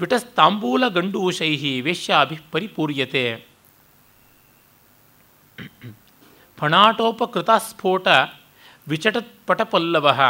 [0.00, 3.46] ವಿಟಸ್ತಾಂಬೂಲ ಗಂಡೂಷೈ ವೇಶ್ಯಾಭಿ ಪರಿಪೂರ್ಯತೆ.
[6.58, 8.08] ಫಣಾಟೋಪಕೃತಾಸ್ಫೋಟ
[8.88, 10.20] ವಿಚಟತ್ ಪಟಪಲ್ಲವ,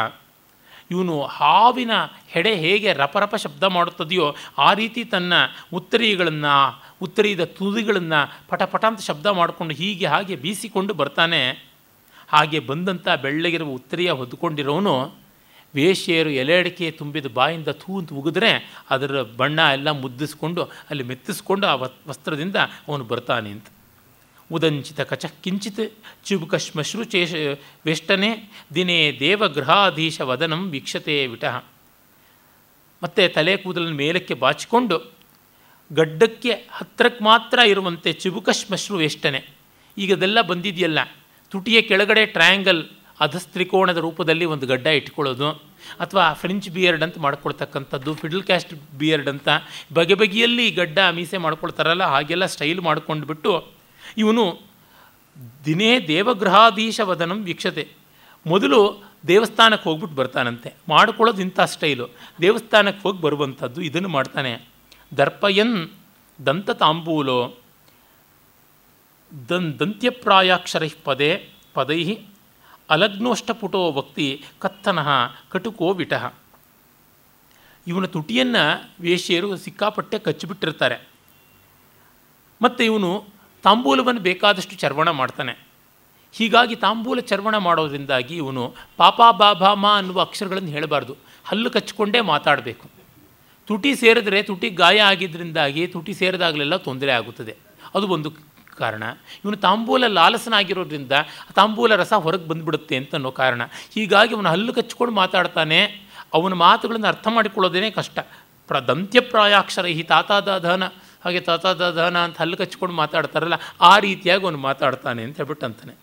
[0.90, 1.90] ಇವನು ಹಾವಿನ
[2.28, 5.32] ಹೆಡೆ ಹೇಗೆ ರಪರಪ ಶಬ್ದ ಮಾಡುತ್ತದೆಯೋ ಆ ರೀತಿ ತನ್ನ
[5.74, 11.50] ಉತ್ತರೀಯಗಳನ್ನು ಉತ್ತರೀಯದ ತುದಿಗಳನ್ನು ಪಟಪಟ ಅಂತ ಶಬ್ದ ಮಾಡಿಕೊಂಡು ಹೀಗೆ ಹಾಗೆ ಬೀಸಿಕೊಂಡು ಬರ್ತಾನೆ.
[12.28, 15.22] ಹಾಗೆ ಬಂದಂಥ ಬೆಳ್ಳಗಿರುವ ಉತ್ತರಿಯ ಹೊದ್ಕೊಂಡಿರೋನು,
[15.74, 21.74] ವೇಶ್ಯೆಯರು ಎಲೆ ಅಡಿಕೆ ತುಂಬಿದ ಬಾಯಿಂದ ಥೂ ಅಂತ ಉಗಿದ್ರೆ ಅದರ ಬಣ್ಣ ಎಲ್ಲ ಮುದ್ದಿಸ್ಕೊಂಡು ಅಲ್ಲಿ ಮೆತ್ತಿಸ್ಕೊಂಡು ಆ
[21.74, 22.56] ವಸ್ತ್ರದಿಂದ
[22.88, 23.66] ಅವನು ಬರ್ತಾನೆ ಅಂತ.
[24.52, 27.34] ಉದಂಚಿತ ಕಚ ಕಿಂಚಿತ್, ಚಿಬುಕ ಶ್ಮಶ್ರು ಚೇಷ
[27.86, 31.64] ವೆಷ್ಟನೆ, ದಿನೇ ದೇವಗೃಹಾಧೀಶ ವದನಂ ವೀಕ್ಷತೆ ವಿಟಃ.
[33.02, 35.21] ಮತ್ತು ತಲೆ ಕೂದಲನ್ನು ಮೇಲಕ್ಕೆ ಬಾಚಿಕೊಂಡು
[35.98, 39.40] ಗಡ್ಡಕ್ಕೆ ಹತ್ತಿರಕ್ಕೆ ಮಾತ್ರ ಇರುವಂತೆ ಚಿಬುಕ ಶ್ಮಶ್ರು ಎಷ್ಟನೆ.
[39.96, 41.00] ಈಗ ಅದೆಲ್ಲ ಬಂದಿದೆಯಲ್ಲ,
[41.52, 42.82] ತುಟಿಯ ಕೆಳಗಡೆ ಟ್ರಯಾಂಗಲ್
[43.20, 45.48] ಅಧಸ್ತ್ರಿಕೋಣದ ರೂಪದಲ್ಲಿ ಒಂದು ಗಡ್ಡ ಇಟ್ಕೊಳ್ಳೋದು,
[46.04, 49.48] ಅಥವಾ ಫ್ರೆಂಚ್ ಬಿಯರ್ಡ್ ಅಂತ ಮಾಡ್ಕೊಳ್ತಕ್ಕಂಥದ್ದು, ಫಿಡಲ್ ಕ್ಯಾಸ್ಟ್ ಬಿಯರ್ಡ್ ಅಂತ
[49.94, 53.52] ಬಗೆ ಬಗೆಯಲ್ಲಿ ಗಡ್ಡ ಮೀಸೆ ಮಾಡ್ಕೊಳ್ತಾರಲ್ಲ, ಹಾಗೆಲ್ಲ ಸ್ಟೈಲ್ ಮಾಡ್ಕೊಂಡ್ಬಿಟ್ಟು
[54.18, 54.44] ಇವನು
[55.64, 57.84] ದಿನೇ ದೇವಗೃಹಾಧೀಶ ವದನಂ ವೀಕ್ಷತೆ.
[58.46, 58.80] ಮೊದಲು
[59.28, 60.68] ದೇವಸ್ಥಾನಕ್ಕೆ ಹೋಗ್ಬಿಟ್ಟು ಬರ್ತಾನಂತೆ.
[60.88, 62.06] ಮಾಡ್ಕೊಳ್ಳೋದು ಇಂಥ ಸ್ಟೈಲು.
[62.40, 64.52] ದೇವಸ್ಥಾನಕ್ಕೆ ಹೋಗಿ ಬರುವಂಥದ್ದು ಇದನ್ನು ಮಾಡ್ತಾನೆ.
[65.16, 65.88] ದರ್ಪಯನ್
[66.46, 67.54] ದಂತ ತಾಂಬೂಲೋ
[69.48, 72.18] ದನ್ ದಂತ್ಯಪ್ರಾಯಾಕ್ಷರ ಪದೇ ಪದೈ
[72.90, 75.08] ಅಲಗ್ನೋಷ್ಟಪುಟೋ ವಕ್ತಿ ಕತ್ತನಃ
[75.50, 76.32] ಕಟುಕೋ ವಿಟಃ.
[77.86, 81.08] ಇವನ ತುಟಿಯನ್ನು ವೇಶ್ಯರು ಸಿಕ್ಕಾಪಟ್ಟೆ ಕಚ್ಚಿಬಿಟ್ಟಿರ್ತಾರೆ.
[82.62, 83.24] ಮತ್ತು ಇವನು
[83.62, 85.66] ತಾಂಬೂಲವನ್ನು ಬೇಕಾದಷ್ಟು ಚರ್ವಣ ಮಾಡ್ತಾನೆ.
[86.32, 91.16] ಹೀಗಾಗಿ ತಾಂಬೂಲ ಚರ್ವಣ ಮಾಡೋದ್ರಿಂದಾಗಿ ಇವನು ಪಾಪಾ ಬಾಬಾಮ ಅನ್ನುವ ಅಕ್ಷರಗಳನ್ನು ಹೇಳಬಾರ್ದು.
[91.44, 93.01] ಹಲ್ಲು ಕಚ್ಚಿಕೊಂಡೇ ಮಾತಾಡಬೇಕು.
[93.68, 97.54] ತುಟಿ ಸೇರಿದ್ರೆ ತುಟಿ ಗಾಯ ಆಗಿದ್ದರಿಂದಾಗಿ ತುಟಿ ಸೇರಿದಾಗಲೆಲ್ಲ ತೊಂದರೆ ಆಗುತ್ತದೆ.
[97.94, 98.30] ಅದು ಒಂದು
[98.80, 99.04] ಕಾರಣ.
[99.44, 101.12] ಇವನು ತಾಂಬೂಲ ಲಾಲಸನಾಗಿರೋದ್ರಿಂದ
[101.54, 103.62] ತಾಂಬೂಲ ರಸ ಹೊರಗೆ ಬಂದುಬಿಡುತ್ತೆ ಅಂತ ಅನ್ನೋ ಕಾರಣ.
[103.94, 105.80] ಹೀಗಾಗಿ ಅವನು ಹಲ್ಲು ಕಚ್ಕೊಂಡು ಮಾತಾಡ್ತಾನೆ.
[106.34, 108.18] ಅವನ ಮಾತುಗಳನ್ನು ಅರ್ಥ ಮಾಡಿಕೊಳ್ಳೋದೇ ಕಷ್ಟ.
[108.68, 110.84] ಪ್ರ ದಂತ್ಯಪ್ರಾಯಾಕ್ಷರ ಈ ತಾತಾದಾಧನ.
[111.24, 115.94] ಹಾಗೆ ತಾತಾದಾಧನ ಅಂತ ಹಲ್ಲು ಕಚ್ಕೊಂಡು ಮಾತಾಡ್ತಾರಲ್ಲ, ಆ ರೀತಿಯಾಗಿ ಅವನು ಮಾತಾಡ್ತಾನೆ ಅಂತ ಹೇಳ್ಬಿಟ್ಟು ಅಂತಾನೆ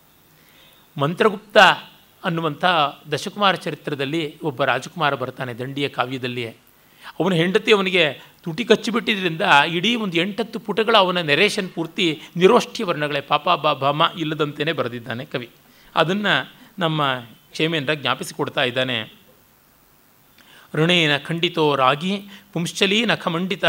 [0.96, 1.58] ಮಂತ್ರಗುಪ್ತ
[2.24, 2.64] ಅನ್ನುವಂಥ
[3.12, 6.52] ದಶಕುಮಾರ ಚರಿತ್ರದಲ್ಲಿ ಒಬ್ಬ ರಾಜಕುಮಾರ ಬರ್ತಾನೆ ದಂಡಿಯ ಕಾವ್ಯದಲ್ಲಿಯೇ.
[7.20, 13.20] ಅವನ ಹೆಂಡತಿ ಅವನಿಗೆ ತುಟಿ ಕಚ್ಚಿಬಿಟ್ಟಿದ್ದರಿಂದ ಇಡೀ ಒಂದು ಎಂಟತ್ತು ಪುಟಗಳ ಅವನ ನೆರೇಷನ್ ಪೂರ್ತಿ ನಿರೋಷ್ಠಿ ವರ್ಣಗಳೇ.
[13.20, 15.50] ಪಾಪ, ಬಾ ಭಾಮ ಇಲ್ಲದಂತೆಯೇ ಬರೆದಿದ್ದಾನೆ ಕವಿ.
[15.94, 17.16] ಅದನ್ನು ನಮ್ಮ
[17.50, 19.12] ಕ್ಷೇಮೇಂದ್ರ ಜ್ಞಾಪಿಸಿಕೊಡ್ತಾ ಇದ್ದಾನೆ.
[20.74, 22.22] ಋಣೇನ ಖಂಡಿತೋ ರಾಗಿ
[22.52, 23.64] ಪುಂಶ್ಚಲೀ ನಖಮಂಡಿತ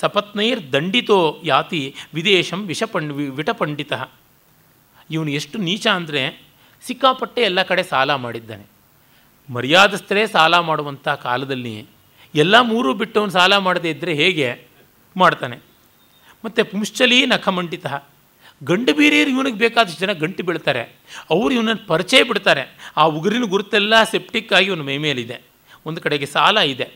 [0.00, 3.92] ಸಪತ್ನೈರ್ ದಂಡಿತೋ ಯಾತಿ ವಿದೇಶಂ ವಿಷಪಂಡ್ ವಿಟಪಂಡಿತ.
[5.10, 6.42] ಇವನು ಎಷ್ಟು ನೀಚ ಅಂದರೆ
[6.82, 8.66] ಸಿಕ್ಕಾಪಟ್ಟೆ ಎಲ್ಲ ಕಡೆ ಸಾಲ ಮಾಡಿದ್ದಾನೆ.
[9.52, 11.86] ಮರ್ಯಾದಸ್ಥರೇ ಸಾಲ ಮಾಡುವಂಥ ಕಾಲದಲ್ಲಿ
[12.38, 14.48] ಎಲ್ಲ ಮೂರು ಬಿಟ್ಟವನು ಸಾಲ ಮಾಡದೇ ಇದ್ದರೆ ಹೇಗೆ
[15.16, 15.56] ಮಾಡ್ತಾನೆ?
[16.44, 17.86] ಮತ್ತು ಪುಂಶ್ಚಲಿ ನಖಮಂಡಿತ.
[18.64, 20.80] ಗಂಡು ಬೀರಿಯರು ಇವನಿಗೆ ಬೇಕಾದಷ್ಟು ಜನ ಗಂಟು ಬೀಳ್ತಾರೆ.
[21.30, 22.92] ಅವರು ಇವನನ್ನು ಪರಿಚಯ ಬಿಡ್ತಾರೆ.
[22.96, 25.40] ಆ ಉಗುರಿನ ಗುರುತೆಲ್ಲ ಸೆಪ್ಟಿಕ್ ಆಗಿ ಇವನ ಮೈ ಮೇಲಿದೆ.
[25.86, 26.88] ಒಂದು ಕಡೆಗೆ ಸಾಲ ಇದೆ.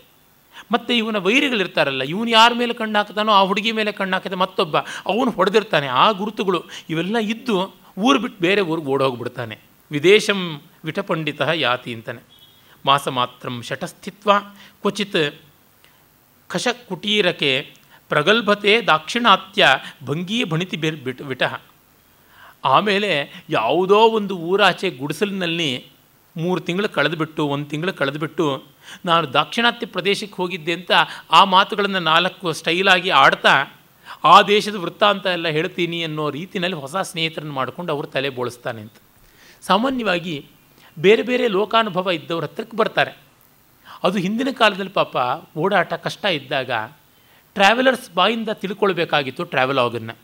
[0.73, 5.31] ಮತ್ತು ಇವನ ವೈರಿಗಳಿರ್ತಾರಲ್ಲ, ಇವನು ಯಾರ ಮೇಲೆ ಕಣ್ಣು ಹಾಕ್ತಾನೋ ಆ ಹುಡುಗಿ ಮೇಲೆ ಕಣ್ಣು ಹಾಕಿದ ಮತ್ತೊಬ್ಬ, ಅವನು
[5.31, 5.87] ಹೊಡೆದಿರ್ತಾನೆ.
[5.87, 9.59] ಆ ಗುರುತುಗಳು ಇವೆಲ್ಲ ಇದ್ದು ಊರು ಬಿಟ್ಟು ಬೇರೆ ಊರಿಗೆ ಓಡೋಗ್ಬಿಡ್ತಾನೆ.
[9.91, 12.32] ವಿದೇಶಂ ವಿಟಪಂಡಿತ ಯಾತಿ ಅಂತಾನೆ.
[12.87, 14.39] ಮಾಸ ಮಾತ್ರಂ ಶಟಸ್ಥಿತ್ವ
[14.83, 15.41] ಕ್ವಚಿತ್
[16.49, 17.75] ಖಶಕುಟೀರಕೆ
[18.09, 19.67] ಪ್ರಗಲ್ಭತೆ ದಾಕ್ಷಿಣಾತ್ಯ
[20.05, 21.61] ಭಂಗಿ ಭಣಿತಿ ಬೇರ್ ಬಿಟ್ ವಿಟಃ.
[22.65, 25.87] ಆಮೇಲೆ ಯಾವುದೋ ಒಂದು ಊರಾಚೆ ಗುಡಿಸಲಿನಲ್ಲಿ
[26.37, 28.63] ಮೂರು ತಿಂಗಳು ಕಳೆದುಬಿಟ್ಟು, ಒಂದು ತಿಂಗಳು ಕಳೆದುಬಿಟ್ಟು
[29.05, 30.91] ನಾನು ದಾಕ್ಷಿಣಾತ್ಯ ಪ್ರದೇಶಕ್ಕೆ ಹೋಗಿದ್ದೆ ಅಂತ
[31.31, 33.67] ಆ ಮಾತುಗಳನ್ನು ನಾಲ್ಕು ಸ್ಟೈಲಾಗಿ ಆಡ್ತಾ,
[34.25, 38.93] ಆ ದೇಶದ ವೃತ್ತಾಂತ ಎಲ್ಲ ಹೇಳ್ತೀನಿ ಅನ್ನೋ ರೀತಿಯಲ್ಲಿ ಹೊಸ ಸ್ನೇಹಿತರನ್ನು ಮಾಡಿಕೊಂಡು ಅವರು ತಲೆ ಬೋಳಿಸ್ತಾನೆ ಅಂತ.
[39.63, 40.47] ಸಾಮಾನ್ಯವಾಗಿ
[40.97, 43.13] ಬೇರೆ ಬೇರೆ ಲೋಕಾನುಭವ ಇದ್ದವ್ರ ಹತ್ರಕ್ಕೆ ಬರ್ತಾರೆ.
[44.03, 45.17] ಅದು ಹಿಂದಿನ ಕಾಲದಲ್ಲಿ ಪಾಪ
[45.59, 46.71] ಓಡಾಟ ಕಷ್ಟ ಇದ್ದಾಗ
[47.55, 50.15] ಟ್ರಾವೆಲರ್ಸ್ ಬಾಯಿಂದ ತಿಳ್ಕೊಳ್ಬೇಕಾಗಿತ್ತು ಟ್ರಾವೆಲಾಗನ್ನು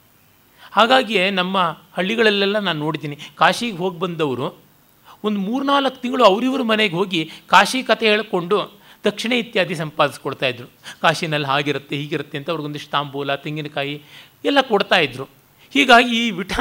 [0.73, 1.59] ಹಾಗಾಗಿಯೇ ನಮ್ಮ
[1.93, 4.49] ಹಳ್ಳಿಗಳಲ್ಲೆಲ್ಲ ನಾನು ನೋಡಿದ್ದೀನಿ, ಕಾಶಿಗೆ ಹೋಗಿ ಬಂದವರು
[5.25, 8.59] ಒಂದು ಮೂರ್ನಾಲ್ಕು ತಿಂಗಳು ಅವರಿವ್ರ ಮನೆಗೆ ಹೋಗಿ ಕಾಶಿ ಕತೆ ಹೇಳಿಕೊಂಡು
[9.05, 10.67] ದಕ್ಷಿಣ ಇತ್ಯಾದಿ ಸಂಪಾದಿಸ್ಕೊಡ್ತಾ ಇದ್ರು.
[11.03, 14.03] ಕಾಶಿನಲ್ಲಿ ಹಾಗಿರುತ್ತೆ, ಹೀಗಿರುತ್ತೆ ಅಂತ ಅವ್ರಿಗೊಂದಿಷ್ಟು ತಾಂಬೂಲ, ತೆಂಗಿನಕಾಯಿ
[14.45, 15.25] ಎಲ್ಲ ಕೊಡ್ತಾಯಿದ್ರು
[15.71, 16.53] ಹೀಗಾಗಿ ಈ ವಿಠ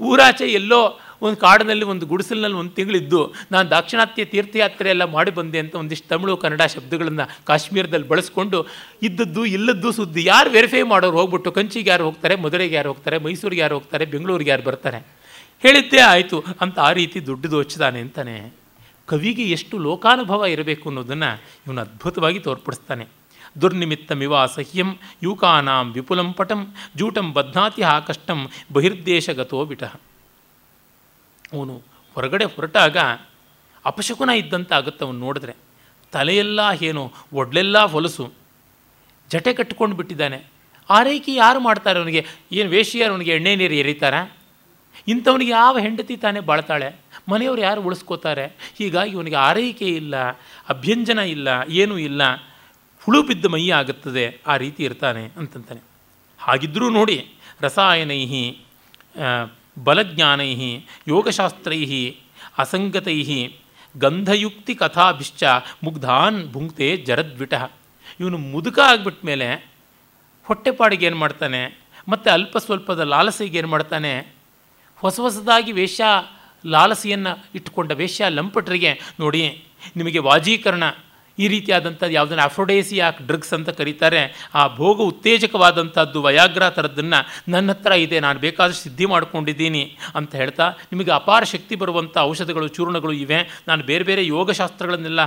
[0.00, 0.80] ಊರಾಚೆ ಎಲ್ಲೋ
[1.24, 3.20] ಒಂದು ಕಾಡಿನಲ್ಲಿ ಒಂದು ಗುಡಿಸಲಿನಲ್ಲಿ ಒಂದು ತಿಂಗಳಿದ್ದು
[3.52, 8.60] ನಾನು ದಾಕ್ಷಿಣಾತ್ಯ ತೀರ್ಥಯಾತ್ರೆ ಎಲ್ಲ ಮಾಡಿ ಬಂದೆ ಅಂತ ಒಂದಿಷ್ಟು ತಮಿಳು ಕನ್ನಡ ಶಬ್ದಗಳನ್ನು ಕಾಶ್ಮೀರದಲ್ಲಿ ಬಳಸ್ಕೊಂಡು
[9.02, 13.74] ಇದ್ದದ್ದು ಇಲ್ಲದ್ದು ಸುದ್ದಿ ಯಾರು ವೆರಿಫೈ ಮಾಡೋರು ಹೋಗ್ಬಿಟ್ಟು ಕಂಚಿಗೆ ಯಾರು ಹೋಗ್ತಾರೆ, ಮದುರೆಗೆ ಯಾರು ಹೋಗ್ತಾರೆ, ಮೈಸೂರಿಗೆ ಯಾರು
[13.74, 15.00] ಹೋಗ್ತಾರೆ, ಬೆಂಗಳೂರಿಗೆ ಯಾರು ಬರ್ತಾರೆ?
[15.64, 18.36] ಹೇಳಿದ್ದೇ ಆಯಿತು, ಅಂತ ಆ ರೀತಿ ದುಡ್ಡು ದೋಚಿದಾನೆ ಅಂತಾನೆ.
[19.10, 21.30] ಕವಿಗೆ ಎಷ್ಟು ಲೋಕಾನುಭವ ಇರಬೇಕು ಅನ್ನೋದನ್ನು
[21.66, 23.04] ಇವನು ಅದ್ಭುತವಾಗಿ ತೋರ್ಪಡಿಸ್ತಾನೆ.
[23.60, 24.90] ದುರ್ನಿಮಿತ್ತಮಿವ ಅಸಹ್ಯಂ
[25.22, 26.60] ಯೂಕಾನಾಂ ವಿಪುಲಂ ಪಟಂ,
[26.96, 28.40] ಜೂಟಂ ಬದ್ನಾತಿ ಆ ಕಷ್ಟಂ
[28.72, 29.94] ಬಹಿರ್ದೇಶಗತೋ ಬಿಟಃ
[31.58, 31.82] ಅವನು
[32.14, 32.96] ಹೊರಗಡೆ ಹೊರಟಾಗ
[33.84, 35.54] ಅಪಶಕುನ ಇದ್ದಂತ ಆಗುತ್ತೆ ಅವನು ನೋಡಿದ್ರೆ.
[36.12, 38.32] ತಲೆಯೆಲ್ಲ ಏನು, ಒಡ್ಲೆಲ್ಲ ಹೊಲಸು.
[39.30, 40.38] ಜಟೆ ಕಟ್ಟಿಕೊಂಡು ಬಿಟ್ಟಿದ್ದಾನೆ.
[40.90, 42.26] ಆರೈಕೆ ಯಾರು ಮಾಡ್ತಾರೆ ಅವನಿಗೆ?
[42.52, 44.14] ಏನು ವೇಷಿಯರು ಅವನಿಗೆ ಎಣ್ಣೆ ನೀರು ಎರಿತಾರ?
[45.08, 46.88] ಇಂಥವನಿಗೆ ಯಾವ ಹೆಂಡತಿ ತಾನೇ ಬಾಳ್ತಾಳೆ?
[47.28, 48.46] ಮನೆಯವರು ಯಾರು ಉಳಿಸ್ಕೋತಾರೆ?
[48.78, 50.16] ಹೀಗಾಗಿ ಇವನಿಗೆ ಆರೈಕೆ ಇಲ್ಲ,
[50.68, 52.22] ಅಭ್ಯಂಜನ ಇಲ್ಲ, ಏನೂ ಇಲ್ಲ.
[53.02, 55.80] ಹುಳು ಬಿದ್ದ ಮೈ ಆಗುತ್ತದೆ, ಆ ರೀತಿ ಇರ್ತಾನೆ ಅಂತಂತಾನೆ.
[56.38, 57.16] ಹಾಗಿದ್ದರೂ ನೋಡಿ
[57.60, 58.24] ರಸಾಯನೈ
[59.78, 60.50] ಬಲಜ್ಞಾನೈ
[61.08, 61.80] ಯೋಗಶಾಸ್ತ್ರೈ
[62.58, 63.20] ಅಸಂಗತೈ
[63.98, 65.44] ಗಂಧಯುಕ್ತಿ ಕಥಾಭಿಶ್ಚ
[65.84, 67.54] ಮುಗ್ಧಾನ್ ಭುಂಕ್ತೆ ಜರದ್ವಿಟ.
[68.20, 69.48] ಇವನು ಮುದುಕ ಆಗಿಬಿಟ್ಟ ಮೇಲೆ
[70.44, 71.60] ಹೊಟ್ಟೆಪಾಡಿಗೆ ಏನು ಮಾಡ್ತಾನೆ,
[72.08, 74.12] ಮತ್ತು ಅಲ್ಪ ಸ್ವಲ್ಪದ ಲಾಲಸೆಗೆ ಏನು ಮಾಡ್ತಾನೆ,
[75.02, 76.04] ಹೊಸ ಹೊಸದಾಗಿ ವೇಶ್ಯ
[76.64, 79.42] ಲಾಲಸೆಯನ್ನು ಇಟ್ಟುಕೊಂಡ ವೇಶ್ಯ ಲಂಪಟರಿಗೆ, ನೋಡಿ
[79.96, 80.84] ನಿಮಗೆ ವಾಜೀಕರಣ
[81.38, 84.22] ಈ ರೀತಿಯಾದಂಥದ್ದು ಯಾವುದನ್ನು ಅಫ್ರೋಡೇಸಿಯಾಕ್ ಡ್ರಗ್ಸ್ ಅಂತ ಕರೀತಾರೆ.
[84.60, 87.20] ಆ ಭೋಗ ಉತ್ತೇಜಕವಾದಂಥದ್ದು ವಯಾಗ್ರ ಥರದ್ದನ್ನು
[87.54, 89.82] ನನ್ನ ಹತ್ರ ಇದೆ, ನಾನು ಬೇಕಾದಷ್ಟು ಸಿದ್ಧಿ ಮಾಡ್ಕೊಂಡಿದ್ದೀನಿ
[90.18, 93.40] ಅಂತ ಹೇಳ್ತಾ, ನಿಮಗೆ ಅಪಾರ ಶಕ್ತಿ ಬರುವಂಥ ಔಷಧಗಳು, ಚೂರ್ಣಗಳು ಇವೆ.
[93.68, 95.24] ನಾನು ಬೇರೆ ಬೇರೆ ಯೋಗಶಾಸ್ತ್ರಗಳನ್ನೆಲ್ಲ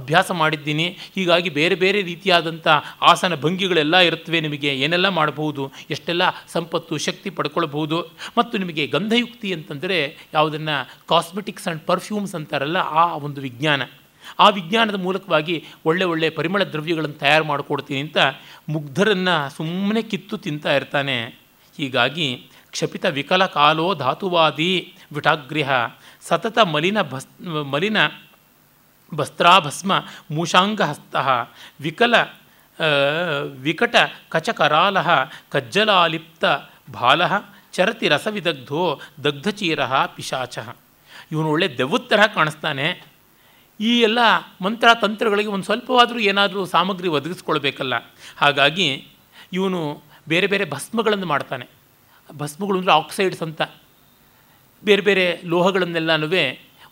[0.00, 0.88] ಅಭ್ಯಾಸ ಮಾಡಿದ್ದೀನಿ.
[1.14, 2.68] ಹೀಗಾಗಿ ಬೇರೆ ಬೇರೆ ರೀತಿಯಾದಂಥ
[3.10, 4.40] ಆಸನ ಭಂಗಿಗಳೆಲ್ಲ ಇರುತ್ತವೆ.
[4.40, 6.22] ನಿಮಗೆ ಏನೆಲ್ಲ ಮಾಡಬಹುದು, ಎಷ್ಟೆಲ್ಲ
[6.56, 7.98] ಸಂಪತ್ತು, ಶಕ್ತಿ ಪಡ್ಕೊಳ್ಬಹುದು.
[8.38, 10.00] ಮತ್ತು ನಿಮಗೆ ಗಂಧಯುಕ್ತಿ ಅಂತಂದರೆ
[10.34, 10.76] ಯಾವುದನ್ನು
[11.14, 13.82] ಕಾಸ್ಮೆಟಿಕ್ಸ್ ಆ್ಯಂಡ್ ಪರ್ಫ್ಯೂಮ್ಸ್ ಅಂತಾರಲ್ಲ, ಆ ಒಂದು ವಿಜ್ಞಾನ.
[14.40, 18.18] ಆ ವಿಜ್ಞಾನದ ಮೂಲಕವಾಗಿ ಒಳ್ಳೆ ಒಳ್ಳೆ ಪರಿಮಳ ದ್ರವ್ಯಗಳನ್ನು ತಯಾರು ಮಾಡಿಕೊಡ್ತೀನಿ ಅಂತ
[18.68, 21.18] ಮುಗ್ಧರನ್ನು ಸುಮ್ಮನೆ ಕಿತ್ತು ತಿಂತಾ ಇರ್ತಾನೆ.
[21.76, 22.28] ಹೀಗಾಗಿ
[22.70, 24.72] ಕ್ಷಪಿತ ವಿಕಲ ಕಾಲೋ ಧಾತುವಾದಿ
[25.12, 25.70] ವಿಟಾಗ್ರಹ
[26.28, 27.28] ಸತತ ಮಲಿನ ಭಸ್,
[27.72, 27.96] ಮಲಿನ
[29.14, 29.92] ಭಸ್ತ್ರಾಭಸ್ಮ
[30.30, 31.16] ಮೂಷಾಂಗಹಸ್ತ
[31.80, 32.14] ವಿಕಲ
[33.62, 33.96] ವಿಕಟ
[34.28, 34.96] ಕಚಕರಾಲ
[35.48, 36.44] ಕಜ್ಜಲಾಲಿಪ್ತ
[36.92, 37.22] ಬಾಲ
[37.72, 39.80] ಚರತಿ ರಸವಿದಗ್ಧೋ ದಗ್ಧಚೀರ
[40.16, 40.58] ಪಿಶಾಚ
[41.32, 42.86] ಇವನು ಒಳ್ಳೆ ದೆವ್ವದ ಥರ ಕಾಣಿಸ್ತಾನೆ.
[43.80, 44.18] ಈ ಎಲ್ಲ
[44.60, 47.94] ಮಂತ್ರ ತಂತ್ರಗಳಿಗೆ ಒಂದು ಸ್ವಲ್ಪವಾದರೂ ಏನಾದರೂ ಸಾಮಗ್ರಿ ಒದಗಿಸ್ಕೊಳ್ಬೇಕಲ್ಲ.
[48.36, 49.06] ಹಾಗಾಗಿ
[49.52, 51.66] ಇವನು ಬೇರೆ ಬೇರೆ ಭಸ್ಮಗಳನ್ನು ಮಾಡ್ತಾನೆ.
[52.36, 53.62] ಭಸ್ಮಗಳು ಅಂದರೆ ಆಕ್ಸೈಡ್ಸ್ ಅಂತ.
[54.84, 56.26] ಬೇರೆ ಬೇರೆ ಲೋಹಗಳನ್ನೆಲ್ಲನೂ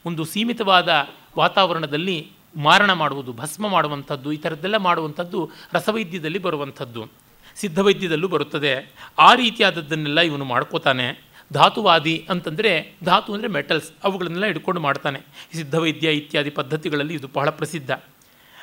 [0.07, 1.09] ಒಂದು ಸೀಮಿತವಾದ
[1.39, 7.09] ವಾತಾವರಣದಲ್ಲಿ ಮಾರಣ ಮಾಡುವುದು, ಭಸ್ಮ ಮಾಡುವಂಥದ್ದು, ಈ ಥರದ್ದೆಲ್ಲ ಮಾಡುವಂಥದ್ದು ರಸವೈದ್ಯದಲ್ಲಿ ಬರುವಂಥದ್ದು,
[7.57, 8.93] ಸಿದ್ಧವೈದ್ಯದಲ್ಲೂ ಬರುತ್ತದೆ.
[9.19, 11.26] ಆ ರೀತಿಯಾದದ್ದನ್ನೆಲ್ಲ ಇವನು ಮಾಡ್ಕೋತಾನೆ.
[11.53, 15.21] ಧಾತುವಾದಿ ಅಂತಂದರೆ ಧಾತು ಅಂದರೆ ಮೆಟಲ್ಸ್, ಅವುಗಳನ್ನೆಲ್ಲ ಹಿಡ್ಕೊಂಡು ಮಾಡ್ತಾನೆ.
[15.55, 17.91] ಸಿದ್ಧವೈದ್ಯ ಇತ್ಯಾದಿ ಪದ್ಧತಿಗಳಲ್ಲಿ ಇದು ಬಹಳ ಪ್ರಸಿದ್ಧ.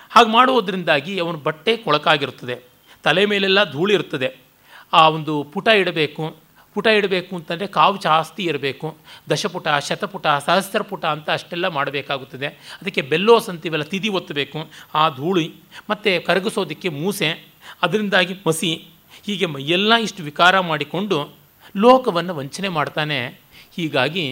[0.09, 2.55] ಹಾಗೆ ಮಾಡುವುದರಿಂದಾಗಿ ಅವನ ಬಟ್ಟೆ ಕೊಳಕಾಗಿರುತ್ತದೆ.
[3.03, 4.37] ತಲೆ ಮೇಲೆಲ್ಲ ಧೂಳು ಇರ್ತದೆ
[4.93, 6.35] ಆ ಒಂದು ಪುಟ ಇಡಬೇಕು.
[6.73, 8.97] ಪುಟ ಇಡಬೇಕು ಅಂತಂದರೆ ಕಾವು ಜಾಸ್ತಿ ಇರಬೇಕು.
[9.29, 12.47] ದಶಪುಟ, ಶತಪುಟ, ಸಹಸ್ರಪುಟ ಅಂತ ಅಷ್ಟೆಲ್ಲ ಮಾಡಬೇಕಾಗುತ್ತದೆ.
[12.47, 14.69] ಅದಕ್ಕೆ ಬೆಲ್ಲೋಸ್ ಅಂತೀವಲ್ಲ, ತಿದಿ ಒತ್ತಬೇಕು.
[14.93, 15.53] ಆ ಧೂಳಿ,
[15.89, 17.29] ಮತ್ತು ಕರಗಿಸೋದಕ್ಕೆ ಮೂಸೆ,
[17.81, 18.87] ಅದರಿಂದಾಗಿ ಮಸಿ.
[19.23, 21.42] ಹೀಗೆ ಎಲ್ಲ ಇಷ್ಟು ವಿಕಾರ ಮಾಡಿಕೊಂಡು
[21.83, 23.19] ಲೋಕವನ್ನು ವಂಚನೆ ಮಾಡ್ತಾನೆ.
[23.77, 24.25] ಹೀಗಾಗಿ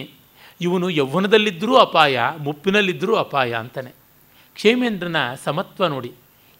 [0.60, 3.92] ಇವನು ಯೌವನದಲ್ಲಿದ್ದರೂ ಅಪಾಯ, ಮುಪ್ಪಿನಲ್ಲಿದ್ದರೂ ಅಪಾಯ ಅಂತಾನೆ.
[4.56, 6.10] ಕ್ಷೇಮೇಂದ್ರನ ಸಮತ್ವ ನೋಡಿ.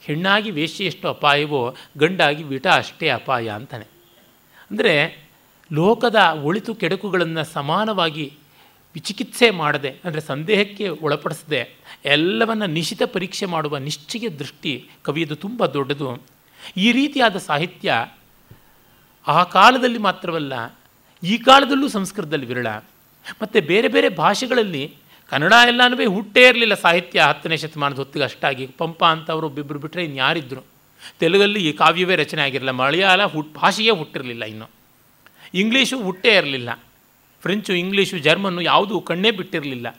[0.03, 1.63] ಹೆಣ್ಣಾಗಿ ವೇಶ್ಯೆ ಎಷ್ಟು ಅಪಾಯವೋ,
[1.99, 3.87] ಗಂಡಾಗಿ ವಿಟ ಅಷ್ಟೇ ಅಪಾಯ ಅಂತಾನೆ.
[4.71, 4.95] ಅಂದರೆ
[5.71, 8.27] ಲೋಕದ ಒಳಿತು ಕೆಡಕುಗಳನ್ನು ಸಮಾನವಾಗಿ
[8.95, 11.61] ವಿಚಿಕಿತ್ಸೆ ಮಾಡದೆ, ಅಂದರೆ ಸಂದೇಹಕ್ಕೆ ಒಳಪಡಿಸದೆ,
[12.15, 14.73] ಎಲ್ಲವನ್ನು ನಿಶಿತ ಪರೀಕ್ಷೆ ಮಾಡುವ ನಿಶ್ಚಯ ದೃಷ್ಟಿ
[15.03, 16.09] ಕವಿಯದು ತುಂಬ ದೊಡ್ಡದು.
[16.77, 17.95] ಈ ರೀತಿಯಾದ ಸಾಹಿತ್ಯ
[19.27, 20.55] ಆ ಕಾಲದಲ್ಲಿ ಮಾತ್ರವಲ್ಲ,
[21.23, 22.67] ಈ ಕಾಲದಲ್ಲೂ ಸಂಸ್ಕೃತದಲ್ಲಿ ವಿರಳ.
[23.43, 24.95] ಮತ್ತು ಬೇರೆ ಬೇರೆ ಭಾಷೆಗಳಲ್ಲಿ
[25.31, 28.67] ಕನ್ನಡ ಎಲ್ಲಾನು ಹುಟ್ಟೇ ಇರಲಿಲ್ಲ ಸಾಹಿತ್ಯ ಹತ್ತನೇ ಶತಮಾನದ ಹೊತ್ತಿಗೆ ಅಷ್ಟಾಗಿ.
[28.67, 30.65] ಪಂಪ ಅಂತವರು ಒಬ್ಬಿಬ್ಬರು ಬಿಟ್ಟರೆ ಇನ್ಯಾರಿದ್ದರು
[31.21, 32.71] ತೆಲುಗಲ್ಲಿ ಈ ಕಾವ್ಯವೇ ರಚನೆ ಆಗಿರಲಿಲ್ಲ.
[32.71, 34.69] ಮಲಯಾಳ ಹುಟ್, ಭಾಷೆಯೇ ಹುಟ್ಟಿರಲಿಲ್ಲ ಇನ್ನು.
[35.55, 36.71] ಇಂಗ್ಲೀಷು ಹುಟ್ಟೇ ಇರಲಿಲ್ಲ.
[37.43, 39.99] ಫ್ರೆಂಚು, ಇಂಗ್ಲೀಷು, ಜರ್ಮನ್ನು ಯಾವುದೂ ಕಣ್ಣೇ ಬಿಟ್ಟಿರಲಿಲ್ಲ.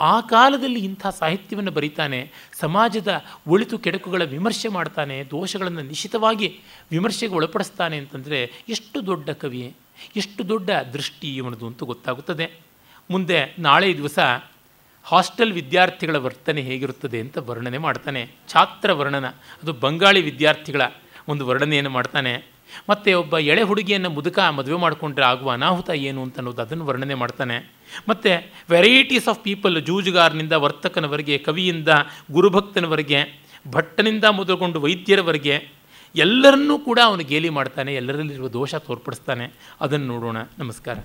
[0.00, 6.60] ಆ ಕಾಲದಲ್ಲಿ ಇಂಥ ಸಾಹಿತ್ಯವನ್ನು ಬರೀತಾನೆ, ಸಮಾಜದ ಒಳಿತು ಕೆಡಕುಗಳ ವಿಮರ್ಶೆ ಮಾಡ್ತಾನೆ, ದೋಷಗಳನ್ನು ನಿಶ್ಚಿತವಾಗಿ
[6.90, 9.74] ವಿಮರ್ಶೆಗೆ ಒಳಪಡಿಸ್ತಾನೆ ಅಂತಂದರೆ ಎಷ್ಟು ದೊಡ್ಡ ಕವಿ,
[10.16, 12.50] ಎಷ್ಟು ದೊಡ್ಡ ದೃಷ್ಟಿ ಇವನದು ಅಂತ ಗೊತ್ತಾಗುತ್ತದೆ.
[13.10, 14.18] ಮುಂದೆ ನಾಳೆ ದಿವಸ
[15.04, 18.30] ಹಾಸ್ಟೆಲ್ ವಿದ್ಯಾರ್ಥಿಗಳ ವರ್ತನೆ ಹೇಗಿರುತ್ತದೆ ಅಂತ ವರ್ಣನೆ ಮಾಡ್ತಾನೆ.
[18.48, 20.82] ಛಾತ್ರ ವರ್ಣನ, ಅದು ಬಂಗಾಳಿ ವಿದ್ಯಾರ್ಥಿಗಳ
[21.28, 22.44] ಒಂದು ವರ್ಣನೆಯನ್ನು ಮಾಡ್ತಾನೆ.
[22.88, 27.75] ಮತ್ತು ಒಬ್ಬ ಎಳೆ ಹುಡುಗಿಯನ್ನು ಮುದುಕ ಮದುವೆ ಮಾಡಿಕೊಂಡ್ರೆ ಆಗುವ ಅನಾಹುತ ಏನು ಅಂತ ಅನ್ನೋದು ಅದನ್ನು ವರ್ಣನೆ ಮಾಡ್ತಾನೆ.
[28.08, 31.88] ಮತ್ತು ವೆರೈಟೀಸ್ ಆಫ್ ಪೀಪಲ್ ಜೂಜುಗಾರನಿಂದ ವರ್ತಕನವರೆಗೆ, ಕವಿಯಿಂದ
[32.32, 35.68] ಗುರುಭಕ್ತನವರೆಗೆ, ಭಟ್ಟನಿಂದ ಮೊದಲುಗೊಂಡು ವೈದ್ಯರವರೆಗೆ
[36.16, 39.52] ಎಲ್ಲರನ್ನೂ ಕೂಡ ಅವನು ಗೇಲಿ ಮಾಡ್ತಾನೆ, ಎಲ್ಲರಲ್ಲಿರುವ ದೋಷ ತೋರ್ಪಡಿಸ್ತಾನೆ.
[39.80, 40.36] ಅದನ್ನು ನೋಡೋಣ.
[40.58, 40.98] ನಮಸ್ಕಾರ.